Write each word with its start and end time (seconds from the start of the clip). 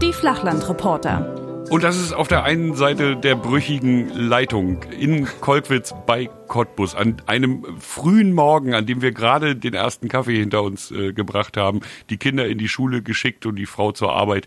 Die 0.00 0.12
Flachlandreporter. 0.12 1.34
Und 1.70 1.82
das 1.82 1.96
ist 1.96 2.12
auf 2.12 2.28
der 2.28 2.44
einen 2.44 2.74
Seite 2.74 3.16
der 3.16 3.36
brüchigen 3.36 4.08
Leitung 4.10 4.82
in 4.84 5.26
Kolkwitz 5.40 5.94
bei 6.06 6.28
Cottbus 6.46 6.94
an 6.94 7.16
einem 7.26 7.64
frühen 7.80 8.32
Morgen, 8.32 8.74
an 8.74 8.86
dem 8.86 9.02
wir 9.02 9.12
gerade 9.12 9.56
den 9.56 9.74
ersten 9.74 10.08
Kaffee 10.08 10.38
hinter 10.38 10.62
uns 10.62 10.90
äh, 10.90 11.12
gebracht 11.12 11.56
haben, 11.56 11.80
die 12.10 12.16
Kinder 12.16 12.46
in 12.46 12.58
die 12.58 12.68
Schule 12.68 13.02
geschickt 13.02 13.46
und 13.46 13.56
die 13.56 13.66
Frau 13.66 13.92
zur 13.92 14.12
Arbeit. 14.12 14.46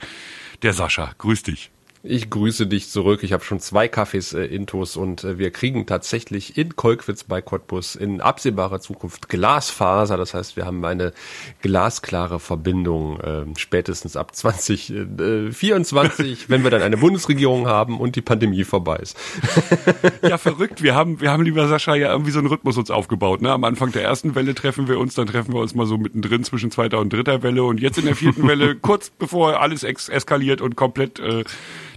Der 0.61 0.73
Sascha, 0.73 1.11
grüß 1.17 1.43
dich. 1.43 1.71
Ich 2.04 2.29
grüße 2.29 2.68
dich 2.68 2.89
zurück. 2.89 3.23
Ich 3.23 3.34
habe 3.34 3.43
schon 3.43 3.59
zwei 3.59 3.88
Kaffees 3.88 4.34
äh, 4.34 4.43
intus 4.43 4.98
und 4.98 5.23
äh, 5.23 5.39
wir 5.39 5.52
kriegen 5.52 5.88
tatsächlich 5.88 6.58
in 6.58 6.76
Kolkwitz 6.76 7.23
bei 7.23 7.41
Cottbus 7.41 7.95
in 7.95 8.21
absehbarer 8.21 8.80
Zukunft 8.80 9.30
Glasfaser. 9.30 10.16
Das 10.16 10.34
heißt, 10.34 10.57
wir 10.57 10.66
haben 10.66 10.85
eine 10.85 11.12
glasklare 11.62 12.40
Verbindung 12.40 13.20
äh, 13.20 13.45
spätestens 13.57 14.16
ab 14.16 14.35
2024, 14.35 16.44
äh, 16.44 16.49
wenn 16.49 16.63
wir 16.63 16.70
dann 16.70 16.84
eine 16.84 16.98
Bundesregierung 16.98 17.68
haben 17.68 17.99
und 17.99 18.16
die 18.16 18.21
Pandemie 18.21 18.63
vorbei 18.63 18.98
ist. 18.98 19.18
ja, 20.21 20.38
verrückt. 20.38 20.84
Wir 20.84 20.93
haben, 20.93 21.20
wir 21.20 21.32
haben, 21.32 21.43
lieber 21.43 21.68
Sascha, 21.68 21.95
ja 21.95 22.12
irgendwie 22.12 22.32
so 22.32 22.40
einen 22.40 22.48
Rhythmus 22.48 22.77
uns 22.77 22.91
aufgebaut. 22.91 23.41
Ne? 23.41 23.52
Am 23.52 23.63
Anfang 23.63 23.91
der 23.91 24.04
ersten 24.04 24.35
Welle 24.35 24.54
treffen 24.54 24.88
wir 24.88 24.99
uns, 24.99 25.16
dann 25.16 25.27
treffen 25.27 25.54
wir 25.54 25.62
uns 25.62 25.73
mal 25.73 25.88
so 25.88 25.98
mittendrin 25.98 26.43
zwischen 26.43 26.70
zweiter 26.70 26.99
und 26.99 27.12
dritter 27.12 27.41
Welle 27.41 27.63
und 27.63 27.79
jetzt 27.79 27.98
in 27.98 28.05
der 28.05 28.16
vierten 28.16 28.48
Welle, 28.48 28.76
kurz 28.82 29.09
bevor 29.09 29.62
alles 29.62 29.84
eskaliert 29.84 30.62
und 30.62 30.76
komplett 30.76 31.20
äh, 31.20 31.43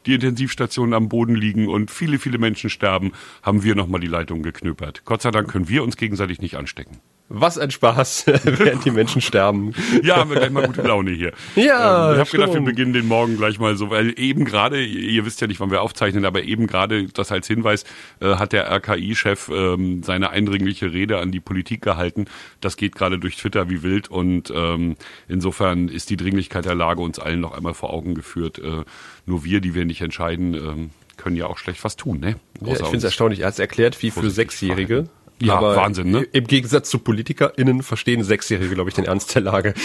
die 0.06 0.14
Intensivstationen 0.14 0.94
am 0.94 1.08
Boden 1.08 1.34
liegen 1.34 1.68
und 1.68 1.90
viele, 1.90 2.18
viele 2.18 2.38
Menschen 2.38 2.70
sterben, 2.70 3.12
haben 3.42 3.62
wir 3.62 3.74
nochmal 3.74 4.00
die 4.00 4.06
Leitung 4.06 4.42
geknüppert. 4.42 5.04
Gott 5.04 5.22
sei 5.22 5.30
Dank 5.30 5.48
können 5.48 5.68
wir 5.68 5.82
uns 5.82 5.96
gegenseitig 5.96 6.40
nicht 6.40 6.56
anstecken. 6.56 7.00
Was 7.32 7.58
ein 7.58 7.70
Spaß, 7.70 8.26
während 8.44 8.84
die 8.84 8.90
Menschen 8.90 9.20
sterben. 9.20 9.72
Ja, 10.02 10.16
haben 10.16 10.30
wir 10.30 10.38
gleich 10.38 10.50
mal 10.50 10.66
gute 10.66 10.82
Laune 10.82 11.12
hier. 11.12 11.32
Ja, 11.54 12.08
ähm, 12.08 12.14
Ich 12.14 12.20
habe 12.20 12.30
gedacht, 12.30 12.54
wir 12.54 12.60
beginnen 12.60 12.92
den 12.92 13.06
Morgen 13.06 13.36
gleich 13.36 13.60
mal 13.60 13.76
so, 13.76 13.88
weil 13.88 14.18
eben 14.18 14.44
gerade, 14.44 14.84
ihr 14.84 15.24
wisst 15.24 15.40
ja 15.40 15.46
nicht, 15.46 15.60
wann 15.60 15.70
wir 15.70 15.80
aufzeichnen, 15.80 16.24
aber 16.24 16.42
eben 16.42 16.66
gerade, 16.66 17.06
das 17.06 17.30
als 17.30 17.46
Hinweis, 17.46 17.84
äh, 18.18 18.34
hat 18.34 18.52
der 18.52 18.68
RKI-Chef 18.68 19.48
ähm, 19.48 20.02
seine 20.02 20.30
eindringliche 20.30 20.92
Rede 20.92 21.18
an 21.18 21.30
die 21.30 21.38
Politik 21.38 21.82
gehalten. 21.82 22.24
Das 22.60 22.76
geht 22.76 22.96
gerade 22.96 23.20
durch 23.20 23.36
Twitter 23.36 23.70
wie 23.70 23.84
wild 23.84 24.10
und 24.10 24.52
ähm, 24.52 24.96
insofern 25.28 25.86
ist 25.86 26.10
die 26.10 26.16
Dringlichkeit 26.16 26.64
der 26.64 26.74
Lage 26.74 27.00
uns 27.00 27.20
allen 27.20 27.38
noch 27.38 27.52
einmal 27.52 27.74
vor 27.74 27.94
Augen 27.94 28.16
geführt. 28.16 28.58
Äh, 28.58 28.82
nur 29.26 29.44
wir, 29.44 29.60
die 29.60 29.76
wir 29.76 29.84
nicht 29.84 30.00
entscheiden, 30.00 30.54
ähm, 30.54 30.90
können 31.16 31.36
ja 31.36 31.46
auch 31.46 31.58
schlecht 31.58 31.84
was 31.84 31.96
tun, 31.96 32.18
ne? 32.18 32.36
Ja, 32.60 32.72
ich 32.72 32.78
finde 32.78 32.96
es 32.96 33.04
erstaunlich. 33.04 33.40
Er 33.40 33.46
hat 33.46 33.52
es 33.52 33.58
erklärt, 33.58 34.02
wie 34.02 34.10
für 34.10 34.30
Sechsjährige. 34.30 35.08
Ja, 35.42 35.56
aber 35.56 35.74
Wahnsinn, 35.74 36.10
ne? 36.10 36.26
Im 36.32 36.46
Gegensatz 36.46 36.90
zu 36.90 36.98
PolitikerInnen 36.98 37.82
verstehen 37.82 38.22
Sechsjährige, 38.22 38.74
glaube 38.74 38.90
ich, 38.90 38.94
den 38.94 39.06
Ernst 39.06 39.34
der 39.34 39.42
Lage. 39.42 39.74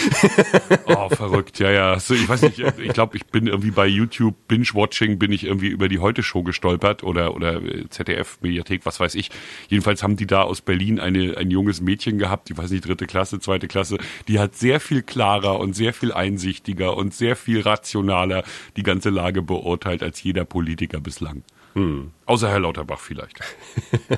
Oh, 0.88 1.08
verrückt, 1.08 1.58
ja, 1.58 1.70
ja. 1.70 1.98
So, 1.98 2.14
ich 2.14 2.28
weiß 2.28 2.42
nicht, 2.42 2.58
ich 2.58 2.92
glaube, 2.92 3.16
ich 3.16 3.26
bin 3.26 3.46
irgendwie 3.46 3.70
bei 3.70 3.86
YouTube 3.86 4.34
Binge-Watching, 4.48 5.18
bin 5.18 5.32
ich 5.32 5.44
irgendwie 5.44 5.68
über 5.68 5.88
die 5.88 5.98
Heute-Show 5.98 6.42
gestolpert 6.42 7.02
oder, 7.02 7.34
oder 7.34 7.60
ZDF-Mediathek, 7.90 8.86
was 8.86 9.00
weiß 9.00 9.14
ich. 9.16 9.30
Jedenfalls 9.68 10.02
haben 10.02 10.16
die 10.16 10.26
da 10.26 10.42
aus 10.42 10.60
Berlin 10.60 11.00
eine, 11.00 11.36
ein 11.36 11.50
junges 11.50 11.80
Mädchen 11.80 12.18
gehabt, 12.18 12.50
ich 12.50 12.56
weiß 12.56 12.70
nicht, 12.70 12.86
dritte 12.86 13.06
Klasse, 13.06 13.40
zweite 13.40 13.68
Klasse, 13.68 13.98
die 14.28 14.38
hat 14.38 14.54
sehr 14.54 14.80
viel 14.80 15.02
klarer 15.02 15.58
und 15.58 15.74
sehr 15.74 15.92
viel 15.92 16.12
einsichtiger 16.12 16.96
und 16.96 17.14
sehr 17.14 17.36
viel 17.36 17.60
rationaler 17.60 18.44
die 18.76 18.82
ganze 18.82 19.10
Lage 19.10 19.42
beurteilt 19.42 20.02
als 20.02 20.22
jeder 20.22 20.44
Politiker 20.44 21.00
bislang. 21.00 21.42
Hm. 21.76 22.12
Außer 22.24 22.48
Herr 22.48 22.58
Lauterbach 22.58 23.00
vielleicht. 23.00 23.38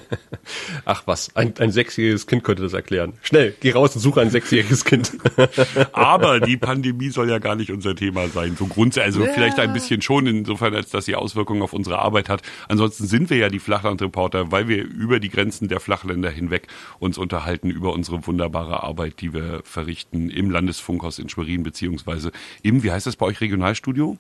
Ach 0.84 1.02
was, 1.06 1.34
ein, 1.34 1.54
ein 1.58 1.72
sechsjähriges 1.72 2.28
Kind 2.28 2.44
könnte 2.44 2.62
das 2.62 2.72
erklären. 2.72 3.14
Schnell, 3.20 3.52
geh 3.58 3.72
raus 3.72 3.96
und 3.96 4.00
suche 4.00 4.20
ein 4.20 4.30
sechsjähriges 4.30 4.84
Kind. 4.84 5.18
Aber 5.92 6.38
die 6.38 6.56
Pandemie 6.56 7.10
soll 7.10 7.28
ja 7.28 7.40
gar 7.40 7.56
nicht 7.56 7.72
unser 7.72 7.96
Thema 7.96 8.28
sein. 8.28 8.54
So 8.56 8.66
grundsätzlich, 8.66 9.06
also 9.06 9.24
ja. 9.24 9.32
vielleicht 9.32 9.58
ein 9.58 9.72
bisschen 9.72 10.02
schon, 10.02 10.28
insofern, 10.28 10.72
als 10.76 10.90
dass 10.90 11.06
sie 11.06 11.16
Auswirkungen 11.16 11.60
auf 11.62 11.72
unsere 11.72 11.98
Arbeit 11.98 12.28
hat. 12.28 12.42
Ansonsten 12.68 13.08
sind 13.08 13.28
wir 13.28 13.38
ja 13.38 13.48
die 13.48 13.58
Flachlandreporter, 13.58 14.52
weil 14.52 14.68
wir 14.68 14.84
über 14.84 15.18
die 15.18 15.28
Grenzen 15.28 15.66
der 15.66 15.80
Flachländer 15.80 16.30
hinweg 16.30 16.68
uns 17.00 17.18
unterhalten 17.18 17.70
über 17.70 17.92
unsere 17.92 18.24
wunderbare 18.24 18.84
Arbeit, 18.84 19.20
die 19.20 19.34
wir 19.34 19.62
verrichten 19.64 20.30
im 20.30 20.52
Landesfunkhaus 20.52 21.18
in 21.18 21.28
Schwerin, 21.28 21.64
beziehungsweise 21.64 22.30
im, 22.62 22.84
wie 22.84 22.92
heißt 22.92 23.08
das 23.08 23.16
bei 23.16 23.26
euch, 23.26 23.40
Regionalstudio? 23.40 24.16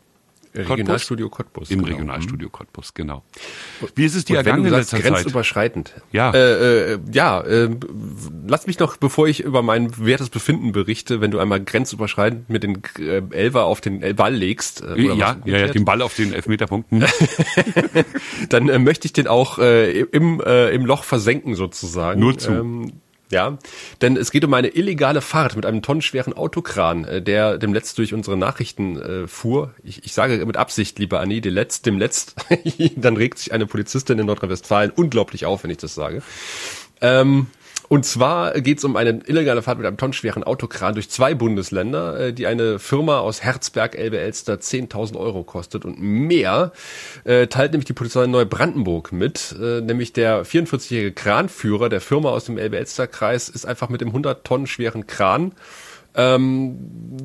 Regionalstudio 0.54 1.28
Cottbus. 1.28 1.70
Im 1.70 1.78
genau. 1.78 1.90
Regionalstudio 1.90 2.48
Cottbus, 2.48 2.94
genau. 2.94 3.22
Wie 3.94 4.04
ist 4.04 4.14
es 4.14 4.24
dir 4.24 4.36
ergangen 4.38 4.64
in 4.64 4.70
letzter 4.70 4.96
Zeit? 5.00 5.12
Grenzüberschreitend. 5.12 5.94
Ja. 6.12 6.32
Äh, 6.32 6.94
äh, 6.94 6.98
ja, 7.12 7.40
äh, 7.40 7.70
lass 8.46 8.66
mich 8.66 8.78
noch, 8.78 8.96
bevor 8.96 9.28
ich 9.28 9.40
über 9.40 9.62
mein 9.62 9.98
wertes 10.04 10.30
Befinden 10.30 10.72
berichte, 10.72 11.20
wenn 11.20 11.30
du 11.30 11.38
einmal 11.38 11.60
grenzüberschreitend 11.60 12.48
mit 12.48 12.62
den 12.62 12.82
äh, 12.98 13.22
Elfer 13.30 13.64
auf 13.64 13.80
den 13.80 14.16
Ball 14.16 14.34
legst. 14.34 14.82
Äh, 14.82 15.00
ja, 15.00 15.36
ja, 15.44 15.58
ja, 15.58 15.68
den 15.68 15.84
Ball 15.84 16.02
auf 16.02 16.14
den 16.14 16.32
Elfmeterpunkt. 16.32 16.88
Dann 18.48 18.68
äh, 18.68 18.78
möchte 18.78 19.06
ich 19.06 19.12
den 19.12 19.26
auch 19.26 19.58
äh, 19.58 20.00
im, 20.00 20.40
äh, 20.40 20.70
im 20.70 20.86
Loch 20.86 21.04
versenken 21.04 21.54
sozusagen. 21.54 22.20
Nur 22.20 22.38
zu. 22.38 22.52
Ähm, 22.52 22.92
ja, 23.30 23.58
denn 24.00 24.16
es 24.16 24.30
geht 24.30 24.44
um 24.44 24.54
eine 24.54 24.68
illegale 24.68 25.20
Fahrt 25.20 25.56
mit 25.56 25.66
einem 25.66 25.82
tonnenschweren 25.82 26.32
Autokran, 26.32 27.04
äh, 27.04 27.22
der 27.22 27.58
dem 27.58 27.74
Letzt 27.74 27.98
durch 27.98 28.14
unsere 28.14 28.36
Nachrichten 28.36 29.00
äh, 29.00 29.28
fuhr. 29.28 29.74
Ich, 29.84 30.04
ich 30.04 30.12
sage 30.12 30.44
mit 30.46 30.56
Absicht, 30.56 30.98
lieber 30.98 31.20
Annie, 31.20 31.40
dem 31.40 31.54
Letzt, 31.54 31.86
dem 31.86 31.98
Letzt, 31.98 32.36
dann 32.96 33.16
regt 33.16 33.38
sich 33.38 33.52
eine 33.52 33.66
Polizistin 33.66 34.18
in 34.18 34.26
Nordrhein-Westfalen 34.26 34.90
unglaublich 34.90 35.46
auf, 35.46 35.64
wenn 35.64 35.70
ich 35.70 35.78
das 35.78 35.94
sage. 35.94 36.22
Ähm, 37.00 37.48
und 37.88 38.04
zwar 38.04 38.52
geht 38.60 38.78
es 38.78 38.84
um 38.84 38.96
eine 38.96 39.20
illegale 39.26 39.62
Fahrt 39.62 39.78
mit 39.78 39.86
einem 39.86 39.96
tonnenschweren 39.96 40.44
Autokran 40.44 40.94
durch 40.94 41.08
zwei 41.08 41.34
Bundesländer, 41.34 42.20
äh, 42.20 42.32
die 42.32 42.46
eine 42.46 42.78
Firma 42.78 43.18
aus 43.18 43.42
Herzberg, 43.42 43.96
Elbe, 43.96 44.18
Elster 44.18 44.54
10.000 44.54 45.16
Euro 45.16 45.42
kostet 45.42 45.84
und 45.84 46.00
mehr. 46.00 46.72
Äh, 47.24 47.46
teilt 47.46 47.72
nämlich 47.72 47.86
die 47.86 47.94
Polizei 47.94 48.24
in 48.24 48.30
Neubrandenburg 48.30 49.12
mit. 49.12 49.56
Äh, 49.58 49.80
nämlich 49.80 50.12
der 50.12 50.44
44-jährige 50.44 51.12
Kranführer 51.12 51.88
der 51.88 52.02
Firma 52.02 52.28
aus 52.30 52.44
dem 52.44 52.58
Elbe-Elster-Kreis 52.58 53.48
ist 53.48 53.64
einfach 53.64 53.88
mit 53.88 54.02
dem 54.02 54.08
100 54.08 54.44
Tonnen 54.44 54.66
schweren 54.66 55.06
Kran 55.06 55.52
ähm, 56.14 56.76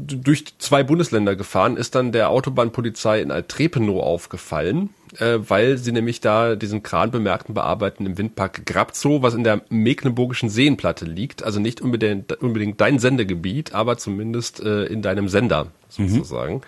durch 0.08 0.58
zwei 0.60 0.84
Bundesländer 0.84 1.36
gefahren, 1.36 1.78
ist 1.78 1.96
dann 1.96 2.12
der 2.12 2.30
Autobahnpolizei 2.30 3.22
in 3.22 3.32
Altrepenow 3.32 4.02
aufgefallen 4.02 4.90
äh, 5.20 5.40
weil 5.48 5.78
sie 5.78 5.92
nämlich 5.92 6.22
da 6.22 6.56
diesen 6.56 6.84
Kran 6.84 7.12
bemerkten 7.12 7.54
bearbeiten 7.54 8.06
im 8.06 8.18
Windpark 8.18 8.66
Grabzow, 8.66 9.22
was 9.22 9.34
in 9.34 9.44
der 9.44 9.62
Mecklenburgischen 9.70 10.50
Seenplatte 10.50 11.06
liegt. 11.06 11.44
Also 11.44 11.60
nicht 11.60 11.82
unbedingt, 11.82 12.34
unbedingt 12.42 12.82
dein 12.82 13.00
Sendegebiet, 13.00 13.74
aber 13.74 13.98
zumindest 13.98 14.62
äh, 14.62 14.86
in 14.86 15.02
deinem 15.02 15.30
Sender 15.30 15.68
sozusagen. 15.90 16.56
Mhm. 16.56 16.62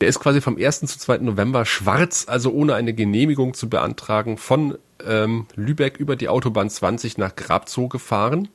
Der 0.00 0.08
ist 0.08 0.20
quasi 0.20 0.40
vom 0.40 0.58
1. 0.58 0.80
zu 0.80 0.98
2. 0.98 1.18
November 1.18 1.64
schwarz, 1.64 2.26
also 2.28 2.50
ohne 2.50 2.74
eine 2.74 2.92
Genehmigung 2.92 3.54
zu 3.54 3.70
beantragen, 3.70 4.36
von 4.36 4.76
ähm, 5.06 5.46
Lübeck 5.54 5.96
über 5.96 6.16
die 6.16 6.28
Autobahn 6.28 6.68
20 6.68 7.16
nach 7.16 7.34
Grabzow 7.34 7.88
gefahren 7.88 8.48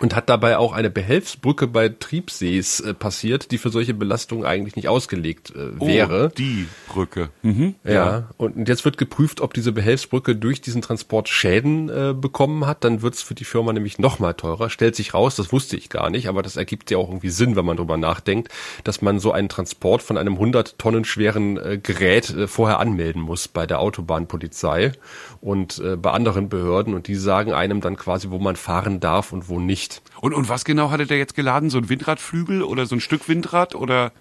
und 0.00 0.14
hat 0.14 0.28
dabei 0.28 0.58
auch 0.58 0.72
eine 0.72 0.90
Behelfsbrücke 0.90 1.66
bei 1.66 1.88
Triebsees 1.88 2.80
äh, 2.80 2.94
passiert, 2.94 3.50
die 3.50 3.58
für 3.58 3.70
solche 3.70 3.94
Belastungen 3.94 4.44
eigentlich 4.44 4.76
nicht 4.76 4.88
ausgelegt 4.88 5.52
äh, 5.54 5.70
oh, 5.78 5.86
wäre. 5.86 6.30
Oh, 6.30 6.34
die 6.36 6.66
Brücke. 6.88 7.30
Mhm, 7.42 7.74
ja. 7.84 7.92
ja. 7.92 8.28
Und 8.36 8.68
jetzt 8.68 8.84
wird 8.84 8.98
geprüft, 8.98 9.40
ob 9.40 9.54
diese 9.54 9.72
Behelfsbrücke 9.72 10.36
durch 10.36 10.60
diesen 10.60 10.82
Transport 10.82 11.28
Schäden 11.28 11.88
äh, 11.88 12.14
bekommen 12.14 12.66
hat. 12.66 12.84
Dann 12.84 13.02
wird 13.02 13.14
es 13.14 13.22
für 13.22 13.34
die 13.34 13.44
Firma 13.44 13.72
nämlich 13.72 13.98
noch 13.98 14.18
mal 14.18 14.34
teurer. 14.34 14.70
Stellt 14.70 14.96
sich 14.96 15.14
raus, 15.14 15.36
das 15.36 15.52
wusste 15.52 15.76
ich 15.76 15.88
gar 15.88 16.10
nicht, 16.10 16.28
aber 16.28 16.42
das 16.42 16.56
ergibt 16.56 16.90
ja 16.90 16.98
auch 16.98 17.08
irgendwie 17.08 17.30
Sinn, 17.30 17.56
wenn 17.56 17.64
man 17.64 17.76
drüber 17.76 17.96
nachdenkt, 17.96 18.52
dass 18.84 19.02
man 19.02 19.18
so 19.18 19.32
einen 19.32 19.48
Transport 19.48 20.02
von 20.02 20.16
einem 20.16 20.34
100 20.34 20.78
Tonnen 20.78 21.04
schweren 21.04 21.56
äh, 21.56 21.78
Gerät 21.82 22.30
äh, 22.30 22.46
vorher 22.46 22.78
anmelden 22.80 23.22
muss 23.22 23.48
bei 23.48 23.66
der 23.66 23.80
Autobahnpolizei 23.80 24.92
und 25.40 25.78
äh, 25.78 25.96
bei 25.96 26.10
anderen 26.10 26.48
Behörden 26.48 26.94
und 26.94 27.08
die 27.08 27.14
sagen 27.14 27.52
einem 27.52 27.80
dann 27.80 27.96
quasi, 27.96 28.30
wo 28.30 28.38
man 28.38 28.56
fahren 28.56 29.00
darf 29.00 29.32
und 29.32 29.48
wo 29.48 29.58
nicht 29.58 29.87
nicht. 29.88 30.02
Und, 30.20 30.34
und 30.34 30.48
was 30.48 30.64
genau 30.64 30.90
hatte 30.90 31.06
der 31.06 31.18
jetzt 31.18 31.34
geladen? 31.34 31.70
So 31.70 31.78
ein 31.78 31.88
Windradflügel 31.88 32.62
oder 32.62 32.86
so 32.86 32.96
ein 32.96 33.00
Stück 33.00 33.28
Windrad 33.28 33.74
oder? 33.74 34.12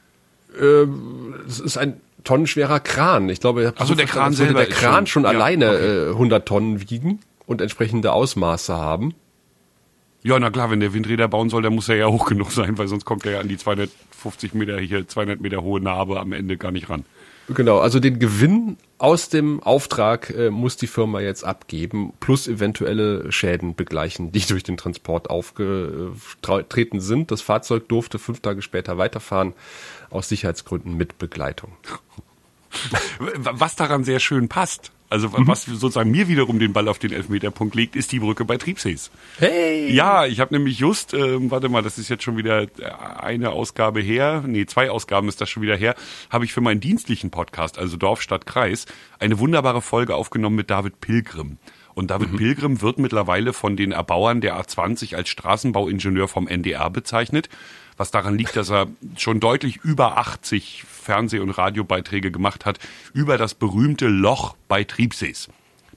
Ähm, 0.59 1.35
es 1.47 1.59
ist 1.59 1.77
ein 1.77 1.99
tonnenschwerer 2.23 2.79
Kran. 2.79 3.29
Ich 3.29 3.39
glaube, 3.39 3.73
also 3.77 3.95
der 3.95 4.05
Kran 4.05 4.33
selber 4.33 4.65
der 4.65 4.69
Kran 4.69 5.07
schon, 5.07 5.23
schon 5.23 5.23
ja, 5.23 5.29
alleine 5.29 5.69
okay. 5.69 6.07
äh, 6.07 6.11
100 6.11 6.47
Tonnen 6.47 6.89
wiegen 6.89 7.19
und 7.45 7.61
entsprechende 7.61 8.11
Ausmaße 8.11 8.75
haben. 8.75 9.13
Ja, 10.23 10.37
na 10.39 10.49
klar, 10.49 10.71
wenn 10.71 10.79
der 10.79 10.93
Windräder 10.93 11.27
bauen 11.27 11.49
soll, 11.49 11.61
dann 11.61 11.75
muss 11.75 11.87
er 11.87 11.95
ja 11.95 12.07
hoch 12.07 12.25
genug 12.25 12.51
sein, 12.51 12.77
weil 12.77 12.87
sonst 12.87 13.05
kommt 13.05 13.25
er 13.25 13.33
ja 13.33 13.39
an 13.39 13.47
die 13.47 13.57
250 13.57 14.53
Meter 14.53 14.79
hier, 14.79 15.07
200 15.07 15.39
Meter 15.39 15.61
hohe 15.61 15.79
Narbe 15.79 16.19
am 16.19 16.33
Ende 16.33 16.57
gar 16.57 16.71
nicht 16.71 16.89
ran. 16.89 17.05
Genau, 17.49 17.79
also 17.79 17.99
den 17.99 18.19
Gewinn 18.19 18.77
aus 18.99 19.29
dem 19.29 19.61
Auftrag 19.61 20.29
äh, 20.31 20.49
muss 20.49 20.77
die 20.77 20.87
Firma 20.87 21.19
jetzt 21.19 21.43
abgeben, 21.43 22.13
plus 22.19 22.47
eventuelle 22.47 23.31
Schäden 23.31 23.75
begleichen, 23.75 24.31
die 24.31 24.41
durch 24.41 24.63
den 24.63 24.77
Transport 24.77 25.29
aufgetreten 25.29 26.99
sind. 26.99 27.31
Das 27.31 27.41
Fahrzeug 27.41 27.87
durfte 27.89 28.17
fünf 28.19 28.39
Tage 28.39 28.61
später 28.61 28.97
weiterfahren, 28.97 29.53
aus 30.09 30.29
Sicherheitsgründen 30.29 30.97
mit 30.97 31.17
Begleitung. 31.17 31.73
Was 33.19 33.75
daran 33.75 34.03
sehr 34.03 34.19
schön 34.19 34.49
passt, 34.49 34.91
Also 35.09 35.29
was 35.31 35.63
sozusagen 35.63 36.11
mir 36.11 36.27
wiederum 36.27 36.59
den 36.59 36.73
Ball 36.73 36.89
auf 36.89 36.99
den 36.99 37.13
Elfmeterpunkt 37.13 37.75
legt, 37.75 37.95
ist 37.95 38.11
die 38.11 38.19
Brücke 38.19 38.43
bei 38.43 38.57
Triebsees. 38.57 39.09
Hey! 39.39 39.93
Ja, 39.93 40.25
ich 40.25 40.41
habe 40.41 40.53
nämlich 40.53 40.79
just, 40.79 41.13
ähm, 41.13 41.49
warte 41.49 41.69
mal, 41.69 41.81
das 41.81 41.97
ist 41.97 42.09
jetzt 42.09 42.23
schon 42.23 42.35
wieder 42.35 42.67
eine 43.17 43.51
Ausgabe 43.51 44.01
her, 44.01 44.43
nee, 44.45 44.65
zwei 44.65 44.91
Ausgaben 44.91 45.29
ist 45.29 45.39
das 45.39 45.49
schon 45.49 45.63
wieder 45.63 45.77
her, 45.77 45.95
habe 46.29 46.43
ich 46.43 46.51
für 46.51 46.59
meinen 46.59 46.81
dienstlichen 46.81 47.31
Podcast, 47.31 47.79
also 47.79 47.95
Dorf, 47.95 48.21
Stadt, 48.21 48.45
Kreis, 48.45 48.85
eine 49.19 49.39
wunderbare 49.39 49.81
Folge 49.81 50.15
aufgenommen 50.15 50.57
mit 50.57 50.69
David 50.69 50.99
Pilgrim. 50.99 51.57
Und 51.93 52.11
David 52.11 52.33
mhm. 52.33 52.37
Pilgrim 52.37 52.81
wird 52.81 52.99
mittlerweile 52.99 53.53
von 53.53 53.75
den 53.75 53.91
Erbauern 53.91 54.41
der 54.41 54.61
A20 54.61 55.15
als 55.15 55.29
Straßenbauingenieur 55.29 56.27
vom 56.27 56.47
NDR 56.47 56.89
bezeichnet 56.89 57.49
was 57.97 58.11
daran 58.11 58.37
liegt, 58.37 58.55
dass 58.55 58.69
er 58.69 58.87
schon 59.17 59.39
deutlich 59.39 59.77
über 59.77 60.17
80 60.17 60.83
Fernseh- 60.87 61.39
und 61.39 61.49
Radiobeiträge 61.49 62.31
gemacht 62.31 62.65
hat 62.65 62.79
über 63.13 63.37
das 63.37 63.53
berühmte 63.53 64.07
Loch 64.07 64.55
bei 64.67 64.83
Triebsees. 64.83 65.49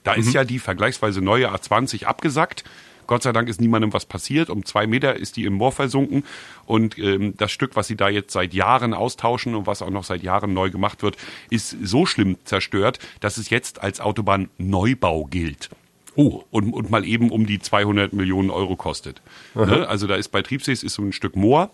Da 0.03 0.13
mhm. 0.13 0.21
ist 0.21 0.33
ja 0.33 0.43
die 0.43 0.59
vergleichsweise 0.59 1.21
neue 1.21 1.53
A20 1.53 2.05
abgesackt. 2.05 2.63
Gott 3.07 3.23
sei 3.23 3.33
Dank 3.33 3.49
ist 3.49 3.59
niemandem 3.59 3.93
was 3.93 4.05
passiert. 4.05 4.49
Um 4.49 4.63
zwei 4.63 4.87
Meter 4.87 5.15
ist 5.15 5.35
die 5.35 5.43
im 5.43 5.53
Moor 5.53 5.71
versunken. 5.71 6.23
Und 6.65 6.97
ähm, 6.97 7.35
das 7.35 7.51
Stück, 7.51 7.75
was 7.75 7.87
sie 7.87 7.97
da 7.97 8.09
jetzt 8.09 8.31
seit 8.31 8.53
Jahren 8.53 8.93
austauschen 8.93 9.53
und 9.53 9.67
was 9.67 9.81
auch 9.81 9.89
noch 9.89 10.05
seit 10.05 10.23
Jahren 10.23 10.53
neu 10.53 10.69
gemacht 10.69 11.03
wird, 11.03 11.17
ist 11.49 11.75
so 11.83 12.05
schlimm 12.05 12.37
zerstört, 12.45 12.99
dass 13.19 13.37
es 13.37 13.49
jetzt 13.49 13.81
als 13.81 13.99
Autobahnneubau 13.99 15.25
gilt. 15.25 15.69
Oh, 16.15 16.43
und, 16.51 16.73
und 16.73 16.89
mal 16.89 17.05
eben 17.05 17.31
um 17.31 17.45
die 17.45 17.59
200 17.59 18.13
Millionen 18.13 18.49
Euro 18.49 18.75
kostet. 18.75 19.21
Ne? 19.55 19.87
Also 19.87 20.07
da 20.07 20.15
ist 20.15 20.29
bei 20.29 20.41
Triebsees 20.41 20.83
ist 20.83 20.93
so 20.93 21.01
ein 21.01 21.13
Stück 21.13 21.35
Moor 21.35 21.71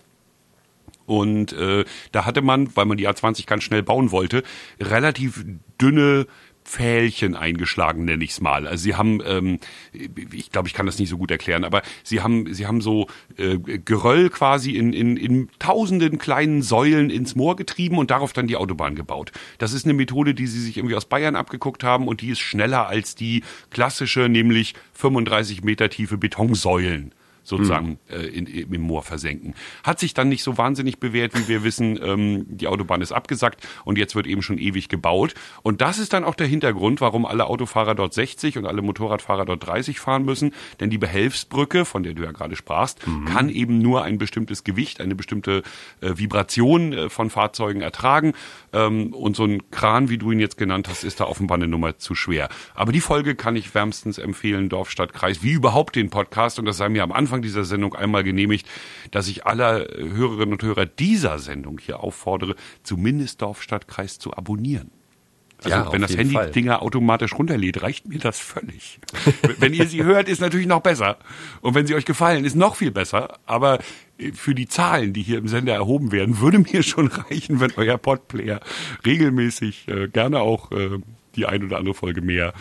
und 1.05 1.53
äh, 1.53 1.85
da 2.11 2.25
hatte 2.25 2.41
man, 2.41 2.75
weil 2.75 2.85
man 2.85 2.97
die 2.97 3.07
A20 3.07 3.47
ganz 3.47 3.63
schnell 3.63 3.81
bauen 3.83 4.11
wollte, 4.11 4.43
relativ 4.79 5.45
dünne 5.81 6.27
Pfählchen 6.67 7.33
eingeschlagen, 7.33 8.03
nenne 8.03 8.23
ich 8.23 8.31
es 8.31 8.41
mal. 8.41 8.67
Also 8.67 8.83
sie 8.83 8.95
haben, 8.95 9.21
ähm, 9.25 9.59
ich 9.93 10.51
glaube, 10.51 10.67
ich 10.67 10.73
kann 10.73 10.85
das 10.85 10.99
nicht 10.99 11.07
so 11.07 11.17
gut 11.17 11.31
erklären, 11.31 11.63
aber 11.63 11.81
sie 12.03 12.21
haben, 12.21 12.53
sie 12.53 12.67
haben 12.67 12.81
so 12.81 13.07
äh, 13.37 13.57
Geröll 13.57 14.29
quasi 14.29 14.71
in, 14.71 14.91
in, 14.91 15.15
in 15.15 15.49
tausenden 15.59 16.17
kleinen 16.17 16.61
Säulen 16.61 17.09
ins 17.09 17.35
Moor 17.35 17.55
getrieben 17.55 17.97
und 17.97 18.11
darauf 18.11 18.33
dann 18.33 18.47
die 18.47 18.57
Autobahn 18.57 18.95
gebaut. 18.95 19.31
Das 19.59 19.71
ist 19.71 19.85
eine 19.85 19.93
Methode, 19.93 20.33
die 20.33 20.47
sie 20.47 20.59
sich 20.59 20.77
irgendwie 20.77 20.95
aus 20.95 21.05
Bayern 21.05 21.37
abgeguckt 21.37 21.85
haben 21.85 22.07
und 22.07 22.19
die 22.19 22.29
ist 22.29 22.39
schneller 22.39 22.87
als 22.87 23.15
die 23.15 23.43
klassische, 23.69 24.27
nämlich 24.27 24.73
35 24.91 25.63
Meter 25.63 25.89
tiefe 25.89 26.17
Betonsäulen 26.17 27.13
sozusagen 27.47 27.97
mhm. 28.09 28.15
äh, 28.15 28.25
in, 28.25 28.45
im 28.45 28.81
Moor 28.81 29.03
versenken. 29.03 29.55
Hat 29.83 29.99
sich 29.99 30.13
dann 30.13 30.27
nicht 30.27 30.43
so 30.43 30.57
wahnsinnig 30.57 30.99
bewährt, 30.99 31.33
wie 31.37 31.47
wir 31.47 31.63
wissen. 31.63 31.97
Ähm, 32.03 32.45
die 32.47 32.67
Autobahn 32.67 33.01
ist 33.01 33.13
abgesackt 33.13 33.65
und 33.85 33.97
jetzt 33.97 34.15
wird 34.15 34.27
eben 34.27 34.41
schon 34.41 34.57
ewig 34.57 34.89
gebaut. 34.89 35.33
Und 35.63 35.81
das 35.81 35.97
ist 35.97 36.11
dann 36.11 36.25
auch 36.25 36.35
der 36.35 36.47
Hintergrund, 36.47 36.99
warum 36.99 37.25
alle 37.25 37.45
Autofahrer 37.47 37.95
dort 37.95 38.13
60 38.13 38.57
und 38.57 38.65
alle 38.65 38.81
Motorradfahrer 38.81 39.45
dort 39.45 39.65
30 39.65 39.99
fahren 39.99 40.25
müssen. 40.25 40.53
Denn 40.79 40.89
die 40.89 40.97
Behelfsbrücke, 40.97 41.85
von 41.85 42.03
der 42.03 42.13
du 42.13 42.23
ja 42.23 42.31
gerade 42.31 42.55
sprachst, 42.55 43.07
mhm. 43.07 43.25
kann 43.25 43.49
eben 43.49 43.79
nur 43.79 44.03
ein 44.03 44.17
bestimmtes 44.17 44.65
Gewicht, 44.65 44.99
eine 44.99 45.15
bestimmte 45.15 45.63
äh, 46.01 46.17
Vibration 46.17 46.91
äh, 46.91 47.09
von 47.09 47.29
Fahrzeugen 47.29 47.81
ertragen. 47.81 48.33
Ähm, 48.73 49.13
und 49.13 49.37
so 49.37 49.45
ein 49.45 49.71
Kran, 49.71 50.09
wie 50.09 50.17
du 50.17 50.31
ihn 50.31 50.39
jetzt 50.39 50.57
genannt 50.57 50.89
hast, 50.89 51.05
ist 51.05 51.21
da 51.21 51.25
offenbar 51.25 51.55
eine 51.55 51.67
Nummer 51.67 51.97
zu 51.97 52.13
schwer. 52.13 52.49
Aber 52.75 52.91
die 52.91 53.01
Folge 53.01 53.35
kann 53.35 53.55
ich 53.55 53.73
wärmstens 53.73 54.17
empfehlen, 54.17 54.67
Dorf, 54.67 54.91
Stadt, 54.91 55.13
Kreis, 55.13 55.43
wie 55.43 55.51
überhaupt 55.51 55.95
den 55.95 56.09
Podcast. 56.09 56.59
Und 56.59 56.65
das 56.65 56.75
sei 56.75 56.89
mir 56.89 57.03
am 57.03 57.13
Anfang 57.13 57.36
Anfang 57.37 57.41
dieser 57.41 57.65
Sendung 57.65 57.95
einmal 57.95 58.23
genehmigt, 58.23 58.67
dass 59.11 59.27
ich 59.27 59.45
alle 59.45 59.87
Hörerinnen 59.97 60.53
und 60.53 60.63
Hörer 60.63 60.85
dieser 60.85 61.39
Sendung 61.39 61.79
hier 61.79 61.99
auffordere, 61.99 62.55
zumindest 62.83 63.41
Dorfstadtkreis 63.41 64.19
zu 64.19 64.33
abonnieren. 64.33 64.91
Also 65.63 65.69
ja, 65.69 65.91
wenn 65.91 66.01
das 66.01 66.15
Handy 66.15 66.35
Fall. 66.35 66.51
Dinger 66.51 66.83
automatisch 66.83 67.33
runterlädt, 67.33 67.81
reicht 67.81 68.07
mir 68.07 68.19
das 68.19 68.39
völlig. 68.39 68.99
wenn 69.59 69.73
ihr 69.73 69.87
sie 69.87 70.03
hört, 70.03 70.29
ist 70.29 70.39
natürlich 70.39 70.67
noch 70.67 70.81
besser. 70.81 71.17
Und 71.61 71.73
wenn 71.73 71.87
sie 71.87 71.95
euch 71.95 72.05
gefallen, 72.05 72.45
ist 72.45 72.55
noch 72.55 72.75
viel 72.75 72.91
besser. 72.91 73.39
Aber 73.47 73.79
für 74.33 74.53
die 74.53 74.67
Zahlen, 74.67 75.13
die 75.13 75.23
hier 75.23 75.39
im 75.39 75.47
Sender 75.47 75.73
erhoben 75.73 76.11
werden, 76.11 76.39
würde 76.39 76.59
mir 76.59 76.83
schon 76.83 77.07
reichen, 77.29 77.59
wenn 77.59 77.71
euer 77.75 77.97
Podplayer 77.97 78.59
regelmäßig, 79.03 79.87
äh, 79.87 80.07
gerne 80.09 80.41
auch 80.41 80.71
äh, 80.71 80.99
die 81.35 81.47
ein 81.47 81.63
oder 81.63 81.77
andere 81.77 81.95
Folge 81.95 82.21
mehr 82.21 82.53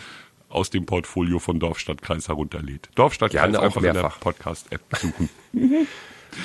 aus 0.49 0.69
dem 0.69 0.85
Portfolio 0.85 1.39
von 1.39 1.59
Dorfstadtkreis 1.59 2.27
herunterlädt. 2.27 2.89
Dorfstadtkreis 2.95 3.51
gerne 3.51 3.59
einfach 3.59 3.81
mehrfach. 3.81 3.97
in 3.97 4.09
der 4.09 4.19
Podcast-App 4.19 4.81
suchen. 4.97 5.29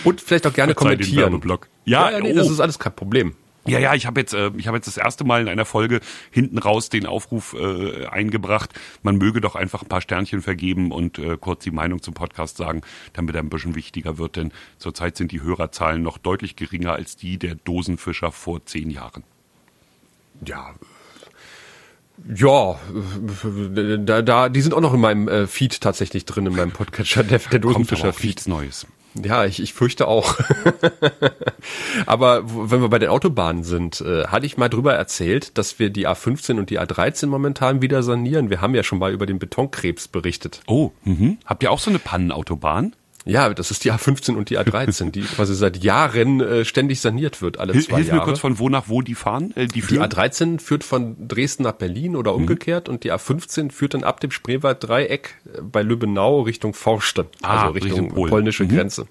Und 0.05 0.21
vielleicht 0.21 0.47
auch 0.47 0.53
gerne 0.53 0.75
kommentieren. 0.75 1.43
Ja, 1.45 1.59
ja, 1.85 2.11
ja 2.13 2.21
nee, 2.21 2.33
oh. 2.33 2.37
das 2.37 2.51
ist 2.51 2.61
alles 2.61 2.79
kein 2.79 2.95
Problem. 2.95 3.35
Ja, 3.65 3.79
ja, 3.79 3.95
ich 3.95 4.07
habe 4.07 4.19
jetzt, 4.21 4.35
äh, 4.35 4.51
ich 4.57 4.67
habe 4.67 4.77
jetzt 4.77 4.89
das 4.89 4.97
erste 4.97 5.23
Mal 5.23 5.43
in 5.43 5.49
einer 5.49 5.65
Folge 5.65 6.01
hinten 6.33 6.59
raus 6.59 6.89
den 6.89 7.07
Aufruf 7.07 7.55
äh, 7.55 8.07
eingebracht, 8.07 8.71
man 9.05 9.19
möge 9.19 9.41
doch 9.41 9.55
einfach 9.55 9.83
ein 9.83 9.89
paar 9.89 10.01
Sternchen 10.01 10.43
vergeben 10.43 10.91
und 10.91 11.19
äh, 11.21 11.37
kurz 11.41 11.63
die 11.63 11.71
Meinung 11.71 12.03
zum 12.03 12.13
Podcast 12.13 12.57
sagen, 12.57 12.83
damit 13.13 13.37
er 13.37 13.43
ein 13.43 13.51
bisschen 13.51 13.77
wichtiger 13.77 14.19
wird, 14.19 14.35
denn 14.35 14.53
zurzeit 14.79 15.17
sind 15.17 15.31
die 15.31 15.43
Hörerzahlen 15.43 16.03
noch 16.03 16.19
deutlich 16.19 16.57
geringer 16.57 16.93
als 16.93 17.17
die 17.17 17.39
der 17.39 17.55
Dosenfischer 17.55 18.33
vor 18.33 18.67
zehn 18.67 18.91
Jahren. 18.91 19.23
Ja, 20.45 20.75
ja, 22.35 22.79
da, 23.99 24.23
da, 24.23 24.49
die 24.49 24.61
sind 24.61 24.75
auch 24.75 24.81
noch 24.81 24.95
in 24.95 25.01
meinem 25.01 25.29
äh, 25.29 25.47
Feed 25.47 25.81
tatsächlich 25.81 26.25
drin, 26.25 26.47
in 26.47 26.57
meinem 26.57 26.73
Podcatcher, 26.73 27.25
der, 27.25 27.39
der 27.39 27.59
Dosenfischer-Feed. 27.59 28.47
Neues. 28.47 28.87
Ja, 29.15 29.45
ich, 29.45 29.61
ich 29.61 29.75
fürchte 29.75 30.09
auch. 30.09 30.39
Aber 32.07 32.43
wenn 32.47 32.81
wir 32.81 32.89
bei 32.89 32.99
den 32.99 33.11
Autobahnen 33.11 33.63
sind, 33.63 34.01
äh, 34.01 34.27
hatte 34.27 34.47
ich 34.47 34.57
mal 34.57 34.69
drüber 34.69 34.95
erzählt, 34.95 35.59
dass 35.59 35.79
wir 35.79 35.91
die 35.91 36.09
A15 36.09 36.59
und 36.59 36.71
die 36.71 36.81
A13 36.81 37.27
momentan 37.27 37.83
wieder 37.83 38.03
sanieren. 38.03 38.49
Wir 38.49 38.61
haben 38.61 38.75
ja 38.75 38.83
schon 38.83 38.99
mal 38.99 39.13
über 39.13 39.27
den 39.27 39.39
Betonkrebs 39.39 40.09
berichtet. 40.09 40.61
Oh, 40.67 40.93
mhm. 41.05 41.39
habt 41.45 41.63
ihr 41.63 41.71
auch 41.71 41.79
so 41.79 41.91
eine 41.91 41.99
Pannenautobahn? 41.99 42.95
Ja, 43.25 43.53
das 43.55 43.71
ist 43.71 43.85
die 43.85 43.93
A15 43.93 44.35
und 44.35 44.51
die 44.51 44.59
A13, 44.59 45.11
die 45.11 45.21
quasi 45.37 45.55
seit 45.55 45.83
Jahren 45.83 46.41
äh, 46.41 46.65
ständig 46.65 47.01
saniert 47.01 47.41
wird, 47.41 47.59
alle 47.59 47.73
Hilf, 47.73 47.87
zwei 47.87 47.97
hilf 47.97 48.09
Jahre. 48.09 48.21
mir 48.21 48.25
kurz 48.25 48.41
von 48.41 48.59
wo 48.59 48.69
nach 48.69 48.89
wo 48.89 49.01
die 49.03 49.15
fahren? 49.15 49.53
Äh, 49.57 49.67
die, 49.67 49.81
die 49.81 50.01
A13 50.01 50.61
führt 50.61 50.85
von 50.85 51.29
Dresden 51.29 51.63
nach 51.63 51.73
Berlin 51.73 52.17
oder 52.17 52.33
mhm. 52.33 52.39
umgekehrt 52.39 52.89
mhm. 52.89 52.95
und 52.95 53.05
die 53.05 53.13
A15 53.13 53.71
führt 53.71 53.95
dann 53.95 54.05
ab 54.05 54.21
dem 54.21 54.31
Spreewald-Dreieck 54.31 55.35
äh, 55.45 55.63
bei 55.63 55.83
Lübbenau 55.83 56.43
Richtung 56.43 56.75
Forste, 56.75 57.27
ah, 57.43 57.63
also 57.63 57.73
Richtung, 57.75 58.07
Richtung 58.07 58.29
polnische 58.29 58.65
mhm. 58.65 58.69
Grenze. 58.69 59.07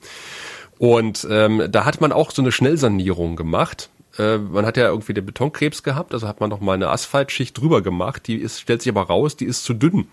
Und 0.78 1.28
ähm, 1.30 1.68
da 1.70 1.86
hat 1.86 2.02
man 2.02 2.12
auch 2.12 2.32
so 2.32 2.42
eine 2.42 2.52
Schnellsanierung 2.52 3.36
gemacht. 3.36 3.90
Äh, 4.18 4.38
man 4.38 4.66
hat 4.66 4.78
ja 4.78 4.88
irgendwie 4.88 5.14
den 5.14 5.26
Betonkrebs 5.26 5.84
gehabt, 5.84 6.14
also 6.14 6.28
hat 6.28 6.40
man 6.40 6.50
noch 6.50 6.60
mal 6.60 6.74
eine 6.74 6.90
Asphaltschicht 6.90 7.58
drüber 7.58 7.82
gemacht. 7.82 8.28
Die 8.28 8.36
ist, 8.36 8.60
stellt 8.60 8.82
sich 8.82 8.92
aber 8.92 9.04
raus, 9.04 9.36
die 9.36 9.46
ist 9.46 9.64
zu 9.64 9.74
dünn. 9.74 10.08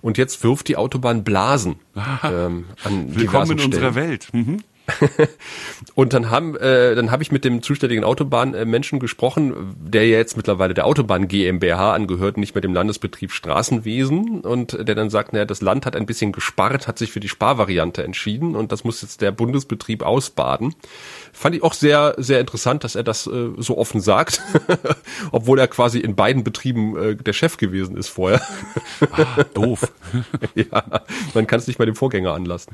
Und 0.00 0.18
jetzt 0.18 0.42
wirft 0.44 0.68
die 0.68 0.76
Autobahn 0.76 1.24
Blasen 1.24 1.76
ähm, 2.24 2.66
an 2.84 3.14
Willkommen 3.14 3.52
in 3.52 3.58
Stellen. 3.58 3.74
unserer 3.74 3.94
Welt. 3.94 4.28
Mhm. 4.32 4.62
und 5.94 6.12
dann 6.12 6.30
haben, 6.30 6.56
äh, 6.56 6.94
dann 6.94 7.10
habe 7.10 7.22
ich 7.22 7.30
mit 7.30 7.44
dem 7.44 7.62
zuständigen 7.62 8.04
Autobahnmenschen 8.04 8.98
gesprochen, 8.98 9.76
der 9.78 10.08
jetzt 10.08 10.36
mittlerweile 10.36 10.74
der 10.74 10.86
Autobahn 10.86 11.28
GmbH 11.28 11.92
angehört, 11.92 12.36
nicht 12.36 12.54
mehr 12.54 12.62
dem 12.62 12.74
Landesbetrieb 12.74 13.32
Straßenwesen 13.32 14.40
und 14.40 14.72
der 14.88 14.94
dann 14.94 15.10
sagt, 15.10 15.32
naja, 15.32 15.44
das 15.44 15.60
Land 15.60 15.86
hat 15.86 15.96
ein 15.96 16.06
bisschen 16.06 16.32
gespart, 16.32 16.88
hat 16.88 16.98
sich 16.98 17.12
für 17.12 17.20
die 17.20 17.28
Sparvariante 17.28 18.02
entschieden 18.02 18.56
und 18.56 18.72
das 18.72 18.84
muss 18.84 19.02
jetzt 19.02 19.20
der 19.20 19.32
Bundesbetrieb 19.32 20.02
ausbaden. 20.02 20.74
Fand 21.32 21.54
ich 21.54 21.62
auch 21.62 21.74
sehr, 21.74 22.14
sehr 22.16 22.40
interessant, 22.40 22.84
dass 22.84 22.94
er 22.94 23.04
das 23.04 23.26
äh, 23.26 23.50
so 23.58 23.76
offen 23.76 24.00
sagt, 24.00 24.40
obwohl 25.32 25.58
er 25.58 25.68
quasi 25.68 25.98
in 25.98 26.16
beiden 26.16 26.44
Betrieben 26.44 26.96
äh, 26.96 27.16
der 27.16 27.32
Chef 27.32 27.56
gewesen 27.58 27.96
ist 27.96 28.08
vorher. 28.08 28.40
ah, 29.12 29.44
doof. 29.54 29.92
ja, 30.54 31.02
man 31.34 31.46
kann 31.46 31.58
es 31.58 31.66
nicht 31.66 31.78
mal 31.78 31.86
dem 31.86 31.94
Vorgänger 31.94 32.32
anlassen. 32.32 32.72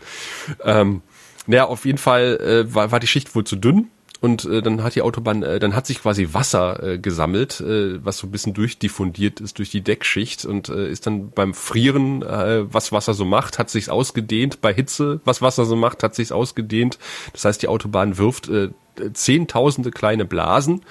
Ähm, 0.62 1.02
naja, 1.46 1.66
auf 1.66 1.84
jeden 1.84 1.98
Fall 1.98 2.38
äh, 2.40 2.74
war, 2.74 2.92
war 2.92 3.00
die 3.00 3.06
Schicht 3.06 3.34
wohl 3.34 3.44
zu 3.44 3.56
dünn 3.56 3.88
und 4.24 4.46
äh, 4.46 4.62
dann 4.62 4.82
hat 4.82 4.94
die 4.94 5.02
Autobahn, 5.02 5.42
äh, 5.42 5.58
dann 5.58 5.76
hat 5.76 5.86
sich 5.86 6.00
quasi 6.00 6.28
Wasser 6.32 6.82
äh, 6.82 6.98
gesammelt, 6.98 7.60
äh, 7.60 8.02
was 8.02 8.16
so 8.16 8.26
ein 8.26 8.30
bisschen 8.30 8.54
durchdiffundiert 8.54 9.38
ist 9.38 9.58
durch 9.58 9.68
die 9.68 9.82
Deckschicht 9.82 10.46
und 10.46 10.70
äh, 10.70 10.88
ist 10.88 11.06
dann 11.06 11.28
beim 11.30 11.52
Frieren, 11.52 12.22
äh, 12.22 12.72
was 12.72 12.90
Wasser 12.90 13.12
so 13.12 13.26
macht, 13.26 13.58
hat 13.58 13.68
sich's 13.68 13.90
ausgedehnt. 13.90 14.62
Bei 14.62 14.72
Hitze, 14.72 15.20
was 15.26 15.42
Wasser 15.42 15.66
so 15.66 15.76
macht, 15.76 16.02
hat 16.02 16.14
sich's 16.14 16.32
ausgedehnt. 16.32 16.98
Das 17.34 17.44
heißt, 17.44 17.60
die 17.60 17.68
Autobahn 17.68 18.16
wirft 18.16 18.48
äh, 18.48 18.70
zehntausende 19.12 19.90
kleine 19.90 20.24
Blasen, 20.24 20.82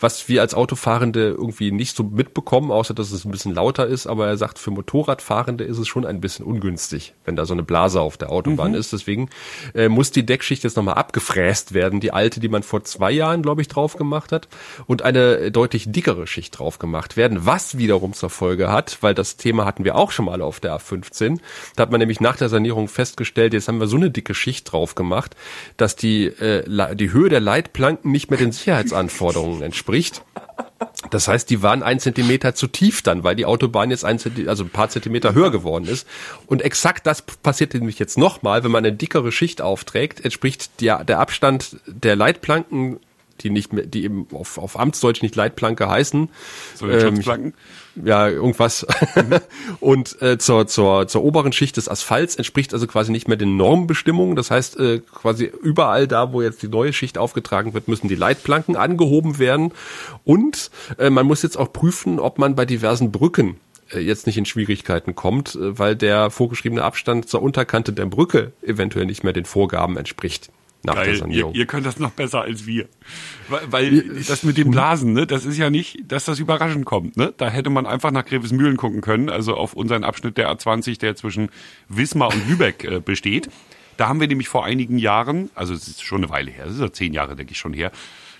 was 0.00 0.28
wir 0.28 0.40
als 0.40 0.54
Autofahrende 0.54 1.28
irgendwie 1.28 1.72
nicht 1.72 1.96
so 1.96 2.02
mitbekommen, 2.02 2.70
außer 2.70 2.94
dass 2.94 3.12
es 3.12 3.24
ein 3.24 3.30
bisschen 3.30 3.54
lauter 3.54 3.86
ist. 3.86 4.06
Aber 4.06 4.26
er 4.26 4.36
sagt, 4.36 4.58
für 4.58 4.70
Motorradfahrende 4.70 5.64
ist 5.64 5.78
es 5.78 5.88
schon 5.88 6.06
ein 6.06 6.20
bisschen 6.20 6.44
ungünstig, 6.44 7.14
wenn 7.24 7.36
da 7.36 7.46
so 7.46 7.54
eine 7.54 7.62
Blase 7.62 8.00
auf 8.00 8.16
der 8.16 8.30
Autobahn 8.30 8.72
mhm. 8.72 8.78
ist. 8.78 8.92
Deswegen 8.92 9.28
äh, 9.74 9.88
muss 9.88 10.10
die 10.10 10.26
Deckschicht 10.26 10.64
jetzt 10.64 10.76
nochmal 10.76 10.94
abgefräst 10.94 11.74
werden. 11.74 12.00
Die 12.00 12.12
alte, 12.12 12.40
die 12.40 12.48
man 12.48 12.62
vor 12.62 12.84
zwei 12.84 13.12
Jahren, 13.12 13.42
glaube 13.42 13.62
ich, 13.62 13.68
drauf 13.68 13.96
gemacht 13.96 14.32
hat. 14.32 14.48
Und 14.86 15.02
eine 15.02 15.50
deutlich 15.50 15.90
dickere 15.90 16.26
Schicht 16.26 16.58
drauf 16.58 16.78
gemacht 16.78 17.16
werden, 17.16 17.46
was 17.46 17.78
wiederum 17.78 18.12
zur 18.12 18.30
Folge 18.30 18.70
hat, 18.70 18.98
weil 19.00 19.14
das 19.14 19.36
Thema 19.36 19.64
hatten 19.64 19.84
wir 19.84 19.96
auch 19.96 20.10
schon 20.10 20.26
mal 20.26 20.42
auf 20.42 20.60
der 20.60 20.76
A15. 20.76 21.38
Da 21.76 21.82
hat 21.82 21.90
man 21.90 22.00
nämlich 22.00 22.20
nach 22.20 22.36
der 22.36 22.48
Sanierung 22.48 22.88
festgestellt, 22.88 23.52
jetzt 23.52 23.68
haben 23.68 23.80
wir 23.80 23.86
so 23.86 23.96
eine 23.96 24.10
dicke 24.10 24.34
Schicht 24.34 24.72
drauf 24.72 24.94
gemacht, 24.94 25.36
dass 25.76 25.96
die, 25.96 26.26
äh, 26.26 26.96
die 26.96 27.12
Höhe 27.12 27.28
der 27.28 27.40
Leitplanken 27.52 28.10
nicht 28.10 28.30
mehr 28.30 28.38
den 28.38 28.50
Sicherheitsanforderungen 28.50 29.60
entspricht. 29.60 30.22
Das 31.10 31.28
heißt, 31.28 31.50
die 31.50 31.62
waren 31.62 31.82
ein 31.82 32.00
Zentimeter 32.00 32.54
zu 32.54 32.66
tief 32.66 33.02
dann, 33.02 33.24
weil 33.24 33.36
die 33.36 33.44
Autobahn 33.44 33.90
jetzt 33.90 34.06
ein, 34.06 34.18
also 34.46 34.64
ein 34.64 34.70
paar 34.70 34.88
Zentimeter 34.88 35.34
höher 35.34 35.50
geworden 35.50 35.84
ist. 35.86 36.06
Und 36.46 36.62
exakt 36.62 37.06
das 37.06 37.20
passiert 37.20 37.74
nämlich 37.74 37.98
jetzt 37.98 38.16
nochmal, 38.16 38.64
wenn 38.64 38.70
man 38.70 38.86
eine 38.86 38.96
dickere 38.96 39.32
Schicht 39.32 39.60
aufträgt, 39.60 40.24
entspricht 40.24 40.80
der, 40.80 41.04
der 41.04 41.20
Abstand 41.20 41.76
der 41.86 42.16
Leitplanken 42.16 43.00
die 43.40 43.50
nicht 43.50 43.72
mehr, 43.72 43.86
die 43.86 44.04
eben 44.04 44.26
auf, 44.32 44.58
auf 44.58 44.78
Amtsdeutsch 44.78 45.22
nicht 45.22 45.36
Leitplanke 45.36 45.88
heißen. 45.88 46.28
So 46.74 46.88
ähm, 46.88 47.00
Schutzplanken? 47.16 47.54
Ja, 48.02 48.28
irgendwas. 48.28 48.86
Mhm. 49.14 49.40
und 49.80 50.20
äh, 50.22 50.38
zur, 50.38 50.66
zur, 50.66 51.08
zur 51.08 51.22
oberen 51.22 51.52
Schicht 51.52 51.76
des 51.76 51.88
Asphalts 51.88 52.36
entspricht 52.36 52.72
also 52.72 52.86
quasi 52.86 53.12
nicht 53.12 53.28
mehr 53.28 53.36
den 53.36 53.56
Normbestimmungen. 53.56 54.36
Das 54.36 54.50
heißt, 54.50 54.78
äh, 54.78 55.00
quasi 55.00 55.50
überall 55.62 56.08
da, 56.08 56.32
wo 56.32 56.42
jetzt 56.42 56.62
die 56.62 56.68
neue 56.68 56.92
Schicht 56.92 57.18
aufgetragen 57.18 57.74
wird, 57.74 57.88
müssen 57.88 58.08
die 58.08 58.14
Leitplanken 58.14 58.76
angehoben 58.76 59.38
werden. 59.38 59.72
Und 60.24 60.70
äh, 60.98 61.10
man 61.10 61.26
muss 61.26 61.42
jetzt 61.42 61.56
auch 61.56 61.72
prüfen, 61.72 62.18
ob 62.18 62.38
man 62.38 62.54
bei 62.54 62.64
diversen 62.64 63.12
Brücken 63.12 63.56
äh, 63.92 64.00
jetzt 64.00 64.26
nicht 64.26 64.38
in 64.38 64.46
Schwierigkeiten 64.46 65.14
kommt, 65.14 65.54
äh, 65.54 65.78
weil 65.78 65.96
der 65.96 66.30
vorgeschriebene 66.30 66.82
Abstand 66.82 67.28
zur 67.28 67.42
Unterkante 67.42 67.92
der 67.92 68.06
Brücke 68.06 68.52
eventuell 68.62 69.06
nicht 69.06 69.24
mehr 69.24 69.32
den 69.32 69.44
Vorgaben 69.44 69.96
entspricht 69.96 70.50
nach 70.84 70.96
Geil. 70.96 71.06
der 71.06 71.16
Sanierung. 71.16 71.54
Ihr, 71.54 71.60
ihr, 71.60 71.66
könnt 71.66 71.86
das 71.86 71.98
noch 71.98 72.10
besser 72.10 72.42
als 72.42 72.66
wir. 72.66 72.88
Weil, 73.48 73.72
weil 73.72 74.22
das 74.26 74.42
mit 74.42 74.56
den 74.56 74.70
Blasen, 74.70 75.12
ne, 75.12 75.26
das 75.26 75.44
ist 75.44 75.56
ja 75.56 75.70
nicht, 75.70 75.98
dass 76.10 76.24
das 76.24 76.38
überraschend 76.38 76.84
kommt. 76.84 77.16
Ne? 77.16 77.32
Da 77.36 77.48
hätte 77.48 77.70
man 77.70 77.86
einfach 77.86 78.10
nach 78.10 78.24
Grevesmühlen 78.24 78.76
gucken 78.76 79.00
können, 79.00 79.28
also 79.28 79.54
auf 79.54 79.74
unseren 79.74 80.04
Abschnitt 80.04 80.36
der 80.36 80.50
A20, 80.50 80.98
der 80.98 81.14
zwischen 81.14 81.50
Wismar 81.88 82.32
und 82.32 82.48
Lübeck 82.48 82.84
äh, 82.84 83.00
besteht. 83.00 83.48
Da 83.96 84.08
haben 84.08 84.20
wir 84.20 84.26
nämlich 84.26 84.48
vor 84.48 84.64
einigen 84.64 84.98
Jahren, 84.98 85.50
also 85.54 85.74
es 85.74 85.86
ist 85.86 86.02
schon 86.02 86.24
eine 86.24 86.32
Weile 86.32 86.50
her, 86.50 86.66
es 86.66 86.74
ist 86.74 86.80
ja 86.80 86.92
zehn 86.92 87.12
Jahre, 87.12 87.36
denke 87.36 87.52
ich 87.52 87.58
schon 87.58 87.74
her, 87.74 87.92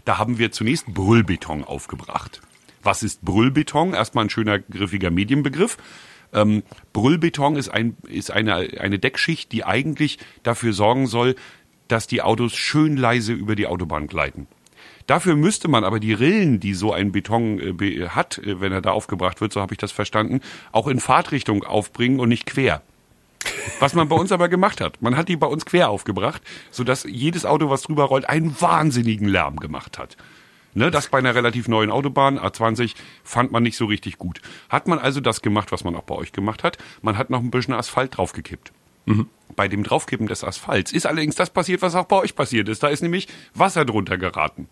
da 0.05 0.19
haben 0.19 0.39
wir 0.39 0.51
zunächst 0.51 0.87
Brüllbeton 0.87 1.63
aufgebracht. 1.63 2.41
Was 2.83 3.03
ist 3.03 3.23
Brüllbeton? 3.23 3.95
Erstmal 3.95 4.25
ein 4.25 4.31
schöner, 4.31 4.59
griffiger 4.59 5.11
Medienbegriff. 5.11 5.77
Ähm, 6.33 6.63
Brüllbeton 6.93 7.57
ist, 7.57 7.69
ein, 7.69 7.97
ist 8.09 8.31
eine, 8.31 8.55
eine 8.55 8.99
Deckschicht, 8.99 9.53
die 9.53 9.65
eigentlich 9.65 10.19
dafür 10.43 10.73
sorgen 10.73 11.07
soll, 11.07 11.37
dass 11.93 12.07
die 12.07 12.23
Autos 12.23 12.55
schön 12.55 12.97
leise 12.97 13.35
über 13.35 13.55
die 13.55 13.67
Autobahn 13.67 14.07
gleiten. 14.07 14.47
Dafür 15.07 15.37
müsste 15.37 15.69
man 15.69 15.85
aber 15.85 16.01
die 16.01 16.15
Rillen, 16.15 16.59
die 16.59 16.73
so 16.73 16.93
ein 16.93 17.13
Beton 17.13 17.61
äh, 17.61 18.09
hat, 18.09 18.39
äh, 18.39 18.61
wenn 18.61 18.73
er 18.73 18.81
da 18.81 18.93
aufgebracht 18.93 19.41
wird, 19.41 19.53
so 19.53 19.61
habe 19.61 19.75
ich 19.75 19.79
das 19.79 19.93
verstanden, 19.93 20.41
auch 20.71 20.89
in 20.89 21.01
Fahrtrichtung 21.01 21.65
aufbringen 21.65 22.19
und 22.19 22.31
nicht 22.31 22.47
quer. 22.47 22.81
Was 23.81 23.95
man 23.95 24.09
bei 24.09 24.17
uns 24.17 24.33
aber 24.33 24.49
gemacht 24.49 24.81
hat. 24.81 25.03
Man 25.03 25.17
hat 25.17 25.29
die 25.29 25.37
bei 25.37 25.47
uns 25.47 25.67
quer 25.67 25.91
aufgebracht, 25.91 26.41
sodass 26.71 27.05
jedes 27.05 27.45
Auto, 27.45 27.69
was 27.69 27.83
drüber 27.83 28.05
rollt, 28.05 28.29
einen 28.29 28.59
wahnsinnigen 28.59 29.29
Lärm 29.29 29.57
gemacht 29.57 29.99
hat. 29.99 30.17
Ne, 30.75 30.91
das 30.91 31.09
bei 31.09 31.19
einer 31.19 31.35
relativ 31.35 31.69
neuen 31.69 31.91
Autobahn, 31.91 32.39
A20, 32.39 32.95
fand 33.25 33.53
man 33.53 33.63
nicht 33.63 33.77
so 33.77 33.85
richtig 33.85 34.17
gut. 34.17 34.41
Hat 34.71 34.89
man 34.89 34.99
also 34.99 35.21
das 35.21 35.43
gemacht, 35.43 35.73
was 35.73 35.85
man 35.85 35.95
auch 35.97 36.05
bei 36.05 36.15
euch 36.15 36.33
gemacht 36.33 36.65
hat. 36.65 36.79
Man 37.03 37.19
hat 37.19 37.29
noch 37.29 37.41
ein 37.41 37.51
bisschen 37.51 37.75
Asphalt 37.75 38.17
draufgekippt. 38.17 38.73
Mhm. 39.07 39.29
Bei 39.55 39.69
dem 39.69 39.83
Draufkippen 39.83 40.27
des 40.27 40.45
Asphalts 40.45 40.93
ist 40.93 41.07
allerdings 41.07 41.35
das 41.35 41.51
passiert, 41.51 41.83
was 41.83 41.95
auch 41.95 42.07
bei 42.07 42.17
euch 42.17 42.35
passiert 42.35 42.69
ist. 42.69 42.83
Da 42.83 42.89
ist 42.89 43.03
nämlich 43.03 43.29
Wasser 43.55 43.85
drunter 43.85 44.17
geraten. 44.17 44.69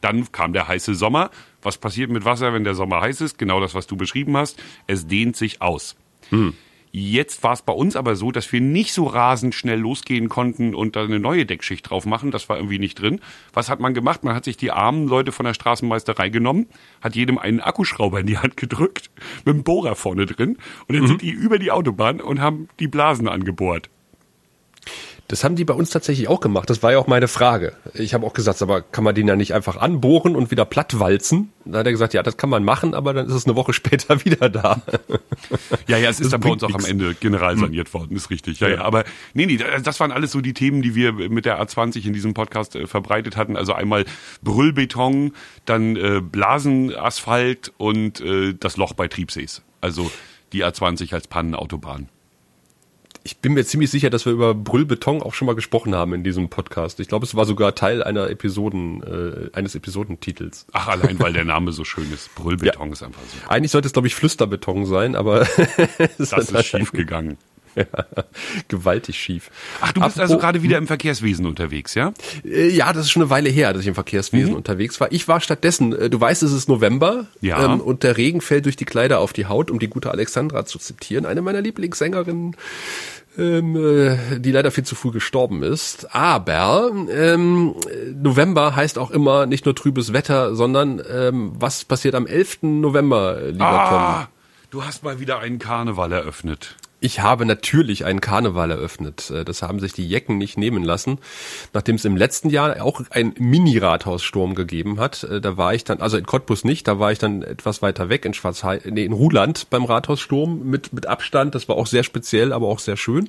Dann 0.00 0.30
kam 0.32 0.52
der 0.52 0.68
heiße 0.68 0.94
Sommer. 0.94 1.30
Was 1.62 1.78
passiert 1.78 2.10
mit 2.10 2.24
Wasser, 2.24 2.52
wenn 2.52 2.64
der 2.64 2.74
Sommer 2.74 3.00
heiß 3.00 3.20
ist? 3.20 3.38
Genau 3.38 3.60
das, 3.60 3.74
was 3.74 3.86
du 3.86 3.96
beschrieben 3.96 4.36
hast. 4.36 4.62
Es 4.86 5.06
dehnt 5.06 5.36
sich 5.36 5.62
aus. 5.62 5.96
Hm. 6.30 6.54
Jetzt 6.96 7.42
war 7.42 7.52
es 7.52 7.62
bei 7.62 7.72
uns 7.72 7.96
aber 7.96 8.14
so, 8.14 8.30
dass 8.30 8.52
wir 8.52 8.60
nicht 8.60 8.92
so 8.92 9.06
rasend 9.06 9.52
schnell 9.56 9.80
losgehen 9.80 10.28
konnten 10.28 10.76
und 10.76 10.94
da 10.94 11.02
eine 11.02 11.18
neue 11.18 11.44
Deckschicht 11.44 11.90
drauf 11.90 12.06
machen. 12.06 12.30
Das 12.30 12.48
war 12.48 12.56
irgendwie 12.56 12.78
nicht 12.78 13.00
drin. 13.00 13.20
Was 13.52 13.68
hat 13.68 13.80
man 13.80 13.94
gemacht? 13.94 14.22
Man 14.22 14.36
hat 14.36 14.44
sich 14.44 14.56
die 14.56 14.70
armen 14.70 15.08
Leute 15.08 15.32
von 15.32 15.44
der 15.44 15.54
Straßenmeisterei 15.54 16.28
genommen, 16.28 16.66
hat 17.00 17.16
jedem 17.16 17.36
einen 17.36 17.58
Akkuschrauber 17.58 18.20
in 18.20 18.28
die 18.28 18.38
Hand 18.38 18.56
gedrückt, 18.56 19.10
mit 19.44 19.54
einem 19.54 19.64
Bohrer 19.64 19.96
vorne 19.96 20.24
drin. 20.26 20.56
Und 20.86 20.94
dann 20.94 21.02
mhm. 21.02 21.08
sind 21.08 21.22
die 21.22 21.32
über 21.32 21.58
die 21.58 21.72
Autobahn 21.72 22.20
und 22.20 22.40
haben 22.40 22.68
die 22.78 22.86
Blasen 22.86 23.26
angebohrt. 23.26 23.90
Das 25.28 25.42
haben 25.42 25.56
die 25.56 25.64
bei 25.64 25.72
uns 25.72 25.88
tatsächlich 25.88 26.28
auch 26.28 26.40
gemacht. 26.40 26.68
Das 26.68 26.82
war 26.82 26.92
ja 26.92 26.98
auch 26.98 27.06
meine 27.06 27.28
Frage. 27.28 27.72
Ich 27.94 28.12
habe 28.12 28.26
auch 28.26 28.34
gesagt, 28.34 28.60
aber 28.60 28.82
kann 28.82 29.04
man 29.04 29.14
den 29.14 29.26
ja 29.26 29.36
nicht 29.36 29.54
einfach 29.54 29.78
anbohren 29.78 30.36
und 30.36 30.50
wieder 30.50 30.66
plattwalzen? 30.66 31.50
Da 31.64 31.78
hat 31.78 31.86
er 31.86 31.92
gesagt, 31.92 32.12
ja, 32.12 32.22
das 32.22 32.36
kann 32.36 32.50
man 32.50 32.62
machen, 32.62 32.92
aber 32.92 33.14
dann 33.14 33.26
ist 33.26 33.32
es 33.32 33.46
eine 33.46 33.56
Woche 33.56 33.72
später 33.74 34.22
wieder 34.24 34.50
da. 34.50 34.82
Ja, 35.86 35.96
ja, 35.96 36.10
es 36.10 36.20
ist 36.20 36.32
dann 36.32 36.40
bei 36.40 36.50
uns 36.50 36.62
auch 36.62 36.74
am 36.74 36.84
Ende 36.84 37.14
general 37.14 37.56
saniert 37.56 37.88
hm. 37.88 38.00
worden, 38.00 38.16
ist 38.16 38.28
richtig. 38.28 38.60
Ja, 38.60 38.68
ja, 38.68 38.74
ja, 38.76 38.82
aber 38.82 39.04
nee, 39.32 39.46
nee, 39.46 39.58
das 39.82 39.98
waren 39.98 40.12
alles 40.12 40.30
so 40.30 40.42
die 40.42 40.52
Themen, 40.52 40.82
die 40.82 40.94
wir 40.94 41.12
mit 41.12 41.46
der 41.46 41.62
A20 41.62 42.06
in 42.06 42.12
diesem 42.12 42.34
Podcast 42.34 42.76
äh, 42.76 42.86
verbreitet 42.86 43.36
hatten. 43.36 43.56
Also 43.56 43.72
einmal 43.72 44.04
Brüllbeton, 44.42 45.32
dann 45.64 45.96
äh, 45.96 46.20
Blasenasphalt 46.20 47.72
und 47.78 48.20
äh, 48.20 48.54
das 48.58 48.76
Loch 48.76 48.92
bei 48.92 49.08
Triebsees. 49.08 49.62
Also 49.80 50.10
die 50.52 50.64
A20 50.64 51.14
als 51.14 51.28
Pannenautobahn 51.28 52.08
ich 53.24 53.38
bin 53.38 53.54
mir 53.54 53.64
ziemlich 53.64 53.90
sicher, 53.90 54.10
dass 54.10 54.26
wir 54.26 54.32
über 54.32 54.54
Brüllbeton 54.54 55.22
auch 55.22 55.32
schon 55.32 55.46
mal 55.46 55.54
gesprochen 55.54 55.94
haben 55.94 56.12
in 56.12 56.22
diesem 56.22 56.50
Podcast. 56.50 57.00
Ich 57.00 57.08
glaube, 57.08 57.24
es 57.24 57.34
war 57.34 57.46
sogar 57.46 57.74
Teil 57.74 58.02
einer 58.02 58.28
Episoden, 58.28 59.02
äh, 59.02 59.56
eines 59.56 59.74
Episodentitels. 59.74 60.66
Ach, 60.72 60.88
allein 60.88 61.18
weil 61.18 61.32
der 61.32 61.44
Name 61.44 61.72
so 61.72 61.84
schön 61.84 62.12
ist. 62.12 62.34
Brüllbeton 62.34 62.88
ja. 62.88 62.92
ist 62.92 63.02
einfach 63.02 63.22
so. 63.22 63.48
Eigentlich 63.48 63.72
sollte 63.72 63.86
es, 63.86 63.94
glaube 63.94 64.08
ich, 64.08 64.14
Flüsterbeton 64.14 64.84
sein, 64.84 65.16
aber 65.16 65.40
das 66.18 66.32
ist 66.32 66.66
schief 66.66 66.92
gegangen. 66.92 67.38
Ja, 67.76 67.86
gewaltig 68.68 69.18
schief. 69.18 69.50
Ach, 69.80 69.92
du 69.92 70.00
bist 70.00 70.16
Apropos, 70.16 70.20
also 70.20 70.38
gerade 70.38 70.62
wieder 70.62 70.78
im 70.78 70.86
Verkehrswesen 70.86 71.46
unterwegs, 71.46 71.94
ja? 71.94 72.12
Äh, 72.44 72.68
ja, 72.68 72.92
das 72.92 73.06
ist 73.06 73.10
schon 73.10 73.22
eine 73.22 73.30
Weile 73.30 73.50
her, 73.50 73.72
dass 73.72 73.82
ich 73.82 73.88
im 73.88 73.94
Verkehrswesen 73.94 74.50
mhm. 74.50 74.56
unterwegs 74.56 75.00
war. 75.00 75.10
Ich 75.12 75.26
war 75.26 75.40
stattdessen, 75.40 75.92
äh, 75.92 76.10
du 76.10 76.20
weißt, 76.20 76.42
es 76.42 76.52
ist 76.52 76.68
November 76.68 77.26
ja. 77.40 77.64
Ähm, 77.64 77.80
und 77.80 78.02
der 78.02 78.16
Regen 78.16 78.40
fällt 78.40 78.66
durch 78.66 78.76
die 78.76 78.84
Kleider 78.84 79.18
auf 79.18 79.32
die 79.32 79.46
Haut, 79.46 79.70
um 79.70 79.78
die 79.78 79.88
gute 79.88 80.10
Alexandra 80.10 80.66
zu 80.66 80.78
zitieren, 80.78 81.26
eine 81.26 81.42
meiner 81.42 81.62
Lieblingssängerinnen 81.62 82.56
ähm, 83.38 83.76
äh, 83.76 84.38
die 84.38 84.52
leider 84.52 84.70
viel 84.70 84.84
zu 84.84 84.94
früh 84.94 85.10
gestorben 85.10 85.62
ist. 85.62 86.14
Aber 86.14 86.90
ähm, 87.10 87.74
November 88.14 88.76
heißt 88.76 88.98
auch 88.98 89.10
immer 89.10 89.46
nicht 89.46 89.64
nur 89.64 89.74
trübes 89.74 90.12
Wetter, 90.12 90.54
sondern 90.54 91.02
ähm, 91.10 91.52
was 91.58 91.84
passiert 91.84 92.14
am 92.14 92.26
11. 92.26 92.62
November, 92.62 93.40
lieber 93.50 93.64
ah, 93.64 94.18
Tom? 94.18 94.28
Du 94.70 94.84
hast 94.84 95.04
mal 95.04 95.20
wieder 95.20 95.38
einen 95.38 95.58
Karneval 95.58 96.12
eröffnet. 96.12 96.76
Ich 97.04 97.20
habe 97.20 97.44
natürlich 97.44 98.06
einen 98.06 98.22
Karneval 98.22 98.70
eröffnet. 98.70 99.30
Äh, 99.30 99.44
das 99.44 99.60
haben 99.60 99.78
sich 99.78 99.92
die 99.92 100.08
Jecken 100.08 100.38
nicht 100.38 100.56
nehmen 100.56 100.82
lassen. 100.82 101.18
Nachdem 101.74 101.96
es 101.96 102.06
im 102.06 102.16
letzten 102.16 102.48
Jahr 102.48 102.82
auch 102.82 103.02
einen 103.10 103.34
Mini-Rathaussturm 103.36 104.54
gegeben 104.54 104.98
hat, 104.98 105.22
äh, 105.24 105.42
da 105.42 105.58
war 105.58 105.74
ich 105.74 105.84
dann, 105.84 106.00
also 106.00 106.16
in 106.16 106.24
Cottbus 106.24 106.64
nicht, 106.64 106.88
da 106.88 106.98
war 106.98 107.12
ich 107.12 107.18
dann 107.18 107.42
etwas 107.42 107.82
weiter 107.82 108.08
weg 108.08 108.24
in 108.24 108.32
Schwarzheim, 108.32 108.80
nee, 108.86 109.04
in 109.04 109.12
Ruland 109.12 109.68
beim 109.68 109.84
Rathaussturm 109.84 110.64
mit, 110.64 110.94
mit 110.94 111.04
Abstand. 111.04 111.54
Das 111.54 111.68
war 111.68 111.76
auch 111.76 111.86
sehr 111.86 112.04
speziell, 112.04 112.54
aber 112.54 112.68
auch 112.68 112.78
sehr 112.78 112.96
schön. 112.96 113.28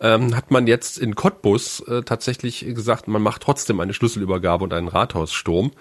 Ähm, 0.00 0.36
hat 0.36 0.52
man 0.52 0.68
jetzt 0.68 0.96
in 0.96 1.16
Cottbus 1.16 1.80
äh, 1.80 2.02
tatsächlich 2.02 2.60
gesagt, 2.60 3.08
man 3.08 3.20
macht 3.20 3.42
trotzdem 3.42 3.80
eine 3.80 3.94
Schlüsselübergabe 3.94 4.62
und 4.62 4.72
einen 4.72 4.86
Rathaussturm 4.86 5.72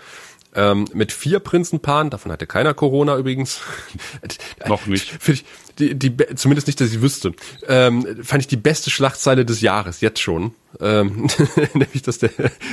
ähm, 0.56 0.86
mit 0.94 1.12
vier 1.12 1.40
Prinzenpaaren, 1.40 2.10
davon 2.10 2.32
hatte 2.32 2.48
keiner 2.48 2.74
Corona 2.74 3.18
übrigens. 3.18 3.62
Noch 4.68 4.86
nicht. 4.86 5.28
Ich, 5.28 5.46
die, 5.80 5.96
die, 5.96 6.16
zumindest 6.36 6.68
nicht, 6.68 6.82
dass 6.82 6.92
ich 6.92 7.02
wüsste. 7.02 7.34
Ähm, 7.68 8.06
fand 8.24 8.42
ich 8.42 8.48
die 8.48 8.58
beste 8.58 8.90
Schlachtzeile 8.90 9.46
des 9.46 9.62
Jahres, 9.62 10.02
jetzt 10.02 10.20
schon. 10.20 10.54
Ähm, 10.80 11.28
nämlich, 11.74 12.02
dass 12.02 12.20
der, 12.20 12.32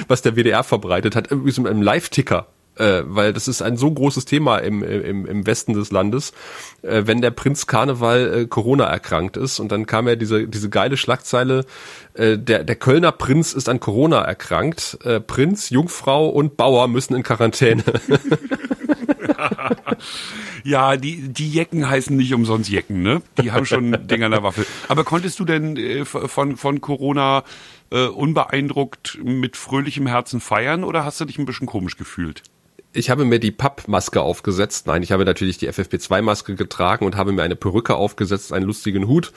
was 0.09 0.23
der 0.23 0.37
WDR 0.37 0.65
verbreitet 0.65 1.15
hat, 1.15 1.31
übrigens 1.31 1.59
mit 1.59 1.71
einem 1.71 1.83
Live-Ticker 1.83 2.49
äh, 2.79 3.03
weil 3.05 3.33
das 3.33 3.49
ist 3.49 3.63
ein 3.63 3.77
so 3.77 3.91
großes 3.91 4.25
Thema 4.25 4.59
im, 4.59 4.83
im, 4.83 5.27
im 5.27 5.47
Westen 5.47 5.73
des 5.73 5.91
Landes, 5.91 6.33
äh, 6.83 7.03
wenn 7.07 7.21
der 7.21 7.31
Prinz 7.31 7.67
Karneval 7.67 8.35
äh, 8.35 8.47
Corona 8.47 8.85
erkrankt 8.85 9.37
ist 9.37 9.61
und 9.61 9.73
dann 9.73 9.87
kam 9.87 10.09
ja 10.09 10.17
diese, 10.17 10.49
diese 10.49 10.71
geile 10.71 10.97
Schlagzeile, 10.97 11.65
äh, 12.15 12.39
der, 12.39 12.65
der 12.65 12.77
Kölner 12.77 13.13
Prinz 13.13 13.53
ist 13.53 13.69
an 13.69 13.81
Corona 13.81 14.23
erkrankt, 14.23 14.99
äh, 15.05 15.21
Prinz, 15.21 15.71
Jungfrau 15.71 16.29
und 16.29 16.57
Bauer 16.57 16.89
müssen 16.89 17.15
in 17.15 17.23
Quarantäne. 17.23 17.85
ja, 20.65 20.97
die, 20.97 21.29
die 21.29 21.51
Jecken 21.51 21.89
heißen 21.89 22.17
nicht 22.17 22.35
umsonst 22.35 22.71
Jecken, 22.71 23.03
ne? 23.03 23.23
Die 23.41 23.53
haben 23.53 23.67
schon 23.67 23.93
Dinger 24.07 24.27
an 24.27 24.33
der 24.33 24.43
Waffe. 24.43 24.67
Aber 24.89 25.05
konntest 25.05 25.39
du 25.39 25.45
denn 25.45 25.77
äh, 25.77 26.05
von, 26.05 26.57
von 26.57 26.81
Corona 26.81 27.45
äh, 27.91 28.07
unbeeindruckt 28.07 29.19
mit 29.23 29.57
fröhlichem 29.57 30.07
Herzen 30.07 30.41
feiern 30.41 30.85
oder 30.85 31.05
hast 31.05 31.21
du 31.21 31.25
dich 31.25 31.39
ein 31.39 31.47
bisschen 31.47 31.67
komisch 31.67 31.97
gefühlt? 31.97 32.43
Ich 32.99 33.11
habe 33.11 33.25
mir 33.25 33.38
die 33.38 33.50
Pappmaske 33.52 34.21
aufgesetzt. 34.21 34.87
Nein, 34.87 35.02
ich 35.02 35.12
habe 35.12 35.25
natürlich 35.25 35.57
die 35.57 35.71
FFP2-Maske 35.71 36.57
getragen 36.57 37.07
und 37.07 37.17
habe 37.17 37.33
mir 37.33 37.43
eine 37.43 37.57
Perücke 37.57 37.95
aufgesetzt, 37.95 38.52
einen 38.52 38.67
lustigen 38.67 39.07
Hut 39.07 39.33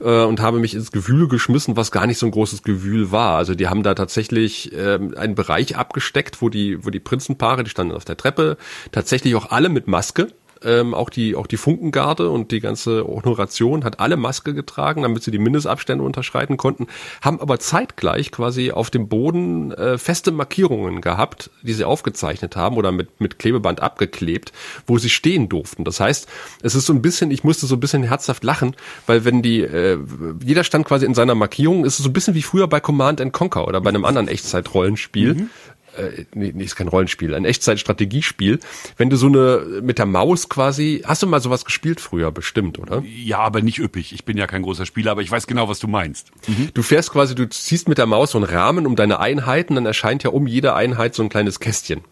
äh, 0.00 0.24
und 0.24 0.40
habe 0.40 0.58
mich 0.58 0.74
ins 0.74 0.92
Gewühl 0.92 1.26
geschmissen, 1.26 1.76
was 1.76 1.90
gar 1.90 2.06
nicht 2.06 2.18
so 2.18 2.26
ein 2.26 2.32
großes 2.32 2.62
Gewühl 2.62 3.10
war. 3.10 3.36
Also 3.36 3.54
die 3.54 3.68
haben 3.68 3.82
da 3.82 3.94
tatsächlich 3.94 4.72
äh, 4.72 4.98
einen 5.16 5.34
Bereich 5.34 5.76
abgesteckt, 5.76 6.42
wo 6.42 6.50
die, 6.50 6.84
wo 6.84 6.90
die 6.90 7.00
Prinzenpaare, 7.00 7.64
die 7.64 7.70
standen 7.70 7.94
auf 7.94 8.04
der 8.04 8.16
Treppe, 8.16 8.58
tatsächlich 8.92 9.34
auch 9.34 9.50
alle 9.50 9.70
mit 9.70 9.88
Maske 9.88 10.28
ähm, 10.66 10.94
auch 10.94 11.10
die 11.10 11.34
auch 11.36 11.46
die 11.46 11.56
Funkengarde 11.56 12.30
und 12.30 12.50
die 12.50 12.60
ganze 12.60 13.06
Honoration 13.06 13.84
hat 13.84 14.00
alle 14.00 14.16
Maske 14.16 14.54
getragen, 14.54 15.02
damit 15.02 15.22
sie 15.22 15.30
die 15.30 15.38
Mindestabstände 15.38 16.04
unterschreiten 16.04 16.56
konnten, 16.56 16.86
haben 17.22 17.40
aber 17.40 17.58
zeitgleich 17.58 18.32
quasi 18.32 18.72
auf 18.72 18.90
dem 18.90 19.08
Boden 19.08 19.72
äh, 19.72 19.98
feste 19.98 20.32
Markierungen 20.32 21.00
gehabt, 21.00 21.50
die 21.62 21.72
sie 21.72 21.84
aufgezeichnet 21.84 22.56
haben 22.56 22.76
oder 22.76 22.92
mit 22.92 23.20
mit 23.20 23.38
Klebeband 23.38 23.80
abgeklebt, 23.80 24.52
wo 24.86 24.98
sie 24.98 25.10
stehen 25.10 25.48
durften. 25.48 25.84
Das 25.84 26.00
heißt, 26.00 26.28
es 26.62 26.74
ist 26.74 26.86
so 26.86 26.92
ein 26.92 27.02
bisschen, 27.02 27.30
ich 27.30 27.44
musste 27.44 27.66
so 27.66 27.76
ein 27.76 27.80
bisschen 27.80 28.02
herzhaft 28.02 28.44
lachen, 28.44 28.74
weil 29.06 29.24
wenn 29.24 29.42
die 29.42 29.60
äh, 29.60 29.98
jeder 30.44 30.64
stand 30.64 30.86
quasi 30.86 31.06
in 31.06 31.14
seiner 31.14 31.34
Markierung, 31.34 31.84
ist 31.84 31.98
es 31.98 32.04
so 32.04 32.10
ein 32.10 32.12
bisschen 32.12 32.34
wie 32.34 32.42
früher 32.42 32.66
bei 32.66 32.80
Command 32.80 33.20
and 33.20 33.32
Conquer 33.32 33.66
oder 33.66 33.80
bei 33.80 33.90
einem 33.90 34.04
anderen 34.04 34.28
Echtzeitrollenspiel. 34.28 35.34
Mhm 35.34 35.50
äh, 35.96 36.24
nee, 36.34 36.52
nee, 36.54 36.64
ist 36.64 36.76
kein 36.76 36.88
Rollenspiel, 36.88 37.34
ein 37.34 37.44
Echtzeit-Strategiespiel. 37.44 38.60
Wenn 38.96 39.10
du 39.10 39.16
so 39.16 39.26
eine 39.26 39.80
mit 39.82 39.98
der 39.98 40.06
Maus 40.06 40.48
quasi, 40.48 41.02
hast 41.04 41.22
du 41.22 41.26
mal 41.26 41.40
sowas 41.40 41.64
gespielt 41.64 42.00
früher 42.00 42.30
bestimmt, 42.30 42.78
oder? 42.78 43.02
Ja, 43.06 43.38
aber 43.38 43.62
nicht 43.62 43.78
üppig. 43.78 44.12
Ich 44.12 44.24
bin 44.24 44.36
ja 44.36 44.46
kein 44.46 44.62
großer 44.62 44.86
Spieler, 44.86 45.12
aber 45.12 45.22
ich 45.22 45.30
weiß 45.30 45.46
genau, 45.46 45.68
was 45.68 45.78
du 45.78 45.88
meinst. 45.88 46.30
Mhm. 46.46 46.70
Du 46.74 46.82
fährst 46.82 47.12
quasi, 47.12 47.34
du 47.34 47.48
ziehst 47.48 47.88
mit 47.88 47.98
der 47.98 48.06
Maus 48.06 48.32
so 48.32 48.38
einen 48.38 48.46
Rahmen 48.46 48.86
um 48.86 48.96
deine 48.96 49.20
Einheiten, 49.20 49.74
dann 49.74 49.86
erscheint 49.86 50.22
ja 50.22 50.30
um 50.30 50.46
jede 50.46 50.74
Einheit 50.74 51.14
so 51.14 51.22
ein 51.22 51.28
kleines 51.28 51.60
Kästchen 51.60 52.02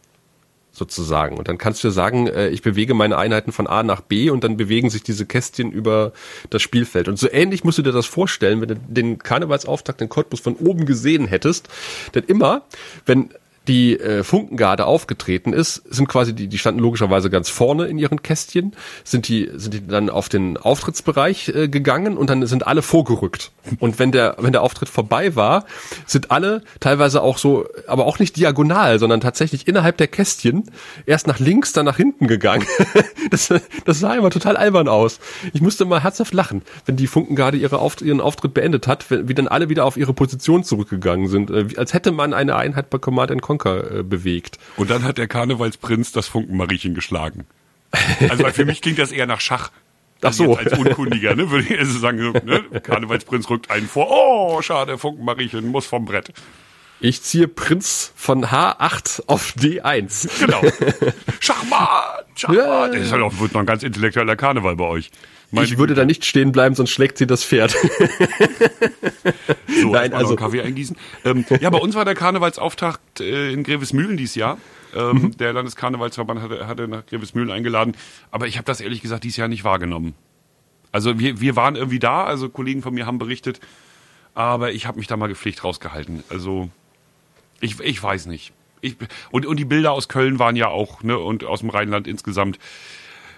sozusagen. 0.75 1.39
Und 1.39 1.49
dann 1.49 1.57
kannst 1.57 1.83
du 1.85 1.91
sagen, 1.91 2.27
äh, 2.27 2.49
ich 2.49 2.63
bewege 2.63 2.95
meine 2.95 3.17
Einheiten 3.17 3.53
von 3.53 3.67
A 3.67 3.83
nach 3.83 4.01
B 4.01 4.31
und 4.31 4.45
dann 4.45 4.57
bewegen 4.57 4.91
sich 4.91 5.03
diese 5.03 5.25
Kästchen 5.25 5.71
über 5.71 6.13
das 6.51 6.63
Spielfeld. 6.63 7.09
Und 7.09 7.19
so 7.19 7.31
ähnlich 7.31 7.65
musst 7.65 7.79
du 7.79 7.83
dir 7.83 7.93
das 7.93 8.07
vorstellen, 8.07 8.61
wenn 8.61 8.69
du 8.69 8.77
den 8.77 9.19
Karnevalsauftakt 9.19 10.03
in 10.03 10.09
Cottbus 10.09 10.41
von 10.41 10.57
oben 10.57 10.85
gesehen 10.85 11.27
hättest. 11.27 11.69
Denn 12.15 12.25
immer, 12.25 12.63
wenn 13.07 13.31
die 13.69 13.99
äh, 13.99 14.23
Funkengarde 14.23 14.87
aufgetreten 14.87 15.53
ist, 15.53 15.83
sind 15.89 16.09
quasi 16.09 16.35
die, 16.35 16.49
die 16.49 16.59
standen 16.59 16.81
logischerweise 16.81 17.31
ganz 17.31 17.49
vorne 17.49 17.87
in 17.87 17.99
ihren 17.99 18.23
Kästchen, 18.23 18.75
sind 19.05 19.29
die, 19.29 19.51
sind 19.55 19.75
die 19.75 19.87
dann 19.87 20.11
auf 20.11 20.29
den 20.29 20.57
Auftrittsbereich 20.57 21.49
äh, 21.49 21.69
gegangen 21.69 22.17
und 22.17 22.29
dann 22.29 22.47
sind 22.47 22.67
alle 22.67 22.83
vorgerückt. 22.83 23.53
Und 23.81 23.99
wenn 23.99 24.13
der, 24.13 24.37
wenn 24.39 24.53
der 24.53 24.63
Auftritt 24.63 24.89
vorbei 24.91 25.35
war, 25.35 25.65
sind 26.07 26.31
alle 26.31 26.63
teilweise 26.81 27.23
auch 27.23 27.39
so, 27.39 27.67
aber 27.87 28.07
auch 28.07 28.19
nicht 28.19 28.37
diagonal, 28.37 28.99
sondern 28.99 29.21
tatsächlich 29.21 29.67
innerhalb 29.67 29.97
der 29.97 30.09
Kästchen 30.09 30.71
erst 31.07 31.27
nach 31.27 31.39
links, 31.39 31.73
dann 31.73 31.87
nach 31.87 31.97
hinten 31.97 32.27
gegangen. 32.27 32.67
das, 33.31 33.53
das 33.85 33.99
sah 33.99 34.15
immer 34.15 34.31
total 34.31 34.57
albern 34.59 34.89
aus. 34.89 35.21
Ich 35.55 35.63
musste 35.63 35.87
mal 35.87 36.03
herzhaft 36.03 36.35
lachen, 36.35 36.63
wenn 36.85 36.97
die 36.97 37.07
Funkengarde 37.07 37.57
ihre 37.57 37.79
Auft 37.79 38.03
ihren 38.03 38.21
Auftritt 38.21 38.53
beendet 38.53 38.87
hat, 38.87 39.07
wie 39.11 39.35
dann 39.35 39.49
alle 39.49 39.71
wieder 39.71 39.87
auf 39.87 39.97
ihre 39.97 40.13
Position 40.13 40.65
zurückgegangen 40.65 41.29
sind, 41.29 41.51
äh, 41.51 41.67
als 41.77 41.95
hätte 41.95 42.13
man 42.13 42.35
eine 42.35 42.57
Einheit 42.57 42.91
bei 42.91 42.99
Command 42.99 43.25
Conquer 43.41 43.54
Conquer 43.59 43.99
äh, 43.99 44.03
bewegt. 44.03 44.59
Und 44.77 44.91
dann 44.91 45.05
hat 45.05 45.19
der 45.19 45.29
Karnevalsprinz 45.29 46.13
das 46.13 46.27
Funkenmariechen 46.27 46.95
geschlagen. 46.95 47.47
Also 48.29 48.45
für 48.47 48.65
mich 48.65 48.83
klingt 48.83 48.99
das 48.99 49.13
eher 49.13 49.27
nach 49.27 49.41
Schach. 49.41 49.71
Ach 50.23 50.33
so. 50.33 50.57
Als 50.57 50.77
Unkundiger, 50.77 51.35
ne, 51.37 51.51
würde 51.51 51.73
ich 51.73 51.79
also 51.79 51.99
sagen, 51.99 52.19
ne? 52.19 52.65
Karnevalsprinz 52.83 53.49
rückt 53.51 53.71
einen 53.71 53.87
vor. 53.87 54.09
Oh, 54.11 54.63
schade, 54.63 54.99
Funkenmariechen 54.99 55.69
muss 55.69 55.87
vom 55.87 56.07
Brett. 56.07 56.33
Ich 57.01 57.23
ziehe 57.23 57.49
Prinz 57.49 58.13
von 58.17 58.47
H8 58.47 59.25
auf 59.27 59.55
D1. 59.57 60.41
Genau. 60.41 60.63
Schachmat! 61.41 62.25
Schachmat! 62.35 62.57
Ja. 62.57 62.89
Das 62.89 63.01
ist 63.01 63.13
halt 63.13 63.23
auch, 63.23 63.39
wird 63.39 63.53
noch 63.53 63.61
ein 63.61 63.67
ganz 63.67 63.83
intellektueller 63.83 64.37
Karneval 64.37 64.77
bei 64.77 64.85
euch. 64.85 65.11
Meine 65.55 65.67
ich 65.67 65.79
würde 65.79 65.95
da 65.95 66.05
nicht 66.05 66.25
stehen 66.25 66.53
bleiben, 66.53 66.75
sonst 66.75 66.91
schlägt 66.91 67.19
sie 67.19 67.27
das 67.27 67.45
Pferd. 67.45 67.75
so, 69.81 69.91
Nein, 69.91 70.13
also 70.13 70.37
Kaffee 70.37 70.63
eingießen. 70.63 70.97
Ähm, 71.25 71.45
ja, 71.61 71.71
bei 71.71 71.79
uns 71.79 71.95
war 71.95 72.05
der 72.05 72.15
Karnevalsauftakt 72.15 73.21
äh, 73.21 73.53
in 73.53 73.63
Grevesmühlen 73.63 74.17
dieses 74.17 74.35
Jahr. 74.35 74.59
Ähm, 74.95 75.17
mhm. 75.17 75.37
Der 75.37 75.53
Landeskarnevalsverband 75.53 76.41
hatte, 76.41 76.67
hatte 76.67 76.89
nach 76.89 77.05
Grevesmühlen 77.07 77.51
eingeladen, 77.51 77.97
aber 78.31 78.47
ich 78.47 78.57
habe 78.57 78.67
das 78.67 78.81
ehrlich 78.81 79.03
gesagt 79.03 79.25
dieses 79.25 79.37
Jahr 79.37 79.49
nicht 79.49 79.65
wahrgenommen. 79.65 80.15
Also 80.93 81.19
wir, 81.19 81.41
wir 81.41 81.57
waren 81.57 81.75
irgendwie 81.75 81.99
da, 81.99 82.25
also 82.25 82.49
Kollegen 82.49 82.83
von 82.83 82.95
mir 82.95 83.05
haben 83.05 83.19
berichtet, 83.19 83.59
aber 84.35 84.73
ich 84.73 84.87
habe 84.87 84.99
mich 84.99 85.09
da 85.09 85.17
mal 85.17 85.27
gepflegt 85.27 85.65
rausgehalten. 85.65 86.23
Also 86.29 86.71
ich, 87.61 87.81
ich 87.81 88.01
weiß 88.01 88.27
nicht. 88.27 88.53
Ich, 88.81 88.97
und, 89.31 89.47
und 89.47 89.57
die 89.57 89.65
Bilder 89.65 89.93
aus 89.93 90.09
Köln 90.09 90.39
waren 90.39 90.55
ja 90.57 90.69
auch, 90.69 91.03
ne, 91.03 91.19
und 91.19 91.45
aus 91.45 91.61
dem 91.61 91.71
Rheinland 91.71 92.07
insgesamt 92.07 92.59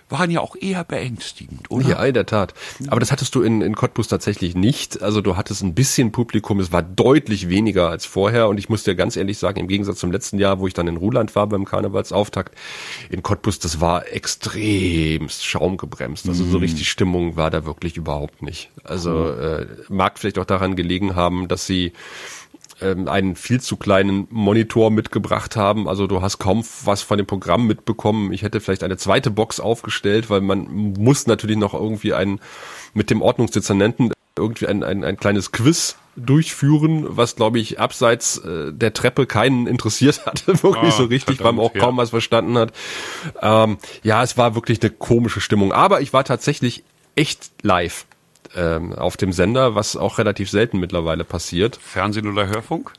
waren 0.09 0.31
ja 0.31 0.41
auch 0.41 0.55
eher 0.55 0.85
beängstigend, 0.85 1.71
oder? 1.71 1.89
Ja, 1.89 2.05
in 2.05 2.15
der 2.15 2.27
Tat. 2.27 2.55
Aber 2.89 3.01
das 3.01 3.11
hattest 3.11 3.35
du 3.35 3.43
in, 3.43 3.61
in 3.61 3.75
Cottbus 3.75 4.09
tatsächlich 4.09 4.55
nicht. 4.55 5.03
Also 5.03 5.21
du 5.21 5.37
hattest 5.37 5.63
ein 5.63 5.75
bisschen 5.75 6.13
Publikum, 6.13 6.61
es 6.61 6.73
war 6.73 6.83
deutlich 6.83 7.49
weniger 7.49 7.89
als 7.89 8.07
vorher 8.07 8.49
und 8.49 8.59
ich 8.59 8.69
muss 8.69 8.85
dir 8.85 8.95
ganz 8.95 9.17
ehrlich 9.17 9.39
sagen, 9.39 9.59
im 9.59 9.69
Gegensatz 9.69 9.99
zum 9.99 10.13
letzten 10.13 10.39
Jahr, 10.39 10.61
wo 10.61 10.67
ich 10.67 10.75
dann 10.75 10.87
in 10.87 10.97
Ruland 10.97 11.35
war 11.35 11.47
beim 11.49 11.65
Karnevalsauftakt, 11.65 12.55
in 13.11 13.23
Cottbus, 13.23 13.59
das 13.59 13.81
war 13.81 14.13
extremst 14.13 15.45
schaumgebremst. 15.45 16.29
Also 16.29 16.45
so 16.45 16.59
mhm. 16.59 16.63
richtig 16.63 16.89
Stimmung 16.89 17.37
war 17.37 17.51
da 17.51 17.65
wirklich 17.65 17.97
überhaupt 17.97 18.43
nicht. 18.43 18.71
Also 18.85 19.31
äh, 19.31 19.67
mag 19.89 20.19
vielleicht 20.19 20.39
auch 20.39 20.45
daran 20.45 20.77
gelegen 20.77 21.17
haben, 21.17 21.49
dass 21.49 21.67
sie 21.67 21.93
ähm, 22.81 23.09
einen 23.09 23.37
viel 23.37 23.61
zu 23.61 23.77
kleinen 23.77 24.27
Monitor 24.31 24.91
mitgebracht 24.91 25.57
haben. 25.57 25.89
Also 25.89 26.07
du 26.07 26.23
hast 26.23 26.39
kaum 26.39 26.65
was 26.85 27.03
von 27.03 27.19
dem 27.19 27.27
Programm 27.27 27.67
mitbekommen. 27.67 28.33
Ich 28.33 28.43
hätte 28.43 28.61
vielleicht 28.61 28.83
eine 28.83 28.97
zweite 28.97 29.31
Box 29.31 29.61
aufgestellt, 29.61 30.31
weil 30.31 30.41
man 30.41 30.95
muss 30.99 31.27
natürlich 31.27 31.57
noch 31.57 31.75
irgendwie 31.75 32.15
ein 32.15 32.41
mit 32.95 33.11
dem 33.11 33.23
Ordnungsdezernenten 33.23 34.13
irgendwie 34.39 34.67
ein, 34.67 34.83
ein, 34.83 35.03
ein 35.05 35.17
kleines 35.17 35.53
Quiz 35.53 35.97
durchführen, 36.17 37.07
was 37.09 37.37
glaube 37.37 37.59
ich 37.59 37.79
abseits 37.79 38.39
äh, 38.39 38.73
der 38.73 38.93
Treppe 38.93 39.27
keinen 39.27 39.67
interessiert 39.67 40.27
hat, 40.27 40.47
wirklich 40.47 40.93
ah, 40.93 40.97
so 40.97 41.05
richtig, 41.05 41.43
weil 41.43 41.53
man 41.53 41.65
auch 41.65 41.75
ja. 41.75 41.81
kaum 41.81 41.97
was 41.97 42.11
verstanden 42.11 42.59
hat. 42.59 42.73
Ähm, 43.41 43.79
ja, 44.03 44.23
es 44.23 44.37
war 44.37 44.55
wirklich 44.55 44.81
eine 44.83 44.91
komische 44.91 45.41
Stimmung, 45.41 45.73
aber 45.73 46.01
ich 46.01 46.13
war 46.13 46.25
tatsächlich 46.25 46.85
echt 47.15 47.51
live 47.63 48.07
ähm, 48.55 48.93
auf 48.93 49.17
dem 49.17 49.33
Sender, 49.33 49.75
was 49.75 49.97
auch 49.97 50.19
relativ 50.19 50.51
selten 50.51 50.79
mittlerweile 50.79 51.25
passiert. 51.25 51.77
Fernsehen 51.77 52.29
oder 52.29 52.47
Hörfunk? 52.47 52.93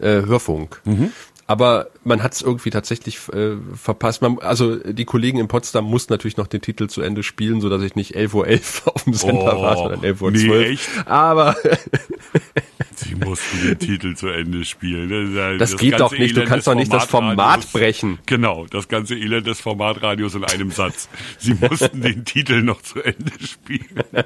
Äh, 0.00 0.22
Hörfunk. 0.26 0.80
Mhm. 0.84 1.12
Aber 1.46 1.88
man 2.04 2.22
hat 2.22 2.32
es 2.32 2.42
irgendwie 2.42 2.70
tatsächlich 2.70 3.18
äh, 3.32 3.56
verpasst. 3.74 4.22
Man, 4.22 4.38
also 4.38 4.76
die 4.76 5.04
Kollegen 5.04 5.38
in 5.38 5.48
Potsdam 5.48 5.84
mussten 5.84 6.12
natürlich 6.12 6.36
noch 6.36 6.46
den 6.46 6.62
Titel 6.62 6.86
zu 6.86 7.02
Ende 7.02 7.22
spielen, 7.22 7.60
so 7.60 7.68
dass 7.68 7.82
ich 7.82 7.96
nicht 7.96 8.16
11.11 8.16 8.34
Uhr 8.34 8.46
.11 8.46 8.88
auf 8.94 9.04
dem 9.04 9.14
Sender 9.14 9.58
oh, 9.58 9.62
war, 9.62 9.76
sondern 9.76 10.00
11.12 10.00 10.22
Uhr. 10.22 10.30
Nee, 10.30 10.64
echt? 10.64 10.88
Aber 11.06 11.56
Sie 12.96 13.14
mussten 13.14 13.66
den 13.66 13.78
Titel 13.78 14.14
zu 14.14 14.28
Ende 14.28 14.64
spielen. 14.64 15.10
Das, 15.34 15.44
halt 15.44 15.60
das, 15.60 15.70
das 15.72 15.80
geht 15.80 16.00
doch 16.00 16.12
nicht. 16.12 16.36
Du 16.36 16.44
kannst 16.44 16.66
doch 16.66 16.74
nicht 16.74 16.92
das 16.92 17.06
Format 17.06 17.70
brechen. 17.72 18.18
Genau, 18.26 18.66
das 18.66 18.88
ganze 18.88 19.14
Elend 19.14 19.46
des 19.46 19.60
Formatradios 19.60 20.34
in 20.34 20.44
einem 20.44 20.70
Satz. 20.70 21.08
Sie 21.38 21.54
mussten 21.54 22.00
den 22.00 22.24
Titel 22.24 22.62
noch 22.62 22.82
zu 22.82 23.02
Ende 23.02 23.32
spielen. 23.44 24.04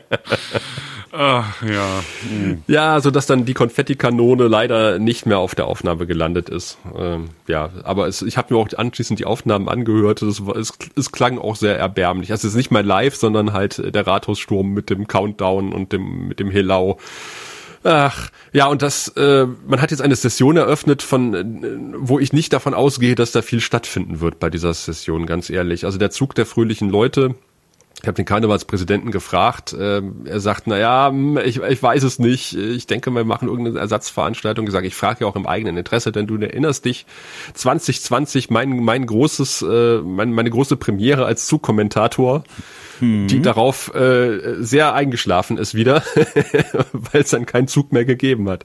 Ach, 1.13 1.63
ja. 1.63 2.03
Hm. 2.29 2.63
Ja, 2.67 3.01
so 3.01 3.11
dass 3.11 3.27
dann 3.27 3.45
die 3.45 3.55
Konfettikanone 3.55 4.47
leider 4.49 4.99
nicht 4.99 5.27
mehr 5.27 5.39
auf 5.39 5.55
der 5.55 5.67
Aufnahme 5.67 6.07
gelandet 6.07 6.49
ist. 6.49 6.79
Ähm, 6.97 7.31
ja, 7.47 7.71
aber 7.85 8.09
es, 8.09 8.23
ich 8.23 8.37
habe 8.37 8.55
mir 8.55 8.61
auch 8.61 8.69
anschließend 8.77 9.19
die 9.19 9.25
Aufnahmen 9.25 9.69
angehört. 9.69 10.23
Es, 10.23 10.41
es, 10.41 10.73
es 10.97 11.13
klang 11.13 11.39
auch 11.39 11.57
sehr 11.57 11.79
erbärmlich. 11.79 12.31
Also 12.31 12.47
es 12.47 12.55
ist 12.55 12.59
nicht 12.59 12.71
mehr 12.71 12.83
live, 12.83 13.17
sondern 13.17 13.53
halt 13.53 13.95
der 13.95 14.07
Rathaussturm 14.07 14.73
mit 14.73 14.91
dem 14.91 15.07
Countdown 15.07 15.73
und 15.73 15.93
dem 15.93 16.29
mit 16.29 16.41
dem 16.41 16.51
Helau. 16.51 16.99
Ach, 17.85 18.31
ja, 18.53 18.67
und 18.67 18.83
das, 18.83 19.09
äh, 19.17 19.47
man 19.67 19.81
hat 19.81 19.93
jetzt 19.93 20.01
eine 20.01 20.17
Session 20.17 20.57
eröffnet, 20.57 21.03
von, 21.03 21.35
äh, 21.35 21.45
wo 21.97 22.19
ich 22.19 22.33
nicht 22.33 22.53
davon 22.53 22.75
ausgehe, 22.75 23.15
dass 23.15 23.33
da 23.33 23.41
viel 23.41 23.61
stattfinden 23.61 24.21
wird 24.21 24.41
bei 24.41 24.51
dieser 24.51 24.75
Session, 24.75 25.27
ganz 25.27 25.49
ehrlich. 25.49 25.85
Also 25.85 25.99
der 25.99 26.11
Zug 26.11 26.35
der 26.35 26.45
fröhlichen 26.45 26.91
Leute, 26.91 27.35
ich 28.01 28.07
habe 28.07 28.15
den 28.15 28.25
Karnevalspräsidenten 28.25 29.11
gefragt. 29.11 29.73
Äh, 29.73 30.03
er 30.25 30.41
sagt, 30.41 30.67
na 30.67 30.79
ja, 30.79 31.09
hm, 31.09 31.37
ich, 31.39 31.61
ich 31.61 31.83
weiß 31.83 32.05
es 32.05 32.19
nicht. 32.19 32.55
Ich 32.55 32.87
denke, 32.87 33.11
wir 33.11 33.25
machen 33.25 33.49
irgendeine 33.49 33.81
Ersatzveranstaltung. 33.81 34.67
Ich 34.67 34.73
sage, 34.73 34.87
ich 34.87 34.95
frage 34.95 35.25
ja 35.25 35.27
auch 35.27 35.35
im 35.35 35.47
eigenen 35.47 35.77
Interesse, 35.77 36.13
denn 36.13 36.27
du 36.27 36.37
erinnerst 36.37 36.85
dich, 36.85 37.07
2020 37.55 38.51
mein 38.51 38.85
mein 38.85 39.05
großes 39.05 39.63
äh, 39.63 39.99
mein, 39.99 40.33
meine 40.33 40.51
große 40.51 40.77
Premiere 40.77 41.27
als 41.27 41.47
Zugkommentator, 41.47 42.45
hm. 43.01 43.27
die 43.27 43.43
darauf 43.43 43.93
äh, 43.95 44.63
sehr 44.63 44.95
eingeschlafen 44.95 45.59
ist 45.59 45.75
wieder, 45.75 46.03
weil 46.93 47.23
es 47.23 47.31
dann 47.31 47.47
keinen 47.47 47.67
Zug 47.67 47.93
mehr 47.93 48.05
gegeben 48.05 48.49
hat. 48.49 48.65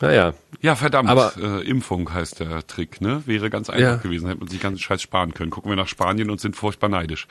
Naja. 0.00 0.34
Ja, 0.62 0.76
verdammt. 0.76 1.08
Aber 1.08 1.32
äh, 1.38 1.66
Impfung 1.66 2.12
heißt 2.12 2.40
der 2.40 2.66
Trick, 2.66 3.00
ne? 3.00 3.22
Wäre 3.26 3.48
ganz 3.48 3.70
einfach 3.70 3.82
ja. 3.82 3.96
gewesen, 3.96 4.28
hätte 4.28 4.40
man 4.40 4.48
sich 4.48 4.60
ganz 4.60 4.80
Scheiß 4.80 5.00
sparen 5.00 5.32
können. 5.32 5.50
Gucken 5.50 5.70
wir 5.70 5.76
nach 5.76 5.88
Spanien 5.88 6.30
und 6.30 6.40
sind 6.40 6.56
furchtbar 6.56 6.88
neidisch. 6.88 7.26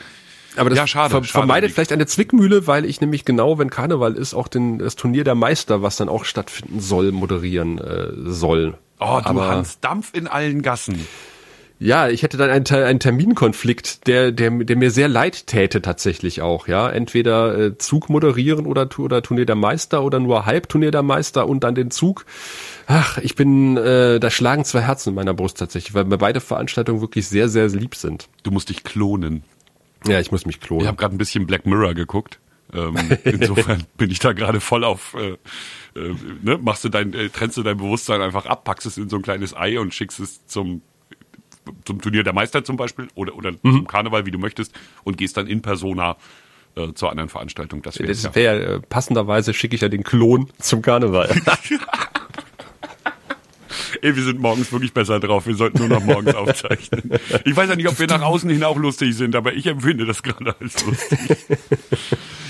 Aber 0.55 0.69
das 0.69 0.77
ja, 0.77 0.87
schade, 0.87 1.11
ver 1.11 1.23
schade 1.23 1.27
vermeidet 1.27 1.71
vielleicht 1.71 1.91
eine 1.91 2.05
Zwickmühle, 2.05 2.67
weil 2.67 2.85
ich 2.85 3.01
nämlich 3.01 3.25
genau, 3.25 3.59
wenn 3.59 3.69
Karneval 3.69 4.15
ist, 4.15 4.33
auch 4.33 4.47
den, 4.47 4.79
das 4.79 4.95
Turnier 4.95 5.23
der 5.23 5.35
Meister, 5.35 5.81
was 5.81 5.97
dann 5.97 6.09
auch 6.09 6.25
stattfinden 6.25 6.79
soll, 6.79 7.11
moderieren 7.11 7.77
äh, 7.77 8.09
soll. 8.25 8.77
Oh, 8.99 9.19
du 9.23 9.29
Aber, 9.29 9.47
Hans 9.47 9.79
Dampf 9.79 10.13
in 10.13 10.27
allen 10.27 10.61
Gassen. 10.61 11.07
Ja, 11.81 12.09
ich 12.09 12.23
hätte 12.23 12.35
dann 12.35 12.49
einen, 12.49 12.65
einen 12.67 12.99
Terminkonflikt, 12.99 14.05
der, 14.05 14.33
der, 14.33 14.51
der 14.51 14.75
mir 14.75 14.91
sehr 14.91 15.07
leid 15.07 15.47
täte 15.47 15.81
tatsächlich 15.81 16.41
auch, 16.41 16.67
ja. 16.67 16.89
Entweder 16.89 17.57
äh, 17.57 17.77
Zug 17.77 18.09
moderieren 18.09 18.65
oder, 18.65 18.89
oder 18.97 19.21
Turnier 19.21 19.45
der 19.45 19.55
Meister 19.55 20.03
oder 20.03 20.19
nur 20.19 20.45
Halbturnier 20.45 20.91
der 20.91 21.03
Meister 21.03 21.47
und 21.47 21.63
dann 21.63 21.75
den 21.75 21.89
Zug. 21.89 22.25
Ach, 22.85 23.17
ich 23.19 23.35
bin, 23.35 23.77
äh, 23.77 24.19
da 24.19 24.29
schlagen 24.29 24.65
zwei 24.65 24.81
Herzen 24.81 25.09
in 25.09 25.15
meiner 25.15 25.33
Brust 25.33 25.57
tatsächlich, 25.57 25.93
weil 25.93 26.03
mir 26.03 26.17
beide 26.17 26.41
Veranstaltungen 26.41 26.99
wirklich 26.99 27.29
sehr, 27.29 27.47
sehr 27.47 27.69
lieb 27.69 27.95
sind. 27.95 28.27
Du 28.43 28.51
musst 28.51 28.67
dich 28.67 28.83
klonen. 28.83 29.43
Ja, 30.07 30.19
ich 30.19 30.31
muss 30.31 30.45
mich 30.45 30.59
klonen. 30.59 30.83
Ich 30.83 30.87
habe 30.87 30.97
gerade 30.97 31.15
ein 31.15 31.17
bisschen 31.17 31.45
Black 31.45 31.65
Mirror 31.65 31.93
geguckt. 31.93 32.39
Ähm, 32.73 32.95
insofern 33.23 33.83
bin 33.97 34.11
ich 34.11 34.19
da 34.19 34.33
gerade 34.33 34.59
voll 34.59 34.83
auf, 34.83 35.15
äh, 35.15 35.31
äh, 35.99 36.15
ne, 36.41 36.57
machst 36.61 36.83
du 36.83 36.89
dein, 36.89 37.13
äh, 37.13 37.29
trennst 37.29 37.57
du 37.57 37.63
dein 37.63 37.77
Bewusstsein 37.77 38.21
einfach 38.21 38.45
ab, 38.45 38.63
packst 38.63 38.85
es 38.85 38.97
in 38.97 39.09
so 39.09 39.15
ein 39.15 39.21
kleines 39.21 39.55
Ei 39.55 39.79
und 39.79 39.93
schickst 39.93 40.19
es 40.19 40.45
zum 40.47 40.81
zum 41.85 42.01
Turnier 42.01 42.23
der 42.23 42.33
Meister 42.33 42.63
zum 42.63 42.77
Beispiel 42.77 43.09
oder, 43.13 43.35
oder 43.35 43.51
mhm. 43.51 43.59
zum 43.61 43.87
Karneval, 43.87 44.25
wie 44.25 44.31
du 44.31 44.39
möchtest, 44.39 44.73
und 45.03 45.17
gehst 45.17 45.37
dann 45.37 45.45
in 45.45 45.61
Persona 45.61 46.17
äh, 46.75 46.93
zur 46.93 47.11
anderen 47.11 47.29
Veranstaltung. 47.29 47.81
Das 47.81 47.99
wäre 47.99 48.11
ja. 48.11 48.35
wär, 48.35 48.53
äh, 48.53 48.79
passenderweise 48.79 49.53
schicke 49.53 49.75
ich 49.75 49.81
ja 49.81 49.89
den 49.89 50.03
Klon 50.03 50.49
zum 50.59 50.81
Karneval. 50.81 51.29
Ey, 54.01 54.15
wir 54.15 54.23
sind 54.23 54.39
morgens 54.39 54.71
wirklich 54.71 54.93
besser 54.93 55.19
drauf. 55.19 55.47
Wir 55.47 55.55
sollten 55.55 55.79
nur 55.79 55.87
noch 55.89 56.03
morgens 56.03 56.35
aufzeichnen. 56.35 57.11
Ich 57.45 57.55
weiß 57.55 57.69
ja 57.69 57.75
nicht, 57.75 57.87
ob 57.87 57.99
wir 57.99 58.07
nach 58.07 58.21
außen 58.21 58.49
hin 58.49 58.63
auch 58.63 58.77
lustig 58.77 59.15
sind, 59.15 59.35
aber 59.35 59.53
ich 59.53 59.67
empfinde 59.67 60.05
das 60.05 60.23
gerade 60.23 60.55
als 60.59 60.85
lustig. 60.85 61.19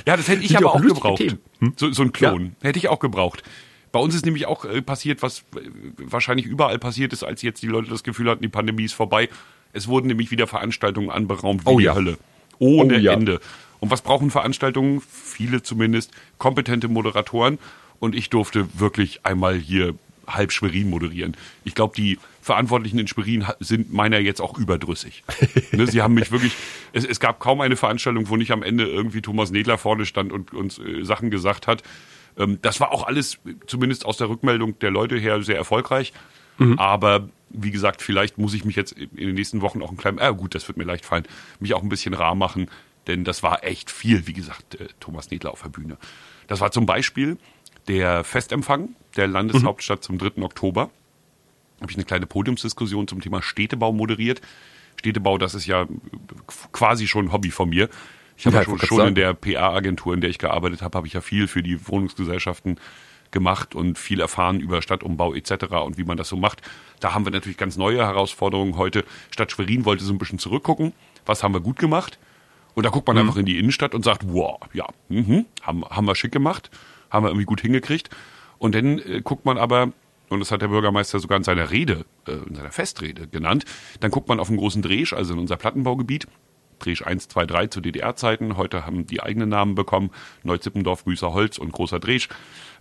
Ja, 0.08 0.18
das 0.18 0.28
hätte 0.28 0.44
ich 0.44 0.58
aber 0.58 0.74
auch 0.74 0.82
gebraucht. 0.82 1.38
Hm? 1.60 1.74
So, 1.76 1.92
so 1.92 2.04
ein 2.04 2.12
Klon. 2.12 2.56
Ja. 2.62 2.70
Hätte 2.70 2.80
ich 2.80 2.88
auch 2.88 3.00
gebraucht. 3.00 3.44
Bei 3.92 4.00
uns 4.00 4.16
ist 4.16 4.26
nämlich 4.26 4.46
auch 4.46 4.66
äh, 4.66 4.82
passiert, 4.82 5.22
was 5.22 5.40
äh, 5.56 5.62
wahrscheinlich 5.98 6.46
überall 6.46 6.80
passiert 6.80 7.14
ist, 7.14 7.24
als 7.24 7.42
jetzt 7.42 7.62
die 7.62 7.68
Leute 7.68 7.90
das 7.90 8.04
Gefühl 8.04 8.30
hatten, 8.30 8.42
die 8.42 8.50
Pandemie 8.50 8.86
ist 8.86 8.94
vorbei. 8.94 9.30
Es 9.74 9.88
wurden 9.88 10.08
nämlich 10.08 10.32
wieder 10.32 10.48
Veranstaltungen 10.48 11.10
anberaumt 11.10 11.66
wie 11.66 11.70
oh, 11.70 11.80
die 11.80 11.86
ja. 11.86 11.96
Hölle. 11.96 12.18
Ohne 12.60 12.96
oh, 12.96 12.98
ja. 12.98 13.14
Ende. 13.14 13.40
Und 13.80 13.92
was 13.92 14.02
brauchen 14.02 14.32
Veranstaltungen? 14.32 15.02
Viele 15.02 15.64
zumindest. 15.64 16.12
Kompetente 16.38 16.88
Moderatoren. 16.88 17.60
Und 18.00 18.16
ich 18.16 18.30
durfte 18.30 18.68
wirklich 18.80 19.26
einmal 19.26 19.56
hier 19.56 19.96
halb 20.36 20.52
Schwerin 20.52 20.90
moderieren. 20.90 21.36
Ich 21.64 21.76
glaube, 21.76 21.96
die 21.96 22.20
Verantwortlichen 22.42 23.00
in 23.00 23.08
Schwerin 23.08 23.46
sind 23.60 23.94
meiner 23.94 24.20
jetzt 24.20 24.42
auch 24.42 24.58
überdrüssig. 24.58 25.24
ne, 25.72 25.88
sie 25.88 26.02
haben 26.02 26.14
mich 26.14 26.32
wirklich, 26.32 26.54
es, 26.94 27.06
es, 27.06 27.20
gab 27.20 27.40
kaum 27.40 27.62
eine 27.62 27.76
Veranstaltung, 27.76 28.30
wo 28.30 28.38
nicht 28.38 28.52
am 28.52 28.64
Ende 28.64 28.86
irgendwie 28.86 29.22
Thomas 29.22 29.52
Nedler 29.52 29.78
vorne 29.78 30.06
stand 30.06 30.32
und 30.32 30.54
uns 30.54 30.80
äh, 30.80 31.04
Sachen 31.04 31.30
gesagt 31.30 31.68
hat. 31.68 31.84
Ähm, 32.38 32.60
das 32.62 32.80
war 32.80 32.92
auch 32.92 33.06
alles, 33.06 33.38
zumindest 33.68 34.06
aus 34.06 34.18
der 34.18 34.30
Rückmeldung 34.30 34.80
der 34.80 34.92
Leute 34.92 35.18
her, 35.18 35.42
sehr 35.44 35.58
erfolgreich. 35.58 36.14
Mhm. 36.58 36.80
Aber 36.80 37.30
wie 37.50 37.72
gesagt, 37.72 38.02
vielleicht 38.02 38.38
muss 38.38 38.54
ich 38.54 38.66
mich 38.66 38.76
jetzt 38.76 38.94
in 38.94 39.10
den 39.16 39.36
nächsten 39.36 39.62
Wochen 39.62 39.82
auch 39.82 39.92
ein 39.92 39.98
klein, 39.98 40.18
äh, 40.18 40.34
gut, 40.36 40.56
das 40.56 40.68
wird 40.68 40.78
mir 40.78 40.84
leicht 40.84 41.06
fallen, 41.06 41.26
mich 41.60 41.74
auch 41.74 41.84
ein 41.84 41.90
bisschen 41.90 42.14
rar 42.14 42.36
machen, 42.36 42.70
denn 43.08 43.24
das 43.24 43.44
war 43.44 43.64
echt 43.64 43.90
viel, 43.90 44.28
wie 44.28 44.34
gesagt, 44.34 44.76
äh, 44.76 44.88
Thomas 45.00 45.32
Nedler 45.32 45.52
auf 45.52 45.62
der 45.62 45.70
Bühne. 45.70 45.98
Das 46.48 46.62
war 46.62 46.72
zum 46.72 46.86
Beispiel 46.86 47.38
der 47.90 48.24
Festempfang 48.24 48.90
der 49.18 49.28
Landeshauptstadt 49.28 50.00
mhm. 50.00 50.04
zum 50.04 50.18
3. 50.20 50.44
Oktober. 50.44 50.90
Habe 51.82 51.92
ich 51.92 51.98
eine 51.98 52.06
kleine 52.06 52.28
Podiumsdiskussion 52.28 53.08
zum 53.08 53.20
Thema 53.20 53.42
Städtebau 53.42 53.92
moderiert. 53.92 54.42
Städtebau, 54.96 55.38
das 55.38 55.56
ist 55.56 55.66
ja 55.66 55.88
quasi 56.72 57.08
schon 57.08 57.26
ein 57.26 57.32
Hobby 57.34 57.52
von 57.52 57.70
mir. 57.70 57.90
Ich 58.38 58.46
habe 58.46 58.58
ja, 58.58 58.64
schon, 58.64 58.80
schon 58.80 59.08
in 59.08 59.16
der 59.16 59.34
PA-Agentur, 59.34 60.14
in 60.14 60.22
der 60.22 60.30
ich 60.30 60.38
gearbeitet 60.38 60.82
habe, 60.82 60.98
habe 60.98 61.08
ich 61.08 61.14
ja 61.14 61.22
viel 61.22 61.48
für 61.48 61.64
die 61.64 61.88
Wohnungsgesellschaften 61.88 62.80
gemacht 63.32 63.76
und 63.76 63.98
viel 63.98 64.22
erfahren 64.22 64.60
über 64.60 64.82
Stadtumbau 64.82 65.34
etc. 65.34 65.66
und 65.86 65.98
wie 65.98 66.04
man 66.04 66.18
das 66.18 66.30
so 66.30 66.38
macht. 66.38 66.62
Da 67.00 67.14
haben 67.14 67.26
wir 67.26 67.32
natürlich 67.32 67.58
ganz 67.58 67.78
neue 67.78 67.98
Herausforderungen 67.98 68.78
heute. 68.78 69.04
Stadt 69.32 69.52
Schwerin 69.52 69.86
wollte 69.86 70.04
so 70.04 70.14
ein 70.14 70.18
bisschen 70.18 70.40
zurückgucken. 70.40 70.94
Was 71.26 71.44
haben 71.44 71.54
wir 71.54 71.62
gut 71.62 71.80
gemacht? 71.80 72.18
Und 72.76 72.86
da 72.86 72.90
guckt 72.90 73.08
man 73.08 73.18
mhm. 73.18 73.24
einfach 73.24 73.38
in 73.38 73.46
die 73.46 73.58
Innenstadt 73.58 73.94
und 73.94 74.04
sagt, 74.04 74.24
wow, 74.28 74.60
ja, 74.74 74.88
mh, 75.10 75.44
haben, 75.64 75.86
haben 75.86 76.08
wir 76.08 76.16
schick 76.16 76.32
gemacht, 76.32 76.70
haben 77.10 77.24
wir 77.24 77.30
irgendwie 77.30 77.46
gut 77.46 77.62
hingekriegt. 77.62 78.10
Und 78.58 78.76
dann 78.76 79.00
äh, 79.00 79.22
guckt 79.24 79.46
man 79.46 79.58
aber, 79.58 79.94
und 80.30 80.40
das 80.40 80.52
hat 80.52 80.62
der 80.62 80.68
Bürgermeister 80.68 81.20
sogar 81.20 81.38
in 81.38 81.44
seiner 81.44 81.72
Rede, 81.72 82.06
äh, 82.28 82.34
in 82.34 82.56
seiner 82.56 82.72
Festrede 82.72 83.28
genannt, 83.28 83.66
dann 84.00 84.12
guckt 84.12 84.28
man 84.28 84.40
auf 84.40 84.48
den 84.48 84.58
großen 84.58 84.82
Dresch, 84.82 85.14
also 85.14 85.34
in 85.34 85.40
unser 85.40 85.58
Plattenbaugebiet, 85.58 86.28
Dresch 86.80 87.02
1, 87.02 87.28
2, 87.28 87.46
3 87.46 87.68
zu 87.68 87.82
DDR-Zeiten. 87.82 88.58
Heute 88.58 88.86
haben 88.86 89.06
die 89.06 89.22
eigenen 89.22 89.50
Namen 89.50 89.76
bekommen. 89.76 90.12
Neuzippendorf, 90.44 91.04
Büßer 91.04 91.34
Holz 91.34 91.58
und 91.58 91.72
Großer 91.72 92.00
Dresch. 92.00 92.30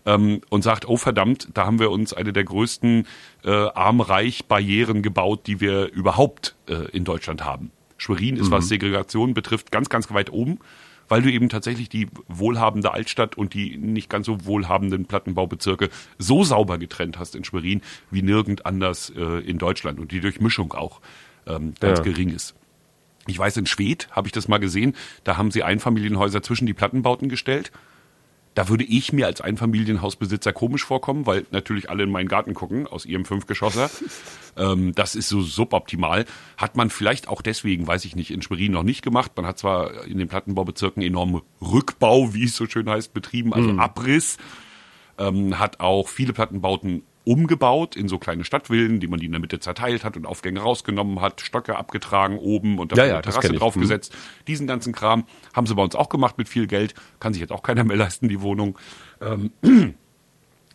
Ähm, 0.07 0.41
und 0.49 0.63
sagt, 0.63 0.89
oh 0.89 0.97
verdammt, 0.97 1.49
da 1.55 1.67
haben 1.67 1.81
wir 1.81 1.91
uns 1.91 2.15
eine 2.15 2.33
der 2.33 2.45
größten 2.45 3.07
äh, 3.45 3.51
Arm-Reich-Barrieren 3.51 5.03
gebaut, 5.03 5.47
die 5.47 5.61
wir 5.61 5.91
überhaupt 5.91 6.55
äh, 6.69 6.89
in 6.93 7.05
Deutschland 7.05 7.45
haben. 7.45 7.73
Schwerin 7.97 8.37
ist, 8.37 8.47
mhm. 8.47 8.53
was 8.53 8.69
Segregation 8.69 9.35
betrifft, 9.35 9.73
ganz, 9.73 9.89
ganz 9.89 10.11
weit 10.13 10.33
oben, 10.33 10.61
weil 11.09 11.23
du 11.23 11.31
eben 11.31 11.49
tatsächlich 11.49 11.89
die 11.89 12.09
wohlhabende 12.29 12.93
Altstadt 12.93 13.37
und 13.37 13.55
die 13.55 13.77
nicht 13.77 14.09
ganz 14.11 14.27
so 14.27 14.45
wohlhabenden 14.45 15.07
Plattenbaubezirke 15.07 15.91
so 16.19 16.45
sauber 16.45 16.79
getrennt 16.79 17.19
hast 17.19 17.35
in 17.35 17.45
Schwerin 17.45 17.83
wie 18.11 18.23
nirgend 18.23 18.67
anders 18.67 19.11
äh, 19.17 19.41
in 19.41 19.59
Deutschland 19.59 19.99
und 19.99 20.13
die 20.13 20.21
Durchmischung 20.21 20.73
auch 20.73 21.01
ähm, 21.47 21.75
ganz 21.81 21.99
ja. 21.99 22.05
gering 22.05 22.31
ist. 22.31 22.55
Ich 23.27 23.39
weiß, 23.39 23.57
in 23.59 23.67
Schwedt 23.67 24.09
habe 24.11 24.29
ich 24.29 24.33
das 24.33 24.49
mal 24.49 24.59
gesehen, 24.59 24.95
da 25.25 25.37
haben 25.37 25.51
sie 25.51 25.63
Einfamilienhäuser 25.63 26.43
zwischen 26.43 26.67
die 26.67 26.75
Plattenbauten 26.75 27.29
gestellt. 27.29 27.71
Da 28.59 28.69
würde 28.69 28.83
ich 28.83 29.13
mir 29.13 29.27
als 29.27 29.41
Einfamilienhausbesitzer 29.41 30.53
komisch 30.53 30.85
vorkommen, 30.85 31.27
weil 31.27 31.47
natürlich 31.53 31.91
alle 31.91 32.03
in 32.03 32.11
meinen 32.11 32.27
Garten 32.27 32.55
gucken 32.55 32.89
aus 32.89 33.07
ihrem 33.07 33.25
Fünfgeschosser. 33.25 33.89
ähm, 34.57 34.97
das 34.97 35.15
ist 35.15 35.29
so 35.29 35.43
suboptimal. 35.43 36.25
Hat 36.57 36.77
man 36.77 36.91
vielleicht 36.91 37.29
auch 37.29 37.41
deswegen, 37.41 37.87
weiß 37.87 38.05
ich 38.05 38.17
nicht, 38.17 38.33
in 38.33 38.43
Schwerin 38.43 38.73
noch 38.73 38.83
nicht 38.83 39.03
gemacht. 39.03 39.31
Man 39.37 39.47
hat 39.47 39.61
zwar 39.61 40.03
in 40.07 40.19
den 40.19 40.27
Plattenbaubezirken 40.27 41.05
enormen 41.05 41.43
Rückbau, 41.63 42.35
wie 42.35 42.47
es 42.47 42.57
so 42.57 42.67
schön 42.67 42.91
heißt, 42.91 43.15
betrieben, 43.15 43.55
also 43.55 43.75
mhm. 43.75 43.79
Abriss. 43.79 44.39
Ähm, 45.19 45.61
hat 45.61 45.79
auch 45.79 46.09
viele 46.09 46.33
Plattenbauten 46.33 47.05
umgebaut 47.29 47.95
in 47.95 48.09
so 48.09 48.19
kleine 48.19 48.43
Stadtvillen, 48.43 49.01
die 49.01 49.07
man 49.07 49.21
die 49.21 49.27
in 49.27 49.33
der 49.33 49.41
Mitte 49.41 49.61
zerteilt 49.61 50.03
hat 50.03 50.17
und 50.17 50.25
Aufgänge 50.25 50.61
rausgenommen 50.61 51.21
hat, 51.21 51.43
Stöcke 51.43 51.77
abgetragen 51.77 52.39
oben 52.39 52.79
und 52.79 52.93
dann 52.93 52.99
ja, 52.99 53.05
ja, 53.05 53.13
eine 53.15 53.23
Terrasse 53.23 53.53
draufgesetzt. 53.53 54.15
Mhm. 54.15 54.45
Diesen 54.47 54.67
ganzen 54.67 54.95
Kram 54.95 55.27
haben 55.53 55.67
sie 55.67 55.75
bei 55.75 55.83
uns 55.83 55.95
auch 55.95 56.09
gemacht 56.09 56.39
mit 56.39 56.49
viel 56.49 56.67
Geld. 56.67 56.95
Kann 57.21 57.35
sich 57.35 57.41
jetzt 57.41 57.53
auch 57.53 57.63
keiner 57.63 57.85
mehr 57.85 57.99
leisten, 57.99 58.31
die 58.31 58.41
Wohnung. 58.41 58.79
Ähm, 59.21 59.53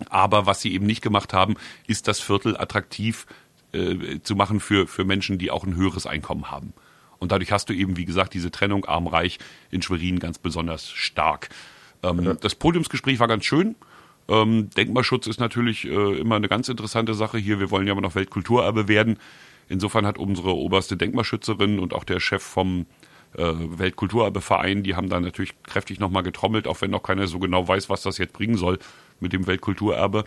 aber 0.09 0.45
was 0.45 0.61
sie 0.61 0.73
eben 0.73 0.85
nicht 0.85 1.01
gemacht 1.01 1.33
haben, 1.33 1.55
ist 1.87 2.07
das 2.07 2.19
Viertel 2.19 2.55
attraktiv 2.55 3.25
äh, 3.71 4.19
zu 4.21 4.35
machen 4.35 4.59
für, 4.59 4.85
für 4.85 5.05
Menschen, 5.05 5.39
die 5.39 5.49
auch 5.49 5.63
ein 5.63 5.75
höheres 5.75 6.05
Einkommen 6.05 6.51
haben. 6.51 6.73
Und 7.17 7.31
dadurch 7.31 7.51
hast 7.51 7.69
du 7.69 7.73
eben, 7.73 7.97
wie 7.97 8.05
gesagt, 8.05 8.35
diese 8.35 8.51
Trennung 8.51 8.85
arm-reich 8.85 9.39
in 9.71 9.81
Schwerin 9.81 10.19
ganz 10.19 10.37
besonders 10.37 10.91
stark. 10.91 11.49
Ähm, 12.03 12.23
ja. 12.23 12.33
Das 12.35 12.53
Podiumsgespräch 12.53 13.17
war 13.17 13.27
ganz 13.27 13.43
schön. 13.43 13.75
Ähm, 14.27 14.69
Denkmalschutz 14.69 15.27
ist 15.27 15.39
natürlich 15.39 15.85
äh, 15.85 16.19
immer 16.19 16.35
eine 16.35 16.47
ganz 16.47 16.69
interessante 16.69 17.13
Sache 17.13 17.37
hier. 17.37 17.59
Wir 17.59 17.71
wollen 17.71 17.87
ja 17.87 17.93
aber 17.93 18.01
noch 18.01 18.15
Weltkulturerbe 18.15 18.87
werden. 18.87 19.19
Insofern 19.69 20.05
hat 20.05 20.17
unsere 20.17 20.55
oberste 20.55 20.97
Denkmalschützerin 20.97 21.79
und 21.79 21.93
auch 21.93 22.03
der 22.03 22.19
Chef 22.19 22.43
vom 22.43 22.85
äh, 23.35 23.43
Weltkulturerbeverein, 23.43 24.83
die 24.83 24.95
haben 24.95 25.09
da 25.09 25.19
natürlich 25.19 25.53
kräftig 25.63 25.99
nochmal 25.99 26.23
getrommelt, 26.23 26.67
auch 26.67 26.81
wenn 26.81 26.91
noch 26.91 27.03
keiner 27.03 27.27
so 27.27 27.39
genau 27.39 27.67
weiß, 27.67 27.89
was 27.89 28.03
das 28.03 28.17
jetzt 28.17 28.33
bringen 28.33 28.57
soll 28.57 28.79
mit 29.19 29.33
dem 29.33 29.47
Weltkulturerbe. 29.47 30.25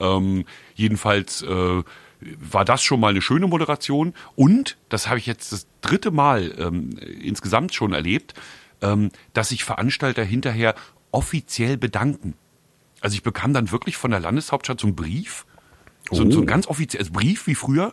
Ähm, 0.00 0.44
jedenfalls 0.74 1.42
äh, 1.42 1.82
war 2.20 2.64
das 2.64 2.82
schon 2.82 3.00
mal 3.00 3.08
eine 3.08 3.22
schöne 3.22 3.46
Moderation 3.46 4.14
und 4.34 4.76
das 4.88 5.08
habe 5.08 5.18
ich 5.18 5.26
jetzt 5.26 5.52
das 5.52 5.66
dritte 5.80 6.10
Mal 6.10 6.54
ähm, 6.58 6.90
insgesamt 6.98 7.74
schon 7.74 7.92
erlebt, 7.92 8.34
ähm, 8.82 9.10
dass 9.32 9.50
sich 9.50 9.64
Veranstalter 9.64 10.24
hinterher 10.24 10.74
offiziell 11.12 11.76
bedanken 11.76 12.34
also 13.04 13.16
ich 13.16 13.22
bekam 13.22 13.52
dann 13.52 13.70
wirklich 13.70 13.98
von 13.98 14.10
der 14.10 14.20
Landeshauptstadt 14.20 14.80
so 14.80 14.86
einen 14.86 14.96
Brief, 14.96 15.44
so, 16.10 16.24
oh. 16.24 16.30
so 16.30 16.40
ein 16.40 16.46
ganz 16.46 16.66
offizielles 16.66 17.10
Brief 17.10 17.46
wie 17.46 17.54
früher 17.54 17.92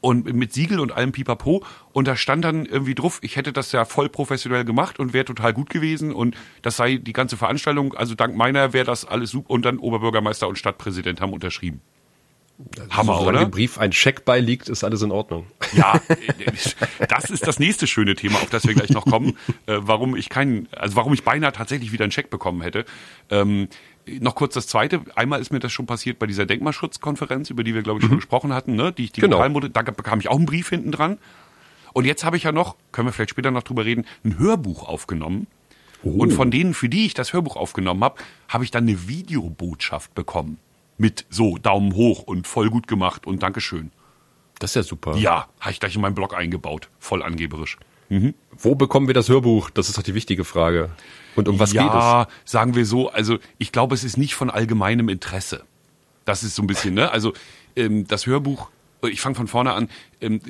und 0.00 0.32
mit 0.32 0.54
Siegel 0.54 0.80
und 0.80 0.92
allem 0.92 1.12
Pipapo 1.12 1.62
und 1.92 2.08
da 2.08 2.16
stand 2.16 2.42
dann 2.42 2.64
irgendwie 2.64 2.94
drauf, 2.94 3.18
ich 3.20 3.36
hätte 3.36 3.52
das 3.52 3.72
ja 3.72 3.84
voll 3.84 4.08
professionell 4.08 4.64
gemacht 4.64 4.98
und 4.98 5.12
wäre 5.12 5.26
total 5.26 5.52
gut 5.52 5.68
gewesen 5.68 6.10
und 6.10 6.36
das 6.62 6.78
sei 6.78 6.96
die 6.96 7.12
ganze 7.12 7.36
Veranstaltung, 7.36 7.92
also 7.92 8.14
dank 8.14 8.34
meiner 8.34 8.72
wäre 8.72 8.86
das 8.86 9.04
alles 9.04 9.30
super 9.30 9.50
und 9.50 9.66
dann 9.66 9.76
Oberbürgermeister 9.76 10.48
und 10.48 10.56
Stadtpräsident 10.56 11.20
haben 11.20 11.34
unterschrieben. 11.34 11.82
Hammer, 12.88 13.16
also, 13.16 13.28
oder? 13.28 13.40
dem 13.40 13.50
Brief 13.50 13.76
ein 13.76 13.92
Scheck 13.92 14.24
beiliegt, 14.24 14.70
ist 14.70 14.82
alles 14.84 15.02
in 15.02 15.10
Ordnung. 15.10 15.44
Ja, 15.74 16.00
das 17.08 17.28
ist 17.28 17.46
das 17.46 17.58
nächste 17.58 17.86
schöne 17.86 18.14
Thema, 18.14 18.36
auf 18.36 18.48
das 18.48 18.66
wir 18.66 18.72
gleich 18.72 18.88
noch 18.88 19.04
kommen, 19.04 19.36
äh, 19.66 19.76
warum 19.80 20.16
ich 20.16 20.30
keinen, 20.30 20.66
also 20.72 20.96
warum 20.96 21.12
ich 21.12 21.22
beinahe 21.22 21.52
tatsächlich 21.52 21.92
wieder 21.92 22.04
einen 22.04 22.12
Scheck 22.12 22.30
bekommen 22.30 22.62
hätte. 22.62 22.86
Ähm, 23.28 23.68
noch 24.20 24.34
kurz 24.34 24.54
das 24.54 24.66
Zweite. 24.66 25.02
Einmal 25.14 25.40
ist 25.40 25.52
mir 25.52 25.58
das 25.58 25.72
schon 25.72 25.86
passiert 25.86 26.18
bei 26.18 26.26
dieser 26.26 26.46
Denkmalschutzkonferenz, 26.46 27.50
über 27.50 27.64
die 27.64 27.74
wir, 27.74 27.82
glaube 27.82 27.98
ich, 27.98 28.04
schon 28.04 28.14
mhm. 28.14 28.18
gesprochen 28.18 28.52
hatten, 28.52 28.74
ne? 28.74 28.92
die 28.92 29.04
ich 29.04 29.12
digital 29.12 29.52
genau. 29.52 29.68
Da 29.68 29.82
bekam 29.82 30.20
ich 30.20 30.28
auch 30.28 30.36
einen 30.36 30.46
Brief 30.46 30.68
hinten 30.68 30.92
dran. 30.92 31.18
Und 31.92 32.04
jetzt 32.04 32.24
habe 32.24 32.36
ich 32.36 32.44
ja 32.44 32.52
noch, 32.52 32.76
können 32.92 33.08
wir 33.08 33.12
vielleicht 33.12 33.30
später 33.30 33.50
noch 33.50 33.62
drüber 33.62 33.84
reden, 33.84 34.04
ein 34.24 34.38
Hörbuch 34.38 34.86
aufgenommen. 34.86 35.46
Oh. 36.02 36.10
Und 36.10 36.32
von 36.32 36.50
denen, 36.50 36.74
für 36.74 36.88
die 36.88 37.06
ich 37.06 37.14
das 37.14 37.32
Hörbuch 37.32 37.56
aufgenommen 37.56 38.04
habe, 38.04 38.20
habe 38.48 38.64
ich 38.64 38.70
dann 38.70 38.84
eine 38.84 39.08
Videobotschaft 39.08 40.14
bekommen. 40.14 40.58
Mit 40.98 41.26
so 41.30 41.58
Daumen 41.58 41.94
hoch 41.94 42.22
und 42.22 42.46
voll 42.46 42.70
gut 42.70 42.86
gemacht 42.86 43.26
und 43.26 43.42
Dankeschön. 43.42 43.90
Das 44.58 44.70
ist 44.70 44.76
ja 44.76 44.82
super. 44.82 45.16
Ja, 45.16 45.48
habe 45.60 45.70
ich 45.72 45.80
gleich 45.80 45.94
in 45.94 46.00
meinen 46.00 46.14
Blog 46.14 46.34
eingebaut. 46.34 46.88
Voll 46.98 47.22
angeberisch. 47.22 47.76
Mhm. 48.08 48.34
Wo 48.56 48.74
bekommen 48.74 49.06
wir 49.06 49.14
das 49.14 49.28
Hörbuch? 49.28 49.70
Das 49.70 49.88
ist 49.88 49.98
doch 49.98 50.02
die 50.02 50.14
wichtige 50.14 50.44
Frage. 50.44 50.90
Und 51.34 51.48
um 51.48 51.58
was 51.58 51.72
ja, 51.72 51.82
geht 51.82 51.90
es? 51.90 51.96
Ja, 51.96 52.28
sagen 52.44 52.74
wir 52.74 52.86
so, 52.86 53.10
also 53.10 53.38
ich 53.58 53.72
glaube, 53.72 53.94
es 53.94 54.04
ist 54.04 54.16
nicht 54.16 54.34
von 54.34 54.50
allgemeinem 54.50 55.08
Interesse. 55.08 55.64
Das 56.24 56.42
ist 56.42 56.54
so 56.54 56.62
ein 56.62 56.66
bisschen, 56.66 56.94
ne? 56.94 57.10
Also 57.10 57.32
ähm, 57.76 58.06
das 58.06 58.26
Hörbuch 58.26 58.70
ich 59.08 59.20
fange 59.20 59.34
von 59.34 59.46
vorne 59.46 59.72
an, 59.72 59.88
ähm, 60.20 60.40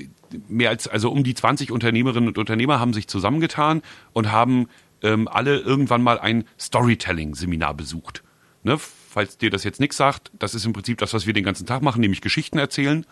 mehr 0.49 0.71
als, 0.71 0.89
also 0.89 1.11
um 1.11 1.25
die 1.25 1.35
20 1.35 1.71
Unternehmerinnen 1.73 2.29
und 2.29 2.39
Unternehmer 2.39 2.81
haben 2.81 2.93
sich 2.93 3.09
zusammengetan 3.09 3.83
und 4.13 4.33
haben 4.33 4.69
ähm, 5.03 5.29
alle 5.29 5.59
irgendwann 5.59 6.03
mal 6.03 6.19
ein 6.19 6.45
Storytelling-Seminar 6.59 7.75
besucht. 7.75 8.23
Ne? 8.63 8.79
Falls 8.79 9.39
dir 9.39 9.51
das 9.51 9.65
jetzt 9.65 9.81
nichts 9.81 9.97
sagt, 9.97 10.31
das 10.39 10.55
ist 10.55 10.65
im 10.65 10.73
Prinzip 10.73 10.99
das, 10.99 11.15
was 11.15 11.27
wir 11.27 11.33
den 11.33 11.45
ganzen 11.45 11.67
Tag 11.67 11.83
machen, 11.83 12.01
nämlich 12.01 12.21
Geschichten 12.21 12.59
erzählen, 12.59 13.07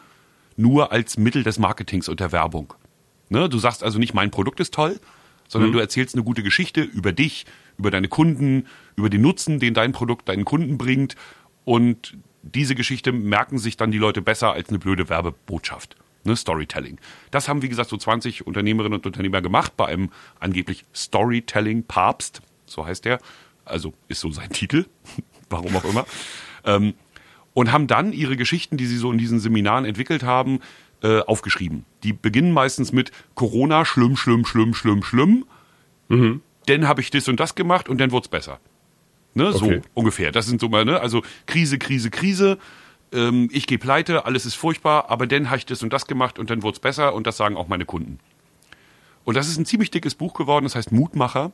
nur 0.57 0.92
als 0.92 1.16
Mittel 1.16 1.42
des 1.42 1.59
Marketings 1.59 2.09
und 2.09 2.20
der 2.20 2.33
Werbung. 2.33 2.74
Ne? 3.35 3.49
Du 3.49 3.59
sagst 3.59 3.83
also 3.83 3.99
nicht, 3.99 4.14
mein 4.14 4.31
Produkt 4.31 4.61
ist 4.61 4.73
toll, 4.73 4.99
sondern 5.49 5.70
mhm. 5.70 5.75
du 5.75 5.79
erzählst 5.81 6.14
eine 6.14 6.25
gute 6.25 6.42
Geschichte 6.42 6.81
über 6.81 7.12
dich, 7.12 7.44
über 7.77 7.90
deine 7.90 8.09
Kunden, 8.09 8.66
über 8.97 9.11
den 9.11 9.20
Nutzen, 9.20 9.59
den 9.59 9.75
dein 9.75 9.92
Produkt 9.92 10.29
deinen 10.29 10.44
Kunden 10.44 10.79
bringt 10.79 11.16
und 11.64 12.16
diese 12.42 12.75
Geschichte 12.75 13.12
merken 13.12 13.59
sich 13.59 13.77
dann 13.77 13.90
die 13.90 13.99
Leute 13.99 14.23
besser 14.23 14.53
als 14.53 14.68
eine 14.68 14.79
blöde 14.79 15.09
Werbebotschaft. 15.09 15.97
Ne, 16.25 16.37
Storytelling. 16.37 16.99
Das 17.31 17.49
haben, 17.49 17.61
wie 17.61 17.68
gesagt, 17.68 17.90
so 17.90 17.99
20 17.99 18.47
Unternehmerinnen 18.47 18.99
und 18.99 19.07
Unternehmer 19.07 19.42
gemacht 19.42 19.77
bei 19.77 19.87
einem 19.87 20.11
angeblich 20.40 20.87
Storytelling-Papst, 20.94 22.40
so 22.64 22.87
heißt 22.87 23.05
der, 23.05 23.18
also 23.66 23.92
ist 24.09 24.20
so 24.20 24.31
sein 24.31 24.51
Titel, 24.51 24.87
warum 25.51 25.77
auch 25.77 25.85
immer, 25.85 26.07
ähm, 26.64 26.94
und 27.53 27.73
haben 27.73 27.87
dann 27.87 28.12
ihre 28.12 28.37
Geschichten, 28.37 28.79
die 28.79 28.87
sie 28.87 28.97
so 28.97 29.12
in 29.12 29.18
diesen 29.18 29.38
Seminaren 29.38 29.85
entwickelt 29.85 30.23
haben, 30.23 30.61
äh, 31.05 31.21
aufgeschrieben. 31.21 31.85
Die 32.03 32.14
beginnen 32.14 32.53
meistens 32.53 32.90
mit 32.90 33.12
Corona, 33.35 33.85
schlimm, 33.85 34.17
schlimm, 34.17 34.47
schlimm, 34.47 34.73
schlimm, 34.73 35.03
schlimm. 35.03 35.45
Mhm. 36.09 36.40
Dann 36.67 36.88
habe 36.88 37.03
ich 37.03 37.11
das 37.11 37.29
und 37.29 37.38
das 37.38 37.55
gemacht 37.55 37.90
und 37.90 38.01
dann 38.01 38.11
wurde 38.11 38.25
es 38.25 38.29
besser. 38.29 38.59
Ne, 39.35 39.49
okay. 39.49 39.59
So 39.59 39.83
ungefähr. 39.93 40.33
Das 40.33 40.47
sind 40.47 40.62
so 40.62 40.71
mal, 40.71 40.87
ne, 40.87 40.99
also 40.99 41.23
Krise, 41.45 41.79
Krise, 41.79 42.09
Krise. 42.09 42.59
Ähm, 43.12 43.51
ich 43.53 43.67
gehe 43.67 43.79
pleite, 43.79 44.25
alles 44.25 44.47
ist 44.47 44.55
furchtbar, 44.55 45.11
aber 45.11 45.27
dann 45.27 45.51
habe 45.51 45.59
ich 45.59 45.67
das 45.67 45.83
und 45.83 45.93
das 45.93 46.07
gemacht 46.07 46.38
und 46.38 46.49
dann 46.49 46.62
wurde 46.62 46.77
es 46.77 46.81
besser 46.81 47.14
und 47.14 47.27
das 47.27 47.37
sagen 47.37 47.59
auch 47.59 47.69
meine 47.69 47.85
Kunden. 47.85 48.19
Und 49.25 49.37
das 49.37 49.49
ist 49.49 49.59
ein 49.59 49.67
ziemlich 49.67 49.90
dickes 49.90 50.14
Buch 50.14 50.33
geworden, 50.33 50.64
das 50.64 50.75
heißt 50.75 50.90
Mutmacher. 50.90 51.53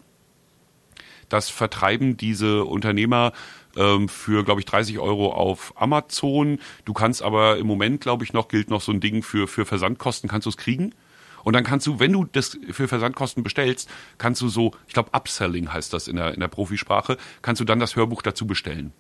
Das 1.29 1.49
vertreiben 1.49 2.17
diese 2.17 2.65
Unternehmer 2.65 3.33
ähm, 3.77 4.09
für, 4.09 4.45
glaube 4.45 4.61
ich, 4.61 4.67
30 4.67 4.99
Euro 4.99 5.33
auf 5.33 5.73
Amazon. 5.77 6.59
Du 6.85 6.93
kannst 6.93 7.23
aber 7.23 7.59
im 7.59 7.67
Moment, 7.67 8.01
glaube 8.01 8.25
ich, 8.25 8.33
noch 8.33 8.49
gilt 8.49 8.71
noch 8.71 8.81
so 8.81 8.93
ein 8.93 9.01
Ding 9.01 9.23
für, 9.23 9.47
für 9.47 9.65
Versandkosten, 9.65 10.29
kannst 10.29 10.47
du 10.47 10.51
es 10.51 10.57
kriegen. 10.57 10.95
Und 11.43 11.55
dann 11.55 11.65
kannst 11.65 11.87
du, 11.87 11.99
wenn 11.99 12.13
du 12.13 12.25
das 12.25 12.59
für 12.71 12.89
Versandkosten 12.89 13.43
bestellst, 13.43 13.89
kannst 14.19 14.43
du 14.43 14.49
so, 14.49 14.73
ich 14.87 14.95
glaube, 14.95 15.11
Upselling 15.13 15.73
heißt 15.73 15.93
das 15.93 16.09
in 16.09 16.17
der, 16.17 16.35
in 16.35 16.41
der 16.41 16.49
Profisprache, 16.49 17.17
kannst 17.43 17.61
du 17.61 17.65
dann 17.65 17.81
das 17.81 17.97
Hörbuch 17.97 18.23
dazu 18.23 18.47
bestellen. 18.47 18.93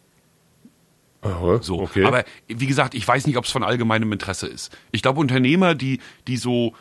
Aha, 1.23 1.59
so. 1.63 1.81
Okay. 1.81 2.05
Aber 2.05 2.25
wie 2.49 2.67
gesagt, 2.67 2.95
ich 2.95 3.07
weiß 3.07 3.27
nicht, 3.27 3.37
ob 3.37 3.45
es 3.45 3.51
von 3.51 3.63
allgemeinem 3.63 4.11
Interesse 4.13 4.47
ist. 4.47 4.77
Ich 4.91 5.03
glaube, 5.03 5.21
Unternehmer, 5.21 5.75
die, 5.75 6.01
die 6.27 6.39
so 6.39 6.75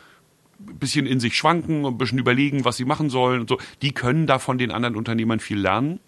ein 0.66 0.78
bisschen 0.78 1.06
in 1.06 1.20
sich 1.20 1.36
schwanken 1.36 1.84
und 1.84 1.94
ein 1.94 1.98
bisschen 1.98 2.18
überlegen, 2.18 2.64
was 2.64 2.76
sie 2.76 2.84
machen 2.84 3.10
sollen 3.10 3.40
und 3.40 3.48
so, 3.48 3.58
die 3.82 3.92
können 3.92 4.26
da 4.26 4.38
von 4.38 4.58
den 4.58 4.70
anderen 4.70 4.96
Unternehmern 4.96 5.40
viel 5.40 5.58
lernen. 5.58 6.00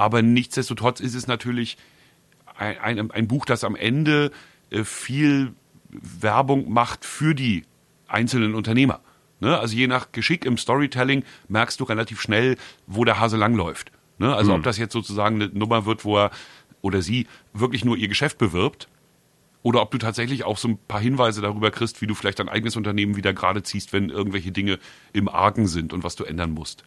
Aber 0.00 0.22
nichtsdestotrotz 0.22 0.98
ist 1.00 1.14
es 1.14 1.26
natürlich 1.26 1.76
ein, 2.56 2.98
ein, 2.98 3.10
ein 3.10 3.28
Buch, 3.28 3.44
das 3.44 3.64
am 3.64 3.76
Ende 3.76 4.30
äh, 4.70 4.82
viel 4.82 5.52
Werbung 5.90 6.72
macht 6.72 7.04
für 7.04 7.34
die 7.34 7.64
einzelnen 8.08 8.54
Unternehmer. 8.54 9.00
Ne? 9.40 9.58
Also 9.58 9.76
je 9.76 9.88
nach 9.88 10.10
Geschick 10.10 10.46
im 10.46 10.56
Storytelling 10.56 11.22
merkst 11.48 11.78
du 11.78 11.84
relativ 11.84 12.18
schnell, 12.18 12.56
wo 12.86 13.04
der 13.04 13.20
Hase 13.20 13.36
langläuft. 13.36 13.92
Ne? 14.16 14.34
Also 14.34 14.52
mhm. 14.52 14.58
ob 14.58 14.62
das 14.62 14.78
jetzt 14.78 14.94
sozusagen 14.94 15.42
eine 15.42 15.52
Nummer 15.52 15.84
wird, 15.84 16.06
wo 16.06 16.16
er 16.16 16.30
oder 16.80 17.02
sie 17.02 17.26
wirklich 17.52 17.84
nur 17.84 17.98
ihr 17.98 18.08
Geschäft 18.08 18.38
bewirbt, 18.38 18.88
oder 19.62 19.82
ob 19.82 19.90
du 19.90 19.98
tatsächlich 19.98 20.44
auch 20.44 20.56
so 20.56 20.68
ein 20.68 20.78
paar 20.78 21.02
Hinweise 21.02 21.42
darüber 21.42 21.70
kriegst, 21.70 22.00
wie 22.00 22.06
du 22.06 22.14
vielleicht 22.14 22.38
dein 22.38 22.48
eigenes 22.48 22.76
Unternehmen 22.76 23.16
wieder 23.16 23.34
gerade 23.34 23.62
ziehst, 23.62 23.92
wenn 23.92 24.08
irgendwelche 24.08 24.50
Dinge 24.50 24.78
im 25.12 25.28
Argen 25.28 25.66
sind 25.66 25.92
und 25.92 26.04
was 26.04 26.16
du 26.16 26.24
ändern 26.24 26.52
musst. 26.52 26.84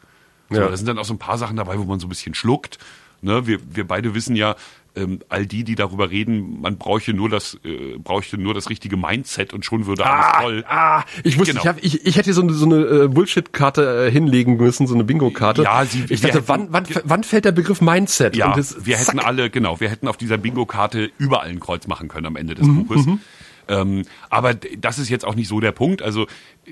So, 0.49 0.56
ja. 0.56 0.67
Da 0.67 0.78
sind 0.78 0.88
dann 0.88 0.97
auch 0.97 1.06
so 1.06 1.13
ein 1.13 1.19
paar 1.19 1.38
Sachen 1.38 1.58
dabei, 1.58 1.78
wo 1.80 1.84
man 1.84 1.99
so 1.99 2.08
ein 2.08 2.10
bisschen 2.10 2.34
schluckt. 2.34 2.78
Ne? 3.24 3.48
Wir, 3.48 3.60
wir 3.70 3.88
beide 3.88 4.14
wissen 4.14 4.36
ja, 4.36 4.56
ähm, 4.96 5.20
all 5.30 5.46
die, 5.46 5.64
die 5.64 5.76
darüber 5.76 6.12
reden, 6.12 6.62
man 6.62 6.78
bräuchte 6.78 7.14
nur 7.14 7.30
das, 7.30 7.58
äh, 7.64 7.98
bräuchte 7.98 8.38
nur 8.38 8.54
das 8.54 8.70
richtige 8.70 8.96
Mindset 8.98 9.54
und 9.54 9.66
schon 9.66 9.88
würde 9.88 10.06
alles 10.06 10.26
ah, 10.26 10.42
toll. 10.42 10.66
Ah, 10.68 11.04
ich 11.24 11.40
wusste, 11.40 11.54
genau. 11.54 11.64
ich, 11.64 11.68
hab, 11.68 11.84
ich, 11.84 12.06
ich 12.06 12.16
hätte 12.16 12.34
so 12.34 12.42
eine, 12.42 12.54
so 12.54 12.66
eine 12.66 12.76
äh, 12.76 13.08
Bullshit-Karte 13.08 14.08
äh, 14.08 14.12
hinlegen 14.12 14.58
müssen, 14.58 14.86
so 14.86 14.94
eine 14.94 15.04
Bingo-Karte. 15.04 15.64
Ja, 15.64 15.86
sie, 15.86 16.06
ich 16.10 16.22
dachte, 16.22 16.38
hätten, 16.38 16.48
wann, 16.48 16.68
wann, 16.72 16.86
wann 17.04 17.24
fällt 17.24 17.46
der 17.46 17.52
Begriff 17.52 17.82
Mindset? 17.82 18.36
Ja, 18.36 18.56
das, 18.56 18.86
wir 18.86 18.98
hätten 18.98 19.20
alle, 19.20 19.50
genau, 19.50 19.80
wir 19.80 19.90
hätten 19.90 20.08
auf 20.08 20.18
dieser 20.18 20.38
Bingo-Karte 20.38 21.12
überall 21.18 21.50
ein 21.50 21.60
Kreuz 21.60 21.88
machen 21.88 22.08
können 22.08 22.28
am 22.28 22.36
Ende 22.36 22.56
des 22.56 22.68
mhm, 22.68 22.86
Buches. 22.86 23.06
Mhm. 23.06 23.20
Ähm, 23.67 24.04
aber 24.30 24.54
das 24.54 24.99
ist 24.99 25.10
jetzt 25.10 25.26
auch 25.26 25.36
nicht 25.36 25.47
so 25.47 25.60
der 25.60 25.71
Punkt. 25.71 26.02
Also 26.02 26.28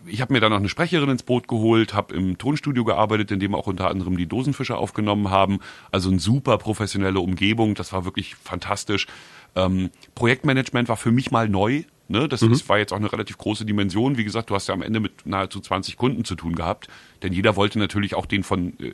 ich 0.06 0.22
habe 0.22 0.34
mir 0.34 0.40
da 0.40 0.50
noch 0.50 0.58
eine 0.58 0.70
Sprecherin 0.70 1.10
ins 1.10 1.24
Boot 1.24 1.48
geholt, 1.48 1.94
habe 1.94 2.16
im 2.16 2.38
Tonstudio 2.38 2.84
gearbeitet, 2.84 3.32
in 3.32 3.40
dem 3.40 3.56
auch 3.56 3.68
unter 3.68 3.90
anderem 3.90 4.18
die 4.18 4.28
Dosenfische 4.28 4.78
aufgenommen 4.78 5.30
haben. 5.30 5.60
Also 5.92 6.10
eine 6.10 6.20
super 6.20 6.58
professionelle 6.58 7.20
Umgebung. 7.20 7.76
Das 7.76 7.94
war 7.94 8.06
wirklich 8.06 8.36
fantastisch. 8.36 9.08
Ähm, 9.56 9.90
Projektmanagement 10.16 10.90
war 10.90 10.98
für 10.98 11.12
mich 11.12 11.32
mal 11.32 11.50
neu. 11.50 11.84
Ne? 12.08 12.28
Das 12.28 12.42
mhm. 12.42 12.60
war 12.68 12.78
jetzt 12.78 12.92
auch 12.92 12.98
eine 12.98 13.12
relativ 13.12 13.38
große 13.38 13.66
Dimension. 13.66 14.18
Wie 14.18 14.24
gesagt, 14.24 14.50
du 14.50 14.56
hast 14.56 14.68
ja 14.68 14.74
am 14.74 14.82
Ende 14.82 15.00
mit 15.00 15.26
nahezu 15.26 15.62
20 15.62 15.98
Kunden 15.98 16.26
zu 16.26 16.36
tun 16.36 16.56
gehabt. 16.56 16.88
Denn 17.24 17.32
jeder 17.34 17.56
wollte 17.56 17.80
natürlich 17.80 18.16
auch 18.16 18.26
den 18.26 18.44
von, 18.44 18.78
äh, 18.80 18.94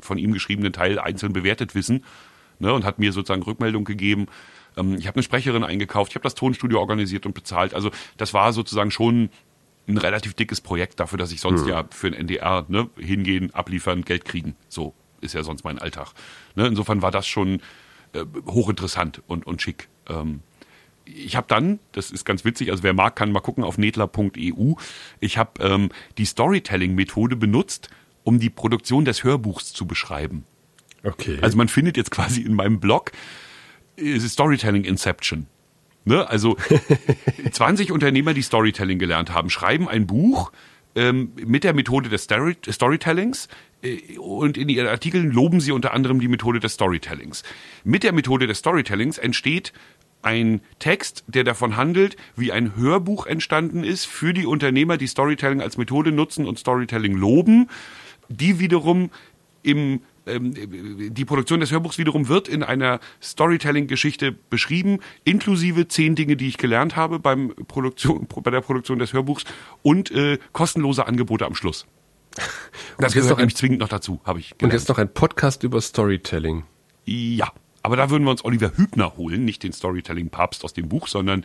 von 0.00 0.18
ihm 0.18 0.32
geschriebenen 0.32 0.72
Teil 0.72 0.98
einzeln 0.98 1.32
bewertet 1.32 1.74
wissen. 1.74 2.04
Ne? 2.58 2.72
Und 2.72 2.84
hat 2.84 2.98
mir 2.98 3.12
sozusagen 3.12 3.42
Rückmeldung 3.42 3.84
gegeben. 3.84 4.26
Ähm, 4.76 4.96
ich 4.96 5.06
habe 5.06 5.16
eine 5.16 5.22
Sprecherin 5.22 5.64
eingekauft, 5.64 6.12
ich 6.12 6.16
habe 6.16 6.24
das 6.24 6.34
Tonstudio 6.34 6.78
organisiert 6.78 7.26
und 7.26 7.34
bezahlt. 7.34 7.74
Also 7.74 7.90
das 8.16 8.34
war 8.34 8.52
sozusagen 8.52 8.90
schon 8.90 9.30
ein 9.86 9.98
relativ 9.98 10.34
dickes 10.34 10.60
Projekt 10.60 11.00
dafür, 11.00 11.18
dass 11.18 11.32
ich 11.32 11.40
sonst 11.40 11.62
mhm. 11.62 11.68
ja 11.68 11.84
für 11.90 12.06
ein 12.06 12.14
NDR 12.14 12.64
ne, 12.68 12.88
hingehen, 12.96 13.52
abliefern, 13.54 14.02
Geld 14.02 14.24
kriegen. 14.24 14.56
So 14.68 14.94
ist 15.20 15.34
ja 15.34 15.42
sonst 15.42 15.64
mein 15.64 15.78
Alltag. 15.78 16.12
Ne, 16.54 16.66
insofern 16.66 17.02
war 17.02 17.10
das 17.10 17.26
schon 17.26 17.60
äh, 18.12 18.24
hochinteressant 18.46 19.22
und, 19.26 19.46
und 19.46 19.60
schick. 19.60 19.88
Ähm, 20.08 20.40
ich 21.04 21.36
habe 21.36 21.46
dann, 21.48 21.80
das 21.92 22.10
ist 22.10 22.24
ganz 22.24 22.44
witzig, 22.44 22.70
also 22.70 22.82
wer 22.82 22.94
mag, 22.94 23.16
kann 23.16 23.30
mal 23.30 23.40
gucken 23.40 23.62
auf 23.62 23.76
netler.eu. 23.76 24.74
Ich 25.20 25.36
habe 25.36 25.62
ähm, 25.62 25.90
die 26.16 26.24
Storytelling-Methode 26.24 27.36
benutzt, 27.36 27.90
um 28.22 28.38
die 28.40 28.50
Produktion 28.50 29.04
des 29.04 29.22
Hörbuchs 29.22 29.72
zu 29.72 29.86
beschreiben. 29.86 30.44
Okay. 31.02 31.38
Also 31.42 31.58
man 31.58 31.68
findet 31.68 31.98
jetzt 31.98 32.10
quasi 32.10 32.40
in 32.40 32.54
meinem 32.54 32.80
Blog 32.80 33.12
Storytelling 33.98 34.84
Inception. 34.84 35.46
Ne? 36.04 36.28
Also 36.28 36.56
20 37.50 37.92
Unternehmer, 37.92 38.34
die 38.34 38.42
Storytelling 38.42 38.98
gelernt 38.98 39.32
haben, 39.32 39.50
schreiben 39.50 39.88
ein 39.88 40.06
Buch 40.06 40.52
ähm, 40.94 41.32
mit 41.36 41.64
der 41.64 41.74
Methode 41.74 42.08
des 42.08 42.24
Story 42.24 42.56
Storytellings 42.68 43.48
äh, 43.82 44.18
und 44.18 44.56
in 44.56 44.68
ihren 44.68 44.86
Artikeln 44.86 45.30
loben 45.30 45.60
sie 45.60 45.72
unter 45.72 45.92
anderem 45.92 46.20
die 46.20 46.28
Methode 46.28 46.60
des 46.60 46.74
Storytellings. 46.74 47.42
Mit 47.84 48.02
der 48.02 48.12
Methode 48.12 48.46
des 48.46 48.58
Storytellings 48.58 49.18
entsteht 49.18 49.72
ein 50.22 50.60
Text, 50.78 51.24
der 51.26 51.44
davon 51.44 51.76
handelt, 51.76 52.16
wie 52.34 52.50
ein 52.50 52.76
Hörbuch 52.76 53.26
entstanden 53.26 53.84
ist 53.84 54.06
für 54.06 54.32
die 54.32 54.46
Unternehmer, 54.46 54.96
die 54.96 55.06
Storytelling 55.06 55.60
als 55.60 55.76
Methode 55.76 56.12
nutzen 56.12 56.46
und 56.46 56.58
Storytelling 56.58 57.14
loben, 57.14 57.68
die 58.28 58.58
wiederum 58.58 59.10
im 59.62 60.00
die 60.26 61.24
Produktion 61.24 61.60
des 61.60 61.70
Hörbuchs 61.70 61.98
wiederum 61.98 62.28
wird 62.28 62.48
in 62.48 62.62
einer 62.62 63.00
Storytelling-Geschichte 63.22 64.32
beschrieben, 64.32 65.00
inklusive 65.24 65.88
zehn 65.88 66.14
Dinge, 66.14 66.36
die 66.36 66.48
ich 66.48 66.56
gelernt 66.56 66.96
habe 66.96 67.18
beim 67.18 67.54
Produktion, 67.68 68.26
bei 68.26 68.50
der 68.50 68.62
Produktion 68.62 68.98
des 68.98 69.12
Hörbuchs 69.12 69.44
und 69.82 70.10
äh, 70.10 70.38
kostenlose 70.52 71.06
Angebote 71.06 71.46
am 71.46 71.54
Schluss. 71.54 71.86
Das 72.98 73.12
gehört 73.12 73.30
noch 73.30 73.38
nämlich 73.38 73.56
zwingend 73.56 73.80
noch 73.80 73.88
dazu, 73.88 74.20
habe 74.24 74.38
ich 74.38 74.50
gelernt. 74.50 74.62
Und 74.62 74.78
jetzt 74.78 74.88
noch 74.88 74.98
ein 74.98 75.12
Podcast 75.12 75.64
über 75.64 75.80
Storytelling. 75.80 76.62
Ja, 77.04 77.52
aber 77.82 77.96
da 77.96 78.08
würden 78.08 78.22
wir 78.22 78.30
uns 78.30 78.44
Oliver 78.44 78.72
Hübner 78.76 79.16
holen, 79.16 79.44
nicht 79.44 79.62
den 79.64 79.72
Storytelling-Papst 79.72 80.64
aus 80.64 80.72
dem 80.72 80.88
Buch, 80.88 81.08
sondern 81.08 81.44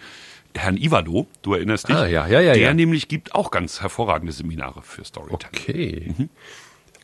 Herrn 0.56 0.78
Ivalo, 0.78 1.28
du 1.42 1.54
erinnerst 1.54 1.90
dich? 1.90 1.96
Ah, 1.96 2.08
ja, 2.08 2.28
ja, 2.28 2.40
ja. 2.40 2.54
Der 2.54 2.74
nämlich 2.74 3.08
gibt 3.08 3.36
auch 3.36 3.52
ganz 3.52 3.82
hervorragende 3.82 4.32
Seminare 4.32 4.82
für 4.84 5.04
Storytelling. 5.04 5.54
Okay. 5.54 6.14
Mhm. 6.18 6.30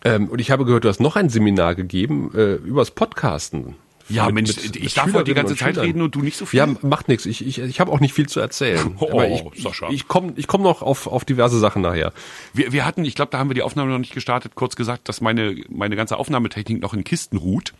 Ähm, 0.06 0.30
und 0.30 0.39
ich 0.39 0.52
habe 0.52 0.65
gehört, 0.65 0.84
du 0.84 0.89
hast 0.89 1.02
noch 1.02 1.15
ein 1.15 1.30
Seminar 1.30 1.76
gegeben 1.76 2.32
äh, 2.34 2.54
übers 2.56 2.91
Podcasten. 2.91 3.76
Ja, 4.08 4.28
mit, 4.28 4.36
Mensch, 4.36 4.56
mit, 4.62 4.76
ich 4.76 4.94
darf 4.94 5.12
heute 5.13 5.24
die 5.24 5.34
ganze 5.34 5.56
Zeit 5.56 5.80
reden 5.80 6.04
und 6.04 6.13
du 6.13 6.22
nicht 6.22 6.38
so 6.38 6.46
viel. 6.46 6.60
Ja, 6.60 6.68
macht 6.84 7.08
nichts. 7.08 7.26
Ich, 7.26 7.46
ich, 7.46 7.58
ich 7.58 7.80
habe 7.80 7.91
auch 7.91 8.00
nicht 8.00 8.13
viel 8.13 8.30
zu 8.30 8.39
erzählen. 8.39 8.96
Oh, 9.00 9.10
Aber 9.12 9.28
ich, 9.28 9.44
Sascha. 9.62 9.89
ich 9.89 10.08
komme 10.08 10.34
ich 10.36 10.48
komm 10.48 10.62
noch 10.62 10.82
auf, 10.82 11.08
auf 11.08 11.26
diverse 11.26 11.60
Sachen 11.60 11.82
nachher. 11.82 12.13
Wir, 12.54 12.72
wir 12.72 12.86
hatten, 12.86 13.04
ich 13.04 13.15
glaube, 13.15 13.32
da 13.32 13.39
haben 13.39 13.50
wir 13.50 13.56
die 13.56 13.63
Aufnahme 13.63 13.91
noch 13.91 13.98
nicht 13.98 14.13
gestartet, 14.13 14.54
kurz 14.56 14.76
gesagt, 14.76 15.10
dass 15.10 15.22
meine, 15.22 15.56
meine 15.70 15.96
ganze 15.96 16.18
Aufnahmetechnik 16.18 16.82
noch 16.82 16.94
in 16.94 17.04
Kisten 17.04 17.38
ruht. 17.38 17.74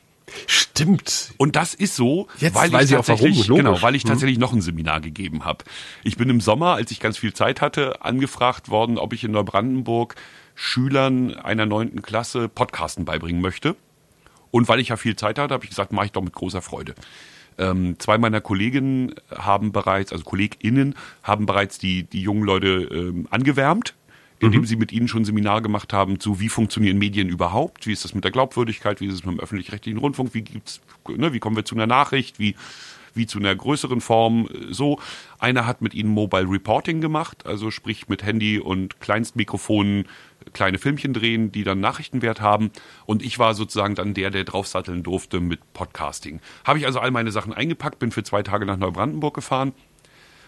Stimmt. 0.48 1.34
Und 1.38 1.56
das 1.56 1.74
ist 1.74 1.96
so, 1.96 2.28
Jetzt 2.40 2.56
weil 2.56 2.72
weiß 2.72 2.90
ich 2.90 2.96
tatsächlich, 2.96 3.48
warum, 3.48 3.58
genau, 3.58 3.82
weil 3.82 3.96
ich 3.96 4.04
hm. 4.04 4.10
tatsächlich 4.10 4.38
hm. 4.38 4.42
noch 4.42 4.54
ein 4.54 4.62
Seminar 4.62 5.00
gegeben 5.00 5.46
habe. 5.46 5.64
Ich 6.04 6.18
bin 6.18 6.30
im 6.30 6.42
Sommer, 6.42 6.74
als 6.74 6.90
ich 6.92 7.00
ganz 7.00 7.18
viel 7.18 7.34
Zeit 7.34 7.62
hatte, 7.62 8.04
angefragt 8.04 8.70
worden, 8.70 8.98
ob 8.98 9.14
ich 9.14 9.24
in 9.24 9.32
Neubrandenburg 9.32 10.16
Schülern 10.56 11.36
einer 11.36 11.66
neunten 11.66 12.02
Klasse 12.02 12.50
Podcasten 12.50 13.06
beibringen 13.06 13.42
möchte. 13.42 13.76
Und 14.52 14.68
weil 14.70 14.80
ich 14.80 14.88
ja 14.88 14.98
viel 14.98 15.16
Zeit 15.16 15.38
hatte, 15.38 15.54
habe 15.54 15.66
ich 15.66 15.70
gesagt, 15.70 15.92
mache 15.92 16.08
ich 16.08 16.12
doch 16.14 16.24
mit 16.24 16.34
großer 16.34 16.62
Freude. 16.62 16.96
Ähm, 17.58 17.96
zwei 18.00 18.18
meiner 18.18 18.42
Kolleginnen 18.42 19.16
haben 19.34 19.72
bereits, 19.72 20.12
also 20.12 20.24
KollegInnen 20.24 20.96
haben 21.24 21.46
bereits 21.46 21.78
die, 21.78 22.04
die 22.04 22.22
jungen 22.22 22.44
Leute 22.44 22.68
ähm, 22.68 23.28
angewärmt, 23.32 23.94
indem 24.40 24.62
mhm. 24.62 24.66
sie 24.66 24.76
mit 24.76 24.92
ihnen 24.92 25.08
schon 25.08 25.26
Seminar 25.26 25.62
gemacht 25.62 25.94
haben 25.94 26.20
zu, 26.20 26.40
wie 26.40 26.50
funktionieren 26.50 26.98
Medien 26.98 27.30
überhaupt, 27.30 27.88
wie 27.88 27.94
ist 27.94 28.04
das 28.04 28.14
mit 28.14 28.24
der 28.24 28.32
Glaubwürdigkeit, 28.32 29.00
wie 29.00 29.08
ist 29.08 29.14
es 29.14 29.26
mit 29.26 29.36
dem 29.36 29.40
öffentlich-rechtlichen 29.40 30.00
Rundfunk, 30.00 30.34
wie 30.34 30.42
gibt's, 30.42 30.82
ne, 31.08 31.32
wie 31.34 31.40
kommen 31.40 31.56
wir 31.56 31.66
zu 31.66 31.76
einer 31.76 31.88
Nachricht, 31.88 32.40
wie 32.40 32.56
wie 33.16 33.26
zu 33.26 33.40
einer 33.40 33.56
größeren 33.56 34.02
Form 34.02 34.50
so. 34.70 35.00
Einer 35.40 35.66
hat 35.66 35.82
mit 35.82 35.94
ihnen 35.94 36.10
Mobile 36.10 36.50
Reporting 36.50 37.02
gemacht, 37.02 37.46
also 37.46 37.72
sprich 37.72 38.08
mit 38.10 38.24
Handy 38.24 38.60
und 38.60 39.00
Kleinstmikrofonen 39.00 40.06
kleine 40.54 40.78
Filmchen 40.78 41.14
drehen, 41.14 41.52
die 41.52 41.64
dann 41.64 41.80
Nachrichtenwert 41.80 42.42
haben. 42.42 42.72
Und 43.06 43.24
ich 43.24 43.40
war 43.40 43.54
sozusagen 43.54 43.96
dann 43.96 44.14
der, 44.14 44.32
der 44.32 44.44
draufsatteln 44.44 45.04
durfte 45.04 45.40
mit 45.40 45.74
Podcasting. 45.74 46.40
Habe 46.64 46.80
ich 46.80 46.86
also 46.86 47.00
all 47.00 47.12
meine 47.12 47.32
Sachen 47.32 47.54
eingepackt, 47.54 48.00
bin 48.00 48.12
für 48.12 48.24
zwei 48.24 48.44
Tage 48.44 48.66
nach 48.66 48.78
Neubrandenburg 48.78 49.34
gefahren 49.34 49.74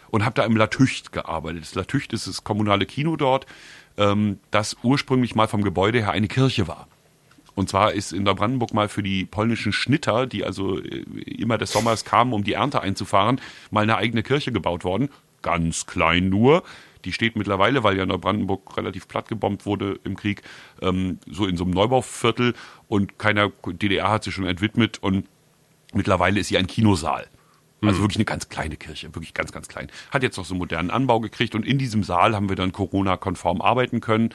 und 0.10 0.24
habe 0.24 0.36
da 0.36 0.46
im 0.46 0.56
Latücht 0.56 1.12
gearbeitet. 1.12 1.64
Das 1.64 1.76
Latücht 1.76 2.14
ist 2.14 2.28
das 2.28 2.44
kommunale 2.44 2.86
Kino 2.86 3.16
dort, 3.16 3.46
ähm, 3.98 4.40
das 4.52 4.78
ursprünglich 4.84 5.36
mal 5.36 5.48
vom 5.48 5.64
Gebäude 5.64 6.00
her 6.00 6.12
eine 6.12 6.28
Kirche 6.28 6.68
war. 6.68 6.88
Und 7.56 7.70
zwar 7.70 7.94
ist 7.94 8.14
in 8.14 8.22
Neubrandenburg 8.22 8.74
mal 8.76 8.88
für 8.88 9.02
die 9.02 9.26
polnischen 9.26 9.74
Schnitter, 9.74 10.28
die 10.28 10.44
also 10.44 10.80
äh, 10.80 11.04
immer 11.24 11.58
des 11.58 11.72
Sommers 11.72 12.06
kamen, 12.06 12.34
um 12.34 12.44
die 12.44 12.54
Ernte 12.54 12.82
einzufahren, 12.82 13.42
mal 13.72 13.82
eine 13.82 13.98
eigene 13.98 14.22
Kirche 14.22 14.52
gebaut 14.52 14.84
worden. 14.84 15.10
Ganz 15.42 15.88
klein 15.88 16.30
nur. 16.30 16.64
Die 17.08 17.14
steht 17.14 17.38
mittlerweile, 17.38 17.86
weil 17.86 17.98
ja 17.98 18.06
Neubrandenburg 18.06 18.76
relativ 18.76 19.08
platt 19.08 19.30
gebombt 19.30 19.66
wurde 19.66 19.98
im 20.04 20.18
Krieg, 20.18 20.42
ähm, 20.82 21.20
so 21.26 21.46
in 21.46 21.56
so 21.56 21.64
einem 21.64 21.72
Neubauviertel 21.72 22.54
und 22.90 23.18
keiner 23.18 23.50
DDR 23.66 24.10
hat 24.10 24.26
sich 24.26 24.34
schon 24.34 24.46
entwidmet 24.46 25.02
und 25.02 25.26
mittlerweile 25.94 26.42
ist 26.42 26.50
sie 26.50 26.58
ein 26.58 26.68
Kinosaal. 26.68 27.28
Also 27.82 28.00
mhm. 28.00 28.04
wirklich 28.04 28.18
eine 28.18 28.26
ganz 28.26 28.50
kleine 28.50 28.76
Kirche, 28.76 29.16
wirklich 29.16 29.34
ganz, 29.34 29.54
ganz 29.54 29.70
klein. 29.70 29.90
Hat 30.12 30.22
jetzt 30.22 30.36
noch 30.36 30.44
so 30.44 30.54
einen 30.54 30.60
modernen 30.60 30.92
Anbau 30.92 31.22
gekriegt 31.22 31.56
und 31.56 31.66
in 31.66 31.78
diesem 31.78 32.04
Saal 32.04 32.36
haben 32.36 32.50
wir 32.50 32.58
dann 32.58 32.74
Corona-konform 32.74 33.62
arbeiten 33.62 34.02
können. 34.02 34.34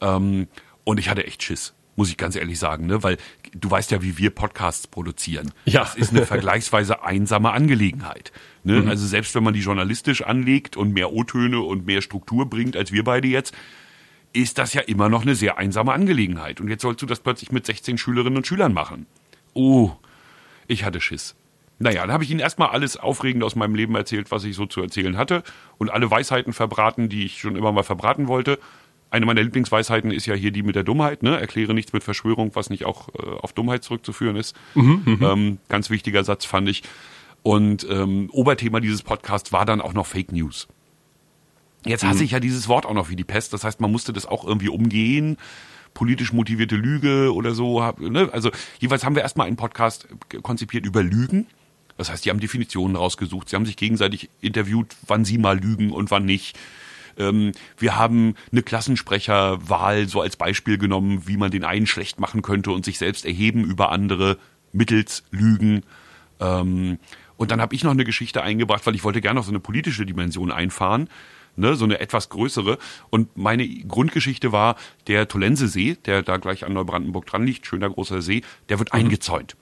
Ähm, 0.00 0.48
und 0.82 0.98
ich 0.98 1.08
hatte 1.08 1.24
echt 1.24 1.44
Schiss 1.44 1.72
muss 1.96 2.08
ich 2.08 2.16
ganz 2.16 2.36
ehrlich 2.36 2.58
sagen, 2.58 2.86
ne? 2.86 3.02
weil 3.02 3.18
du 3.52 3.70
weißt 3.70 3.90
ja, 3.90 4.02
wie 4.02 4.16
wir 4.18 4.30
Podcasts 4.30 4.86
produzieren. 4.86 5.52
Ja. 5.64 5.80
Das 5.80 5.94
ist 5.94 6.10
eine 6.10 6.24
vergleichsweise 6.26 7.02
einsame 7.04 7.52
Angelegenheit. 7.52 8.32
Ne? 8.64 8.80
Mhm. 8.80 8.88
Also 8.88 9.06
selbst 9.06 9.34
wenn 9.34 9.44
man 9.44 9.54
die 9.54 9.60
journalistisch 9.60 10.22
anlegt 10.22 10.76
und 10.76 10.94
mehr 10.94 11.12
O-Töne 11.12 11.60
und 11.60 11.86
mehr 11.86 12.00
Struktur 12.02 12.48
bringt 12.48 12.76
als 12.76 12.92
wir 12.92 13.04
beide 13.04 13.28
jetzt, 13.28 13.54
ist 14.32 14.58
das 14.58 14.72
ja 14.72 14.80
immer 14.80 15.08
noch 15.08 15.22
eine 15.22 15.34
sehr 15.34 15.58
einsame 15.58 15.92
Angelegenheit. 15.92 16.60
Und 16.60 16.68
jetzt 16.68 16.82
sollst 16.82 17.02
du 17.02 17.06
das 17.06 17.20
plötzlich 17.20 17.52
mit 17.52 17.66
16 17.66 17.98
Schülerinnen 17.98 18.38
und 18.38 18.46
Schülern 18.46 18.72
machen. 18.72 19.06
Oh, 19.52 19.92
ich 20.66 20.84
hatte 20.84 21.00
Schiss. 21.00 21.34
Naja, 21.78 22.02
dann 22.02 22.12
habe 22.12 22.24
ich 22.24 22.30
ihnen 22.30 22.40
erstmal 22.40 22.68
alles 22.68 22.96
Aufregende 22.96 23.44
aus 23.44 23.56
meinem 23.56 23.74
Leben 23.74 23.94
erzählt, 23.94 24.30
was 24.30 24.44
ich 24.44 24.54
so 24.54 24.66
zu 24.66 24.80
erzählen 24.80 25.18
hatte 25.18 25.42
und 25.78 25.90
alle 25.90 26.10
Weisheiten 26.10 26.52
verbraten, 26.52 27.08
die 27.08 27.26
ich 27.26 27.40
schon 27.40 27.56
immer 27.56 27.72
mal 27.72 27.82
verbraten 27.82 28.28
wollte 28.28 28.58
eine 29.12 29.26
meiner 29.26 29.42
Lieblingsweisheiten 29.42 30.10
ist 30.10 30.26
ja 30.26 30.34
hier 30.34 30.50
die 30.50 30.62
mit 30.62 30.74
der 30.74 30.84
Dummheit, 30.84 31.22
ne? 31.22 31.38
Erkläre 31.38 31.74
nichts 31.74 31.92
mit 31.92 32.02
Verschwörung, 32.02 32.52
was 32.54 32.70
nicht 32.70 32.86
auch 32.86 33.08
äh, 33.10 33.28
auf 33.40 33.52
Dummheit 33.52 33.84
zurückzuführen 33.84 34.36
ist. 34.36 34.56
Mhm, 34.74 35.02
mhm, 35.04 35.22
ähm, 35.22 35.58
ganz 35.68 35.90
wichtiger 35.90 36.24
Satz 36.24 36.46
fand 36.46 36.68
ich. 36.68 36.82
Und 37.42 37.86
ähm, 37.90 38.30
Oberthema 38.32 38.80
dieses 38.80 39.02
Podcasts 39.02 39.52
war 39.52 39.66
dann 39.66 39.82
auch 39.82 39.92
noch 39.92 40.06
Fake 40.06 40.32
News. 40.32 40.66
Jetzt 41.84 42.04
hasse 42.04 42.20
mhm. 42.20 42.24
ich 42.24 42.30
ja 42.30 42.40
dieses 42.40 42.68
Wort 42.68 42.86
auch 42.86 42.94
noch 42.94 43.10
wie 43.10 43.16
die 43.16 43.24
Pest. 43.24 43.52
Das 43.52 43.64
heißt, 43.64 43.80
man 43.80 43.92
musste 43.92 44.12
das 44.14 44.24
auch 44.24 44.46
irgendwie 44.46 44.68
umgehen. 44.68 45.36
Politisch 45.92 46.32
motivierte 46.32 46.76
Lüge 46.76 47.34
oder 47.34 47.54
so. 47.54 47.82
Ne? 47.98 48.30
Also 48.32 48.50
jeweils 48.78 49.04
haben 49.04 49.14
wir 49.14 49.22
erstmal 49.22 49.46
einen 49.46 49.56
Podcast 49.56 50.08
konzipiert 50.42 50.86
über 50.86 51.02
Lügen. 51.02 51.46
Das 51.98 52.10
heißt, 52.10 52.24
die 52.24 52.30
haben 52.30 52.40
Definitionen 52.40 52.96
rausgesucht. 52.96 53.50
Sie 53.50 53.56
haben 53.56 53.66
sich 53.66 53.76
gegenseitig 53.76 54.30
interviewt, 54.40 54.96
wann 55.06 55.26
sie 55.26 55.36
mal 55.36 55.58
lügen 55.60 55.90
und 55.90 56.10
wann 56.10 56.24
nicht. 56.24 56.56
Ähm, 57.18 57.52
wir 57.78 57.96
haben 57.96 58.34
eine 58.50 58.62
Klassensprecherwahl 58.62 60.08
so 60.08 60.20
als 60.20 60.36
Beispiel 60.36 60.78
genommen, 60.78 61.26
wie 61.26 61.36
man 61.36 61.50
den 61.50 61.64
einen 61.64 61.86
schlecht 61.86 62.20
machen 62.20 62.42
könnte 62.42 62.70
und 62.70 62.84
sich 62.84 62.98
selbst 62.98 63.24
erheben 63.24 63.64
über 63.64 63.92
andere 63.92 64.38
mittels 64.72 65.24
Lügen. 65.30 65.82
Ähm, 66.40 66.98
und 67.36 67.50
dann 67.50 67.60
habe 67.60 67.74
ich 67.74 67.84
noch 67.84 67.90
eine 67.90 68.04
Geschichte 68.04 68.42
eingebracht, 68.42 68.86
weil 68.86 68.94
ich 68.94 69.04
wollte 69.04 69.20
gerne 69.20 69.40
noch 69.40 69.44
so 69.44 69.50
eine 69.50 69.60
politische 69.60 70.06
Dimension 70.06 70.52
einfahren. 70.52 71.08
Ne, 71.54 71.76
so 71.76 71.84
eine 71.84 72.00
etwas 72.00 72.30
größere. 72.30 72.78
Und 73.10 73.36
meine 73.36 73.68
Grundgeschichte 73.68 74.52
war, 74.52 74.76
der 75.06 75.28
Tolensesee, 75.28 75.98
der 76.06 76.22
da 76.22 76.38
gleich 76.38 76.64
an 76.64 76.72
Neubrandenburg 76.72 77.26
dran 77.26 77.44
liegt, 77.44 77.66
schöner 77.66 77.90
großer 77.90 78.22
See, 78.22 78.40
der 78.70 78.78
wird 78.78 78.94
mhm. 78.94 79.00
eingezäunt. 79.00 79.54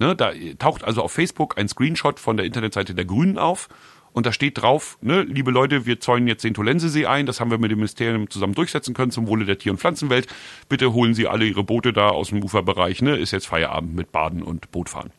Ne, 0.00 0.16
da 0.16 0.32
taucht 0.58 0.82
also 0.82 1.00
auf 1.00 1.12
Facebook 1.12 1.58
ein 1.58 1.68
Screenshot 1.68 2.18
von 2.18 2.36
der 2.36 2.44
Internetseite 2.44 2.92
der 2.92 3.04
Grünen 3.04 3.38
auf 3.38 3.68
und 4.12 4.26
da 4.26 4.32
steht 4.32 4.60
drauf, 4.60 4.98
ne, 5.00 5.22
liebe 5.22 5.50
Leute, 5.50 5.86
wir 5.86 6.00
zäunen 6.00 6.26
jetzt 6.28 6.44
den 6.44 6.54
Tolensesee 6.54 7.06
ein, 7.06 7.26
das 7.26 7.40
haben 7.40 7.50
wir 7.50 7.58
mit 7.58 7.70
dem 7.70 7.78
Ministerium 7.78 8.28
zusammen 8.28 8.54
durchsetzen 8.54 8.94
können 8.94 9.10
zum 9.10 9.26
Wohle 9.26 9.44
der 9.44 9.58
Tier- 9.58 9.72
und 9.72 9.78
Pflanzenwelt. 9.78 10.26
Bitte 10.68 10.92
holen 10.92 11.14
Sie 11.14 11.26
alle 11.26 11.46
Ihre 11.46 11.64
Boote 11.64 11.92
da 11.92 12.08
aus 12.08 12.28
dem 12.28 12.42
Uferbereich, 12.42 13.00
ne, 13.02 13.16
ist 13.16 13.30
jetzt 13.30 13.46
Feierabend 13.46 13.94
mit 13.94 14.12
Baden 14.12 14.42
und 14.42 14.70
Bootfahren. 14.70 15.10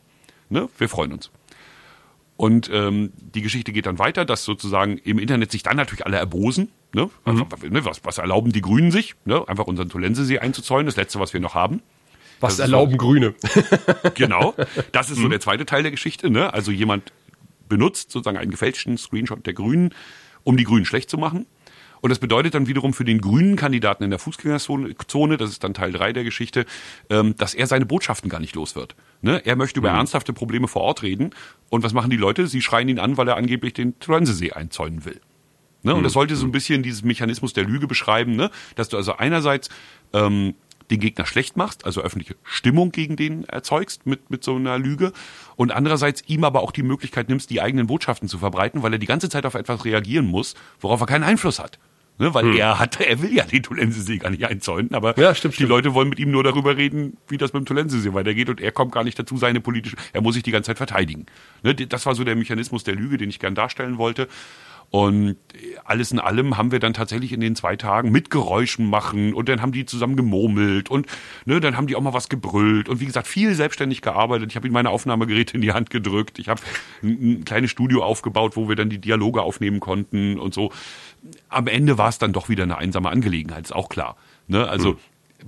Ne, 0.48 0.68
wir 0.78 0.88
freuen 0.88 1.12
uns. 1.12 1.30
Und 2.36 2.68
ähm, 2.72 3.12
die 3.16 3.42
Geschichte 3.42 3.72
geht 3.72 3.86
dann 3.86 3.98
weiter, 3.98 4.24
dass 4.24 4.44
sozusagen 4.44 4.98
im 4.98 5.18
Internet 5.18 5.52
sich 5.52 5.62
dann 5.62 5.76
natürlich 5.76 6.04
alle 6.04 6.16
erbosen. 6.16 6.68
Ne? 6.92 7.08
Mhm. 7.24 7.46
ne 7.70 7.84
was, 7.84 8.04
was 8.04 8.18
erlauben 8.18 8.50
die 8.50 8.60
Grünen 8.60 8.90
sich? 8.90 9.14
Ne? 9.24 9.46
Einfach 9.46 9.66
unseren 9.66 9.88
Tolensesee 9.88 10.40
einzuzäunen, 10.40 10.86
das 10.86 10.96
letzte, 10.96 11.20
was 11.20 11.32
wir 11.32 11.40
noch 11.40 11.54
haben. 11.54 11.80
Was 12.40 12.58
erlauben 12.58 12.92
so, 12.92 12.98
Grüne? 12.98 13.34
genau. 14.14 14.54
Das 14.90 15.10
ist 15.10 15.18
so 15.18 15.26
mhm. 15.26 15.30
der 15.30 15.40
zweite 15.40 15.64
Teil 15.64 15.82
der 15.82 15.92
Geschichte. 15.92 16.28
Ne? 16.28 16.52
Also 16.52 16.72
jemand 16.72 17.12
benutzt, 17.68 18.10
sozusagen 18.10 18.38
einen 18.38 18.50
gefälschten 18.50 18.98
Screenshot 18.98 19.46
der 19.46 19.54
Grünen, 19.54 19.90
um 20.42 20.56
die 20.56 20.64
Grünen 20.64 20.84
schlecht 20.84 21.10
zu 21.10 21.18
machen. 21.18 21.46
Und 22.04 22.10
das 22.10 22.18
bedeutet 22.18 22.54
dann 22.54 22.66
wiederum 22.66 22.92
für 22.92 23.06
den 23.06 23.18
grünen 23.18 23.56
Kandidaten 23.56 24.04
in 24.04 24.10
der 24.10 24.18
Fußgängerzone, 24.18 25.36
das 25.38 25.48
ist 25.48 25.64
dann 25.64 25.72
Teil 25.72 25.90
drei 25.90 26.12
der 26.12 26.22
Geschichte, 26.22 26.66
ähm, 27.08 27.34
dass 27.38 27.54
er 27.54 27.66
seine 27.66 27.86
Botschaften 27.86 28.28
gar 28.28 28.40
nicht 28.40 28.54
los 28.54 28.76
wird. 28.76 28.94
Ne? 29.22 29.40
Er 29.46 29.56
möchte 29.56 29.80
über 29.80 29.90
mhm. 29.90 30.00
ernsthafte 30.00 30.34
Probleme 30.34 30.68
vor 30.68 30.82
Ort 30.82 31.02
reden. 31.02 31.30
Und 31.70 31.82
was 31.82 31.94
machen 31.94 32.10
die 32.10 32.18
Leute? 32.18 32.46
Sie 32.46 32.60
schreien 32.60 32.90
ihn 32.90 32.98
an, 32.98 33.16
weil 33.16 33.26
er 33.26 33.36
angeblich 33.36 33.72
den 33.72 33.98
Tronsesee 34.00 34.52
einzäunen 34.52 35.06
will. 35.06 35.18
Ne? 35.82 35.94
Und 35.94 36.02
das 36.02 36.12
mhm. 36.12 36.14
sollte 36.14 36.36
so 36.36 36.44
ein 36.44 36.52
bisschen 36.52 36.82
dieses 36.82 37.04
Mechanismus 37.04 37.54
der 37.54 37.64
Lüge 37.64 37.86
beschreiben, 37.86 38.36
ne? 38.36 38.50
dass 38.74 38.90
du 38.90 38.98
also 38.98 39.16
einerseits 39.16 39.70
ähm, 40.12 40.56
den 40.90 41.00
Gegner 41.00 41.26
schlecht 41.26 41.56
machst, 41.56 41.84
also 41.84 42.02
öffentliche 42.02 42.36
Stimmung 42.42 42.92
gegen 42.92 43.16
den 43.16 43.44
erzeugst 43.44 44.06
mit, 44.06 44.30
mit 44.30 44.44
so 44.44 44.56
einer 44.56 44.78
Lüge 44.78 45.12
und 45.56 45.72
andererseits 45.72 46.22
ihm 46.26 46.44
aber 46.44 46.62
auch 46.62 46.72
die 46.72 46.82
Möglichkeit 46.82 47.28
nimmst, 47.28 47.50
die 47.50 47.60
eigenen 47.60 47.86
Botschaften 47.86 48.28
zu 48.28 48.38
verbreiten, 48.38 48.82
weil 48.82 48.92
er 48.92 48.98
die 48.98 49.06
ganze 49.06 49.28
Zeit 49.28 49.46
auf 49.46 49.54
etwas 49.54 49.84
reagieren 49.84 50.26
muss, 50.26 50.54
worauf 50.80 51.00
er 51.00 51.06
keinen 51.06 51.24
Einfluss 51.24 51.58
hat. 51.58 51.78
Ne, 52.16 52.32
weil 52.32 52.44
hm. 52.44 52.56
er 52.56 52.78
hat, 52.78 53.00
er 53.00 53.20
will 53.22 53.34
ja 53.34 53.44
den 53.44 53.64
Tolensesee 53.64 54.18
gar 54.18 54.30
nicht 54.30 54.46
einzäunen, 54.46 54.94
aber 54.94 55.18
ja, 55.18 55.34
stimmt, 55.34 55.54
die 55.54 55.56
stimmt. 55.56 55.70
Leute 55.70 55.94
wollen 55.94 56.08
mit 56.08 56.20
ihm 56.20 56.30
nur 56.30 56.44
darüber 56.44 56.76
reden, 56.76 57.16
wie 57.26 57.38
das 57.38 57.52
mit 57.52 57.62
dem 57.62 57.66
Tolensesee 57.66 58.14
weitergeht 58.14 58.48
und 58.48 58.60
er 58.60 58.70
kommt 58.70 58.92
gar 58.92 59.02
nicht 59.02 59.18
dazu, 59.18 59.36
seine 59.36 59.60
politische, 59.60 59.96
er 60.12 60.20
muss 60.20 60.34
sich 60.34 60.44
die 60.44 60.52
ganze 60.52 60.68
Zeit 60.68 60.76
verteidigen. 60.76 61.26
Ne, 61.64 61.74
das 61.74 62.06
war 62.06 62.14
so 62.14 62.22
der 62.22 62.36
Mechanismus 62.36 62.84
der 62.84 62.94
Lüge, 62.94 63.18
den 63.18 63.30
ich 63.30 63.40
gern 63.40 63.56
darstellen 63.56 63.98
wollte. 63.98 64.28
Und 64.90 65.36
alles 65.84 66.12
in 66.12 66.20
allem 66.20 66.56
haben 66.56 66.70
wir 66.70 66.78
dann 66.78 66.94
tatsächlich 66.94 67.32
in 67.32 67.40
den 67.40 67.56
zwei 67.56 67.76
Tagen 67.76 68.10
mit 68.12 68.30
Geräuschen 68.30 68.88
machen 68.88 69.34
und 69.34 69.48
dann 69.48 69.60
haben 69.60 69.72
die 69.72 69.86
zusammen 69.86 70.16
gemurmelt 70.16 70.88
und 70.88 71.06
ne, 71.44 71.60
dann 71.60 71.76
haben 71.76 71.86
die 71.86 71.96
auch 71.96 72.00
mal 72.00 72.12
was 72.12 72.28
gebrüllt 72.28 72.88
und 72.88 73.00
wie 73.00 73.06
gesagt 73.06 73.26
viel 73.26 73.54
selbstständig 73.54 74.02
gearbeitet. 74.02 74.50
Ich 74.50 74.56
habe 74.56 74.66
ihnen 74.66 74.74
meine 74.74 74.90
Aufnahmegeräte 74.90 75.54
in 75.54 75.62
die 75.62 75.72
Hand 75.72 75.90
gedrückt. 75.90 76.38
Ich 76.38 76.48
habe 76.48 76.60
ein, 77.02 77.40
ein 77.40 77.44
kleines 77.44 77.70
Studio 77.70 78.04
aufgebaut, 78.04 78.56
wo 78.56 78.68
wir 78.68 78.76
dann 78.76 78.88
die 78.88 78.98
Dialoge 78.98 79.42
aufnehmen 79.42 79.80
konnten 79.80 80.38
und 80.38 80.54
so. 80.54 80.70
Am 81.48 81.66
Ende 81.66 81.98
war 81.98 82.08
es 82.08 82.18
dann 82.18 82.32
doch 82.32 82.48
wieder 82.48 82.62
eine 82.62 82.78
einsame 82.78 83.10
Angelegenheit, 83.10 83.64
ist 83.64 83.74
auch 83.74 83.88
klar. 83.88 84.16
Ne? 84.46 84.68
Also 84.68 84.92
mhm. 84.92 84.98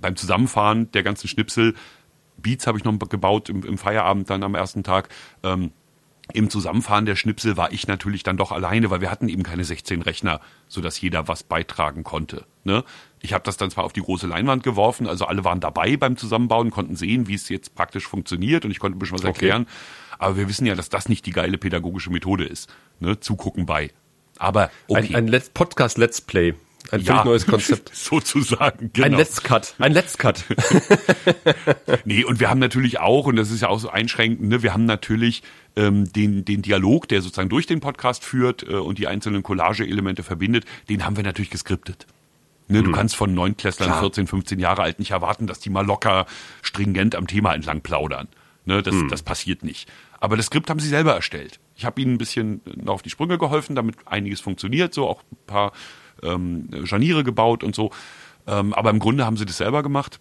beim 0.01 0.17
Zusammenfahren 0.17 0.91
der 0.93 1.03
ganzen 1.03 1.29
Schnipsel, 1.29 1.75
Beats 2.39 2.67
habe 2.67 2.79
ich 2.79 2.85
noch 2.85 2.99
gebaut 2.99 3.49
im, 3.49 3.65
im 3.65 3.79
Feierabend 3.79 4.29
dann 4.29 4.43
am 4.43 4.55
ersten 4.55 4.83
Tag. 4.83 5.09
Ähm, 5.43 5.71
im 6.33 6.51
Zusammenfahren 6.51 7.07
der 7.07 7.17
Schnipsel 7.17 7.57
war 7.57 7.73
ich 7.73 7.87
natürlich 7.87 8.23
dann 8.23 8.37
doch 8.37 8.51
alleine, 8.51 8.91
weil 8.91 9.01
wir 9.01 9.11
hatten 9.11 9.29
eben 9.29 9.43
keine 9.43 9.65
16 9.65 10.03
Rechner, 10.03 10.41
sodass 10.67 11.01
jeder 11.01 11.29
was 11.29 11.45
beitragen 11.45 12.03
konnte. 12.03 12.45
Ne? 12.65 12.85
Ich 13.21 13.33
habe 13.33 13.45
das 13.45 13.57
dann 13.57 13.71
zwar 13.71 13.85
auf 13.85 13.93
die 13.93 14.03
große 14.03 14.27
Leinwand 14.27 14.63
geworfen, 14.63 15.07
also 15.07 15.27
alle 15.27 15.45
waren 15.45 15.61
dabei 15.61 15.97
beim 15.97 16.17
Zusammenbauen, 16.17 16.71
konnten 16.71 16.97
sehen, 16.97 17.29
wie 17.29 17.35
es 17.35 17.49
jetzt 17.49 17.75
praktisch 17.75 18.07
funktioniert 18.07 18.65
und 18.65 18.71
ich 18.71 18.81
konnte 18.81 18.97
ein 18.97 18.99
bisschen 18.99 19.15
was 19.15 19.25
okay. 19.25 19.29
erklären. 19.29 19.67
Aber 20.19 20.37
wir 20.37 20.49
wissen 20.49 20.67
ja, 20.67 20.75
dass 20.75 20.89
das 20.89 21.09
nicht 21.09 21.27
die 21.27 21.33
geile 21.33 21.59
pädagogische 21.59 22.11
Methode 22.11 22.45
ist. 22.45 22.73
Ne? 23.01 23.21
Zugucken 23.21 23.67
bei. 23.67 23.91
Aber 24.39 24.71
okay. 24.89 25.15
Ein, 25.15 25.33
ein 25.33 25.43
Podcast 25.55 25.99
Let's 25.99 26.21
Play. 26.21 26.55
Ein 26.91 27.01
ja, 27.01 27.15
völlig 27.15 27.25
neues 27.25 27.47
Konzept. 27.49 27.95
Sozusagen, 27.95 28.91
genau. 28.93 29.07
Ein 29.07 29.13
Let's 29.15 29.43
Cut. 29.43 29.75
Ein 29.79 29.93
Let's 29.93 30.19
Cut. 30.19 30.45
nee, 32.05 32.25
und 32.25 32.41
wir 32.41 32.51
haben 32.51 32.61
natürlich 32.61 33.01
auch, 33.01 33.27
und 33.27 33.37
das 33.37 33.51
ist 33.51 33.63
ja 33.63 33.69
auch 33.69 33.79
so 33.79 33.91
einschränkend, 33.91 34.49
ne, 34.49 34.63
wir 34.63 34.73
haben 34.73 34.87
natürlich 34.87 35.43
ähm, 35.77 36.13
den, 36.13 36.45
den 36.45 36.63
Dialog, 36.63 37.09
der 37.09 37.23
sozusagen 37.23 37.49
durch 37.49 37.67
den 37.67 37.81
Podcast 37.81 38.25
führt 38.25 38.63
äh, 38.63 38.75
und 38.75 38.99
die 38.99 39.07
einzelnen 39.07 39.43
Collage-Elemente 39.43 40.23
verbindet, 40.23 40.65
den 40.89 41.05
haben 41.05 41.17
wir 41.17 41.25
natürlich 41.25 41.51
geskriptet. 41.51 42.07
Ne, 42.69 42.83
Du 42.83 42.91
mhm. 42.91 42.95
kannst 42.95 43.15
von 43.17 43.33
Neunklässlern, 43.33 43.91
Klar. 43.91 44.01
14, 44.01 44.27
15 44.27 44.59
Jahre 44.59 44.83
alt 44.83 44.99
nicht 44.99 45.13
erwarten, 45.13 45.47
dass 45.47 45.61
die 45.61 45.71
mal 45.71 45.87
locker 45.87 46.27
stringent 46.63 47.15
am 47.15 47.27
Thema 47.27 47.55
entlang 47.55 47.81
plaudern. 47.81 48.29
Ne, 48.65 48.83
das, 48.83 48.95
mhm. 48.95 49.09
das 49.09 49.23
passiert 49.23 49.63
nicht. 49.63 49.89
Aber 50.19 50.37
das 50.37 50.47
Skript 50.47 50.71
haben 50.71 50.81
sie 50.81 50.89
selber 50.89 51.15
erstellt. 51.15 51.61
Ich 51.77 51.85
habe 51.85 52.01
ihnen 52.01 52.15
ein 52.15 52.19
bisschen 52.19 52.63
noch 52.75 52.95
auf 52.95 53.03
die 53.03 53.11
Sprünge 53.11 53.39
geholfen, 53.39 53.77
damit 53.77 53.97
einiges 54.07 54.41
funktioniert, 54.41 54.95
so 54.95 55.07
auch 55.07 55.23
ein 55.31 55.37
paar 55.47 55.73
ähm, 56.23 56.69
Scharniere 56.85 57.23
gebaut 57.23 57.63
und 57.63 57.75
so. 57.75 57.91
Ähm, 58.47 58.73
aber 58.75 58.91
im 58.91 58.99
Grunde 58.99 59.25
haben 59.27 59.37
sie 59.37 59.47
das 59.47 59.59
selber 59.59 59.83
gemacht. 59.83 60.19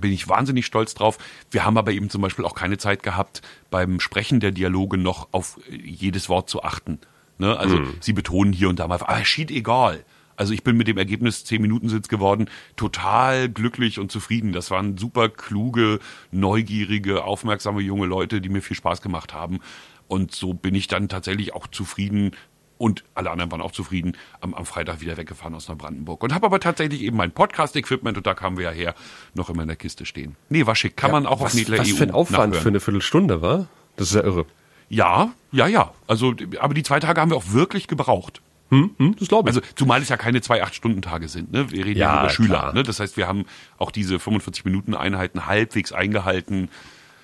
Bin 0.00 0.12
ich 0.12 0.28
wahnsinnig 0.28 0.66
stolz 0.66 0.94
drauf. 0.94 1.18
Wir 1.50 1.64
haben 1.64 1.78
aber 1.78 1.92
eben 1.92 2.10
zum 2.10 2.22
Beispiel 2.22 2.44
auch 2.44 2.54
keine 2.54 2.78
Zeit 2.78 3.02
gehabt, 3.02 3.42
beim 3.70 4.00
Sprechen 4.00 4.40
der 4.40 4.52
Dialoge 4.52 4.98
noch 4.98 5.28
auf 5.32 5.58
jedes 5.68 6.28
Wort 6.28 6.48
zu 6.48 6.62
achten. 6.62 6.98
Ne? 7.38 7.56
Also 7.56 7.78
mhm. 7.78 7.94
sie 8.00 8.12
betonen 8.12 8.52
hier 8.52 8.68
und 8.68 8.78
da 8.78 8.88
mal, 8.88 9.00
aber 9.00 9.24
schied 9.24 9.50
egal. 9.50 10.04
Also 10.38 10.52
ich 10.54 10.62
bin 10.62 10.76
mit 10.76 10.86
dem 10.86 10.98
Ergebnis 10.98 11.44
zehn 11.44 11.60
Minuten 11.60 11.88
Sitz 11.88 12.06
geworden, 12.06 12.48
total 12.76 13.48
glücklich 13.48 13.98
und 13.98 14.12
zufrieden. 14.12 14.52
Das 14.52 14.70
waren 14.70 14.96
super 14.96 15.28
kluge, 15.28 15.98
neugierige, 16.30 17.24
aufmerksame 17.24 17.80
junge 17.80 18.06
Leute, 18.06 18.40
die 18.40 18.48
mir 18.48 18.62
viel 18.62 18.76
Spaß 18.76 19.02
gemacht 19.02 19.34
haben. 19.34 19.58
Und 20.06 20.32
so 20.32 20.54
bin 20.54 20.76
ich 20.76 20.86
dann 20.86 21.08
tatsächlich 21.08 21.54
auch 21.54 21.66
zufrieden 21.66 22.32
und 22.78 23.04
alle 23.14 23.30
anderen 23.30 23.50
waren 23.50 23.60
auch 23.60 23.72
zufrieden, 23.72 24.16
am, 24.40 24.54
am 24.54 24.64
Freitag 24.64 25.00
wieder 25.00 25.16
weggefahren 25.16 25.54
aus 25.54 25.68
Neubrandenburg. 25.68 26.22
Und 26.22 26.32
habe 26.32 26.46
aber 26.46 26.60
tatsächlich 26.60 27.02
eben 27.02 27.16
mein 27.16 27.32
Podcast-Equipment, 27.32 28.16
und 28.16 28.26
da 28.26 28.34
kamen 28.34 28.56
wir 28.56 28.64
ja 28.64 28.70
her, 28.70 28.94
noch 29.34 29.50
immer 29.50 29.62
in 29.62 29.68
der 29.68 29.76
Kiste 29.76 30.06
stehen. 30.06 30.36
Nee, 30.48 30.64
war 30.66 30.76
schick. 30.76 30.96
Kann 30.96 31.10
ja, 31.10 31.12
man 31.12 31.26
auch 31.26 31.40
was, 31.40 31.52
auf 31.52 31.54
Nedler 31.54 31.78
Was 31.78 31.90
für 31.90 32.04
ein 32.04 32.10
Aufwand 32.12 32.38
nachhören. 32.38 32.62
für 32.62 32.68
eine 32.68 32.80
Viertelstunde 32.80 33.42
war? 33.42 33.66
Das 33.96 34.08
ist 34.08 34.14
ja 34.14 34.22
irre. 34.22 34.46
Ja, 34.88 35.32
ja, 35.52 35.66
ja. 35.66 35.92
Also, 36.06 36.34
aber 36.60 36.74
die 36.74 36.82
zwei 36.82 37.00
Tage 37.00 37.20
haben 37.20 37.30
wir 37.30 37.36
auch 37.36 37.52
wirklich 37.52 37.88
gebraucht. 37.88 38.40
Hm, 38.70 38.90
hm, 38.98 39.16
das 39.18 39.28
glaube 39.28 39.50
ich. 39.50 39.56
Also 39.56 39.66
zumal 39.76 40.02
es 40.02 40.08
ja 40.08 40.16
keine 40.16 40.40
zwei 40.40 40.62
Acht-Stunden-Tage 40.62 41.28
sind. 41.28 41.52
Ne? 41.52 41.70
Wir 41.70 41.84
reden 41.84 41.98
ja, 41.98 42.14
ja 42.14 42.20
über 42.20 42.30
Schüler. 42.30 42.72
Ne? 42.74 42.82
Das 42.82 43.00
heißt, 43.00 43.16
wir 43.16 43.26
haben 43.26 43.46
auch 43.78 43.90
diese 43.90 44.18
45 44.18 44.64
Minuten 44.64 44.94
Einheiten 44.94 45.46
halbwegs 45.46 45.92
eingehalten, 45.92 46.68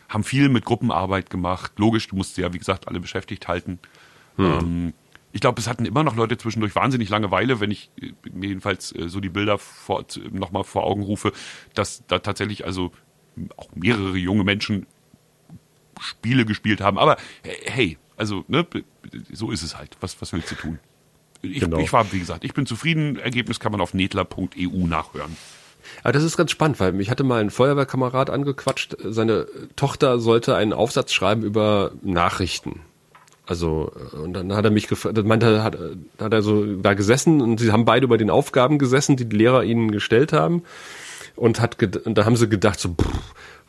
haben 0.08 0.24
viel 0.24 0.48
mit 0.48 0.64
Gruppenarbeit 0.64 1.30
gemacht. 1.30 1.72
Logisch, 1.76 2.08
du 2.08 2.16
musst 2.16 2.36
ja, 2.38 2.52
wie 2.52 2.58
gesagt, 2.58 2.88
alle 2.88 3.00
beschäftigt 3.00 3.46
halten. 3.46 3.78
Hm. 4.36 4.44
Ähm, 4.44 4.92
ich 5.34 5.40
glaube, 5.40 5.60
es 5.60 5.66
hatten 5.66 5.84
immer 5.84 6.04
noch 6.04 6.14
Leute 6.14 6.38
zwischendurch 6.38 6.76
wahnsinnig 6.76 7.08
Langeweile, 7.08 7.58
wenn 7.58 7.72
ich 7.72 7.90
äh, 8.00 8.12
mir 8.32 8.48
jedenfalls 8.48 8.94
äh, 8.94 9.08
so 9.08 9.18
die 9.18 9.28
Bilder 9.28 9.58
vor, 9.58 10.06
nochmal 10.30 10.62
vor 10.62 10.84
Augen 10.84 11.02
rufe, 11.02 11.32
dass 11.74 12.04
da 12.06 12.20
tatsächlich 12.20 12.64
also 12.64 12.92
auch 13.56 13.68
mehrere 13.74 14.16
junge 14.16 14.44
Menschen 14.44 14.86
Spiele 16.00 16.44
gespielt 16.44 16.80
haben. 16.80 16.98
Aber 16.98 17.16
hey, 17.42 17.98
also 18.16 18.44
ne, 18.46 18.64
so 19.32 19.50
ist 19.50 19.64
es 19.64 19.76
halt. 19.76 19.96
Was, 20.00 20.22
was 20.22 20.32
willst 20.32 20.52
du 20.52 20.54
tun? 20.54 20.78
Ich, 21.42 21.60
genau. 21.60 21.78
ich 21.78 21.92
war, 21.92 22.10
wie 22.12 22.20
gesagt, 22.20 22.44
ich 22.44 22.54
bin 22.54 22.64
zufrieden. 22.64 23.16
Ergebnis 23.16 23.58
kann 23.58 23.72
man 23.72 23.80
auf 23.80 23.92
netler.eu 23.92 24.86
nachhören. 24.86 25.36
Aber 26.04 26.12
das 26.12 26.22
ist 26.22 26.36
ganz 26.36 26.52
spannend, 26.52 26.78
weil 26.78 26.92
mich 26.92 27.10
hatte 27.10 27.24
mal 27.24 27.40
ein 27.40 27.50
Feuerwehrkamerad 27.50 28.30
angequatscht. 28.30 28.96
Seine 29.02 29.48
Tochter 29.74 30.20
sollte 30.20 30.54
einen 30.54 30.72
Aufsatz 30.72 31.12
schreiben 31.12 31.42
über 31.42 31.90
Nachrichten. 32.02 32.80
Also, 33.46 33.92
und 34.12 34.32
dann 34.32 34.54
hat 34.54 34.64
er 34.64 34.70
mich 34.70 34.88
gefragt, 34.88 35.22
meinte, 35.24 35.62
hat, 35.62 35.76
hat 36.18 36.32
er 36.32 36.42
so 36.42 36.64
da 36.76 36.94
gesessen 36.94 37.42
und 37.42 37.60
sie 37.60 37.72
haben 37.72 37.84
beide 37.84 38.04
über 38.04 38.16
den 38.16 38.30
Aufgaben 38.30 38.78
gesessen, 38.78 39.16
die 39.16 39.26
die 39.26 39.36
Lehrer 39.36 39.64
ihnen 39.64 39.90
gestellt 39.90 40.32
haben. 40.32 40.62
Und 41.36 41.60
hat, 41.60 41.82
und 42.06 42.16
da 42.16 42.24
haben 42.24 42.36
sie 42.36 42.48
gedacht 42.48 42.78
so, 42.78 42.94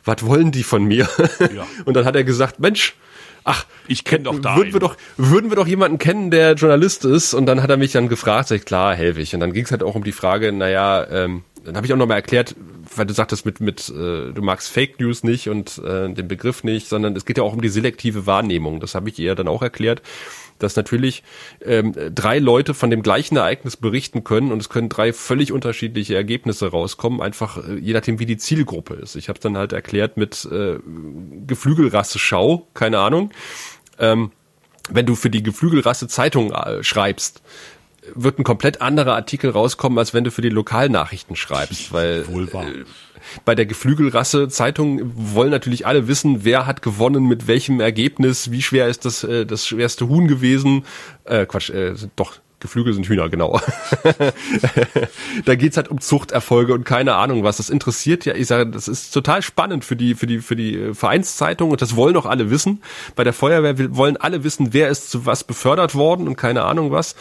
was 0.04 0.24
wollen 0.24 0.52
die 0.52 0.62
von 0.62 0.84
mir? 0.84 1.08
Ja. 1.54 1.66
Und 1.84 1.94
dann 1.94 2.04
hat 2.04 2.14
er 2.14 2.22
gesagt, 2.22 2.60
Mensch, 2.60 2.94
ach, 3.42 3.66
ich 3.88 4.04
kenne 4.04 4.24
doch 4.24 4.38
da. 4.38 4.56
Würden 4.56 4.72
wir 4.72 4.80
doch, 4.80 4.96
würden 5.16 5.50
wir 5.50 5.56
doch 5.56 5.66
jemanden 5.66 5.98
kennen, 5.98 6.30
der 6.30 6.54
Journalist 6.54 7.04
ist? 7.04 7.34
Und 7.34 7.46
dann 7.46 7.60
hat 7.60 7.70
er 7.70 7.76
mich 7.76 7.90
dann 7.90 8.08
gefragt, 8.08 8.48
sag 8.48 8.56
ich, 8.56 8.64
klar, 8.64 8.94
helfe 8.94 9.20
ich. 9.20 9.34
Und 9.34 9.40
dann 9.40 9.52
ging 9.52 9.64
es 9.64 9.72
halt 9.72 9.82
auch 9.82 9.96
um 9.96 10.04
die 10.04 10.12
Frage, 10.12 10.52
naja, 10.52 11.06
ähm, 11.10 11.42
dann 11.64 11.76
habe 11.76 11.86
ich 11.86 11.92
auch 11.92 11.96
nochmal 11.96 12.18
erklärt, 12.18 12.54
weil 12.94 13.06
du 13.06 13.14
sagtest 13.14 13.46
mit, 13.46 13.60
mit 13.60 13.88
äh, 13.88 14.32
du 14.32 14.42
magst 14.42 14.68
Fake 14.68 15.00
News 15.00 15.24
nicht 15.24 15.48
und 15.48 15.78
äh, 15.78 16.12
den 16.12 16.28
Begriff 16.28 16.64
nicht, 16.64 16.88
sondern 16.88 17.16
es 17.16 17.24
geht 17.24 17.38
ja 17.38 17.44
auch 17.44 17.52
um 17.52 17.62
die 17.62 17.68
selektive 17.68 18.26
Wahrnehmung. 18.26 18.80
Das 18.80 18.94
habe 18.94 19.08
ich 19.08 19.18
ihr 19.18 19.34
dann 19.34 19.48
auch 19.48 19.62
erklärt, 19.62 20.02
dass 20.58 20.76
natürlich 20.76 21.22
ähm, 21.64 21.94
drei 22.14 22.38
Leute 22.38 22.74
von 22.74 22.90
dem 22.90 23.02
gleichen 23.02 23.36
Ereignis 23.36 23.76
berichten 23.76 24.24
können 24.24 24.52
und 24.52 24.60
es 24.60 24.68
können 24.68 24.88
drei 24.88 25.12
völlig 25.12 25.52
unterschiedliche 25.52 26.14
Ergebnisse 26.14 26.68
rauskommen, 26.68 27.20
einfach 27.20 27.66
äh, 27.66 27.76
je 27.76 27.92
nachdem, 27.92 28.18
wie 28.18 28.26
die 28.26 28.38
Zielgruppe 28.38 28.94
ist. 28.94 29.16
Ich 29.16 29.28
habe 29.28 29.38
dann 29.38 29.56
halt 29.56 29.72
erklärt 29.72 30.16
mit 30.16 30.46
äh, 30.50 30.78
Geflügelrasse 31.46 32.18
Schau, 32.18 32.68
keine 32.74 32.98
Ahnung. 32.98 33.30
Ähm, 33.98 34.32
wenn 34.88 35.06
du 35.06 35.14
für 35.16 35.30
die 35.30 35.42
Geflügelrasse 35.42 36.08
Zeitung 36.08 36.52
äh, 36.52 36.82
schreibst, 36.84 37.42
wird 38.14 38.38
ein 38.38 38.44
komplett 38.44 38.80
anderer 38.80 39.14
Artikel 39.14 39.50
rauskommen, 39.50 39.98
als 39.98 40.14
wenn 40.14 40.24
du 40.24 40.30
für 40.30 40.42
die 40.42 40.48
Lokalnachrichten 40.48 41.36
schreibst, 41.36 41.92
weil 41.92 42.26
Wohl 42.28 42.52
wahr. 42.52 42.66
Äh, 42.66 42.84
bei 43.44 43.54
der 43.54 43.66
Geflügelrasse 43.66 44.48
Zeitung 44.48 45.00
wollen 45.14 45.50
natürlich 45.50 45.86
alle 45.86 46.08
wissen, 46.08 46.44
wer 46.44 46.66
hat 46.66 46.82
gewonnen, 46.82 47.26
mit 47.26 47.46
welchem 47.46 47.80
Ergebnis, 47.80 48.50
wie 48.50 48.62
schwer 48.62 48.88
ist 48.88 49.04
das 49.04 49.24
äh, 49.24 49.44
das 49.44 49.66
schwerste 49.66 50.08
Huhn 50.08 50.28
gewesen. 50.28 50.84
Äh, 51.24 51.46
Quatsch, 51.46 51.70
äh, 51.70 51.94
doch 52.14 52.38
Geflügel 52.58 52.94
sind 52.94 53.06
Hühner, 53.06 53.28
genau. 53.28 53.60
da 55.44 55.54
geht's 55.56 55.76
halt 55.76 55.88
um 55.88 56.00
Zuchterfolge 56.00 56.72
und 56.72 56.84
keine 56.84 57.14
Ahnung 57.14 57.44
was. 57.44 57.58
Das 57.58 57.68
interessiert 57.68 58.24
ja, 58.24 58.34
ich 58.34 58.46
sage, 58.46 58.70
das 58.70 58.88
ist 58.88 59.10
total 59.10 59.42
spannend 59.42 59.84
für 59.84 59.94
die, 59.94 60.14
für 60.14 60.26
die, 60.26 60.38
für 60.38 60.56
die 60.56 60.94
Vereinszeitung 60.94 61.70
und 61.70 61.82
das 61.82 61.96
wollen 61.96 62.16
auch 62.16 62.24
alle 62.24 62.50
wissen. 62.50 62.82
Bei 63.14 63.24
der 63.24 63.34
Feuerwehr 63.34 63.94
wollen 63.94 64.16
alle 64.16 64.42
wissen, 64.42 64.72
wer 64.72 64.88
ist 64.88 65.10
zu 65.10 65.26
was 65.26 65.44
befördert 65.44 65.94
worden 65.94 66.26
und 66.26 66.36
keine 66.36 66.64
Ahnung 66.64 66.90
was 66.90 67.14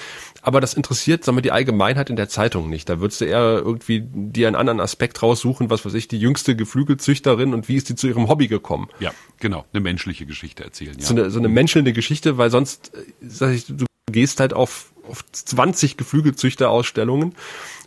aber 0.46 0.62
das 0.62 0.76
interessiert, 0.76 1.24
sagen 1.24 1.38
wir, 1.38 1.42
die 1.42 1.52
Allgemeinheit 1.52 2.12
in 2.12 2.16
der 2.16 2.30
Zeitung 2.30 2.70
nicht. 2.70 2.88
Da 2.88 3.00
würdest 3.00 3.20
du 3.20 3.26
eher 3.26 3.64
irgendwie 3.66 4.04
dir 4.08 4.48
einen 4.48 4.56
anderen 4.56 4.80
Aspekt 4.80 5.24
raussuchen, 5.24 5.72
was 5.72 5.84
weiß 5.86 5.96
ich, 5.96 6.08
die 6.08 6.20
jüngste 6.20 6.56
Geflügelzüchterin 6.56 7.52
und 7.56 7.68
wie 7.68 7.76
ist 7.76 7.90
die 7.90 7.96
zu 7.96 8.06
ihrem 8.06 8.28
Hobby 8.28 8.48
gekommen. 8.48 8.88
Ja, 9.00 9.12
genau, 9.40 9.66
eine 9.74 9.82
menschliche 9.82 10.28
Geschichte 10.28 10.64
erzählen. 10.64 10.96
Ja. 11.00 11.06
So, 11.06 11.16
eine, 11.16 11.32
so 11.32 11.40
eine 11.40 11.48
menschelnde 11.48 11.94
Geschichte, 11.94 12.38
weil 12.38 12.52
sonst, 12.52 12.94
äh, 12.94 13.28
sag 13.28 13.54
ich, 13.54 13.66
du 13.66 13.86
gehst 14.12 14.40
halt 14.40 14.54
auf, 14.54 14.92
auf 15.10 15.26
20 15.32 15.98
Geflügelzüchterausstellungen 15.98 17.34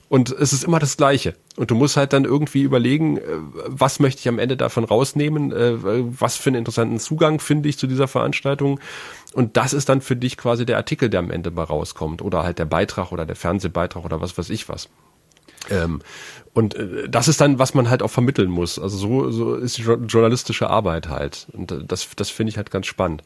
und 0.09 0.31
es 0.31 0.53
ist 0.53 0.65
immer 0.65 0.79
das 0.79 0.97
Gleiche. 0.97 1.35
Und 1.57 1.71
du 1.71 1.75
musst 1.75 1.97
halt 1.97 2.13
dann 2.13 2.25
irgendwie 2.25 2.63
überlegen, 2.63 3.19
äh, 3.19 3.23
was 3.67 4.01
möchte 4.01 4.21
ich 4.21 4.29
am 4.29 4.39
Ende 4.39 4.57
davon 4.57 4.85
rausnehmen, 4.85 5.53
äh, 5.53 5.75
was 5.83 6.37
für 6.37 6.51
einen 6.51 6.57
interessanten 6.57 6.99
Zugang 6.99 7.41
finde 7.41 7.69
ich 7.69 7.79
zu 7.79 7.87
dieser 7.87 8.09
Veranstaltung. 8.09 8.81
Und 9.35 9.57
das 9.57 9.73
ist 9.73 9.89
dann 9.89 10.01
für 10.01 10.17
dich 10.17 10.37
quasi 10.37 10.65
der 10.65 10.79
Artikel, 10.79 11.11
der 11.11 11.21
am 11.21 11.31
Ende 11.31 11.51
mal 11.51 11.65
rauskommt. 11.65 12.23
Oder 12.23 12.43
halt 12.43 12.59
der 12.59 12.65
Beitrag 12.65 13.13
oder 13.13 13.27
der 13.27 13.37
Fernsehbeitrag 13.37 14.05
oder 14.05 14.21
was 14.21 14.39
weiß 14.39 14.49
ich 14.51 14.69
was. 14.69 14.89
Ähm, 15.69 16.01
und 16.55 16.75
äh, 16.75 17.09
das 17.09 17.29
ist 17.29 17.41
dann, 17.43 17.59
was 17.59 17.75
man 17.75 17.91
halt 17.91 18.03
auch 18.03 18.11
vermitteln 18.11 18.51
muss. 18.51 18.79
Also 18.79 18.97
so, 18.97 19.31
so 19.31 19.57
ist 19.57 19.77
die 19.77 19.83
journalistische 19.83 20.71
Arbeit 20.71 21.09
halt. 21.09 21.49
Und 21.53 21.85
das, 21.87 22.09
das 22.17 22.31
finde 22.31 22.51
ich 22.51 22.57
halt 22.57 22.71
ganz 22.71 22.87
spannend. 22.87 23.23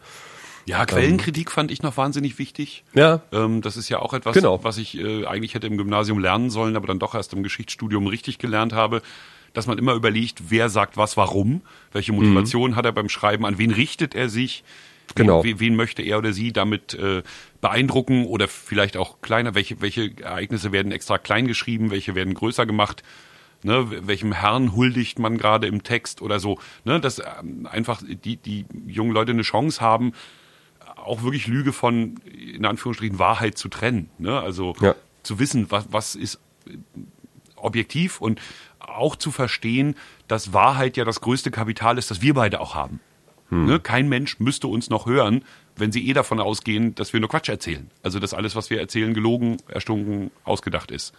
Ja, 0.66 0.86
Quellenkritik 0.86 1.48
ähm, 1.48 1.52
fand 1.52 1.70
ich 1.70 1.82
noch 1.82 1.96
wahnsinnig 1.96 2.38
wichtig. 2.38 2.84
Ja. 2.94 3.22
Ähm, 3.32 3.62
das 3.62 3.76
ist 3.76 3.88
ja 3.88 3.98
auch 3.98 4.14
etwas, 4.14 4.34
genau. 4.34 4.62
was 4.62 4.78
ich 4.78 4.98
äh, 4.98 5.26
eigentlich 5.26 5.54
hätte 5.54 5.66
im 5.66 5.76
Gymnasium 5.76 6.18
lernen 6.18 6.50
sollen, 6.50 6.76
aber 6.76 6.86
dann 6.86 6.98
doch 6.98 7.14
erst 7.14 7.32
im 7.32 7.42
Geschichtsstudium 7.42 8.06
richtig 8.06 8.38
gelernt 8.38 8.72
habe, 8.72 9.02
dass 9.52 9.66
man 9.66 9.78
immer 9.78 9.94
überlegt, 9.94 10.50
wer 10.50 10.68
sagt 10.68 10.96
was, 10.96 11.16
warum, 11.16 11.62
welche 11.92 12.12
Motivation 12.12 12.72
mhm. 12.72 12.76
hat 12.76 12.84
er 12.84 12.92
beim 12.92 13.08
Schreiben, 13.08 13.44
an 13.44 13.58
wen 13.58 13.70
richtet 13.70 14.14
er 14.14 14.28
sich, 14.28 14.64
genau. 15.14 15.44
wen, 15.44 15.60
wen 15.60 15.76
möchte 15.76 16.02
er 16.02 16.18
oder 16.18 16.32
sie 16.32 16.52
damit 16.52 16.94
äh, 16.94 17.22
beeindrucken 17.60 18.26
oder 18.26 18.48
vielleicht 18.48 18.96
auch 18.96 19.20
kleiner, 19.20 19.54
welche, 19.54 19.80
welche 19.80 20.16
Ereignisse 20.18 20.72
werden 20.72 20.92
extra 20.92 21.18
klein 21.18 21.46
geschrieben, 21.46 21.90
welche 21.90 22.14
werden 22.14 22.34
größer 22.34 22.66
gemacht. 22.66 23.02
Ne, 23.64 23.86
welchem 24.08 24.32
Herrn 24.32 24.74
huldigt 24.74 25.20
man 25.20 25.38
gerade 25.38 25.68
im 25.68 25.84
Text 25.84 26.20
oder 26.20 26.40
so, 26.40 26.58
ne, 26.84 26.98
dass 26.98 27.20
ähm, 27.20 27.68
einfach 27.70 28.02
die, 28.04 28.36
die 28.36 28.64
jungen 28.88 29.12
Leute 29.12 29.30
eine 29.30 29.42
Chance 29.42 29.80
haben, 29.80 30.14
auch 31.02 31.22
wirklich 31.22 31.46
Lüge 31.46 31.72
von, 31.72 32.16
in 32.24 32.64
Anführungsstrichen, 32.64 33.18
Wahrheit 33.18 33.58
zu 33.58 33.68
trennen. 33.68 34.10
Ne? 34.18 34.38
Also 34.38 34.74
ja. 34.80 34.94
zu 35.22 35.38
wissen, 35.38 35.70
was, 35.70 35.86
was 35.90 36.14
ist 36.14 36.38
äh, 36.66 36.76
objektiv 37.56 38.20
und 38.20 38.40
auch 38.78 39.16
zu 39.16 39.30
verstehen, 39.30 39.94
dass 40.28 40.52
Wahrheit 40.52 40.96
ja 40.96 41.04
das 41.04 41.20
größte 41.20 41.50
Kapital 41.50 41.98
ist, 41.98 42.10
das 42.10 42.22
wir 42.22 42.34
beide 42.34 42.60
auch 42.60 42.74
haben. 42.74 43.00
Hm. 43.48 43.66
Ne? 43.66 43.80
Kein 43.80 44.08
Mensch 44.08 44.40
müsste 44.40 44.68
uns 44.68 44.90
noch 44.90 45.06
hören, 45.06 45.44
wenn 45.76 45.92
sie 45.92 46.06
eh 46.08 46.12
davon 46.12 46.40
ausgehen, 46.40 46.94
dass 46.94 47.12
wir 47.12 47.20
nur 47.20 47.28
Quatsch 47.28 47.48
erzählen. 47.48 47.90
Also 48.02 48.18
dass 48.18 48.34
alles, 48.34 48.56
was 48.56 48.70
wir 48.70 48.80
erzählen, 48.80 49.14
gelogen, 49.14 49.58
erstunken, 49.68 50.30
ausgedacht 50.44 50.90
ist. 50.90 51.14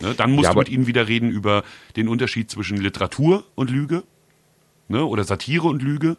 Ne? 0.00 0.14
Dann 0.14 0.32
musst 0.32 0.44
ja, 0.44 0.52
du 0.52 0.58
mit 0.58 0.68
ihnen 0.68 0.86
wieder 0.86 1.08
reden 1.08 1.30
über 1.30 1.64
den 1.96 2.08
Unterschied 2.08 2.50
zwischen 2.50 2.78
Literatur 2.78 3.44
und 3.54 3.70
Lüge 3.70 4.04
ne? 4.88 5.04
oder 5.04 5.24
Satire 5.24 5.66
und 5.66 5.82
Lüge 5.82 6.16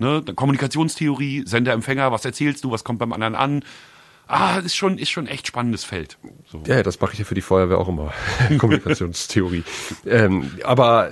Ne? 0.00 0.22
Kommunikationstheorie, 0.34 1.44
Sender, 1.46 1.72
Empfänger, 1.72 2.10
was 2.10 2.24
erzählst 2.24 2.64
du, 2.64 2.70
was 2.70 2.84
kommt 2.84 2.98
beim 2.98 3.12
anderen 3.12 3.34
an? 3.34 3.64
Ah, 4.26 4.58
ist 4.58 4.74
schon, 4.74 4.96
ist 4.96 5.10
schon 5.10 5.26
echt 5.26 5.46
spannendes 5.46 5.84
Feld. 5.84 6.16
So. 6.50 6.62
Ja, 6.66 6.82
das 6.82 7.00
mache 7.00 7.12
ich 7.12 7.18
ja 7.18 7.24
für 7.24 7.34
die 7.34 7.42
Feuerwehr 7.42 7.78
auch 7.78 7.88
immer. 7.88 8.12
Kommunikationstheorie. 8.58 9.62
ähm, 10.06 10.52
aber 10.64 11.10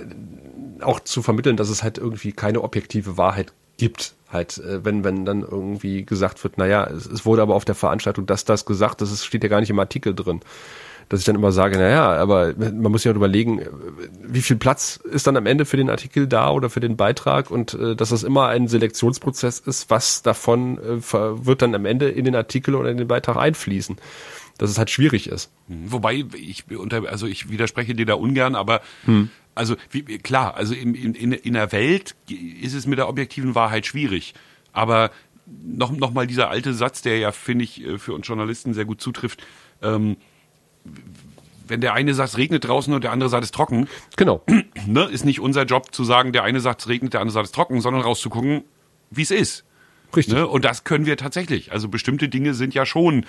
auch 0.81 1.01
zu 1.01 1.21
vermitteln, 1.21 1.55
dass 1.55 1.69
es 1.69 1.83
halt 1.83 1.99
irgendwie 1.99 2.31
keine 2.31 2.61
objektive 2.61 3.15
Wahrheit 3.17 3.53
gibt. 3.77 4.15
Halt, 4.31 4.57
äh, 4.57 4.83
wenn, 4.83 5.03
wenn 5.03 5.23
dann 5.23 5.41
irgendwie 5.41 6.03
gesagt 6.03 6.43
wird, 6.43 6.57
naja, 6.57 6.85
es, 6.85 7.05
es 7.05 7.25
wurde 7.25 7.43
aber 7.43 7.55
auf 7.55 7.65
der 7.65 7.75
Veranstaltung 7.75 8.25
das, 8.25 8.43
das 8.43 8.65
gesagt, 8.65 9.01
das 9.01 9.23
steht 9.23 9.43
ja 9.43 9.49
gar 9.49 9.59
nicht 9.59 9.69
im 9.69 9.79
Artikel 9.79 10.15
drin 10.15 10.41
dass 11.09 11.19
ich 11.19 11.25
dann 11.25 11.35
immer 11.35 11.51
sage, 11.51 11.77
naja, 11.77 12.11
aber 12.13 12.53
man 12.55 12.91
muss 12.91 13.03
ja 13.03 13.11
überlegen, 13.11 13.61
wie 14.21 14.41
viel 14.41 14.55
Platz 14.55 14.99
ist 15.11 15.27
dann 15.27 15.35
am 15.37 15.47
Ende 15.47 15.65
für 15.65 15.77
den 15.77 15.89
Artikel 15.89 16.27
da 16.27 16.51
oder 16.51 16.69
für 16.69 16.79
den 16.79 16.97
Beitrag 16.97 17.49
und 17.51 17.73
äh, 17.73 17.95
dass 17.95 18.09
das 18.09 18.23
immer 18.23 18.47
ein 18.47 18.67
Selektionsprozess 18.67 19.59
ist, 19.59 19.89
was 19.89 20.21
davon 20.21 20.77
äh, 20.77 21.01
wird 21.11 21.63
dann 21.63 21.73
am 21.75 21.85
Ende 21.85 22.09
in 22.09 22.25
den 22.25 22.35
Artikel 22.35 22.75
oder 22.75 22.91
in 22.91 22.97
den 22.97 23.07
Beitrag 23.07 23.37
einfließen 23.37 23.97
dass 24.59 24.69
es 24.69 24.77
halt 24.77 24.89
schwierig 24.89 25.27
ist. 25.27 25.51
Mhm. 25.69 25.91
Wobei 25.91 26.25
ich 26.35 26.65
unter, 26.69 27.09
also 27.09 27.25
ich 27.25 27.49
widerspreche 27.49 27.95
dir 27.95 28.05
da 28.05 28.15
ungern, 28.15 28.55
aber 28.55 28.81
hm. 29.05 29.29
also 29.55 29.77
wie, 29.89 30.03
klar, 30.17 30.55
also 30.55 30.73
in, 30.73 30.93
in, 30.93 31.31
in 31.31 31.53
der 31.53 31.71
Welt 31.71 32.15
ist 32.61 32.73
es 32.73 32.85
mit 32.85 32.99
der 32.99 33.07
objektiven 33.07 33.55
Wahrheit 33.55 33.85
schwierig. 33.85 34.33
Aber 34.73 35.11
noch, 35.63 35.91
noch 35.91 36.11
mal 36.11 36.27
dieser 36.27 36.49
alte 36.49 36.73
Satz, 36.73 37.01
der 37.01 37.17
ja, 37.19 37.31
finde 37.31 37.63
ich, 37.63 37.83
äh, 37.83 37.97
für 37.97 38.13
uns 38.13 38.27
Journalisten 38.27 38.73
sehr 38.73 38.85
gut 38.85 38.99
zutrifft. 38.99 39.41
Ähm, 39.81 40.17
wenn 41.67 41.81
der 41.81 41.93
eine 41.93 42.13
sagt, 42.13 42.29
es 42.29 42.37
regnet 42.37 42.67
draußen 42.67 42.93
und 42.93 43.03
der 43.03 43.11
andere 43.11 43.29
sagt, 43.29 43.43
es 43.43 43.47
ist 43.47 43.55
trocken. 43.55 43.87
Genau. 44.15 44.43
Ne, 44.87 45.03
ist 45.03 45.25
nicht 45.25 45.39
unser 45.39 45.65
Job 45.65 45.93
zu 45.93 46.03
sagen, 46.03 46.31
der 46.31 46.43
eine 46.43 46.61
sagt, 46.61 46.81
es 46.81 46.87
regnet, 46.87 47.13
der 47.13 47.21
andere 47.21 47.33
sagt, 47.33 47.45
es 47.45 47.49
ist 47.49 47.55
trocken, 47.55 47.81
sondern 47.81 48.01
rauszugucken, 48.01 48.63
wie 49.11 49.21
es 49.21 49.29
ist. 49.29 49.65
Richtig. 50.15 50.33
Ne? 50.33 50.47
Und 50.47 50.65
das 50.65 50.83
können 50.83 51.05
wir 51.05 51.17
tatsächlich. 51.17 51.71
Also 51.71 51.89
bestimmte 51.89 52.29
Dinge 52.29 52.53
sind 52.53 52.73
ja 52.73 52.85
schon 52.85 53.25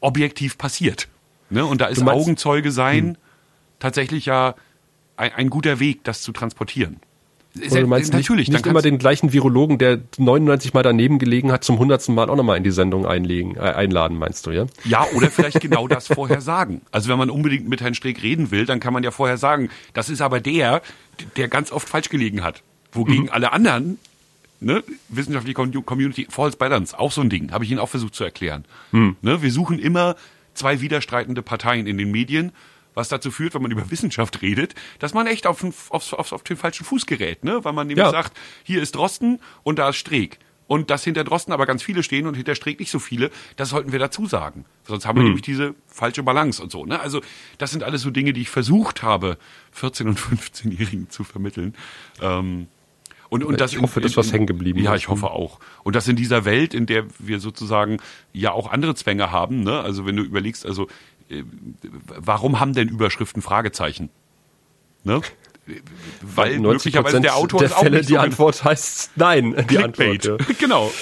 objektiv 0.00 0.58
passiert. 0.58 1.08
Ne? 1.48 1.64
Und 1.64 1.80
da 1.80 1.86
ist 1.86 2.02
Augenzeuge 2.06 2.70
sein 2.70 3.08
hm. 3.10 3.16
tatsächlich 3.78 4.26
ja 4.26 4.54
ein, 5.16 5.32
ein 5.32 5.50
guter 5.50 5.80
Weg, 5.80 6.04
das 6.04 6.22
zu 6.22 6.32
transportieren. 6.32 7.00
Ist 7.58 7.74
du 7.74 7.86
meinst 7.86 8.14
natürlich 8.14 8.48
nicht, 8.48 8.58
nicht 8.58 8.66
immer 8.66 8.80
den 8.80 8.96
gleichen 8.96 9.34
Virologen, 9.34 9.76
der 9.76 10.00
99 10.16 10.72
Mal 10.72 10.82
daneben 10.82 11.18
gelegen 11.18 11.52
hat, 11.52 11.64
zum 11.64 11.74
100. 11.76 12.08
Mal 12.08 12.30
auch 12.30 12.36
nochmal 12.36 12.56
in 12.56 12.64
die 12.64 12.70
Sendung 12.70 13.04
einlegen, 13.04 13.56
äh, 13.56 13.60
einladen, 13.60 14.16
meinst 14.18 14.46
du, 14.46 14.52
ja? 14.52 14.66
Ja, 14.84 15.06
oder 15.14 15.30
vielleicht 15.30 15.60
genau 15.60 15.86
das 15.86 16.06
vorher 16.06 16.40
sagen. 16.40 16.80
Also 16.92 17.10
wenn 17.10 17.18
man 17.18 17.28
unbedingt 17.28 17.68
mit 17.68 17.82
Herrn 17.82 17.94
Streeck 17.94 18.22
reden 18.22 18.50
will, 18.50 18.64
dann 18.64 18.80
kann 18.80 18.94
man 18.94 19.02
ja 19.02 19.10
vorher 19.10 19.36
sagen, 19.36 19.68
das 19.92 20.08
ist 20.08 20.22
aber 20.22 20.40
der, 20.40 20.80
der 21.36 21.48
ganz 21.48 21.72
oft 21.72 21.88
falsch 21.88 22.08
gelegen 22.08 22.42
hat. 22.42 22.62
Wogegen 22.90 23.24
mhm. 23.24 23.30
alle 23.30 23.52
anderen, 23.52 23.98
ne, 24.60 24.82
wissenschaftliche 25.10 25.82
Community, 25.82 26.26
False 26.30 26.56
Balance, 26.56 26.98
auch 26.98 27.12
so 27.12 27.20
ein 27.20 27.28
Ding, 27.28 27.52
habe 27.52 27.64
ich 27.64 27.70
Ihnen 27.70 27.80
auch 27.80 27.88
versucht 27.88 28.14
zu 28.14 28.24
erklären. 28.24 28.64
Mhm. 28.92 29.16
Ne, 29.20 29.42
wir 29.42 29.52
suchen 29.52 29.78
immer 29.78 30.16
zwei 30.54 30.80
widerstreitende 30.80 31.42
Parteien 31.42 31.86
in 31.86 31.98
den 31.98 32.10
Medien 32.10 32.52
was 32.94 33.08
dazu 33.08 33.30
führt, 33.30 33.54
wenn 33.54 33.62
man 33.62 33.70
über 33.70 33.90
Wissenschaft 33.90 34.42
redet, 34.42 34.74
dass 34.98 35.14
man 35.14 35.26
echt 35.26 35.46
auf, 35.46 35.64
auf, 35.90 36.12
auf, 36.12 36.32
auf 36.32 36.42
den 36.42 36.56
falschen 36.56 36.84
Fuß 36.84 37.06
gerät, 37.06 37.44
ne? 37.44 37.64
Weil 37.64 37.72
man 37.72 37.86
nämlich 37.86 38.04
ja. 38.04 38.10
sagt, 38.10 38.36
hier 38.62 38.82
ist 38.82 38.94
Drosten 38.94 39.40
und 39.62 39.78
da 39.78 39.90
ist 39.90 39.96
Streeck. 39.96 40.38
Und 40.68 40.88
dass 40.88 41.04
hinter 41.04 41.24
Drosten 41.24 41.52
aber 41.52 41.66
ganz 41.66 41.82
viele 41.82 42.02
stehen 42.02 42.26
und 42.26 42.34
hinter 42.34 42.54
Streeck 42.54 42.80
nicht 42.80 42.90
so 42.90 42.98
viele, 42.98 43.30
das 43.56 43.68
sollten 43.68 43.92
wir 43.92 43.98
dazu 43.98 44.26
sagen. 44.26 44.64
Sonst 44.84 45.04
haben 45.04 45.16
wir 45.16 45.22
mhm. 45.22 45.28
nämlich 45.28 45.42
diese 45.42 45.74
falsche 45.86 46.22
Balance 46.22 46.62
und 46.62 46.72
so. 46.72 46.86
Ne? 46.86 46.98
Also 46.98 47.20
das 47.58 47.72
sind 47.72 47.82
alles 47.82 48.00
so 48.00 48.10
Dinge, 48.10 48.32
die 48.32 48.40
ich 48.40 48.48
versucht 48.48 49.02
habe, 49.02 49.36
14- 49.78 50.06
und 50.06 50.18
15-Jährigen 50.18 51.10
zu 51.10 51.24
vermitteln. 51.24 51.74
Ähm, 52.22 52.68
und, 53.32 53.44
und 53.44 53.62
das 53.62 53.72
ich 53.72 53.80
hoffe, 53.80 54.00
in, 54.00 54.02
dass 54.02 54.18
was 54.18 54.30
hängen 54.30 54.46
geblieben 54.46 54.78
Ja, 54.80 54.94
ich 54.94 55.08
hoffe 55.08 55.30
auch. 55.30 55.58
Und 55.84 55.96
das 55.96 56.06
in 56.06 56.16
dieser 56.16 56.44
Welt, 56.44 56.74
in 56.74 56.84
der 56.84 57.06
wir 57.18 57.40
sozusagen 57.40 57.96
ja 58.34 58.52
auch 58.52 58.70
andere 58.70 58.94
Zwänge 58.94 59.30
haben, 59.30 59.62
ne? 59.62 59.80
Also 59.80 60.04
wenn 60.04 60.16
du 60.16 60.22
überlegst, 60.22 60.66
also 60.66 60.88
warum 62.06 62.60
haben 62.60 62.72
denn 62.72 62.88
Überschriften 62.88 63.42
Fragezeichen? 63.42 64.10
Ne? 65.04 65.20
Weil 66.22 66.58
möglicherweise 66.58 67.20
der 67.20 67.36
Autor 67.36 67.60
der 67.60 67.70
Fälle 67.70 68.00
die 68.00 68.14
so 68.14 68.18
Antwort 68.18 68.64
heißt 68.64 69.12
nein. 69.16 69.54
Die 69.56 69.76
Clickbait. 69.76 70.28
Antwort, 70.28 70.48
ja. 70.48 70.54
genau. 70.58 70.92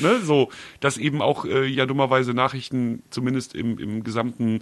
Ne, 0.00 0.20
so, 0.22 0.50
dass 0.80 0.96
eben 0.96 1.20
auch 1.20 1.44
äh, 1.44 1.66
ja 1.66 1.84
dummerweise 1.84 2.32
Nachrichten 2.32 3.02
zumindest 3.10 3.54
im, 3.54 3.78
im 3.78 4.04
gesamten 4.04 4.60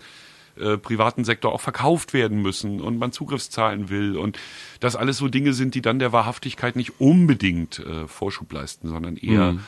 äh, 0.56 0.76
privaten 0.78 1.24
Sektor 1.24 1.52
auch 1.52 1.60
verkauft 1.60 2.12
werden 2.12 2.42
müssen 2.42 2.80
und 2.80 2.98
man 2.98 3.12
Zugriffszahlen 3.12 3.88
will 3.88 4.16
und 4.16 4.38
das 4.80 4.96
alles 4.96 5.18
so 5.18 5.28
Dinge 5.28 5.52
sind, 5.52 5.76
die 5.76 5.82
dann 5.82 6.00
der 6.00 6.12
Wahrhaftigkeit 6.12 6.74
nicht 6.74 7.00
unbedingt 7.00 7.78
äh, 7.78 8.08
Vorschub 8.08 8.52
leisten, 8.52 8.88
sondern 8.88 9.16
eher 9.16 9.52
mhm 9.52 9.60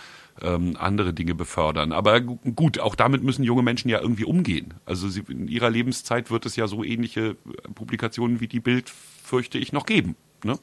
ähm, 0.43 0.77
andere 0.79 1.13
Dinge 1.13 1.35
befördern. 1.35 1.93
Aber 1.93 2.21
gut, 2.21 2.79
auch 2.79 2.95
damit 2.95 3.23
müssen 3.23 3.43
junge 3.43 3.63
Menschen 3.63 3.89
ja 3.89 4.01
irgendwie 4.01 4.25
umgehen. 4.25 4.75
Also 4.85 5.09
sie, 5.09 5.23
in 5.29 5.49
ihrer 5.49 5.71
Lebenszeit 5.71 6.31
wird 6.31 6.47
es 6.47 6.57
ja 6.57 6.67
so 6.67 6.85
ähnliche 6.85 7.31
äh, 7.31 7.35
Publikationen 7.75 8.41
wie 8.41 8.49
die 8.49 8.61
Bild, 8.61 8.91
fürchte 8.91 9.59
ich, 9.59 9.73
noch 9.73 9.87
geben. 9.87 10.17
Ne? 10.45 10.59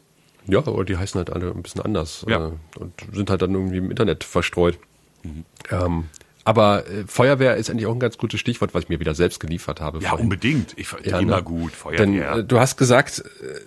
Ja, 0.48 0.60
aber 0.60 0.86
die 0.86 0.98
heißen 0.98 1.18
halt 1.18 1.30
alle 1.30 1.52
ein 1.52 1.64
bisschen 1.64 1.82
anders 1.82 2.26
ja. 2.28 2.48
äh, 2.48 2.52
und 2.80 2.94
sind 3.12 3.30
halt 3.30 3.42
dann 3.42 3.54
irgendwie 3.54 3.78
im 3.78 3.90
Internet 3.90 4.24
verstreut. 4.24 4.78
Mhm. 5.24 5.46
Ähm, 5.72 6.04
aber 6.44 6.88
äh, 6.88 7.06
Feuerwehr 7.08 7.56
ist 7.56 7.70
eigentlich 7.70 7.88
auch 7.88 7.94
ein 7.94 8.00
ganz 8.00 8.18
gutes 8.18 8.40
Stichwort, 8.40 8.74
was 8.74 8.84
ich 8.84 8.90
mir 8.90 9.00
wieder 9.00 9.16
selbst 9.16 9.40
geliefert 9.40 9.82
habe. 9.82 10.00
Ja, 10.00 10.10
vorhin. 10.10 10.26
unbedingt. 10.26 10.74
Ich, 10.78 10.96
ja, 11.04 11.20
immer 11.20 11.38
ne? 11.38 11.44
gut. 11.44 11.72
Feuerwehr. 11.72 12.06
Denn 12.06 12.22
äh, 12.22 12.44
du 12.44 12.60
hast 12.60 12.78
gesagt, 12.78 13.24
äh, 13.42 13.60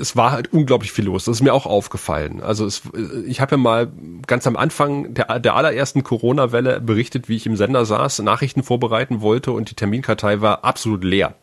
es 0.00 0.16
war 0.16 0.32
halt 0.32 0.52
unglaublich 0.52 0.92
viel 0.92 1.04
los. 1.04 1.24
Das 1.24 1.36
ist 1.36 1.42
mir 1.42 1.54
auch 1.54 1.66
aufgefallen. 1.66 2.40
Also 2.40 2.66
es, 2.66 2.82
ich 3.26 3.40
habe 3.40 3.52
ja 3.52 3.56
mal 3.56 3.92
ganz 4.26 4.46
am 4.46 4.56
Anfang 4.56 5.14
der, 5.14 5.40
der 5.40 5.54
allerersten 5.56 6.02
Corona-Welle 6.02 6.80
berichtet, 6.80 7.28
wie 7.28 7.36
ich 7.36 7.46
im 7.46 7.56
Sender 7.56 7.84
saß, 7.84 8.20
Nachrichten 8.20 8.62
vorbereiten 8.62 9.20
wollte 9.20 9.52
und 9.52 9.70
die 9.70 9.74
Terminkartei 9.74 10.40
war 10.40 10.64
absolut 10.64 11.04
leer. 11.04 11.34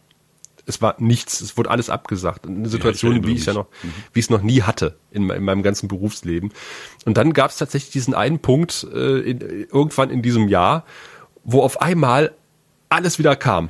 Es 0.66 0.82
war 0.82 0.96
nichts, 1.00 1.42
es 1.42 1.58
wurde 1.58 1.70
alles 1.70 1.90
abgesagt. 1.90 2.48
Eine 2.48 2.70
Situation, 2.70 3.18
ja, 3.18 3.24
wie 3.28 3.34
ich 3.34 3.40
es 3.40 3.46
ja 3.46 3.54
noch, 3.54 3.68
mhm. 3.84 3.94
wie 4.14 4.20
ich 4.20 4.26
es 4.26 4.30
noch 4.30 4.44
nie 4.44 4.62
hatte 4.62 4.96
in, 5.12 5.30
in, 5.30 5.44
meinem 5.44 5.64
ganzen 5.64 5.88
Berufsleben. 5.88 6.52
Und 7.06 7.18
dann 7.18 7.34
gab 7.34 7.52
es 7.52 7.58
tatsächlich 7.58 7.92
diesen 7.92 8.14
einen 8.14 8.40
Punkt 8.40 8.88
äh, 8.94 9.20
in, 9.20 9.40
irgendwann 9.40 10.10
in 10.12 10.22
diesem 10.22 10.48
Jahr, 10.48 10.86
wo 11.44 11.62
auf 11.62 11.82
einmal 11.82 12.34
alles 12.90 13.18
wieder 13.18 13.36
kam 13.36 13.70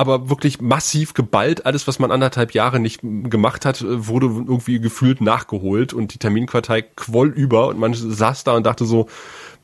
aber 0.00 0.30
wirklich 0.30 0.62
massiv 0.62 1.12
geballt. 1.12 1.66
Alles, 1.66 1.86
was 1.86 1.98
man 1.98 2.10
anderthalb 2.10 2.52
Jahre 2.54 2.80
nicht 2.80 3.02
gemacht 3.02 3.66
hat, 3.66 3.84
wurde 3.86 4.28
irgendwie 4.28 4.80
gefühlt 4.80 5.20
nachgeholt 5.20 5.92
und 5.92 6.14
die 6.14 6.18
Terminquartei 6.18 6.80
quoll 6.80 7.28
über 7.28 7.68
und 7.68 7.78
man 7.78 7.92
saß 7.92 8.44
da 8.44 8.56
und 8.56 8.64
dachte 8.64 8.86
so, 8.86 9.08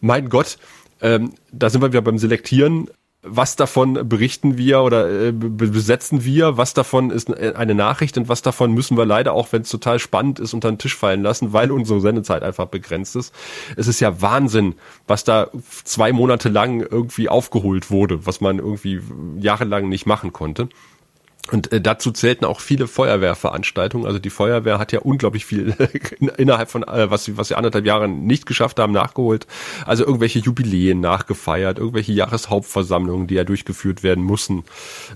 mein 0.02 0.28
Gott, 0.28 0.58
ähm, 1.00 1.32
da 1.52 1.70
sind 1.70 1.80
wir 1.80 1.88
wieder 1.88 2.02
beim 2.02 2.18
Selektieren 2.18 2.90
was 3.26 3.56
davon 3.56 4.08
berichten 4.08 4.56
wir 4.56 4.80
oder 4.82 5.28
äh, 5.28 5.32
besetzen 5.32 6.24
wir, 6.24 6.56
was 6.56 6.74
davon 6.74 7.10
ist 7.10 7.32
eine 7.36 7.74
Nachricht 7.74 8.16
und 8.18 8.28
was 8.28 8.42
davon 8.42 8.72
müssen 8.72 8.96
wir 8.96 9.04
leider 9.04 9.32
auch, 9.32 9.48
wenn 9.52 9.62
es 9.62 9.70
total 9.70 9.98
spannend 9.98 10.38
ist, 10.38 10.54
unter 10.54 10.70
den 10.70 10.78
Tisch 10.78 10.96
fallen 10.96 11.22
lassen, 11.22 11.52
weil 11.52 11.70
unsere 11.70 12.00
Sendezeit 12.00 12.42
einfach 12.42 12.66
begrenzt 12.66 13.16
ist. 13.16 13.34
Es 13.76 13.88
ist 13.88 14.00
ja 14.00 14.20
Wahnsinn, 14.22 14.74
was 15.06 15.24
da 15.24 15.48
zwei 15.84 16.12
Monate 16.12 16.48
lang 16.48 16.80
irgendwie 16.80 17.28
aufgeholt 17.28 17.90
wurde, 17.90 18.26
was 18.26 18.40
man 18.40 18.58
irgendwie 18.58 19.00
jahrelang 19.38 19.88
nicht 19.88 20.06
machen 20.06 20.32
konnte. 20.32 20.68
Und 21.52 21.72
äh, 21.72 21.80
dazu 21.80 22.10
zählten 22.10 22.44
auch 22.44 22.60
viele 22.60 22.88
Feuerwehrveranstaltungen. 22.88 24.06
Also 24.06 24.18
die 24.18 24.30
Feuerwehr 24.30 24.78
hat 24.78 24.92
ja 24.92 25.00
unglaublich 25.00 25.46
viel 25.46 25.74
innerhalb 26.36 26.70
von, 26.70 26.82
äh, 26.82 27.10
was 27.10 27.24
sie, 27.24 27.36
was 27.36 27.48
sie 27.48 27.54
anderthalb 27.54 27.86
Jahre 27.86 28.08
nicht 28.08 28.46
geschafft 28.46 28.78
haben, 28.78 28.92
nachgeholt. 28.92 29.46
Also 29.84 30.04
irgendwelche 30.04 30.40
Jubiläen 30.40 31.00
nachgefeiert, 31.00 31.78
irgendwelche 31.78 32.12
Jahreshauptversammlungen, 32.12 33.26
die 33.26 33.34
ja 33.34 33.44
durchgeführt 33.44 34.02
werden 34.02 34.24
mussten, 34.24 34.64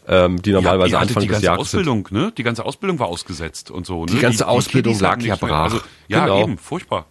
ähm, 0.06 0.40
die 0.40 0.52
normalerweise 0.52 0.92
ja, 0.92 1.00
Anfang 1.00 1.26
des 1.26 1.42
Jahres 1.42 1.60
Ausbildung, 1.60 2.06
sind. 2.08 2.18
Ne? 2.18 2.32
Die 2.36 2.42
ganze 2.42 2.64
Ausbildung 2.64 2.98
war 2.98 3.08
ausgesetzt 3.08 3.70
und 3.70 3.86
so. 3.86 4.04
Ne? 4.04 4.12
Die 4.12 4.18
ganze 4.18 4.38
die, 4.38 4.44
Ausbildung 4.44 4.94
die 4.94 5.02
lag 5.02 5.20
ja 5.22 5.36
brach. 5.36 5.64
Also, 5.64 5.80
ja, 6.08 6.24
genau. 6.24 6.42
eben, 6.42 6.58
furchtbar. 6.58 7.06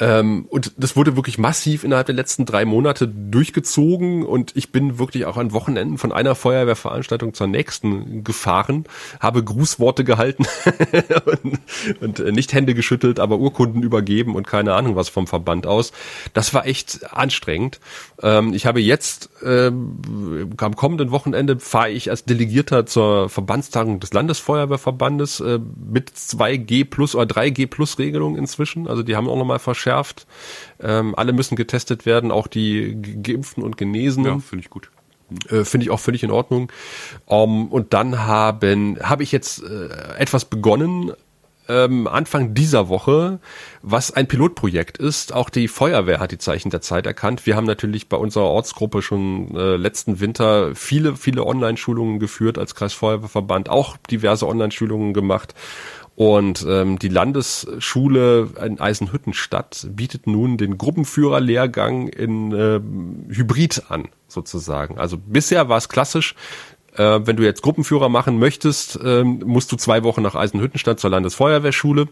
Ähm, 0.00 0.46
und 0.48 0.72
das 0.76 0.96
wurde 0.96 1.16
wirklich 1.16 1.38
massiv 1.38 1.82
innerhalb 1.82 2.06
der 2.06 2.14
letzten 2.14 2.46
drei 2.46 2.64
Monate 2.64 3.08
durchgezogen 3.08 4.24
und 4.24 4.56
ich 4.56 4.70
bin 4.70 4.98
wirklich 4.98 5.24
auch 5.26 5.36
an 5.36 5.52
Wochenenden 5.52 5.98
von 5.98 6.12
einer 6.12 6.34
Feuerwehrveranstaltung 6.34 7.34
zur 7.34 7.48
nächsten 7.48 8.22
gefahren, 8.22 8.84
habe 9.18 9.42
Grußworte 9.42 10.04
gehalten 10.04 10.46
und, 11.42 11.58
und, 12.00 12.20
äh, 12.20 12.32
nicht 12.32 12.52
Hände 12.52 12.74
geschüttelt, 12.74 13.18
aber 13.18 13.38
Urkunden 13.38 13.82
übergeben 13.82 14.36
und 14.36 14.46
keine 14.46 14.74
Ahnung 14.74 14.94
was 14.94 15.08
vom 15.08 15.26
Verband 15.26 15.66
aus. 15.66 15.92
Das 16.32 16.54
war 16.54 16.66
echt 16.66 17.12
anstrengend. 17.12 17.80
Ähm, 18.22 18.54
ich 18.54 18.66
habe 18.66 18.80
jetzt 18.80 19.30
ähm, 19.44 20.52
am 20.58 20.76
kommenden 20.76 21.10
Wochenende 21.10 21.58
fahre 21.58 21.90
ich 21.90 22.10
als 22.10 22.24
Delegierter 22.24 22.86
zur 22.86 23.28
Verbandstagung 23.28 23.98
des 23.98 24.12
Landesfeuerwehrverbandes 24.12 25.40
äh, 25.40 25.58
mit 25.58 26.10
2G 26.10 26.88
plus 26.88 27.16
oder 27.16 27.24
3G 27.24 27.66
plus 27.66 27.98
Regelung 27.98 28.36
inzwischen. 28.36 28.86
Also 28.86 29.02
die 29.02 29.16
haben 29.16 29.28
auch 29.28 29.36
nochmal 29.36 29.58
verschärft 29.58 29.87
verschärft. 29.88 30.26
Ähm, 30.80 31.14
alle 31.16 31.32
müssen 31.32 31.56
getestet 31.56 32.06
werden, 32.06 32.30
auch 32.30 32.46
die 32.46 32.96
Geimpften 33.22 33.62
und 33.62 33.76
Genesenen. 33.76 34.34
Ja, 34.34 34.38
finde 34.38 34.64
ich 34.64 34.70
gut. 34.70 34.90
Äh, 35.50 35.64
Finde 35.64 35.84
ich 35.84 35.90
auch 35.90 36.00
völlig 36.00 36.22
in 36.22 36.30
Ordnung. 36.30 36.72
Um, 37.26 37.50
ähm, 37.50 37.66
und 37.68 37.92
dann 37.92 38.26
haben 38.26 38.98
habe 39.02 39.22
ich 39.22 39.32
jetzt 39.32 39.62
äh, 39.62 39.88
etwas 40.18 40.46
begonnen, 40.46 41.12
ähm, 41.68 42.06
Anfang 42.06 42.54
dieser 42.54 42.88
Woche, 42.88 43.40
was 43.82 44.10
ein 44.10 44.26
Pilotprojekt 44.26 44.96
ist. 44.96 45.34
Auch 45.34 45.50
die 45.50 45.68
Feuerwehr 45.68 46.18
hat 46.18 46.32
die 46.32 46.38
Zeichen 46.38 46.70
der 46.70 46.80
Zeit 46.80 47.06
erkannt. 47.06 47.44
Wir 47.44 47.56
haben 47.56 47.66
natürlich 47.66 48.08
bei 48.08 48.16
unserer 48.16 48.46
Ortsgruppe 48.46 49.02
schon 49.02 49.54
äh, 49.54 49.76
letzten 49.76 50.18
Winter 50.20 50.74
viele, 50.74 51.14
viele 51.14 51.44
Online-Schulungen 51.44 52.20
geführt 52.20 52.56
als 52.56 52.74
Kreisfeuerwehrverband, 52.74 53.68
auch 53.68 53.98
diverse 54.10 54.46
Online-Schulungen 54.46 55.12
gemacht. 55.12 55.54
Und 56.18 56.66
ähm, 56.68 56.98
die 56.98 57.10
Landesschule 57.10 58.48
in 58.66 58.80
Eisenhüttenstadt 58.80 59.86
bietet 59.92 60.26
nun 60.26 60.56
den 60.56 60.76
Gruppenführerlehrgang 60.76 62.08
in 62.08 62.50
äh, 62.50 62.80
Hybrid 63.32 63.84
an, 63.88 64.08
sozusagen. 64.26 64.98
Also 64.98 65.16
bisher 65.16 65.68
war 65.68 65.78
es 65.78 65.88
klassisch, 65.88 66.34
Äh, 66.96 67.20
wenn 67.26 67.36
du 67.36 67.44
jetzt 67.44 67.62
Gruppenführer 67.62 68.08
machen 68.08 68.40
möchtest, 68.40 68.98
ähm, 69.04 69.40
musst 69.44 69.70
du 69.70 69.76
zwei 69.76 70.02
Wochen 70.02 70.22
nach 70.22 70.34
Eisenhüttenstadt 70.34 70.98
zur 70.98 71.10
Landesfeuerwehrschule. 71.10 72.08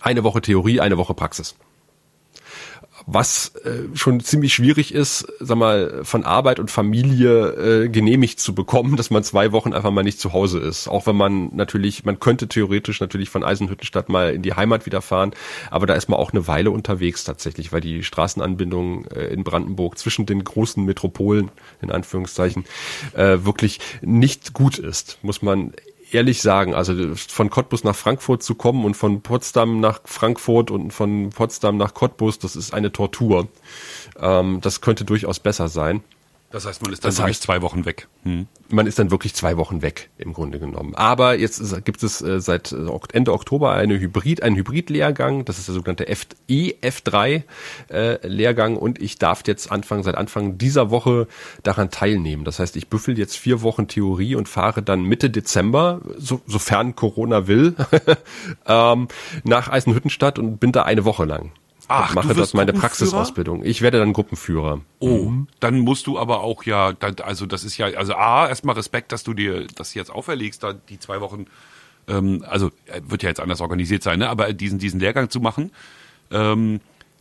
Eine 0.00 0.24
Woche 0.24 0.40
Theorie, 0.40 0.80
eine 0.80 0.96
Woche 0.96 1.12
Praxis 1.12 1.54
was 3.10 3.54
äh, 3.64 3.96
schon 3.96 4.20
ziemlich 4.20 4.52
schwierig 4.52 4.92
ist, 4.92 5.26
sag 5.40 5.56
mal, 5.56 6.04
von 6.04 6.24
Arbeit 6.24 6.60
und 6.60 6.70
Familie 6.70 7.84
äh, 7.84 7.88
genehmigt 7.88 8.38
zu 8.38 8.54
bekommen, 8.54 8.96
dass 8.96 9.08
man 9.08 9.24
zwei 9.24 9.50
Wochen 9.52 9.72
einfach 9.72 9.90
mal 9.90 10.02
nicht 10.02 10.20
zu 10.20 10.34
Hause 10.34 10.58
ist. 10.58 10.88
Auch 10.88 11.06
wenn 11.06 11.16
man 11.16 11.48
natürlich, 11.54 12.04
man 12.04 12.20
könnte 12.20 12.48
theoretisch 12.48 13.00
natürlich 13.00 13.30
von 13.30 13.44
Eisenhüttenstadt 13.44 14.10
mal 14.10 14.34
in 14.34 14.42
die 14.42 14.52
Heimat 14.52 14.84
wieder 14.84 15.00
fahren, 15.00 15.32
aber 15.70 15.86
da 15.86 15.94
ist 15.94 16.10
man 16.10 16.20
auch 16.20 16.34
eine 16.34 16.46
Weile 16.46 16.70
unterwegs 16.70 17.24
tatsächlich, 17.24 17.72
weil 17.72 17.80
die 17.80 18.04
Straßenanbindung 18.04 19.06
äh, 19.06 19.28
in 19.28 19.42
Brandenburg 19.42 19.96
zwischen 19.96 20.26
den 20.26 20.44
großen 20.44 20.84
Metropolen, 20.84 21.50
in 21.80 21.90
Anführungszeichen, 21.90 22.66
äh, 23.14 23.38
wirklich 23.40 23.80
nicht 24.02 24.52
gut 24.52 24.78
ist, 24.78 25.18
muss 25.22 25.40
man 25.40 25.72
ehrlich 26.10 26.42
sagen, 26.42 26.74
also 26.74 26.94
von 27.14 27.50
Cottbus 27.50 27.84
nach 27.84 27.96
Frankfurt 27.96 28.42
zu 28.42 28.54
kommen 28.54 28.84
und 28.84 28.94
von 28.94 29.22
Potsdam 29.22 29.80
nach 29.80 30.00
Frankfurt 30.04 30.70
und 30.70 30.92
von 30.92 31.30
Potsdam 31.30 31.76
nach 31.76 31.94
Cottbus, 31.94 32.38
das 32.38 32.56
ist 32.56 32.74
eine 32.74 32.92
Tortur. 32.92 33.48
Ähm, 34.18 34.60
das 34.60 34.80
könnte 34.80 35.04
durchaus 35.04 35.40
besser 35.40 35.68
sein. 35.68 36.02
Das 36.50 36.64
heißt, 36.64 36.82
man 36.82 36.92
ist 36.94 37.04
dann 37.04 37.10
das 37.10 37.20
heißt, 37.20 37.42
zwei 37.42 37.60
Wochen 37.60 37.84
weg. 37.84 38.08
Hm. 38.22 38.46
Man 38.70 38.86
ist 38.86 38.98
dann 38.98 39.10
wirklich 39.10 39.34
zwei 39.34 39.58
Wochen 39.58 39.82
weg, 39.82 40.08
im 40.16 40.32
Grunde 40.32 40.58
genommen. 40.58 40.94
Aber 40.94 41.38
jetzt 41.38 41.58
ist, 41.58 41.84
gibt 41.84 42.02
es 42.02 42.22
äh, 42.22 42.40
seit 42.40 42.72
äh, 42.72 42.88
Ende 43.12 43.34
Oktober 43.34 43.72
eine 43.72 43.98
Hybrid, 43.98 44.42
einen 44.42 44.56
Hybrid-Lehrgang. 44.56 45.44
Das 45.44 45.58
ist 45.58 45.68
der 45.68 45.74
sogenannte 45.74 46.06
EF3 46.06 47.42
äh, 47.90 48.26
Lehrgang 48.26 48.76
und 48.76 49.02
ich 49.02 49.18
darf 49.18 49.42
jetzt 49.46 49.70
anfangen, 49.70 50.02
seit 50.02 50.14
Anfang 50.14 50.56
dieser 50.56 50.90
Woche 50.90 51.26
daran 51.64 51.90
teilnehmen. 51.90 52.44
Das 52.44 52.60
heißt, 52.60 52.76
ich 52.76 52.88
büffel 52.88 53.18
jetzt 53.18 53.36
vier 53.36 53.60
Wochen 53.60 53.86
Theorie 53.86 54.34
und 54.34 54.48
fahre 54.48 54.82
dann 54.82 55.02
Mitte 55.02 55.28
Dezember, 55.28 56.00
so, 56.16 56.40
sofern 56.46 56.96
Corona 56.96 57.46
will, 57.46 57.74
ähm, 58.66 59.08
nach 59.44 59.68
Eisenhüttenstadt 59.68 60.38
und 60.38 60.58
bin 60.58 60.72
da 60.72 60.84
eine 60.84 61.04
Woche 61.04 61.26
lang. 61.26 61.52
Ach, 61.88 62.14
mache 62.14 62.34
dort 62.34 62.52
meine 62.54 62.74
Praxisausbildung. 62.74 63.64
Ich 63.64 63.80
werde 63.80 63.98
dann 63.98 64.12
Gruppenführer. 64.12 64.82
Oh, 64.98 65.30
mhm. 65.30 65.48
dann 65.58 65.78
musst 65.80 66.06
du 66.06 66.18
aber 66.18 66.40
auch 66.40 66.64
ja, 66.64 66.92
also 67.22 67.46
das 67.46 67.64
ist 67.64 67.78
ja, 67.78 67.86
also 67.86 68.14
A, 68.14 68.46
erstmal 68.46 68.74
Respekt, 68.74 69.10
dass 69.10 69.24
du 69.24 69.32
dir 69.32 69.66
das 69.74 69.94
jetzt 69.94 70.10
auferlegst, 70.10 70.62
da 70.62 70.74
die 70.74 70.98
zwei 70.98 71.22
Wochen, 71.22 71.46
ähm, 72.06 72.44
also 72.46 72.68
äh, 72.86 73.00
wird 73.06 73.22
ja 73.22 73.30
jetzt 73.30 73.40
anders 73.40 73.62
organisiert 73.62 74.02
sein, 74.02 74.18
ne? 74.18 74.28
aber 74.28 74.52
diesen, 74.52 74.78
diesen 74.78 75.00
Lehrgang 75.00 75.30
zu 75.30 75.40
machen. 75.40 75.72
Ähm, 76.30 76.80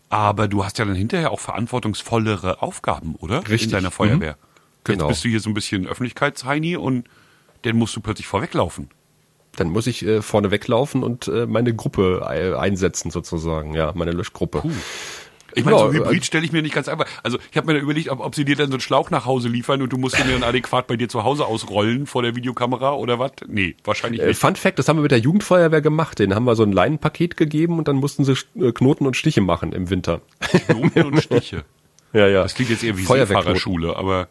aber 0.09 0.47
du 0.47 0.65
hast 0.65 0.77
ja 0.79 0.85
dann 0.85 0.95
hinterher 0.95 1.31
auch 1.31 1.39
verantwortungsvollere 1.39 2.61
Aufgaben, 2.61 3.15
oder? 3.15 3.39
Richtig. 3.47 3.63
In 3.63 3.71
deiner 3.71 3.91
Feuerwehr. 3.91 4.33
Mhm. 4.33 4.37
Genau. 4.83 5.05
Jetzt 5.05 5.09
bist 5.09 5.25
du 5.25 5.29
hier 5.29 5.39
so 5.39 5.49
ein 5.49 5.53
bisschen 5.53 5.87
Öffentlichkeitsheini 5.87 6.75
und 6.77 7.07
dann 7.63 7.77
musst 7.77 7.95
du 7.95 8.01
plötzlich 8.01 8.27
vorweglaufen. 8.27 8.89
Dann 9.57 9.69
muss 9.69 9.87
ich 9.87 10.05
äh, 10.05 10.21
vorne 10.21 10.49
weglaufen 10.51 11.03
und 11.03 11.27
äh, 11.27 11.45
meine 11.45 11.75
Gruppe 11.75 12.25
einsetzen 12.25 13.11
sozusagen, 13.11 13.73
ja, 13.73 13.91
meine 13.95 14.11
Löschgruppe. 14.11 14.61
Puh. 14.61 14.71
Ich 15.57 15.65
meine, 15.65 15.79
so 15.79 15.91
Hybrid 15.91 16.23
stelle 16.23 16.45
ich 16.45 16.51
mir 16.51 16.61
nicht 16.61 16.75
ganz 16.75 16.87
einfach. 16.87 17.07
Also 17.23 17.39
ich 17.49 17.57
habe 17.57 17.67
mir 17.67 17.73
da 17.73 17.79
überlegt, 17.79 18.09
ob, 18.09 18.19
ob 18.19 18.35
sie 18.35 18.45
dir 18.45 18.55
dann 18.55 18.67
so 18.67 18.73
einen 18.73 18.81
Schlauch 18.81 19.09
nach 19.09 19.25
Hause 19.25 19.49
liefern 19.49 19.81
und 19.81 19.91
du 19.91 19.97
musst 19.97 20.19
ihn 20.19 20.25
dann 20.29 20.43
adäquat 20.43 20.85
bei 20.85 20.97
dir 20.97 21.09
zu 21.09 21.23
Hause 21.23 21.45
ausrollen 21.45 22.05
vor 22.05 22.21
der 22.21 22.35
Videokamera 22.35 22.93
oder 22.93 23.17
was? 23.17 23.31
Nee, 23.47 23.75
wahrscheinlich 23.83 24.21
äh, 24.21 24.27
nicht. 24.27 24.37
Äh, 24.37 24.39
Fun 24.39 24.55
Fact, 24.55 24.77
das 24.77 24.87
haben 24.87 24.97
wir 24.97 25.01
mit 25.01 25.11
der 25.11 25.19
Jugendfeuerwehr 25.19 25.81
gemacht. 25.81 26.19
Den 26.19 26.35
haben 26.35 26.45
wir 26.45 26.55
so 26.55 26.63
ein 26.63 26.71
Leinenpaket 26.71 27.37
gegeben 27.37 27.79
und 27.79 27.87
dann 27.87 27.95
mussten 27.95 28.23
sie 28.23 28.33
äh, 28.59 28.71
Knoten 28.71 29.07
und 29.07 29.17
Stiche 29.17 29.41
machen 29.41 29.71
im 29.71 29.89
Winter. 29.89 30.21
Knoten 30.67 31.05
und 31.05 31.23
Stiche. 31.23 31.63
ja, 32.13 32.27
ja. 32.27 32.43
Das 32.43 32.53
klingt 32.53 32.69
jetzt 32.69 32.83
eher 32.83 32.97
wie 32.97 33.03
Seefahrerschule, 33.03 33.95
aber 33.95 34.27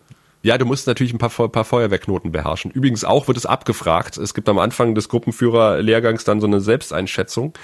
ja, 0.47 0.59
du 0.59 0.65
musst 0.65 0.87
natürlich 0.87 1.13
ein 1.13 1.19
paar, 1.19 1.49
paar 1.49 1.65
Feuerwehrknoten 1.65 2.31
beherrschen. 2.31 2.71
Übrigens 2.71 3.05
auch 3.05 3.27
wird 3.27 3.37
es 3.37 3.47
abgefragt. 3.47 4.17
Es 4.17 4.33
gibt 4.33 4.49
am 4.49 4.61
Anfang 4.61 4.95
des 4.95 5.09
Gruppenführer-Lehrgangs 5.09 6.23
dann 6.23 6.41
so 6.41 6.47
eine 6.47 6.61
Selbsteinschätzung. 6.61 7.55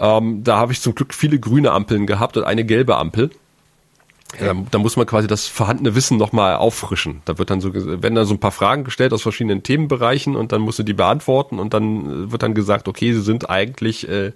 Ähm, 0.00 0.42
da 0.42 0.56
habe 0.56 0.72
ich 0.72 0.80
zum 0.80 0.96
Glück 0.96 1.14
viele 1.14 1.38
grüne 1.38 1.70
Ampeln 1.70 2.08
gehabt 2.08 2.36
und 2.36 2.42
eine 2.42 2.64
gelbe 2.64 2.96
Ampel. 2.96 3.30
Ja, 4.38 4.54
da 4.70 4.78
muss 4.78 4.96
man 4.96 5.06
quasi 5.06 5.26
das 5.26 5.46
vorhandene 5.46 5.94
Wissen 5.94 6.16
nochmal 6.16 6.56
auffrischen. 6.56 7.22
Da 7.24 7.38
wird 7.38 7.50
dann 7.50 7.60
so, 7.60 7.74
werden 7.74 8.14
dann 8.14 8.26
so 8.26 8.34
ein 8.34 8.38
paar 8.40 8.52
Fragen 8.52 8.84
gestellt 8.84 9.12
aus 9.12 9.22
verschiedenen 9.22 9.62
Themenbereichen 9.62 10.36
und 10.36 10.52
dann 10.52 10.60
musst 10.60 10.78
du 10.78 10.82
die 10.82 10.92
beantworten 10.92 11.58
und 11.58 11.74
dann 11.74 12.26
äh, 12.26 12.32
wird 12.32 12.42
dann 12.42 12.54
gesagt, 12.54 12.86
okay, 12.86 13.12
sie 13.12 13.22
sind 13.22 13.50
eigentlich, 13.50 14.08
äh, 14.08 14.32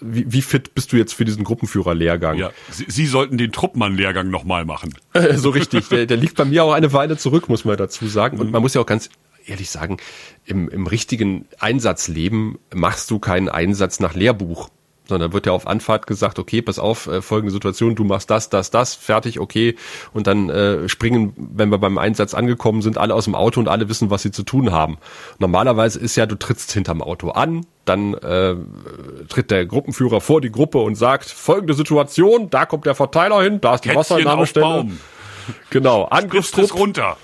wie, 0.00 0.30
wie 0.30 0.42
fit 0.42 0.74
bist 0.74 0.92
du 0.92 0.96
jetzt 0.96 1.14
für 1.14 1.24
diesen 1.24 1.44
Gruppenführerlehrgang? 1.44 2.36
Ja, 2.36 2.50
sie, 2.70 2.86
sie 2.88 3.06
sollten 3.06 3.38
den 3.38 3.52
Truppmann-Lehrgang 3.52 4.28
nochmal 4.28 4.64
machen. 4.64 4.94
so 5.34 5.50
richtig. 5.50 5.88
Der, 5.88 6.06
der 6.06 6.16
liegt 6.16 6.36
bei 6.36 6.44
mir 6.44 6.64
auch 6.64 6.72
eine 6.72 6.92
Weile 6.92 7.16
zurück, 7.16 7.48
muss 7.48 7.64
man 7.64 7.76
dazu 7.76 8.06
sagen. 8.06 8.38
Und 8.38 8.50
man 8.50 8.60
muss 8.60 8.74
ja 8.74 8.80
auch 8.80 8.86
ganz 8.86 9.08
ehrlich 9.46 9.70
sagen, 9.70 9.98
im, 10.44 10.68
im 10.68 10.86
richtigen 10.86 11.46
Einsatzleben 11.58 12.58
machst 12.74 13.10
du 13.10 13.18
keinen 13.18 13.48
Einsatz 13.48 14.00
nach 14.00 14.14
Lehrbuch 14.14 14.68
sondern 15.08 15.32
wird 15.32 15.46
ja 15.46 15.52
auf 15.52 15.66
Anfahrt 15.66 16.06
gesagt, 16.06 16.38
okay, 16.38 16.62
pass 16.62 16.78
auf, 16.78 17.06
äh, 17.06 17.22
folgende 17.22 17.52
Situation, 17.52 17.94
du 17.94 18.04
machst 18.04 18.30
das, 18.30 18.48
das, 18.48 18.70
das, 18.70 18.94
fertig, 18.94 19.38
okay. 19.38 19.76
Und 20.12 20.26
dann 20.26 20.48
äh, 20.48 20.88
springen, 20.88 21.34
wenn 21.36 21.68
wir 21.68 21.78
beim 21.78 21.98
Einsatz 21.98 22.34
angekommen 22.34 22.82
sind, 22.82 22.98
alle 22.98 23.14
aus 23.14 23.24
dem 23.24 23.34
Auto 23.34 23.60
und 23.60 23.68
alle 23.68 23.88
wissen, 23.88 24.10
was 24.10 24.22
sie 24.22 24.30
zu 24.30 24.42
tun 24.42 24.72
haben. 24.72 24.98
Normalerweise 25.38 25.98
ist 25.98 26.16
ja, 26.16 26.26
du 26.26 26.36
trittst 26.36 26.72
hinterm 26.72 27.02
Auto 27.02 27.30
an, 27.30 27.66
dann 27.84 28.14
äh, 28.14 28.56
tritt 29.28 29.50
der 29.50 29.66
Gruppenführer 29.66 30.20
vor 30.20 30.40
die 30.40 30.50
Gruppe 30.50 30.78
und 30.78 30.94
sagt, 30.94 31.26
folgende 31.26 31.74
Situation, 31.74 32.48
da 32.50 32.64
kommt 32.64 32.86
der 32.86 32.94
Verteiler 32.94 33.42
hin, 33.42 33.60
da 33.60 33.74
ist 33.74 33.84
die 33.84 33.94
Wasserentnahmestelle. 33.94 34.86
Genau, 35.68 36.04
Angriffstrupp. 36.04 36.74
runter 36.74 37.18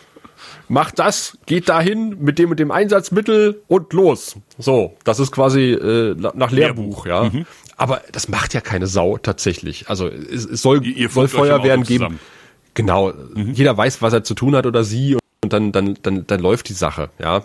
macht 0.70 0.98
das, 0.98 1.36
geht 1.46 1.68
dahin 1.68 2.16
mit 2.20 2.38
dem 2.38 2.50
und 2.50 2.60
dem 2.60 2.70
Einsatzmittel 2.70 3.62
und 3.66 3.92
los. 3.92 4.36
So, 4.56 4.96
das 5.04 5.18
ist 5.18 5.32
quasi 5.32 5.72
äh, 5.72 6.14
nach 6.14 6.50
Lehrbuch, 6.50 7.04
Lehrbuch. 7.04 7.06
ja. 7.06 7.24
Mhm. 7.24 7.46
Aber 7.80 8.02
das 8.12 8.28
macht 8.28 8.52
ja 8.52 8.60
keine 8.60 8.86
Sau 8.86 9.16
tatsächlich. 9.16 9.88
Also 9.88 10.06
es, 10.06 10.44
es 10.44 10.60
soll, 10.60 10.84
ihr, 10.84 10.98
ihr 10.98 11.08
soll 11.08 11.28
Feuerwehren 11.28 11.82
geben. 11.82 12.20
Genau, 12.74 13.14
mhm. 13.34 13.54
jeder 13.54 13.74
weiß, 13.74 14.02
was 14.02 14.12
er 14.12 14.22
zu 14.22 14.34
tun 14.34 14.54
hat 14.54 14.66
oder 14.66 14.84
sie 14.84 15.16
und 15.42 15.54
dann, 15.54 15.72
dann, 15.72 15.96
dann, 16.02 16.26
dann 16.26 16.40
läuft 16.40 16.68
die 16.68 16.74
Sache, 16.74 17.08
ja. 17.18 17.42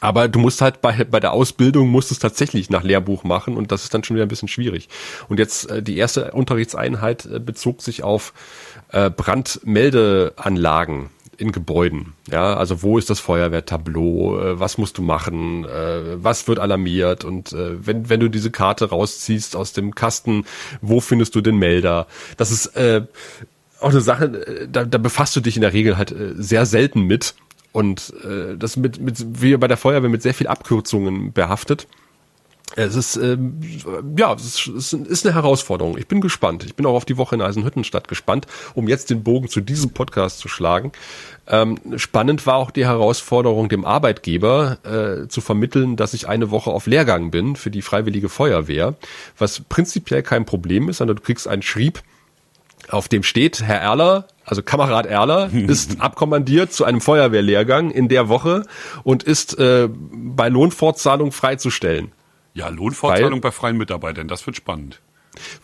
Aber 0.00 0.26
du 0.26 0.40
musst 0.40 0.62
halt 0.62 0.80
bei, 0.80 1.04
bei 1.04 1.20
der 1.20 1.32
Ausbildung 1.32 1.88
musst 1.88 2.10
es 2.10 2.18
tatsächlich 2.18 2.70
nach 2.70 2.82
Lehrbuch 2.82 3.22
machen 3.22 3.56
und 3.56 3.70
das 3.70 3.84
ist 3.84 3.94
dann 3.94 4.02
schon 4.02 4.16
wieder 4.16 4.26
ein 4.26 4.28
bisschen 4.28 4.48
schwierig. 4.48 4.88
Und 5.28 5.38
jetzt 5.38 5.70
äh, 5.70 5.80
die 5.80 5.96
erste 5.96 6.32
Unterrichtseinheit 6.32 7.26
äh, 7.26 7.38
bezog 7.38 7.82
sich 7.82 8.02
auf 8.02 8.32
äh, 8.90 9.10
Brandmeldeanlagen 9.10 11.10
in 11.38 11.52
Gebäuden. 11.52 12.14
Ja, 12.30 12.54
also 12.54 12.82
wo 12.82 12.98
ist 12.98 13.10
das 13.10 13.20
Feuerwehrtableau? 13.20 14.38
Äh, 14.38 14.60
was 14.60 14.78
musst 14.78 14.98
du 14.98 15.02
machen? 15.02 15.64
Äh, 15.64 16.22
was 16.22 16.48
wird 16.48 16.58
alarmiert? 16.58 17.24
Und 17.24 17.52
äh, 17.52 17.86
wenn, 17.86 18.08
wenn 18.08 18.20
du 18.20 18.28
diese 18.28 18.50
Karte 18.50 18.90
rausziehst 18.90 19.56
aus 19.56 19.72
dem 19.72 19.94
Kasten, 19.94 20.44
wo 20.80 21.00
findest 21.00 21.34
du 21.34 21.40
den 21.40 21.56
Melder? 21.56 22.06
Das 22.36 22.50
ist 22.50 22.76
äh, 22.76 23.02
auch 23.80 23.90
eine 23.90 24.00
Sache, 24.00 24.68
da, 24.70 24.84
da 24.84 24.98
befasst 24.98 25.36
du 25.36 25.40
dich 25.40 25.56
in 25.56 25.62
der 25.62 25.72
Regel 25.72 25.98
halt 25.98 26.14
sehr 26.36 26.66
selten 26.66 27.02
mit. 27.02 27.34
Und 27.72 28.14
äh, 28.24 28.56
das 28.56 28.76
mit, 28.78 29.00
mit, 29.00 29.42
wie 29.42 29.54
bei 29.58 29.68
der 29.68 29.76
Feuerwehr 29.76 30.08
mit 30.08 30.22
sehr 30.22 30.32
viel 30.32 30.46
Abkürzungen 30.46 31.32
behaftet. 31.32 31.86
Es 32.76 32.94
ist, 32.94 33.16
ähm, 33.16 33.58
ja, 34.18 34.34
es 34.34 34.44
ist, 34.44 34.66
es 34.68 34.92
ist 34.92 35.26
eine 35.26 35.34
Herausforderung. 35.34 35.96
Ich 35.96 36.06
bin 36.06 36.20
gespannt. 36.20 36.62
Ich 36.64 36.74
bin 36.74 36.84
auch 36.84 36.94
auf 36.94 37.06
die 37.06 37.16
Woche 37.16 37.34
in 37.34 37.40
Eisenhüttenstadt 37.40 38.06
gespannt, 38.06 38.46
um 38.74 38.86
jetzt 38.86 39.08
den 39.08 39.22
Bogen 39.22 39.48
zu 39.48 39.62
diesem 39.62 39.90
Podcast 39.90 40.38
zu 40.38 40.48
schlagen. 40.48 40.92
Ähm, 41.48 41.78
spannend 41.96 42.46
war 42.46 42.56
auch 42.56 42.70
die 42.70 42.84
Herausforderung, 42.84 43.70
dem 43.70 43.86
Arbeitgeber 43.86 44.78
äh, 44.84 45.28
zu 45.28 45.40
vermitteln, 45.40 45.96
dass 45.96 46.12
ich 46.12 46.28
eine 46.28 46.50
Woche 46.50 46.70
auf 46.70 46.86
Lehrgang 46.86 47.30
bin 47.30 47.56
für 47.56 47.70
die 47.70 47.82
Freiwillige 47.82 48.28
Feuerwehr, 48.28 48.94
was 49.38 49.60
prinzipiell 49.60 50.22
kein 50.22 50.44
Problem 50.44 50.90
ist, 50.90 50.98
sondern 50.98 51.16
du 51.16 51.22
kriegst 51.22 51.48
einen 51.48 51.62
Schrieb, 51.62 52.02
auf 52.88 53.08
dem 53.08 53.22
steht, 53.22 53.62
Herr 53.62 53.80
Erler, 53.80 54.26
also 54.44 54.62
Kamerad 54.62 55.06
Erler, 55.06 55.50
ist 55.52 56.00
abkommandiert 56.00 56.72
zu 56.72 56.84
einem 56.84 57.00
Feuerwehrlehrgang 57.00 57.90
in 57.90 58.08
der 58.08 58.28
Woche 58.28 58.64
und 59.02 59.22
ist 59.22 59.58
äh, 59.58 59.88
bei 59.88 60.48
Lohnfortzahlung 60.48 61.32
freizustellen. 61.32 62.12
Ja, 62.56 62.68
Lohnfortzahlung 62.68 63.42
bei 63.42 63.50
freien 63.50 63.76
Mitarbeitern, 63.76 64.28
das 64.28 64.46
wird 64.46 64.56
spannend. 64.56 65.00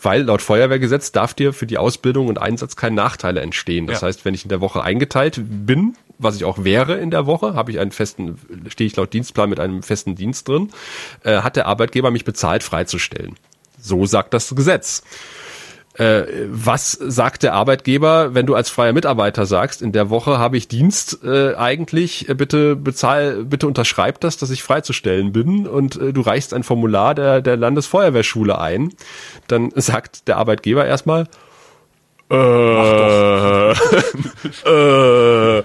Weil 0.02 0.24
laut 0.24 0.42
Feuerwehrgesetz 0.42 1.10
darf 1.10 1.32
dir 1.32 1.54
für 1.54 1.66
die 1.66 1.78
Ausbildung 1.78 2.28
und 2.28 2.36
Einsatz 2.36 2.76
keine 2.76 2.96
Nachteile 2.96 3.40
entstehen. 3.40 3.86
Das 3.86 4.02
ja. 4.02 4.08
heißt, 4.08 4.26
wenn 4.26 4.34
ich 4.34 4.44
in 4.44 4.50
der 4.50 4.60
Woche 4.60 4.82
eingeteilt 4.82 5.40
bin, 5.42 5.96
was 6.18 6.36
ich 6.36 6.44
auch 6.44 6.64
wäre 6.64 6.98
in 6.98 7.10
der 7.10 7.24
Woche, 7.24 7.54
habe 7.54 7.70
ich 7.70 7.80
einen 7.80 7.92
festen, 7.92 8.38
stehe 8.68 8.86
ich 8.86 8.94
laut 8.94 9.14
Dienstplan 9.14 9.48
mit 9.48 9.58
einem 9.58 9.82
festen 9.82 10.16
Dienst 10.16 10.48
drin, 10.48 10.68
äh, 11.24 11.38
hat 11.38 11.56
der 11.56 11.66
Arbeitgeber 11.66 12.10
mich 12.10 12.26
bezahlt, 12.26 12.62
freizustellen. 12.62 13.36
So 13.80 14.04
sagt 14.04 14.34
das 14.34 14.54
Gesetz. 14.54 15.02
Äh, 15.94 16.24
was 16.48 16.92
sagt 16.92 17.42
der 17.42 17.52
Arbeitgeber, 17.52 18.34
wenn 18.34 18.46
du 18.46 18.54
als 18.54 18.70
freier 18.70 18.94
Mitarbeiter 18.94 19.44
sagst, 19.44 19.82
in 19.82 19.92
der 19.92 20.08
Woche 20.08 20.38
habe 20.38 20.56
ich 20.56 20.66
Dienst 20.66 21.22
äh, 21.22 21.54
eigentlich, 21.54 22.30
äh, 22.30 22.34
bitte 22.34 22.76
bezahl, 22.76 23.44
bitte 23.44 23.66
unterschreib 23.66 24.18
das, 24.20 24.38
dass 24.38 24.48
ich 24.48 24.62
freizustellen 24.62 25.32
bin 25.32 25.66
und 25.66 25.96
äh, 25.96 26.14
du 26.14 26.22
reichst 26.22 26.54
ein 26.54 26.62
Formular 26.62 27.14
der, 27.14 27.42
der 27.42 27.58
Landesfeuerwehrschule 27.58 28.58
ein, 28.58 28.94
dann 29.48 29.70
sagt 29.74 30.28
der 30.28 30.38
Arbeitgeber 30.38 30.86
erstmal, 30.86 31.28
Äh, 32.32 33.72
äh, 34.64 35.62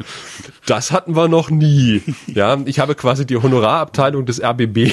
das 0.65 0.91
hatten 0.91 1.15
wir 1.15 1.30
noch 1.30 1.49
nie. 1.49 2.01
Ja, 2.28 2.57
ich 2.65 2.80
habe 2.80 2.93
quasi 2.95 3.26
die 3.26 3.38
Honorarabteilung 3.38 4.26
des 4.26 4.43
RBB 4.43 4.91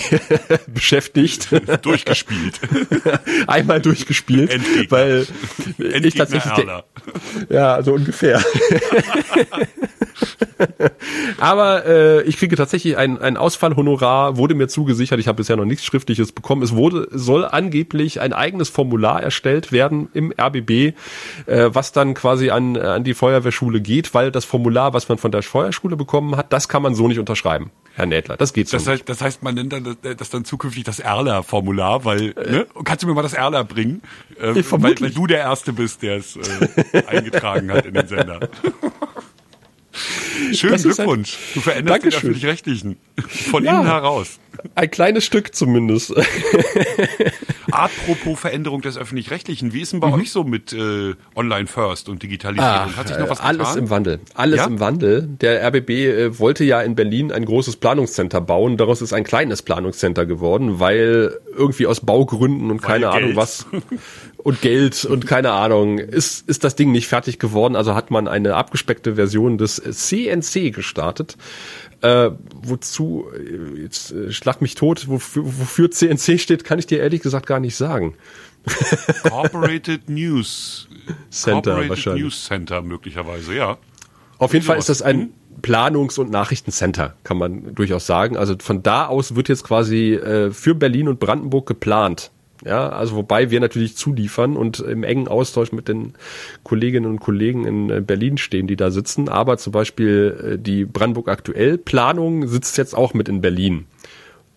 beschäftigt. 0.69 1.49
Durchgespielt. 1.83 2.61
Einmal 3.49 3.81
durchgespielt, 3.81 4.53
Endgegner. 4.53 4.91
weil 4.91 5.27
Endgegner 5.79 6.07
ich 6.07 6.15
tatsächlich 6.15 6.53
Erler. 6.53 6.85
ja, 7.49 7.83
so 7.83 7.93
ungefähr. 7.93 8.41
Aber 11.39 11.87
äh, 11.87 12.23
ich 12.23 12.37
kriege 12.37 12.57
tatsächlich 12.57 12.97
ein, 12.97 13.21
ein 13.21 13.37
Ausfallhonorar, 13.37 14.37
wurde 14.37 14.55
mir 14.55 14.69
zugesichert. 14.69 15.19
Ich 15.19 15.27
habe 15.27 15.37
bisher 15.37 15.57
noch 15.57 15.65
nichts 15.65 15.85
Schriftliches 15.85 16.33
bekommen. 16.33 16.63
Es 16.63 16.75
wurde, 16.75 17.09
soll 17.11 17.45
angeblich 17.45 18.21
ein 18.21 18.33
eigenes 18.33 18.69
Formular 18.69 19.23
erstellt 19.23 19.73
werden 19.73 20.09
im 20.15 20.33
RBB, 20.33 20.95
äh, 21.47 21.64
was 21.73 21.93
dann 21.93 22.15
quasi 22.15 22.51
an, 22.51 22.77
an 22.77 23.05
die 23.05 23.15
Feuerwehrschule 23.15 23.81
geht, 23.81 24.13
weil 24.15 24.31
das 24.31 24.45
Formular, 24.45 24.93
was 24.93 25.09
man 25.09 25.19
von 25.19 25.31
der 25.31 25.43
Feuerschule 25.43 25.97
bekommen 25.97 26.37
hat, 26.37 26.53
das 26.53 26.69
kann 26.69 26.83
man 26.83 26.95
so 26.95 27.07
nicht 27.09 27.19
unterschreiben, 27.19 27.71
Herr 27.95 28.07
Nädler. 28.07 28.37
Das 28.37 28.53
geht 28.53 28.69
so 28.69 28.77
Das 28.77 28.87
nicht. 28.87 28.93
heißt, 29.01 29.09
das 29.09 29.21
heißt, 29.23 29.43
man 29.43 29.55
nennt 29.55 29.73
dann 29.73 29.85
das, 30.03 30.17
das 30.17 30.31
dann 30.31 30.45
zukünftig 30.45 30.85
das 30.85 30.99
Erler-Formular, 30.99 32.05
weil, 32.05 32.35
ne? 32.35 32.67
Kannst 32.85 33.03
du 33.05 33.07
mir 33.07 33.15
mal 33.15 33.23
das 33.23 33.35
Erler 33.35 33.63
bringen? 33.65 34.03
Äh, 34.41 34.55
weil, 34.71 35.01
weil 35.01 35.11
du 35.11 35.27
der 35.27 35.39
Erste 35.39 35.73
bist, 35.73 36.03
der 36.03 36.17
es 36.17 36.37
äh, 36.37 37.05
eingetragen 37.07 37.71
hat 37.73 37.87
in 37.87 37.95
den 37.95 38.07
Sender. 38.09 38.41
Schönen 40.53 40.75
ist 40.75 40.87
ein- 40.87 40.93
Glückwunsch. 40.95 41.39
Du 41.55 41.61
veränderst 41.61 42.03
den. 42.05 42.13
Öffentlich-Rechtlichen. 42.13 42.97
Von 43.51 43.65
Ja. 43.65 43.77
innen 43.81 43.87
heraus. 43.87 44.39
Ein 44.75 44.91
kleines 44.91 45.25
Stück 45.25 45.55
zumindest. 45.55 46.13
Apropos 47.71 48.39
Veränderung 48.39 48.83
des 48.83 48.97
Öffentlich-Rechtlichen, 48.97 49.73
wie 49.73 49.81
ist 49.81 49.93
denn 49.93 50.01
bei 50.01 50.09
Mhm. 50.09 50.15
euch 50.15 50.31
so 50.31 50.45
mit 50.45 50.73
äh, 50.73 51.15
Online 51.35 51.67
First 51.67 52.09
und 52.09 52.23
Digitalisierung? 52.23 52.97
Hat 52.97 53.09
sich 53.09 53.19
noch 53.19 53.29
was 53.31 53.41
äh, 53.41 53.43
alles 53.43 53.69
getan? 53.69 53.79
im 53.79 53.91
Wandel. 53.91 54.21
Alles 54.35 54.59
Ja? 54.59 54.67
im 54.67 54.81
Wandel. 54.81 55.23
Der 55.41 55.63
RBB 55.67 55.91
äh, 55.91 56.39
wollte 56.39 56.65
ja 56.65 56.81
in 56.83 56.95
Berlin 56.95 57.33
ein 57.33 57.45
großes 57.45 57.77
Planungscenter 57.77 58.41
bauen. 58.41 58.77
Daraus 58.77 59.03
ist 59.03 59.13
ein 59.13 59.25
kleines 59.25 59.63
Planungscenter 59.63 60.25
geworden, 60.27 60.79
weil 60.81 61.37
irgendwie 61.57 61.87
aus 61.87 62.01
Baugründen 62.01 62.71
und 62.71 62.81
keine 62.83 63.07
Geld. 63.11 63.15
Ahnung 63.15 63.37
was 63.37 63.67
und 64.45 64.61
Geld 64.61 65.07
und 65.07 65.27
keine 65.27 65.53
Ahnung 65.53 65.99
ist 65.99 66.47
ist 66.49 66.65
das 66.65 66.77
Ding 66.77 66.93
nicht 66.93 67.09
fertig 67.09 67.39
geworden. 67.39 67.75
Also 67.75 67.95
hat 67.95 68.11
man 68.11 68.29
eine 68.29 68.55
abgespeckte 68.55 69.15
Version 69.17 69.59
des 69.59 69.77
CNC 69.77 70.73
gestartet. 70.73 71.37
Äh, 72.03 72.31
wozu, 72.55 73.25
äh, 73.35 73.81
jetzt 73.81 74.13
äh, 74.13 74.31
schlag 74.31 74.61
mich 74.61 74.75
tot, 74.75 75.09
wofür, 75.09 75.45
wofür 75.47 75.91
CNC 75.91 76.39
steht, 76.39 76.63
kann 76.65 76.79
ich 76.79 76.87
dir 76.87 77.01
ehrlich 77.01 77.23
gesagt 77.23 77.47
gar 77.47 77.59
nicht 77.59 77.75
sagen. 77.75 78.15
Corporated 79.23 80.11
News 80.11 80.89
Center 81.31 81.63
Corporated 81.63 81.91
wahrscheinlich. 81.91 82.23
News 82.25 82.45
Center 82.45 82.83
möglicherweise, 82.83 83.55
ja. 83.55 83.79
Auf 84.37 84.53
jeden 84.53 84.67
Fall 84.67 84.77
ist 84.77 84.91
das 84.91 85.01
ein 85.01 85.33
Planungs- 85.63 86.19
und 86.19 86.31
Nachrichtencenter, 86.31 87.15
kann 87.25 87.39
man 87.39 87.75
durchaus 87.75 88.07
sagen. 88.07 88.37
Also 88.37 88.57
von 88.61 88.83
da 88.83 89.07
aus 89.07 89.37
wird 89.37 89.49
jetzt 89.49 89.65
quasi 89.65 90.13
äh, 90.13 90.51
für 90.51 90.75
Berlin 90.75 91.09
und 91.09 91.19
Brandenburg 91.19 91.67
geplant. 91.67 92.31
Ja, 92.65 92.89
also 92.89 93.17
wobei 93.17 93.51
wir 93.51 93.61
natürlich 93.61 93.97
zuliefern 93.97 94.57
und 94.57 94.81
im 94.81 95.05
engen 95.05 95.29
Austausch 95.29 95.73
mit 95.73 95.87
den 95.87 96.15
Kolleginnen 96.63 97.07
und 97.11 97.21
Kollegen 97.21 97.67
in 97.67 97.91
äh, 97.91 98.01
Berlin 98.01 98.39
stehen, 98.39 98.67
die 98.67 98.77
da 98.77 98.91
sitzen. 98.91 99.29
Aber 99.29 99.59
zum 99.59 99.73
Beispiel 99.73 100.55
äh, 100.55 100.59
die 100.59 100.87
Brandenburg 100.87 101.29
aktuell 101.29 101.77
Planung 101.77 102.47
sitzt 102.49 102.79
jetzt 102.79 102.97
auch 102.97 103.13
mit 103.13 103.29
in 103.29 103.43
Berlin. 103.43 103.85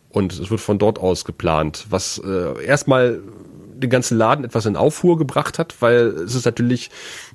Und 0.09 0.39
es 0.39 0.49
wird 0.49 0.61
von 0.61 0.79
dort 0.79 0.99
aus 0.99 1.25
geplant, 1.25 1.85
was 1.89 2.21
äh, 2.25 2.63
erstmal 2.65 3.19
den 3.77 3.89
ganzen 3.89 4.17
Laden 4.17 4.45
etwas 4.45 4.65
in 4.65 4.75
Aufruhr 4.75 5.17
gebracht 5.17 5.59
hat, 5.59 5.75
weil 5.81 6.07
es 6.07 6.33
ist 6.33 6.45
natürlich 6.45 6.89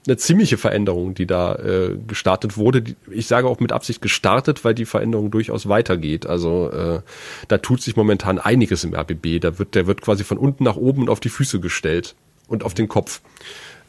eine 0.06 0.16
ziemliche 0.16 0.58
Veränderung, 0.58 1.14
die 1.14 1.26
da 1.26 1.54
äh, 1.54 1.96
gestartet 2.06 2.56
wurde. 2.56 2.82
Ich 3.10 3.26
sage 3.26 3.46
auch 3.46 3.60
mit 3.60 3.72
Absicht 3.72 4.02
gestartet, 4.02 4.64
weil 4.64 4.74
die 4.74 4.84
Veränderung 4.84 5.30
durchaus 5.30 5.68
weitergeht. 5.68 6.26
Also 6.26 6.70
äh, 6.70 7.00
da 7.48 7.58
tut 7.58 7.82
sich 7.82 7.96
momentan 7.96 8.38
einiges 8.38 8.82
im 8.84 8.94
RBB. 8.94 9.40
Da 9.40 9.58
wird, 9.58 9.74
der 9.74 9.86
wird 9.86 10.00
quasi 10.02 10.24
von 10.24 10.38
unten 10.38 10.64
nach 10.64 10.76
oben 10.76 11.02
und 11.02 11.10
auf 11.10 11.20
die 11.20 11.28
Füße 11.28 11.60
gestellt 11.60 12.14
und 12.48 12.64
auf 12.64 12.74
den 12.74 12.88
Kopf. 12.88 13.20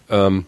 Ähm, 0.09 0.45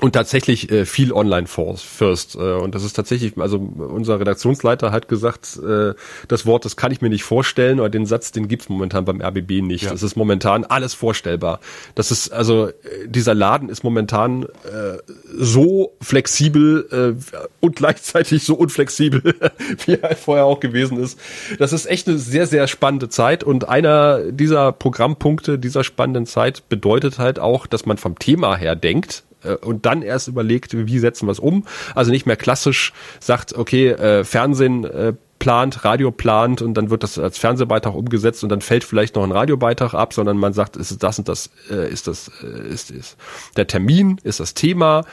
und 0.00 0.12
tatsächlich 0.12 0.70
äh, 0.70 0.86
viel 0.86 1.12
online 1.12 1.46
first. 1.46 2.36
Äh, 2.36 2.38
und 2.38 2.74
das 2.74 2.84
ist 2.84 2.94
tatsächlich, 2.94 3.36
also 3.36 3.58
unser 3.58 4.20
Redaktionsleiter 4.20 4.92
hat 4.92 5.08
gesagt, 5.08 5.58
äh, 5.58 5.94
das 6.28 6.46
Wort, 6.46 6.64
das 6.64 6.76
kann 6.76 6.92
ich 6.92 7.00
mir 7.00 7.08
nicht 7.08 7.24
vorstellen, 7.24 7.80
oder 7.80 7.90
den 7.90 8.06
Satz, 8.06 8.30
den 8.30 8.46
gibt's 8.46 8.68
momentan 8.68 9.04
beim 9.04 9.20
RBB 9.20 9.62
nicht. 9.62 9.84
Ja. 9.84 9.92
Es 9.92 10.02
ist 10.02 10.16
momentan 10.16 10.64
alles 10.64 10.94
vorstellbar. 10.94 11.60
Das 11.96 12.12
ist, 12.12 12.32
also 12.32 12.68
äh, 12.68 12.72
dieser 13.06 13.34
Laden 13.34 13.68
ist 13.68 13.82
momentan 13.82 14.44
äh, 14.44 14.98
so 15.36 15.92
flexibel 16.00 17.16
äh, 17.18 17.44
und 17.60 17.76
gleichzeitig 17.76 18.44
so 18.44 18.54
unflexibel, 18.54 19.34
wie 19.86 19.94
er 19.94 20.14
vorher 20.14 20.44
auch 20.44 20.60
gewesen 20.60 20.98
ist. 20.98 21.18
Das 21.58 21.72
ist 21.72 21.86
echt 21.86 22.08
eine 22.08 22.18
sehr, 22.18 22.46
sehr 22.46 22.68
spannende 22.68 23.08
Zeit. 23.08 23.42
Und 23.42 23.68
einer 23.68 24.30
dieser 24.30 24.70
Programmpunkte 24.72 25.58
dieser 25.58 25.82
spannenden 25.82 26.26
Zeit 26.26 26.68
bedeutet 26.68 27.18
halt 27.18 27.40
auch, 27.40 27.66
dass 27.66 27.86
man 27.86 27.98
vom 27.98 28.18
Thema 28.18 28.56
her 28.56 28.76
denkt 28.76 29.24
äh, 29.42 29.54
und 29.54 29.86
dann 29.86 30.02
erst 30.02 30.28
überlegt, 30.28 30.74
wie 30.74 30.98
setzen 30.98 31.26
wir 31.26 31.32
es 31.32 31.38
um. 31.38 31.64
Also 31.94 32.10
nicht 32.10 32.26
mehr 32.26 32.36
klassisch 32.36 32.92
sagt, 33.18 33.54
okay, 33.54 33.88
äh, 33.88 34.24
Fernsehen 34.24 34.84
äh, 34.84 35.14
plant, 35.38 35.84
Radio 35.84 36.10
plant 36.10 36.60
und 36.60 36.74
dann 36.74 36.90
wird 36.90 37.02
das 37.02 37.18
als 37.18 37.38
Fernsehbeitrag 37.38 37.94
umgesetzt 37.94 38.42
und 38.42 38.50
dann 38.50 38.60
fällt 38.60 38.84
vielleicht 38.84 39.16
noch 39.16 39.24
ein 39.24 39.32
Radiobeitrag 39.32 39.94
ab, 39.94 40.12
sondern 40.12 40.36
man 40.36 40.52
sagt, 40.52 40.76
ist 40.76 41.02
das 41.02 41.18
und 41.18 41.28
das, 41.28 41.50
ist 41.70 42.06
das, 42.06 42.30
äh, 42.42 42.68
ist, 42.68 42.90
ist 42.90 43.16
der 43.56 43.66
Termin, 43.66 44.20
ist 44.22 44.40
das 44.40 44.52
Thema. 44.52 45.04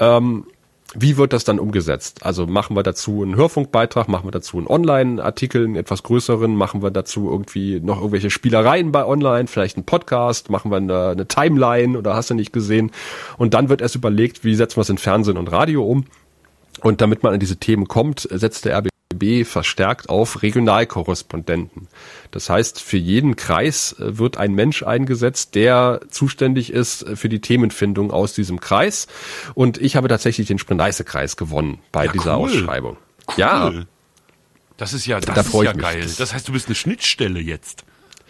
Ähm, 0.00 0.46
wie 0.94 1.16
wird 1.18 1.32
das 1.32 1.44
dann 1.44 1.58
umgesetzt? 1.58 2.24
Also 2.24 2.46
machen 2.46 2.74
wir 2.74 2.82
dazu 2.82 3.22
einen 3.22 3.36
Hörfunkbeitrag, 3.36 4.08
machen 4.08 4.26
wir 4.26 4.30
dazu 4.30 4.56
einen 4.56 4.66
Online-Artikel, 4.66 5.64
einen 5.64 5.76
etwas 5.76 6.02
größeren, 6.02 6.54
machen 6.54 6.82
wir 6.82 6.90
dazu 6.90 7.30
irgendwie 7.30 7.80
noch 7.80 7.98
irgendwelche 7.98 8.30
Spielereien 8.30 8.90
bei 8.90 9.04
Online, 9.04 9.48
vielleicht 9.48 9.76
einen 9.76 9.84
Podcast, 9.84 10.48
machen 10.48 10.70
wir 10.70 10.78
eine, 10.78 11.08
eine 11.08 11.28
Timeline 11.28 11.98
oder 11.98 12.14
hast 12.14 12.30
du 12.30 12.34
nicht 12.34 12.52
gesehen? 12.52 12.90
Und 13.36 13.52
dann 13.54 13.68
wird 13.68 13.82
erst 13.82 13.96
überlegt, 13.96 14.44
wie 14.44 14.54
setzen 14.54 14.78
wir 14.78 14.82
es 14.82 14.88
in 14.88 14.98
Fernsehen 14.98 15.36
und 15.36 15.52
Radio 15.52 15.84
um? 15.84 16.06
Und 16.80 17.00
damit 17.00 17.22
man 17.22 17.34
an 17.34 17.40
diese 17.40 17.56
Themen 17.56 17.86
kommt, 17.86 18.26
setzt 18.30 18.64
der 18.64 18.76
RBB 19.14 19.44
verstärkt 19.46 20.08
auf 20.10 20.42
Regionalkorrespondenten. 20.42 21.88
Das 22.30 22.50
heißt, 22.50 22.80
für 22.82 22.98
jeden 22.98 23.36
Kreis 23.36 23.94
äh, 23.98 24.18
wird 24.18 24.36
ein 24.36 24.52
Mensch 24.54 24.82
eingesetzt, 24.82 25.54
der 25.54 26.00
zuständig 26.10 26.72
ist 26.72 27.02
äh, 27.02 27.16
für 27.16 27.28
die 27.28 27.40
Themenfindung 27.40 28.10
aus 28.10 28.34
diesem 28.34 28.60
Kreis. 28.60 29.06
Und 29.54 29.78
ich 29.78 29.96
habe 29.96 30.08
tatsächlich 30.08 30.46
den 30.48 30.58
Spree-Neiße-Kreis 30.58 31.36
gewonnen 31.36 31.78
bei 31.90 32.06
Ja, 32.06 32.12
dieser 32.12 32.38
cool. 32.38 32.44
Ausschreibung. 32.50 32.96
Ja, 33.36 33.68
Cool. 33.68 33.86
Das 34.76 34.92
ist 34.92 35.06
ja, 35.06 35.18
das 35.18 35.34
Da 35.34 35.40
ist 35.40 35.52
ja 35.64 35.72
geil. 35.72 36.02
Das- 36.02 36.16
Das 36.16 36.32
heißt, 36.34 36.46
du 36.46 36.52
bist 36.52 36.66
eine 36.68 36.76
Schnittstelle 36.76 37.40
jetzt. 37.40 37.84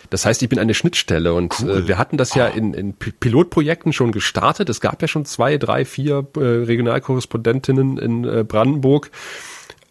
Das 0.09 0.24
heißt, 0.24 0.43
ich 0.43 0.49
bin 0.49 0.59
eine 0.59 0.72
Schnittstelle 0.72 1.35
und 1.35 1.55
Cool. 1.61 1.70
äh, 1.70 1.89
wir 1.89 1.99
hatten 1.99 2.16
das 2.16 2.35
ja 2.35 2.47
in, 2.47 2.72
in 2.72 2.95
P- 2.95 3.11
Pilotprojekten 3.11 3.93
schon 3.93 4.12
gestartet. 4.12 4.70
Es 4.70 4.81
gab 4.81 5.03
ja 5.03 5.09
schon 5.09 5.26
zwei, 5.26 5.59
drei, 5.59 5.85
vier 5.85 6.26
äh, 6.37 6.41
Regionalkorrespondentinnen 6.41 7.99
in 7.99 8.24
äh, 8.24 8.45
Brandenburg. 8.45 9.11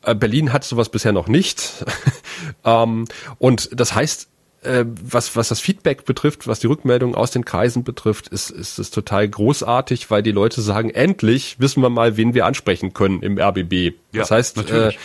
Äh, 0.07 0.15
Berlin 0.15 0.53
hat 0.53 0.63
sowas 0.63 0.89
bisher 0.89 1.11
noch 1.11 1.27
nicht. 1.27 1.85
ähm, 2.65 3.05
und 3.39 3.69
das 3.73 3.93
heißt, 3.93 4.29
äh, 4.63 4.85
was, 4.87 5.35
was 5.35 5.49
das 5.49 5.59
Feedback 5.59 6.05
betrifft, 6.05 6.47
was 6.47 6.59
die 6.59 6.67
Rückmeldung 6.67 7.13
aus 7.13 7.31
den 7.31 7.45
Kreisen 7.45 7.83
betrifft, 7.83 8.29
ist, 8.29 8.49
ist 8.49 8.79
es 8.79 8.89
total 8.89 9.27
großartig, 9.27 10.09
weil 10.09 10.23
die 10.23 10.31
Leute 10.31 10.61
sagen, 10.61 10.89
endlich 10.89 11.59
wissen 11.59 11.81
wir 11.83 11.89
mal, 11.89 12.17
wen 12.17 12.33
wir 12.33 12.45
ansprechen 12.45 12.93
können 12.93 13.21
im 13.21 13.37
RBB. 13.37 13.95
Ja, 14.13 14.21
das 14.21 14.31
heißt, 14.31 14.57
äh, 14.57 14.61
natürlich. 14.61 14.99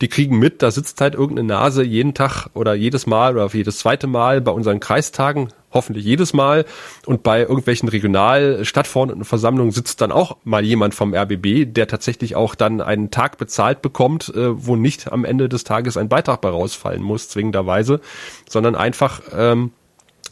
die 0.00 0.08
kriegen 0.08 0.38
mit, 0.38 0.62
da 0.62 0.70
sitzt 0.70 1.00
halt 1.00 1.14
irgendeine 1.14 1.48
Nase 1.48 1.82
jeden 1.82 2.14
Tag 2.14 2.48
oder 2.54 2.74
jedes 2.74 3.06
Mal 3.06 3.34
oder 3.34 3.48
jedes 3.52 3.78
zweite 3.78 4.06
Mal 4.06 4.40
bei 4.40 4.52
unseren 4.52 4.80
Kreistagen, 4.80 5.48
hoffentlich 5.76 6.04
jedes 6.04 6.32
Mal. 6.32 6.64
Und 7.04 7.22
bei 7.22 7.42
irgendwelchen 7.42 7.88
Regional-Stadtverordnetenversammlungen 7.88 9.70
sitzt 9.70 10.00
dann 10.00 10.10
auch 10.10 10.36
mal 10.42 10.64
jemand 10.64 10.94
vom 10.94 11.14
RBB, 11.14 11.72
der 11.72 11.86
tatsächlich 11.86 12.34
auch 12.34 12.56
dann 12.56 12.80
einen 12.80 13.12
Tag 13.12 13.38
bezahlt 13.38 13.82
bekommt, 13.82 14.32
äh, 14.34 14.66
wo 14.66 14.74
nicht 14.74 15.12
am 15.12 15.24
Ende 15.24 15.48
des 15.48 15.62
Tages 15.62 15.96
ein 15.96 16.08
Beitrag 16.08 16.40
bei 16.40 16.48
rausfallen 16.48 17.02
muss, 17.02 17.28
zwingenderweise, 17.28 18.00
sondern 18.48 18.74
einfach 18.74 19.20
ähm, 19.36 19.70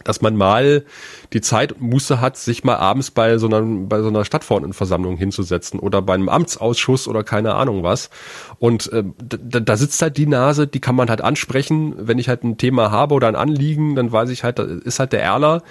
dass 0.04 0.20
man 0.22 0.36
mal 0.36 0.84
die 1.32 1.40
Zeit 1.40 1.72
und 1.72 1.82
Muße 1.82 2.20
hat, 2.20 2.36
sich 2.36 2.64
mal 2.64 2.76
abends 2.76 3.10
bei 3.10 3.38
so 3.38 3.46
einer, 3.46 3.62
bei 3.62 4.00
so 4.02 4.08
einer 4.08 4.24
Stadtverordnetenversammlung 4.24 5.16
hinzusetzen 5.16 5.80
oder 5.80 6.02
bei 6.02 6.14
einem 6.14 6.28
Amtsausschuss 6.28 7.08
oder 7.08 7.24
keine 7.24 7.54
Ahnung 7.54 7.82
was. 7.82 8.10
Und 8.58 8.92
äh, 8.92 9.04
da, 9.18 9.60
da 9.60 9.76
sitzt 9.76 10.00
halt 10.02 10.16
die 10.16 10.26
Nase, 10.26 10.66
die 10.66 10.80
kann 10.80 10.94
man 10.94 11.08
halt 11.08 11.20
ansprechen. 11.20 11.94
Wenn 11.98 12.18
ich 12.18 12.28
halt 12.28 12.44
ein 12.44 12.58
Thema 12.58 12.90
habe 12.90 13.14
oder 13.14 13.28
ein 13.28 13.36
Anliegen, 13.36 13.96
dann 13.96 14.12
weiß 14.12 14.30
ich 14.30 14.44
halt, 14.44 14.58
da 14.58 14.64
ist 14.64 14.98
halt 14.98 15.12
der 15.12 15.22
Erler, 15.22 15.62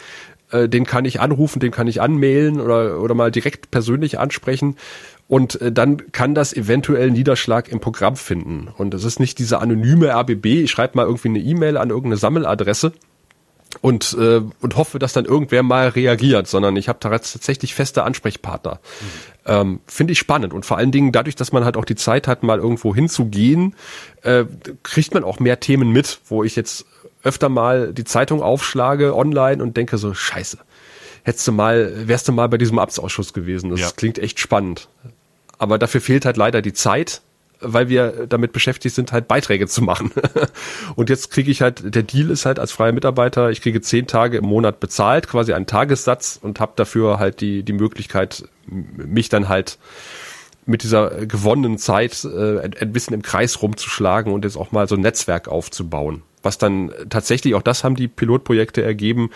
äh, 0.51 0.69
den 0.69 0.86
kann 0.86 1.05
ich 1.05 1.19
anrufen, 1.19 1.59
den 1.59 1.71
kann 1.71 1.88
ich 1.88 2.01
anmailen 2.01 2.61
oder, 2.61 2.99
oder 2.99 3.15
mal 3.15 3.31
direkt 3.31 3.71
persönlich 3.71 4.19
ansprechen. 4.19 4.77
Und 5.27 5.59
äh, 5.61 5.71
dann 5.71 6.11
kann 6.11 6.36
das 6.36 6.53
eventuell 6.53 7.11
Niederschlag 7.11 7.69
im 7.69 7.79
Programm 7.79 8.15
finden. 8.15 8.67
Und 8.77 8.93
es 8.93 9.03
ist 9.03 9.19
nicht 9.19 9.39
diese 9.39 9.59
anonyme 9.59 10.13
RBB, 10.13 10.45
ich 10.45 10.71
schreibe 10.71 10.97
mal 10.97 11.05
irgendwie 11.05 11.29
eine 11.29 11.39
E-Mail 11.39 11.77
an 11.77 11.89
irgendeine 11.89 12.17
Sammeladresse, 12.17 12.93
und, 13.82 14.15
äh, 14.19 14.41
und 14.61 14.76
hoffe, 14.76 14.99
dass 14.99 15.13
dann 15.13 15.26
irgendwer 15.26 15.63
mal 15.63 15.89
reagiert, 15.89 16.47
sondern 16.47 16.76
ich 16.76 16.89
habe 16.89 16.99
da 17.01 17.09
tatsächlich 17.09 17.74
feste 17.74 18.03
Ansprechpartner. 18.03 18.74
Mhm. 18.74 19.07
Ähm, 19.45 19.80
Finde 19.88 20.13
ich 20.13 20.19
spannend 20.19 20.53
und 20.53 20.65
vor 20.65 20.78
allen 20.78 20.91
Dingen 20.91 21.11
dadurch, 21.11 21.36
dass 21.36 21.51
man 21.51 21.65
halt 21.65 21.76
auch 21.76 21.86
die 21.86 21.95
Zeit 21.95 22.28
hat, 22.28 22.43
mal 22.43 22.59
irgendwo 22.59 22.95
hinzugehen, 22.95 23.76
äh, 24.21 24.45
kriegt 24.84 25.13
man 25.13 25.24
auch 25.24 25.39
mehr 25.39 25.59
Themen 25.59 25.91
mit, 25.91 26.19
wo 26.28 26.43
ich 26.43 26.55
jetzt 26.55 26.86
öfter 27.24 27.49
mal 27.49 27.93
die 27.93 28.03
Zeitung 28.03 28.41
aufschlage 28.41 29.15
online 29.15 29.63
und 29.63 29.76
denke 29.78 29.97
so, 29.97 30.13
scheiße, 30.13 30.57
hättest 31.24 31.47
du 31.47 31.51
mal, 31.51 32.07
wärst 32.07 32.28
du 32.28 32.32
mal 32.32 32.47
bei 32.49 32.57
diesem 32.57 32.80
Amtsausschuss 32.80 33.34
gewesen. 33.34 33.69
Das 33.69 33.80
ja. 33.80 33.91
klingt 33.95 34.19
echt 34.19 34.39
spannend. 34.39 34.88
Aber 35.57 35.78
dafür 35.78 36.01
fehlt 36.01 36.26
halt 36.26 36.38
leider 36.38 36.61
die 36.61 36.74
Zeit 36.74 37.21
weil 37.64 37.89
wir 37.89 38.28
damit 38.28 38.53
beschäftigt 38.53 38.95
sind, 38.95 39.11
halt 39.11 39.28
Beiträge 39.28 39.68
zu 39.68 39.82
machen. 39.82 40.11
und 40.95 41.09
jetzt 41.09 41.32
kriege 41.32 41.51
ich 41.51 41.61
halt, 41.61 41.95
der 41.95 42.03
Deal 42.03 42.30
ist 42.30 42.45
halt 42.45 42.59
als 42.59 42.72
freier 42.72 42.91
Mitarbeiter, 42.91 43.49
ich 43.49 43.61
kriege 43.61 43.82
zehn 43.82 44.07
Tage 44.07 44.38
im 44.38 44.45
Monat 44.45 44.80
bezahlt, 44.80 45.28
quasi 45.28 45.53
einen 45.53 45.66
Tagessatz 45.66 46.39
und 46.41 46.59
habe 46.59 46.74
dafür 46.76 47.20
halt 47.20 47.41
die, 47.41 47.64
die 47.64 47.74
Möglichkeit, 47.74 48.43
mich 48.68 49.30
dann 49.30 49.49
halt 49.49 49.78
mit 50.66 50.84
dieser 50.84 51.26
gewonnenen 51.26 51.78
Zeit 51.78 52.24
äh, 52.24 52.59
ein 52.59 52.93
bisschen 52.93 53.14
im 53.14 53.22
Kreis 53.22 53.61
rumzuschlagen 53.61 54.32
und 54.32 54.45
jetzt 54.45 54.55
auch 54.55 54.72
mal 54.72 54.88
so 54.88 54.95
ein 54.95 55.01
Netzwerk 55.01 55.47
aufzubauen. 55.47 56.22
Was 56.41 56.57
dann 56.57 56.91
tatsächlich, 57.09 57.55
auch 57.55 57.61
das 57.61 57.84
haben 57.84 57.95
die 57.95 58.07
Pilotprojekte 58.07 58.82
ergeben, 58.82 59.30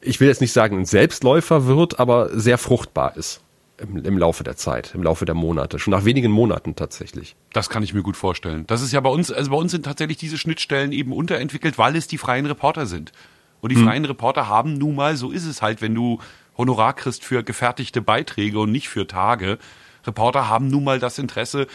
ich 0.00 0.20
will 0.20 0.28
jetzt 0.28 0.40
nicht 0.40 0.52
sagen 0.52 0.78
ein 0.78 0.84
Selbstläufer 0.84 1.66
wird, 1.66 1.98
aber 1.98 2.30
sehr 2.38 2.58
fruchtbar 2.58 3.16
ist 3.16 3.40
im, 3.78 4.04
im 4.04 4.18
Laufe 4.18 4.44
der 4.44 4.56
Zeit, 4.56 4.92
im 4.94 5.02
Laufe 5.02 5.24
der 5.24 5.34
Monate, 5.34 5.78
schon 5.78 5.90
nach 5.92 6.04
wenigen 6.04 6.30
Monaten 6.30 6.76
tatsächlich. 6.76 7.36
Das 7.52 7.68
kann 7.68 7.82
ich 7.82 7.94
mir 7.94 8.02
gut 8.02 8.16
vorstellen. 8.16 8.64
Das 8.66 8.82
ist 8.82 8.92
ja 8.92 9.00
bei 9.00 9.10
uns, 9.10 9.30
also 9.30 9.50
bei 9.50 9.56
uns 9.56 9.72
sind 9.72 9.84
tatsächlich 9.84 10.16
diese 10.16 10.38
Schnittstellen 10.38 10.92
eben 10.92 11.12
unterentwickelt, 11.12 11.78
weil 11.78 11.96
es 11.96 12.06
die 12.06 12.18
freien 12.18 12.46
Reporter 12.46 12.86
sind. 12.86 13.12
Und 13.60 13.70
die 13.70 13.76
hm. 13.76 13.84
freien 13.84 14.04
Reporter 14.04 14.48
haben 14.48 14.74
nun 14.74 14.94
mal, 14.94 15.16
so 15.16 15.30
ist 15.30 15.46
es 15.46 15.62
halt, 15.62 15.82
wenn 15.82 15.94
du 15.94 16.20
Honorar 16.56 16.94
kriegst 16.94 17.24
für 17.24 17.42
gefertigte 17.42 18.00
Beiträge 18.00 18.58
und 18.60 18.72
nicht 18.72 18.88
für 18.88 19.06
Tage. 19.06 19.58
Reporter 20.06 20.48
haben 20.48 20.68
nun 20.68 20.84
mal 20.84 20.98
das 20.98 21.18
Interesse, 21.18 21.66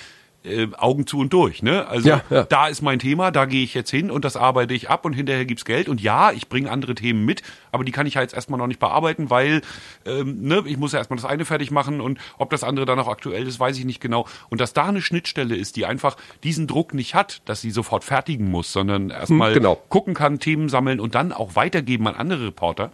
äh, 0.43 0.67
Augen 0.77 1.05
zu 1.05 1.19
und 1.19 1.33
durch. 1.33 1.61
Ne? 1.61 1.87
Also 1.87 2.09
ja, 2.09 2.23
ja. 2.29 2.43
da 2.43 2.67
ist 2.67 2.81
mein 2.81 2.99
Thema, 2.99 3.31
da 3.31 3.45
gehe 3.45 3.63
ich 3.63 3.73
jetzt 3.73 3.91
hin 3.91 4.09
und 4.09 4.25
das 4.25 4.35
arbeite 4.35 4.73
ich 4.73 4.89
ab 4.89 5.05
und 5.05 5.13
hinterher 5.13 5.45
gibt's 5.45 5.65
Geld. 5.65 5.87
Und 5.87 6.01
ja, 6.01 6.31
ich 6.31 6.49
bringe 6.49 6.71
andere 6.71 6.95
Themen 6.95 7.25
mit, 7.25 7.43
aber 7.71 7.83
die 7.83 7.91
kann 7.91 8.07
ich 8.07 8.15
ja 8.15 8.21
jetzt 8.21 8.33
erstmal 8.33 8.57
noch 8.57 8.67
nicht 8.67 8.79
bearbeiten, 8.79 9.29
weil 9.29 9.61
ähm, 10.05 10.41
ne, 10.41 10.63
ich 10.65 10.77
muss 10.77 10.93
ja 10.93 10.99
erstmal 10.99 11.17
das 11.17 11.25
eine 11.25 11.45
fertig 11.45 11.71
machen 11.71 12.01
und 12.01 12.19
ob 12.37 12.49
das 12.49 12.63
andere 12.63 12.85
dann 12.85 12.99
auch 12.99 13.07
aktuell 13.07 13.47
ist, 13.47 13.59
weiß 13.59 13.77
ich 13.77 13.85
nicht 13.85 14.01
genau. 14.01 14.27
Und 14.49 14.61
dass 14.61 14.73
da 14.73 14.85
eine 14.85 15.01
Schnittstelle 15.01 15.55
ist, 15.55 15.75
die 15.75 15.85
einfach 15.85 16.17
diesen 16.43 16.67
Druck 16.67 16.93
nicht 16.93 17.13
hat, 17.13 17.41
dass 17.45 17.61
sie 17.61 17.71
sofort 17.71 18.03
fertigen 18.03 18.49
muss, 18.49 18.71
sondern 18.71 19.09
erstmal 19.09 19.49
hm, 19.49 19.59
genau. 19.59 19.75
gucken 19.89 20.13
kann, 20.13 20.39
Themen 20.39 20.69
sammeln 20.69 20.99
und 20.99 21.15
dann 21.15 21.31
auch 21.33 21.55
weitergeben 21.55 22.07
an 22.07 22.15
andere 22.15 22.47
Reporter. 22.47 22.91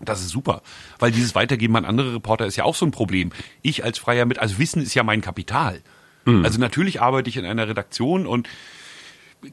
Das 0.00 0.20
ist 0.20 0.28
super, 0.28 0.62
weil 1.00 1.10
dieses 1.10 1.34
Weitergeben 1.34 1.74
an 1.76 1.84
andere 1.84 2.14
Reporter 2.14 2.46
ist 2.46 2.56
ja 2.56 2.64
auch 2.64 2.76
so 2.76 2.86
ein 2.86 2.92
Problem. 2.92 3.30
Ich 3.62 3.82
als 3.82 3.98
Freier 3.98 4.26
mit, 4.26 4.38
also 4.38 4.58
Wissen 4.58 4.80
ist 4.80 4.94
ja 4.94 5.02
mein 5.02 5.22
Kapital. 5.22 5.80
Mhm. 6.28 6.44
Also 6.44 6.58
natürlich 6.60 7.00
arbeite 7.00 7.28
ich 7.28 7.36
in 7.36 7.44
einer 7.44 7.68
Redaktion 7.68 8.26
und 8.26 8.48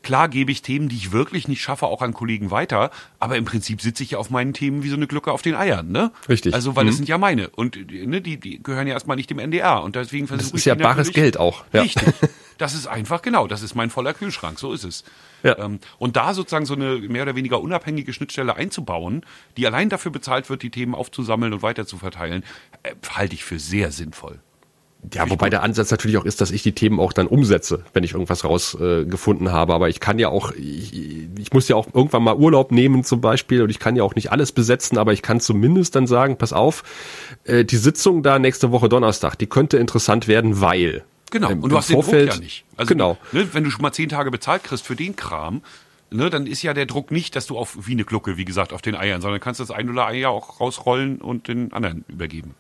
klar 0.02 0.30
gebe 0.30 0.52
ich 0.52 0.62
Themen, 0.62 0.90
die 0.90 0.96
ich 0.96 1.12
wirklich 1.12 1.48
nicht 1.48 1.62
schaffe, 1.62 1.86
auch 1.86 2.02
an 2.02 2.14
Kollegen 2.14 2.52
weiter, 2.52 2.92
aber 3.20 3.38
im 3.38 3.46
Prinzip 3.46 3.82
sitze 3.82 4.04
ich 4.04 4.12
ja 4.12 4.18
auf 4.18 4.30
meinen 4.30 4.54
Themen 4.54 4.84
wie 4.84 4.90
so 4.90 4.96
eine 4.96 5.08
Glocke 5.08 5.32
auf 5.32 5.42
den 5.42 5.56
Eiern, 5.56 5.92
ne? 5.92 6.12
Richtig. 6.28 6.54
Also, 6.54 6.76
weil 6.76 6.86
mhm. 6.86 6.88
das 6.88 6.98
sind 6.98 7.08
ja 7.08 7.18
meine 7.18 7.50
und 7.50 7.76
ne, 7.92 8.22
die, 8.22 8.40
die 8.40 8.62
gehören 8.62 8.88
ja 8.88 8.94
erstmal 8.94 9.16
nicht 9.16 9.30
dem 9.30 9.40
NDR 9.40 9.84
und 9.84 9.96
deswegen 9.96 10.28
versuche 10.28 10.48
ich 10.48 10.52
Das 10.52 10.60
ist 10.60 10.66
ja 10.66 10.76
bares 10.76 11.12
Geld 11.12 11.38
auch. 11.38 11.66
Ja. 11.74 11.82
Richtig. 11.82 12.14
Das 12.58 12.74
ist 12.74 12.88
einfach, 12.88 13.22
genau, 13.22 13.48
das 13.48 13.62
ist 13.62 13.76
mein 13.76 13.90
voller 13.90 14.14
Kühlschrank, 14.14 14.60
so 14.60 14.72
ist 14.72 14.86
es. 14.86 15.04
Ja. 15.44 15.58
Ähm, 15.60 15.80
und 15.98 16.16
da 16.16 16.34
sozusagen 16.34 16.66
so 16.66 16.74
eine 16.74 17.00
mehr 17.00 17.24
oder 17.24 17.36
weniger 17.36 17.60
unabhängige 17.60 18.14
Schnittstelle 18.14 18.56
einzubauen, 18.56 19.26
die 19.58 19.68
allein 19.68 19.90
dafür 19.90 20.12
bezahlt 20.12 20.50
wird, 20.50 20.64
die 20.64 20.70
Themen 20.70 20.96
aufzusammeln 20.96 21.52
und 21.52 21.62
weiter 21.64 21.86
zu 21.86 21.98
verteilen, 21.98 22.44
äh, 22.84 22.96
halte 23.10 23.36
ich 23.36 23.44
für 23.44 23.60
sehr 23.60 23.92
sinnvoll. 23.92 24.40
Ja, 25.14 25.30
wobei 25.30 25.49
der 25.49 25.64
Ansatz 25.64 25.91
natürlich 25.91 26.18
auch 26.18 26.26
ist, 26.26 26.41
dass 26.41 26.51
ich 26.51 26.64
die 26.64 26.72
Themen 26.72 26.99
auch 26.99 27.14
dann 27.14 27.28
umsetze, 27.28 27.84
wenn 27.93 28.03
ich 28.03 28.14
irgendwas 28.14 28.43
rausgefunden 28.43 29.47
äh, 29.47 29.49
habe. 29.49 29.74
Aber 29.74 29.89
ich 29.89 29.99
kann 29.99 30.20
ja 30.20 30.30
auch, 30.30 30.51
ich, 30.51 30.93
ich 31.38 31.53
muss 31.53 31.68
ja 31.68 31.76
auch 31.76 31.88
irgendwann 31.93 32.24
mal 32.24 32.36
Urlaub 32.36 32.72
nehmen 32.72 33.03
zum 33.03 33.22
Beispiel 33.22 33.62
und 33.62 33.70
ich 33.70 33.80
kann 33.80 33.95
ja 33.95 34.03
auch 34.03 34.16
nicht 34.16 34.32
alles 34.32 34.51
besetzen, 34.51 34.97
aber 34.97 35.14
ich 35.14 35.22
kann 35.22 35.39
zumindest 35.39 35.95
dann 35.95 36.08
sagen, 36.08 36.38
pass 36.38 36.53
auf, 36.53 36.84
äh, 37.43 37.66
die 37.66 37.78
Sitzung 37.78 38.24
da 38.24 38.39
nächste 38.39 38.72
Woche 38.72 38.89
Donnerstag, 38.89 39.36
die 39.36 39.47
könnte 39.47 39.78
interessant 39.78 40.28
werden, 40.28 40.62
weil. 40.62 41.03
Genau, 41.32 41.51
und 41.51 41.70
du 41.70 41.78
hast 41.78 41.91
Vorfeld, 41.91 42.22
den 42.22 42.28
Druck 42.28 42.38
ja 42.38 42.43
nicht. 42.43 42.66
Also, 42.78 42.89
genau. 42.89 43.18
Ne, 43.32 43.47
wenn 43.53 43.64
du 43.64 43.72
schon 43.72 43.82
mal 43.82 43.91
zehn 43.91 44.10
Tage 44.10 44.32
bezahlt 44.32 44.64
kriegst 44.64 44.86
für 44.86 44.95
den 44.95 45.16
Kram, 45.16 45.62
ne, 46.10 46.30
dann 46.30 46.47
ist 46.47 46.62
ja 46.62 46.74
der 46.74 46.86
Druck 46.86 47.12
nicht, 47.12 47.36
dass 47.36 47.47
du 47.47 47.58
auf 47.58 47.88
wie 47.88 47.93
eine 47.93 48.06
Glucke, 48.06 48.38
wie 48.38 48.45
gesagt, 48.45 48.74
auf 48.74 48.82
den 48.82 48.95
Eiern, 48.95 49.22
sondern 49.22 49.39
kannst 49.39 49.60
das 49.60 49.72
ein 49.72 49.89
oder 49.89 50.06
ein 50.06 50.20
Jahr 50.20 50.32
auch 50.32 50.60
rausrollen 50.60 51.20
und 51.20 51.47
den 51.47 51.74
anderen 51.74 52.06
übergeben 52.08 52.56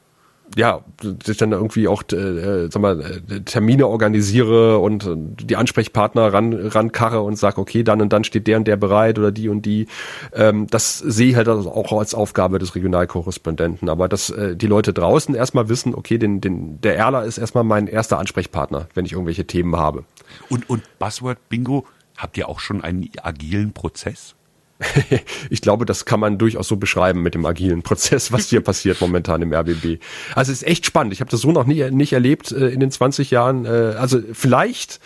ja, 0.55 0.81
sich 1.23 1.37
dann 1.37 1.51
irgendwie 1.51 1.87
auch, 1.87 2.03
äh, 2.11 2.15
äh, 2.15 2.69
sag 2.71 2.81
mal, 2.81 3.01
äh, 3.01 3.41
Termine 3.41 3.87
organisiere 3.87 4.79
und 4.79 5.05
äh, 5.05 5.15
die 5.15 5.55
Ansprechpartner 5.55 6.33
ran, 6.33 6.53
rankarre 6.53 7.21
und 7.21 7.37
sag, 7.37 7.57
okay, 7.57 7.83
dann 7.83 8.01
und 8.01 8.13
dann 8.13 8.23
steht 8.23 8.47
der 8.47 8.57
und 8.57 8.67
der 8.67 8.77
bereit 8.77 9.19
oder 9.19 9.31
die 9.31 9.49
und 9.49 9.65
die. 9.65 9.87
Ähm, 10.33 10.67
das 10.67 10.99
sehe 10.99 11.31
ich 11.31 11.35
halt 11.35 11.49
auch 11.49 11.91
als 11.99 12.13
Aufgabe 12.13 12.59
des 12.59 12.75
Regionalkorrespondenten. 12.75 13.89
Aber 13.89 14.07
dass 14.07 14.29
äh, 14.29 14.55
die 14.55 14.67
Leute 14.67 14.93
draußen 14.93 15.35
erstmal 15.35 15.67
wissen, 15.69 15.95
okay, 15.95 16.17
den, 16.17 16.41
den, 16.41 16.79
der 16.81 16.95
Erler 16.95 17.25
ist 17.25 17.37
erstmal 17.37 17.63
mein 17.63 17.87
erster 17.87 18.19
Ansprechpartner, 18.19 18.87
wenn 18.93 19.05
ich 19.05 19.13
irgendwelche 19.13 19.45
Themen 19.45 19.75
habe. 19.75 20.05
Und, 20.49 20.69
und 20.69 20.83
Buzzword 20.99 21.37
Bingo, 21.49 21.85
habt 22.17 22.37
ihr 22.37 22.47
auch 22.47 22.59
schon 22.59 22.81
einen 22.81 23.09
agilen 23.21 23.73
Prozess? 23.73 24.35
ich 25.49 25.61
glaube, 25.61 25.85
das 25.85 26.03
kann 26.03 26.19
man 26.19 26.37
durchaus 26.37 26.67
so 26.67 26.75
beschreiben 26.75 27.21
mit 27.21 27.33
dem 27.33 27.45
agilen 27.45 27.81
Prozess, 27.81 28.33
was 28.33 28.49
hier 28.49 28.61
passiert 28.63 28.99
momentan 28.99 29.41
im 29.41 29.53
RBB. 29.53 30.01
Also 30.35 30.51
es 30.51 30.61
ist 30.61 30.67
echt 30.67 30.85
spannend. 30.85 31.13
Ich 31.13 31.21
habe 31.21 31.31
das 31.31 31.41
so 31.41 31.51
noch 31.51 31.65
nie, 31.65 31.89
nicht 31.91 32.11
erlebt 32.11 32.51
äh, 32.51 32.67
in 32.67 32.81
den 32.81 32.91
20 32.91 33.31
Jahren. 33.31 33.65
Äh, 33.65 33.95
also 33.97 34.19
vielleicht 34.33 34.99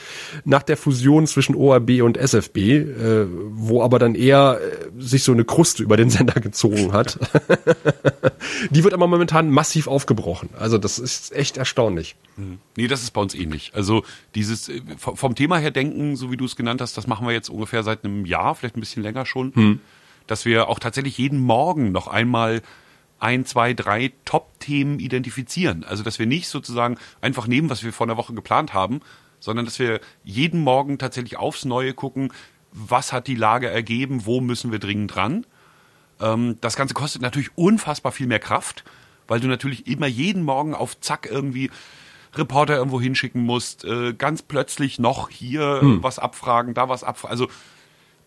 nach 0.44 0.64
der 0.64 0.76
Fusion 0.76 1.28
zwischen 1.28 1.54
ORB 1.56 2.02
und 2.02 2.18
SFB, 2.18 2.58
äh, 2.58 3.28
wo 3.52 3.84
aber 3.84 4.00
dann 4.00 4.16
eher 4.16 4.60
äh, 4.60 5.02
sich 5.02 5.24
so 5.24 5.34
eine 5.34 5.46
Kruste 5.46 5.84
über 5.84 5.98
den 5.98 6.10
Sender 6.10 6.42
gezogen 6.42 6.92
hat. 6.92 7.20
Die 8.72 8.84
wird 8.84 8.96
aber 8.96 9.08
momentan 9.08 9.52
massiv 9.52 9.88
aufgebrochen. 9.88 10.50
Also 10.58 10.80
das 10.80 10.98
ist 10.98 11.32
echt 11.34 11.58
erstaunlich. 11.58 12.16
Mhm. 12.38 12.58
Nee, 12.76 12.88
das 12.88 13.04
ist 13.04 13.12
bei 13.12 13.22
uns 13.22 13.36
ähnlich. 13.36 13.72
Also 13.76 14.04
dieses 14.34 14.68
äh, 14.70 14.82
vom 14.98 15.36
Thema 15.36 15.58
her 15.58 15.70
denken, 15.70 16.16
so 16.16 16.32
wie 16.32 16.38
du 16.38 16.46
es 16.46 16.56
genannt 16.56 16.82
hast, 16.82 16.98
das 16.98 17.06
machen 17.06 17.28
wir 17.28 17.34
jetzt 17.34 17.50
ungefähr 17.50 17.84
seit 17.84 18.04
einem 18.04 18.26
Jahr, 18.26 18.56
vielleicht 18.56 18.76
ein 18.76 18.80
bisschen 18.80 19.04
länger 19.04 19.28
schon 19.28 19.54
hm. 19.60 19.82
dass 20.28 20.46
wir 20.46 20.68
auch 20.68 20.80
tatsächlich 20.80 21.18
jeden 21.18 21.40
Morgen 21.40 21.92
noch 21.92 22.08
einmal 22.08 22.62
ein, 23.20 23.46
zwei, 23.46 23.74
drei 23.74 24.14
Top-Themen 24.26 25.00
identifizieren. 25.00 25.84
Also 25.84 26.04
dass 26.04 26.20
wir 26.20 26.26
nicht 26.26 26.48
sozusagen 26.48 26.98
einfach 27.22 27.48
nehmen, 27.48 27.70
was 27.70 27.84
wir 27.84 27.94
vor 27.94 28.08
einer 28.08 28.18
Woche 28.18 28.34
geplant 28.34 28.74
haben, 28.74 29.02
sondern 29.40 29.66
dass 29.66 29.80
wir 29.80 30.00
jeden 30.24 30.62
Morgen 30.62 30.98
tatsächlich 30.98 31.38
aufs 31.38 31.66
Neue 31.66 31.94
gucken, 31.94 32.32
was 32.72 33.14
hat 33.14 33.28
die 33.28 33.36
Lage 33.36 33.70
ergeben, 33.70 34.26
wo 34.26 34.42
müssen 34.42 34.72
wir 34.72 34.80
dringend 34.80 35.16
dran. 35.16 35.46
Ähm, 36.20 36.58
das 36.62 36.76
Ganze 36.76 36.94
kostet 36.94 37.22
natürlich 37.22 37.58
unfassbar 37.58 38.12
viel 38.12 38.28
mehr 38.28 38.40
Kraft, 38.40 38.84
weil 39.28 39.40
du 39.40 39.48
natürlich 39.48 39.88
immer 39.88 40.08
jeden 40.08 40.44
Morgen 40.44 40.74
auf 40.76 41.00
Zack 41.00 41.28
irgendwie 41.30 41.72
Reporter 42.36 42.78
irgendwo 42.78 43.02
hinschicken 43.02 43.44
musst, 43.44 43.86
äh, 43.86 44.14
ganz 44.14 44.44
plötzlich 44.44 45.00
noch 45.00 45.30
hier 45.30 45.80
hm. 45.82 46.04
was 46.04 46.20
abfragen, 46.20 46.74
da 46.74 46.90
was 46.90 47.04
abfragen. 47.04 47.32
Also 47.32 47.48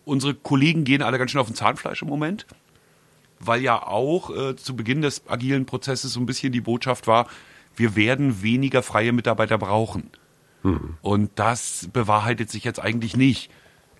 unsere 0.05 0.33
Kollegen 0.33 0.83
gehen 0.83 1.01
alle 1.01 1.17
ganz 1.17 1.31
schön 1.31 1.41
auf 1.41 1.47
den 1.47 1.55
Zahnfleisch 1.55 2.01
im 2.01 2.09
Moment, 2.09 2.45
weil 3.39 3.61
ja 3.61 3.81
auch 3.81 4.35
äh, 4.35 4.55
zu 4.55 4.75
Beginn 4.75 5.01
des 5.01 5.27
agilen 5.27 5.65
Prozesses 5.65 6.13
so 6.13 6.19
ein 6.19 6.25
bisschen 6.25 6.51
die 6.51 6.61
Botschaft 6.61 7.07
war, 7.07 7.27
wir 7.75 7.95
werden 7.95 8.41
weniger 8.41 8.83
freie 8.83 9.11
Mitarbeiter 9.11 9.57
brauchen. 9.57 10.11
Mhm. 10.63 10.97
Und 11.01 11.31
das 11.35 11.89
bewahrheitet 11.91 12.49
sich 12.49 12.63
jetzt 12.63 12.79
eigentlich 12.79 13.17
nicht. 13.17 13.49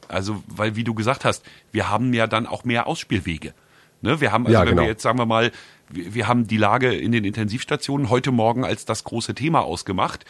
Also, 0.08 0.44
weil, 0.48 0.76
wie 0.76 0.84
du 0.84 0.94
gesagt 0.94 1.26
hast, 1.26 1.44
wir 1.72 1.90
haben 1.90 2.14
ja 2.14 2.28
dann 2.28 2.46
auch 2.46 2.64
mehr 2.64 2.88
Ausspielwege. 2.88 3.54
Ne? 4.02 4.22
Wir 4.22 4.32
haben, 4.32 4.46
also 4.46 4.54
ja, 4.54 4.62
wenn 4.62 4.70
genau. 4.70 4.82
wir 4.84 4.90
jetzt 4.90 5.02
sagen 5.02 5.18
wir 5.18 5.26
mal, 5.26 5.52
wir, 5.90 6.14
wir 6.14 6.28
haben 6.28 6.48
die 6.48 6.58
Lage 6.58 6.94
in 6.94 7.12
den 7.12 7.24
Intensivstationen 7.24 8.10
heute 8.10 8.32
Morgen 8.32 8.66
als 8.66 8.86
das 8.86 9.04
große 9.04 9.34
Thema 9.34 9.62
ausgemacht, 9.62 10.26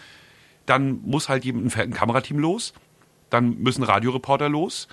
dann 0.65 1.01
muss 1.03 1.27
halt 1.27 1.43
jemand 1.43 1.75
ein 1.75 1.91
Kamerateam 1.91 2.39
los, 2.39 2.73
dann 3.29 3.57
müssen 3.59 3.83
Radioreporter 3.83 4.47
los, 4.47 4.87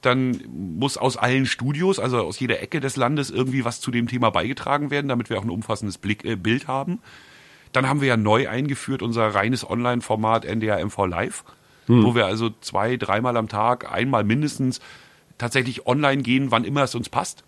dann 0.00 0.40
muss 0.48 0.96
aus 0.96 1.16
allen 1.16 1.46
Studios, 1.46 1.98
also 1.98 2.18
aus 2.18 2.38
jeder 2.38 2.62
Ecke 2.62 2.80
des 2.80 2.96
Landes, 2.96 3.30
irgendwie 3.30 3.64
was 3.64 3.80
zu 3.80 3.90
dem 3.90 4.08
Thema 4.08 4.30
beigetragen 4.30 4.90
werden, 4.90 5.08
damit 5.08 5.30
wir 5.30 5.38
auch 5.38 5.44
ein 5.44 5.50
umfassendes 5.50 5.98
Blick, 5.98 6.24
äh, 6.24 6.36
Bild 6.36 6.68
haben. 6.68 7.00
Dann 7.72 7.88
haben 7.88 8.00
wir 8.00 8.08
ja 8.08 8.16
neu 8.16 8.48
eingeführt 8.48 9.02
unser 9.02 9.28
reines 9.34 9.68
Online-Format 9.68 10.44
NDR 10.44 10.84
MV 10.84 11.06
Live, 11.06 11.44
hm. 11.86 12.04
wo 12.04 12.14
wir 12.14 12.26
also 12.26 12.50
zwei, 12.60 12.96
dreimal 12.96 13.36
am 13.36 13.48
Tag, 13.48 13.92
einmal 13.92 14.24
mindestens 14.24 14.80
tatsächlich 15.38 15.86
online 15.86 16.22
gehen, 16.22 16.50
wann 16.50 16.64
immer 16.64 16.82
es 16.82 16.94
uns 16.94 17.08
passt. 17.08 17.44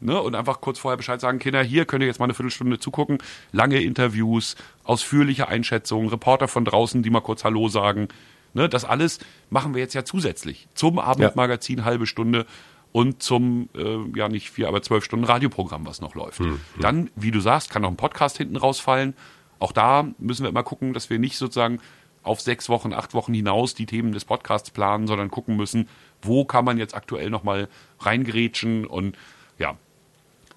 Ne? 0.00 0.20
Und 0.20 0.34
einfach 0.34 0.60
kurz 0.60 0.78
vorher 0.78 0.96
Bescheid 0.96 1.20
sagen, 1.20 1.38
Kinder, 1.38 1.62
hier 1.62 1.86
könnt 1.86 2.02
ihr 2.02 2.06
jetzt 2.06 2.18
mal 2.18 2.26
eine 2.26 2.34
Viertelstunde 2.34 2.78
zugucken. 2.78 3.18
Lange 3.52 3.80
Interviews, 3.80 4.56
ausführliche 4.84 5.48
Einschätzungen, 5.48 6.08
Reporter 6.08 6.48
von 6.48 6.64
draußen, 6.64 7.02
die 7.02 7.10
mal 7.10 7.20
kurz 7.20 7.44
Hallo 7.44 7.68
sagen. 7.68 8.08
Ne, 8.56 8.70
das 8.70 8.86
alles 8.86 9.18
machen 9.50 9.74
wir 9.74 9.82
jetzt 9.82 9.92
ja 9.92 10.02
zusätzlich 10.02 10.66
zum 10.72 10.98
Abendmagazin, 10.98 11.80
ja. 11.80 11.84
halbe 11.84 12.06
Stunde. 12.06 12.46
und 12.92 13.22
zum, 13.22 13.68
äh, 13.76 13.98
ja 14.18 14.30
nicht 14.30 14.50
vier, 14.50 14.68
aber 14.68 14.80
zwölf 14.80 15.04
Stunden 15.04 15.26
Radioprogramm, 15.26 15.84
was 15.84 16.00
noch 16.00 16.14
läuft. 16.14 16.40
Mhm. 16.40 16.60
Dann, 16.80 17.10
wie 17.14 17.30
du 17.30 17.40
sagst, 17.40 17.68
kann 17.68 17.82
noch 17.82 17.90
ein 17.90 17.98
Podcast 17.98 18.38
hinten 18.38 18.56
rausfallen. 18.56 19.12
Auch 19.58 19.72
da 19.72 20.06
müssen 20.18 20.44
wir 20.44 20.48
immer 20.48 20.62
gucken, 20.62 20.94
dass 20.94 21.10
wir 21.10 21.18
nicht 21.18 21.36
sozusagen 21.36 21.80
auf 22.22 22.40
sechs 22.40 22.70
Wochen, 22.70 22.94
acht 22.94 23.12
Wochen 23.12 23.34
hinaus 23.34 23.74
die 23.74 23.84
Themen 23.84 24.12
des 24.12 24.24
Podcasts 24.24 24.70
planen, 24.70 25.06
sondern 25.06 25.30
gucken 25.30 25.56
müssen, 25.56 25.90
wo 26.22 26.46
kann 26.46 26.64
man 26.64 26.78
jetzt 26.78 26.94
aktuell 26.94 27.28
nochmal 27.28 27.68
reingerätschen 28.00 28.86
und 28.86 29.18
ja. 29.58 29.76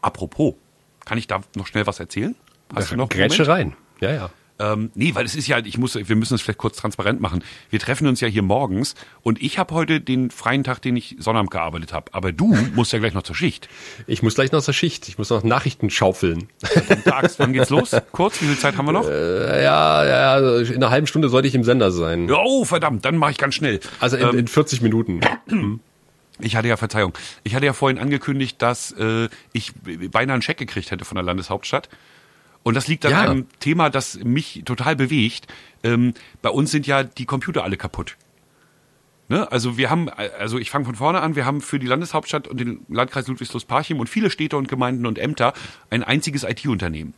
Apropos, 0.01 0.53
kann 1.03 1.17
ich 1.17 1.27
da 1.27 1.41
noch 1.55 1.67
schnell 1.67 1.85
was 1.85 1.99
erzählen? 1.99 2.35
Hast 2.73 2.91
du 2.91 2.95
noch 2.95 3.09
Grätsche 3.09 3.49
rein. 3.49 3.75
Ja, 3.99 4.13
ja. 4.13 4.29
Ähm, 4.59 4.91
nee, 4.93 5.15
weil 5.15 5.25
es 5.25 5.35
ist 5.35 5.47
ja, 5.47 5.59
ich 5.59 5.77
muss, 5.77 5.95
wir 5.95 6.15
müssen 6.15 6.35
es 6.35 6.41
vielleicht 6.41 6.59
kurz 6.59 6.77
transparent 6.77 7.21
machen. 7.21 7.43
Wir 7.69 7.79
treffen 7.79 8.07
uns 8.07 8.19
ja 8.19 8.27
hier 8.27 8.41
morgens 8.41 8.95
und 9.21 9.41
ich 9.41 9.57
habe 9.57 9.73
heute 9.73 10.01
den 10.01 10.31
freien 10.31 10.63
Tag, 10.63 10.81
den 10.81 10.95
ich 10.97 11.15
Sonnabend 11.19 11.51
gearbeitet 11.51 11.93
habe. 11.93 12.13
Aber 12.13 12.31
du 12.31 12.55
musst 12.75 12.91
ja 12.91 12.99
gleich 12.99 13.13
noch 13.13 13.23
zur 13.23 13.35
Schicht. 13.35 13.69
Ich 14.05 14.21
muss 14.21 14.35
gleich 14.35 14.51
noch 14.51 14.61
zur 14.61 14.73
Schicht. 14.73 15.07
Ich 15.07 15.17
muss 15.17 15.29
noch 15.29 15.43
Nachrichten 15.43 15.89
schaufeln. 15.89 16.49
Tags, 17.05 17.39
wann 17.39 17.53
geht's 17.53 17.69
los? 17.69 17.95
Kurz, 18.11 18.41
wie 18.41 18.45
viel 18.45 18.57
Zeit 18.57 18.77
haben 18.77 18.85
wir 18.85 18.91
noch? 18.91 19.07
Äh, 19.07 19.63
ja, 19.63 20.05
ja, 20.05 20.33
also 20.33 20.73
in 20.73 20.83
einer 20.83 20.91
halben 20.91 21.07
Stunde 21.07 21.29
sollte 21.29 21.47
ich 21.47 21.55
im 21.55 21.63
Sender 21.63 21.91
sein. 21.91 22.29
Oh, 22.31 22.65
verdammt, 22.65 23.05
dann 23.05 23.17
mache 23.17 23.31
ich 23.31 23.37
ganz 23.37 23.55
schnell. 23.55 23.79
Also 23.99 24.17
in, 24.17 24.27
ähm, 24.27 24.39
in 24.39 24.47
40 24.47 24.81
Minuten. 24.81 25.21
Ich 26.41 26.55
hatte 26.55 26.67
ja 26.67 26.77
Verzeihung. 26.77 27.13
Ich 27.43 27.55
hatte 27.55 27.65
ja 27.65 27.73
vorhin 27.73 27.99
angekündigt, 27.99 28.61
dass 28.61 28.91
äh, 28.93 29.27
ich 29.51 29.73
beinahe 30.11 30.35
einen 30.35 30.41
Scheck 30.41 30.57
gekriegt 30.57 30.91
hätte 30.91 31.05
von 31.05 31.15
der 31.15 31.23
Landeshauptstadt. 31.23 31.89
Und 32.63 32.75
das 32.75 32.87
liegt 32.87 33.05
an 33.05 33.11
ja. 33.11 33.21
einem 33.21 33.47
Thema, 33.59 33.89
das 33.89 34.19
mich 34.23 34.63
total 34.65 34.95
bewegt. 34.95 35.47
Ähm, 35.83 36.13
bei 36.41 36.49
uns 36.49 36.71
sind 36.71 36.87
ja 36.87 37.03
die 37.03 37.25
Computer 37.25 37.63
alle 37.63 37.77
kaputt. 37.77 38.17
Ne? 39.29 39.49
Also 39.51 39.77
wir 39.77 39.89
haben, 39.89 40.09
also 40.09 40.57
ich 40.57 40.71
fange 40.71 40.85
von 40.85 40.95
vorne 40.95 41.21
an, 41.21 41.35
wir 41.35 41.45
haben 41.45 41.61
für 41.61 41.79
die 41.79 41.85
Landeshauptstadt 41.85 42.47
und 42.47 42.59
den 42.59 42.85
Landkreis 42.89 43.27
Ludwigslust-Parchim 43.27 43.99
und 43.99 44.09
viele 44.09 44.29
Städte 44.29 44.57
und 44.57 44.67
Gemeinden 44.67 45.05
und 45.05 45.19
Ämter 45.19 45.53
ein 45.89 46.03
einziges 46.03 46.43
IT-Unternehmen. 46.43 47.13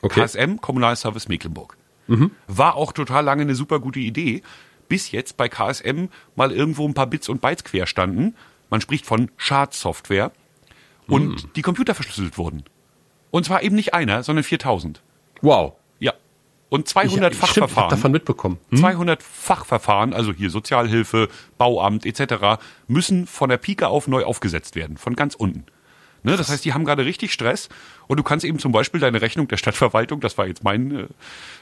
Okay. 0.00 0.22
KSM, 0.22 0.56
Kommunalservice 0.56 1.28
Mecklenburg. 1.28 1.76
Mhm. 2.06 2.30
War 2.48 2.74
auch 2.74 2.92
total 2.92 3.24
lange 3.24 3.42
eine 3.42 3.54
super 3.54 3.80
gute 3.80 4.00
Idee, 4.00 4.42
bis 4.88 5.10
jetzt 5.12 5.36
bei 5.36 5.48
KSM 5.48 6.06
mal 6.36 6.52
irgendwo 6.52 6.88
ein 6.88 6.94
paar 6.94 7.06
Bits 7.06 7.28
und 7.28 7.42
Bytes 7.42 7.64
quer 7.64 7.86
standen. 7.86 8.34
Man 8.70 8.80
spricht 8.80 9.04
von 9.04 9.30
Schadsoftware 9.36 10.32
und 11.06 11.44
mhm. 11.44 11.50
die 11.54 11.62
Computer 11.62 11.94
verschlüsselt 11.94 12.38
wurden. 12.38 12.64
Und 13.32 13.46
zwar 13.46 13.62
eben 13.62 13.74
nicht 13.74 13.94
einer, 13.94 14.22
sondern 14.22 14.44
4000. 14.44 15.02
Wow. 15.40 15.72
Ja. 15.98 16.12
Und 16.68 16.86
200 16.86 17.32
ich, 17.32 17.38
Fachverfahren. 17.38 17.70
Stimmt, 17.70 17.92
ich 17.92 17.96
davon 17.96 18.12
mitbekommen. 18.12 18.58
Hm? 18.68 18.78
200 18.78 19.22
Fachverfahren, 19.22 20.12
also 20.12 20.32
hier 20.32 20.50
Sozialhilfe, 20.50 21.28
Bauamt 21.58 22.06
etc., 22.06 22.62
müssen 22.86 23.26
von 23.26 23.48
der 23.48 23.56
Pike 23.56 23.88
auf 23.88 24.06
neu 24.06 24.24
aufgesetzt 24.24 24.76
werden, 24.76 24.98
von 24.98 25.16
ganz 25.16 25.34
unten. 25.34 25.64
Ne, 26.24 26.36
das 26.36 26.50
heißt, 26.50 26.64
die 26.64 26.72
haben 26.72 26.84
gerade 26.84 27.04
richtig 27.04 27.32
Stress 27.32 27.68
und 28.06 28.18
du 28.18 28.22
kannst 28.22 28.44
eben 28.44 28.60
zum 28.60 28.70
Beispiel 28.70 29.00
deine 29.00 29.22
Rechnung 29.22 29.48
der 29.48 29.56
Stadtverwaltung, 29.56 30.20
das 30.20 30.38
war 30.38 30.46
jetzt 30.46 30.62
mein, 30.62 31.08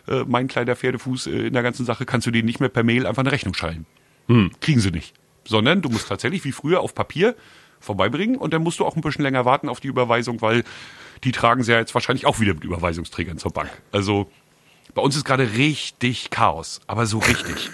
äh, 0.08 0.12
äh 0.12 0.24
mein 0.26 0.48
kleiner 0.48 0.76
Pferdefuß 0.76 1.28
äh, 1.28 1.46
in 1.46 1.54
der 1.54 1.62
ganzen 1.62 1.86
Sache, 1.86 2.04
kannst 2.04 2.26
du 2.26 2.30
denen 2.30 2.44
nicht 2.46 2.60
mehr 2.60 2.68
per 2.68 2.82
Mail 2.82 3.06
einfach 3.06 3.22
eine 3.22 3.32
Rechnung 3.32 3.54
schreiben. 3.54 3.86
Hm. 4.26 4.50
Kriegen 4.60 4.80
sie 4.80 4.90
nicht. 4.90 5.14
Sondern 5.46 5.80
du 5.80 5.88
musst 5.88 6.08
tatsächlich 6.08 6.44
wie 6.44 6.52
früher 6.52 6.80
auf 6.80 6.94
Papier 6.94 7.36
vorbeibringen 7.78 8.36
und 8.36 8.52
dann 8.52 8.62
musst 8.62 8.80
du 8.80 8.84
auch 8.84 8.96
ein 8.96 9.00
bisschen 9.00 9.22
länger 9.22 9.46
warten 9.46 9.68
auf 9.68 9.80
die 9.80 9.88
Überweisung, 9.88 10.42
weil 10.42 10.64
die 11.24 11.32
tragen 11.32 11.62
sie 11.62 11.72
ja 11.72 11.78
jetzt 11.78 11.94
wahrscheinlich 11.94 12.26
auch 12.26 12.40
wieder 12.40 12.54
mit 12.54 12.64
Überweisungsträgern 12.64 13.38
zur 13.38 13.52
Bank. 13.52 13.70
Also 13.92 14.30
bei 14.94 15.02
uns 15.02 15.16
ist 15.16 15.24
gerade 15.24 15.54
richtig 15.54 16.30
Chaos, 16.30 16.80
aber 16.86 17.06
so 17.06 17.18
richtig. 17.18 17.70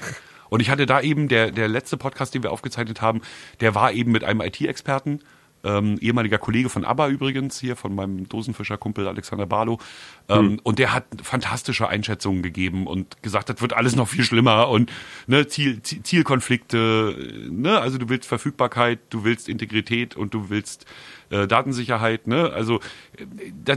Und 0.48 0.60
ich 0.60 0.70
hatte 0.70 0.86
da 0.86 1.00
eben, 1.00 1.28
der, 1.28 1.50
der 1.50 1.68
letzte 1.68 1.96
Podcast, 1.96 2.34
den 2.34 2.42
wir 2.42 2.52
aufgezeichnet 2.52 3.00
haben, 3.00 3.20
der 3.60 3.74
war 3.74 3.92
eben 3.92 4.12
mit 4.12 4.24
einem 4.24 4.40
IT-Experten, 4.40 5.20
ähm, 5.64 5.98
ehemaliger 6.00 6.38
Kollege 6.38 6.68
von 6.68 6.84
ABBA 6.84 7.08
übrigens, 7.08 7.58
hier 7.58 7.76
von 7.76 7.94
meinem 7.94 8.28
Dosenfischerkumpel 8.28 9.08
Alexander 9.08 9.46
Barlow. 9.46 9.80
Ähm, 10.28 10.52
mhm. 10.52 10.60
Und 10.62 10.78
der 10.78 10.92
hat 10.92 11.04
fantastische 11.22 11.88
Einschätzungen 11.88 12.42
gegeben 12.42 12.86
und 12.86 13.22
gesagt, 13.22 13.48
das 13.48 13.60
wird 13.60 13.72
alles 13.72 13.94
noch 13.94 14.08
viel 14.08 14.24
schlimmer 14.24 14.68
und 14.68 14.90
ne, 15.26 15.46
Ziel, 15.46 15.82
Zielkonflikte, 15.82 17.48
ne, 17.50 17.78
also 17.78 17.98
du 17.98 18.08
willst 18.08 18.28
Verfügbarkeit, 18.28 18.98
du 19.10 19.24
willst 19.24 19.48
Integrität 19.48 20.16
und 20.16 20.34
du 20.34 20.50
willst 20.50 20.86
äh, 21.30 21.46
Datensicherheit, 21.46 22.26
ne? 22.26 22.50
Also 22.52 22.80
äh, 23.16 23.26
da, 23.64 23.74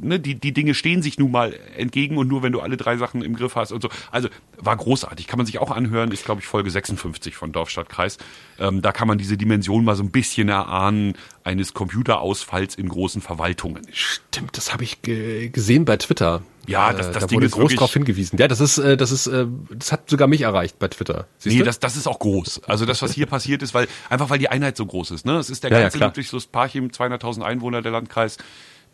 ne, 0.00 0.18
die, 0.18 0.34
die 0.34 0.52
Dinge 0.52 0.74
stehen 0.74 1.02
sich 1.02 1.18
nun 1.18 1.30
mal 1.30 1.54
entgegen 1.76 2.16
und 2.16 2.28
nur 2.28 2.42
wenn 2.42 2.52
du 2.52 2.60
alle 2.60 2.76
drei 2.76 2.96
Sachen 2.96 3.22
im 3.22 3.36
Griff 3.36 3.54
hast 3.54 3.70
und 3.70 3.80
so. 3.80 3.88
Also 4.10 4.28
war 4.58 4.76
großartig, 4.76 5.26
kann 5.26 5.38
man 5.38 5.46
sich 5.46 5.58
auch 5.58 5.70
anhören, 5.70 6.10
ist 6.10 6.24
glaube 6.24 6.40
ich 6.40 6.46
Folge 6.46 6.70
56 6.70 7.36
von 7.36 7.52
Dorfstadtkreis. 7.52 8.18
Ähm, 8.58 8.82
da 8.82 8.90
kann 8.92 9.06
man 9.06 9.18
diese 9.18 9.36
Dimension 9.36 9.84
mal 9.84 9.94
so 9.94 10.02
ein 10.02 10.10
bisschen 10.10 10.48
erahnen 10.48 11.14
eines 11.44 11.74
Computerausfalls 11.74 12.74
in 12.74 12.88
großen 12.88 13.20
Verwaltungen. 13.20 13.86
Stimmt, 13.92 14.56
das 14.56 14.72
habe 14.72 14.82
ich 14.82 15.02
ge 15.02 15.50
gesehen 15.50 15.84
bei 15.84 15.98
Twitter. 15.98 16.42
Ja, 16.66 16.94
das, 16.94 17.12
das 17.12 17.20
da 17.20 17.26
Ding 17.26 17.36
wurde 17.36 17.46
ist 17.46 17.52
groß 17.52 17.74
darauf 17.74 17.92
hingewiesen. 17.92 18.38
Ja, 18.38 18.48
das 18.48 18.60
ist, 18.60 18.78
äh, 18.78 18.96
das 18.96 19.12
ist, 19.12 19.26
äh, 19.26 19.46
das 19.70 19.92
hat 19.92 20.08
sogar 20.08 20.26
mich 20.26 20.40
erreicht 20.40 20.78
bei 20.78 20.88
Twitter. 20.88 21.26
Siehst 21.36 21.54
nee, 21.54 21.58
du? 21.58 21.66
das, 21.66 21.78
das 21.78 21.96
ist 21.96 22.06
auch 22.06 22.18
groß. 22.18 22.62
Also 22.64 22.86
das, 22.86 23.02
was 23.02 23.12
hier 23.12 23.26
passiert 23.26 23.62
ist, 23.62 23.74
weil 23.74 23.86
einfach 24.08 24.30
weil 24.30 24.38
die 24.38 24.48
Einheit 24.48 24.78
so 24.78 24.86
groß 24.86 25.10
ist. 25.10 25.26
Ne, 25.26 25.36
es 25.36 25.50
ist 25.50 25.62
der 25.62 25.70
ganze 25.70 25.98
ja, 25.98 26.06
Ludwigslust 26.06 26.50
Parchim, 26.50 26.88
200.000 26.88 27.42
Einwohner 27.42 27.82
der 27.82 27.92
Landkreis. 27.92 28.38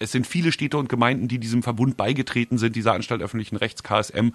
Es 0.01 0.11
sind 0.13 0.27
viele 0.27 0.51
Städte 0.51 0.79
und 0.79 0.89
Gemeinden, 0.89 1.29
die 1.29 1.39
diesem 1.39 1.63
Verbund 1.63 1.97
beigetreten 1.97 2.59
sind, 2.59 2.75
dieser 2.75 2.95
Anstalt 2.95 3.21
öffentlichen 3.21 3.57
Rechts 3.57 3.83
KSM, 3.83 4.31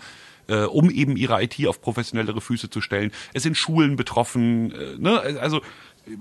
äh, 0.48 0.60
um 0.60 0.92
eben 0.92 1.18
ihre 1.18 1.44
IT 1.44 1.68
auf 1.68 1.82
professionellere 1.82 2.40
Füße 2.40 2.70
zu 2.70 2.80
stellen. 2.82 3.12
Es 3.34 3.44
sind 3.44 3.58
Schulen 3.58 3.96
betroffen. 3.96 4.72
Äh, 4.72 4.98
ne? 5.00 5.20
Also 5.42 5.62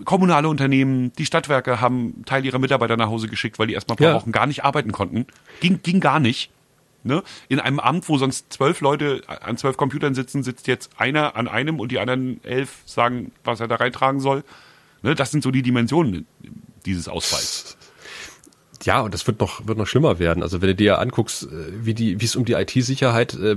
kommunale 0.04 0.48
Unternehmen, 0.48 1.12
die 1.14 1.26
Stadtwerke 1.26 1.80
haben 1.80 2.24
Teil 2.24 2.44
ihrer 2.44 2.58
Mitarbeiter 2.58 2.96
nach 2.96 3.08
Hause 3.08 3.28
geschickt, 3.28 3.58
weil 3.58 3.66
die 3.66 3.74
erstmal 3.74 3.94
ein 3.94 3.98
paar 3.98 4.08
ja. 4.08 4.14
Wochen 4.14 4.32
gar 4.32 4.46
nicht 4.46 4.64
arbeiten 4.64 4.92
konnten. 4.92 5.26
Ging, 5.60 5.80
ging 5.82 6.00
gar 6.00 6.20
nicht. 6.20 6.50
Ne? 7.02 7.22
In 7.48 7.60
einem 7.60 7.80
Amt, 7.80 8.08
wo 8.08 8.16
sonst 8.16 8.52
zwölf 8.52 8.80
Leute 8.80 9.22
an 9.26 9.58
zwölf 9.58 9.76
Computern 9.76 10.14
sitzen, 10.14 10.42
sitzt 10.42 10.66
jetzt 10.66 10.90
einer 10.96 11.36
an 11.36 11.48
einem 11.48 11.78
und 11.78 11.92
die 11.92 11.98
anderen 11.98 12.42
elf 12.44 12.78
sagen, 12.86 13.30
was 13.44 13.60
er 13.60 13.68
da 13.68 13.76
reintragen 13.76 14.20
soll. 14.20 14.42
Ne? 15.02 15.14
Das 15.14 15.30
sind 15.30 15.42
so 15.42 15.50
die 15.50 15.62
Dimensionen 15.62 16.26
dieses 16.86 17.08
Ausfalls. 17.08 17.76
Ja, 18.84 19.00
und 19.00 19.14
das 19.14 19.26
wird 19.26 19.40
noch, 19.40 19.66
wird 19.66 19.78
noch 19.78 19.86
schlimmer 19.86 20.18
werden. 20.18 20.42
Also 20.42 20.60
wenn 20.60 20.68
du 20.68 20.74
dir 20.74 20.98
anguckst, 20.98 21.44
äh, 21.44 21.46
wie 21.82 21.94
die, 21.94 22.20
wie 22.20 22.24
es 22.24 22.36
um 22.36 22.44
die 22.44 22.52
IT-Sicherheit 22.52 23.34
äh, 23.34 23.56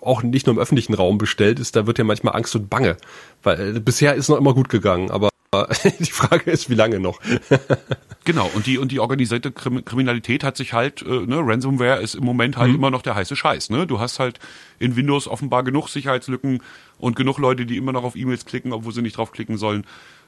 auch 0.00 0.22
nicht 0.22 0.46
nur 0.46 0.54
im 0.54 0.60
öffentlichen 0.60 0.94
Raum 0.94 1.18
bestellt 1.18 1.58
ist, 1.58 1.76
da 1.76 1.86
wird 1.86 1.98
ja 1.98 2.04
manchmal 2.04 2.34
Angst 2.34 2.54
und 2.56 2.70
Bange. 2.70 2.96
Weil 3.42 3.76
äh, 3.76 3.80
bisher 3.80 4.14
ist 4.14 4.28
noch 4.28 4.38
immer 4.38 4.54
gut 4.54 4.68
gegangen, 4.68 5.10
aber 5.10 5.30
die 6.00 6.10
Frage 6.10 6.50
ist, 6.50 6.70
wie 6.70 6.74
lange 6.74 7.00
noch? 7.00 7.20
genau, 8.24 8.50
und 8.54 8.66
die, 8.66 8.78
und 8.78 8.90
die 8.90 9.00
organisierte 9.00 9.52
Kriminalität 9.52 10.44
hat 10.44 10.56
sich 10.56 10.72
halt, 10.72 11.02
äh, 11.02 11.26
ne, 11.26 11.40
Ransomware 11.40 12.00
ist 12.00 12.14
im 12.14 12.24
Moment 12.24 12.56
halt 12.56 12.70
mhm. 12.70 12.76
immer 12.76 12.90
noch 12.90 13.02
der 13.02 13.14
heiße 13.14 13.36
Scheiß. 13.36 13.70
Ne? 13.70 13.86
Du 13.86 14.00
hast 14.00 14.18
halt 14.18 14.40
in 14.78 14.96
Windows 14.96 15.28
offenbar 15.28 15.62
genug 15.62 15.88
Sicherheitslücken 15.88 16.62
und 16.98 17.16
genug 17.16 17.38
Leute, 17.38 17.66
die 17.66 17.76
immer 17.76 17.92
noch 17.92 18.04
auf 18.04 18.16
E-Mails 18.16 18.44
klicken, 18.44 18.72
obwohl 18.72 18.92
sie 18.92 19.02
nicht 19.02 19.16
draufklicken 19.16 19.56
sollen, 19.56 19.86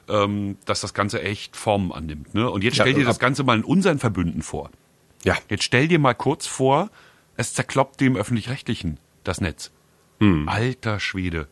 ähm, 0.09 0.57
dass 0.65 0.81
das 0.81 0.93
Ganze 0.93 1.21
echt 1.21 1.55
Formen 1.55 1.91
annimmt. 1.91 2.33
Ne? 2.33 2.49
Und 2.49 2.63
jetzt 2.63 2.75
stell 2.75 2.89
ja, 2.89 2.93
dir 2.93 3.05
das 3.05 3.19
Ganze 3.19 3.43
mal 3.43 3.57
in 3.57 3.63
unseren 3.63 3.99
Verbünden 3.99 4.41
vor. 4.41 4.69
Ja. 5.23 5.37
Jetzt 5.49 5.63
stell 5.63 5.87
dir 5.87 5.99
mal 5.99 6.13
kurz 6.13 6.47
vor, 6.47 6.89
es 7.35 7.53
zerkloppt 7.53 7.99
dem 8.01 8.15
Öffentlich-Rechtlichen 8.15 8.97
das 9.23 9.41
Netz. 9.41 9.71
Hm. 10.19 10.47
Alter 10.47 10.99
Schwede. 10.99 11.47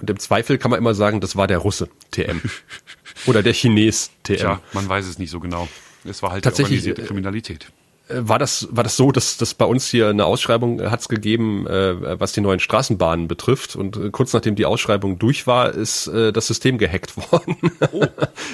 Und 0.00 0.08
im 0.08 0.18
Zweifel 0.18 0.58
kann 0.58 0.70
man 0.70 0.78
immer 0.78 0.94
sagen, 0.94 1.20
das 1.20 1.36
war 1.36 1.46
der 1.46 1.58
Russe, 1.58 1.88
TM. 2.10 2.40
Oder 3.26 3.42
der 3.42 3.52
Chines, 3.52 4.10
TM. 4.22 4.36
Tja, 4.36 4.60
man 4.72 4.88
weiß 4.88 5.06
es 5.06 5.18
nicht 5.18 5.30
so 5.30 5.40
genau. 5.40 5.68
Es 6.04 6.22
war 6.22 6.32
halt 6.32 6.44
Tatsächlich, 6.44 6.80
die 6.82 6.88
organisierte 6.90 7.06
Kriminalität. 7.06 7.72
Äh, 8.10 8.28
war 8.28 8.38
das, 8.38 8.68
war 8.70 8.84
das 8.84 8.96
so, 8.96 9.12
dass, 9.12 9.36
dass 9.36 9.54
bei 9.54 9.64
uns 9.64 9.88
hier 9.88 10.08
eine 10.08 10.24
Ausschreibung 10.24 10.90
hat 10.90 11.00
es 11.00 11.08
gegeben, 11.08 11.66
äh, 11.66 12.20
was 12.20 12.32
die 12.32 12.40
neuen 12.40 12.60
Straßenbahnen 12.60 13.28
betrifft. 13.28 13.76
Und 13.76 13.96
äh, 13.96 14.10
kurz 14.10 14.32
nachdem 14.32 14.54
die 14.54 14.66
Ausschreibung 14.66 15.18
durch 15.18 15.46
war, 15.46 15.70
ist 15.70 16.06
äh, 16.08 16.32
das 16.32 16.46
System 16.46 16.78
gehackt 16.78 17.16
worden. 17.32 17.56
Oh. 17.92 18.06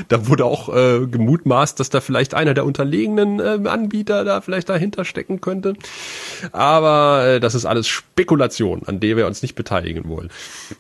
da 0.09 0.29
wurde 0.29 0.45
auch 0.45 0.75
äh, 0.75 1.07
gemutmaßt, 1.07 1.79
dass 1.81 1.91
da 1.91 2.01
vielleicht 2.01 2.35
einer 2.35 2.55
der 2.55 2.65
unterlegenen 2.65 3.41
äh, 3.41 3.69
Anbieter 3.69 4.25
da 4.25 4.41
vielleicht 4.41 4.69
dahinter 4.69 5.05
stecken 5.05 5.41
könnte. 5.41 5.75
Aber 6.53 7.25
äh, 7.27 7.41
das 7.41 7.55
ist 7.55 7.65
alles 7.65 7.89
Spekulation, 7.89 8.83
an 8.87 9.01
der 9.01 9.17
wir 9.17 9.27
uns 9.27 9.43
nicht 9.43 9.55
beteiligen 9.55 10.09
wollen. 10.09 10.31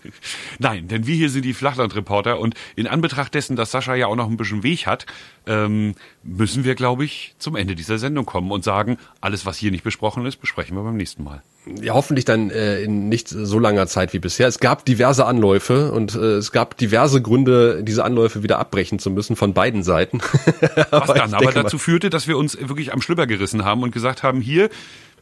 Nein, 0.59 0.89
denn 0.89 1.07
wir 1.07 1.14
hier 1.14 1.31
sind 1.31 1.45
die 1.45 1.55
Flachlandreporter 1.55 2.39
und 2.39 2.55
in 2.77 2.87
Anbetracht 2.87 3.35
dessen, 3.35 3.57
dass 3.57 3.70
Sascha 3.70 3.95
ja 3.95 4.07
auch 4.07 4.16
noch 4.16 4.29
ein 4.29 4.37
bisschen 4.37 4.62
Weg 4.62 4.87
hat, 4.87 5.07
ähm, 5.47 5.95
müssen 6.22 6.64
wir, 6.64 6.74
glaube 6.74 7.05
ich, 7.05 7.35
zum 7.39 7.57
Ende 7.57 7.74
dieser 7.74 7.99
Sendung 7.99 8.27
kommen 8.27 8.51
und 8.51 8.64
sagen, 8.67 8.99
alles, 9.23 9.47
was 9.47 9.57
hier 9.57 9.71
nicht 9.71 9.83
besprochen 9.83 10.27
ist, 10.27 10.37
besprechen 10.37 10.77
wir 10.77 10.83
beim 10.83 10.99
nächsten 10.99 11.25
Mal. 11.25 11.43
Ja, 11.81 11.95
hoffentlich 11.95 12.27
dann 12.27 12.51
äh, 12.51 12.83
in 12.83 13.09
nicht 13.09 13.29
so 13.29 13.59
langer 13.59 13.87
Zeit 13.87 14.12
wie 14.12 14.19
bisher. 14.19 14.47
Es 14.47 14.61
gab 14.61 14.85
diverse 14.85 15.25
Anläufe 15.25 15.91
und 15.91 16.14
äh, 16.14 16.35
es 16.35 16.53
gab 16.53 16.77
diverse 16.77 17.23
Gründe, 17.23 17.83
diese 17.83 18.05
Anläufe 18.05 18.43
wieder 18.43 18.59
abbrechen 18.59 18.99
zu 18.99 19.11
müssen 19.11 19.35
von 19.35 19.55
beiden 19.55 19.83
Seiten. 19.83 20.21
was 20.91 21.14
dann 21.14 21.33
aber 21.33 21.53
dazu 21.53 21.79
führte, 21.79 22.11
dass 22.11 22.29
wir 22.29 22.37
uns 22.37 22.59
wirklich 22.61 22.93
am 22.93 23.01
Schlüpper 23.01 23.27
gerissen 23.27 23.64
haben 23.64 23.83
und 23.83 23.93
gesagt 23.93 24.23
haben, 24.23 24.41
hier 24.41 24.69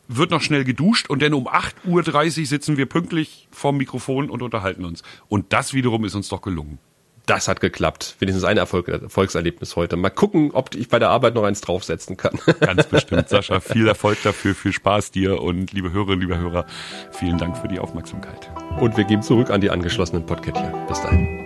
wird 0.08 0.30
noch 0.30 0.42
schnell 0.42 0.64
geduscht 0.64 1.08
und 1.08 1.22
dann 1.22 1.32
um 1.32 1.48
8.30 1.48 2.40
Uhr 2.40 2.46
sitzen 2.46 2.76
wir 2.76 2.86
pünktlich 2.86 3.48
vorm 3.50 3.76
Mikrofon 3.76 4.28
und 4.28 4.42
unterhalten 4.42 4.84
uns. 4.84 5.02
Und 5.28 5.52
das 5.52 5.72
wiederum 5.72 6.04
ist 6.04 6.14
uns 6.14 6.28
doch 6.28 6.42
gelungen. 6.42 6.78
Das 7.26 7.48
hat 7.48 7.60
geklappt. 7.60 8.16
Wenigstens 8.18 8.44
ein 8.44 8.56
Erfolg, 8.56 8.88
Erfolgserlebnis 8.88 9.76
heute. 9.76 9.96
Mal 9.96 10.10
gucken, 10.10 10.50
ob 10.52 10.74
ich 10.74 10.88
bei 10.88 10.98
der 10.98 11.10
Arbeit 11.10 11.34
noch 11.34 11.44
eins 11.44 11.60
draufsetzen 11.60 12.16
kann. 12.16 12.38
Ganz 12.60 12.86
bestimmt, 12.86 13.28
Sascha. 13.30 13.60
Viel 13.60 13.88
Erfolg 13.88 14.18
dafür, 14.22 14.54
viel 14.54 14.72
Spaß 14.72 15.10
dir 15.10 15.40
und 15.40 15.72
liebe 15.72 15.92
Hörerinnen, 15.92 16.20
liebe 16.20 16.38
Hörer, 16.38 16.66
vielen 17.12 17.38
Dank 17.38 17.56
für 17.56 17.68
die 17.68 17.78
Aufmerksamkeit. 17.78 18.50
Und 18.78 18.96
wir 18.96 19.04
geben 19.04 19.22
zurück 19.22 19.50
an 19.50 19.60
die 19.60 19.70
angeschlossenen 19.70 20.26
Podcaster. 20.26 20.84
Bis 20.88 21.00
dahin. 21.00 21.40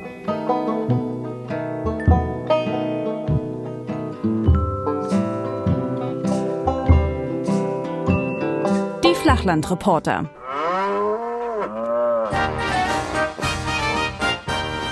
Die 9.04 9.14
Flachlandreporter. 9.14 10.28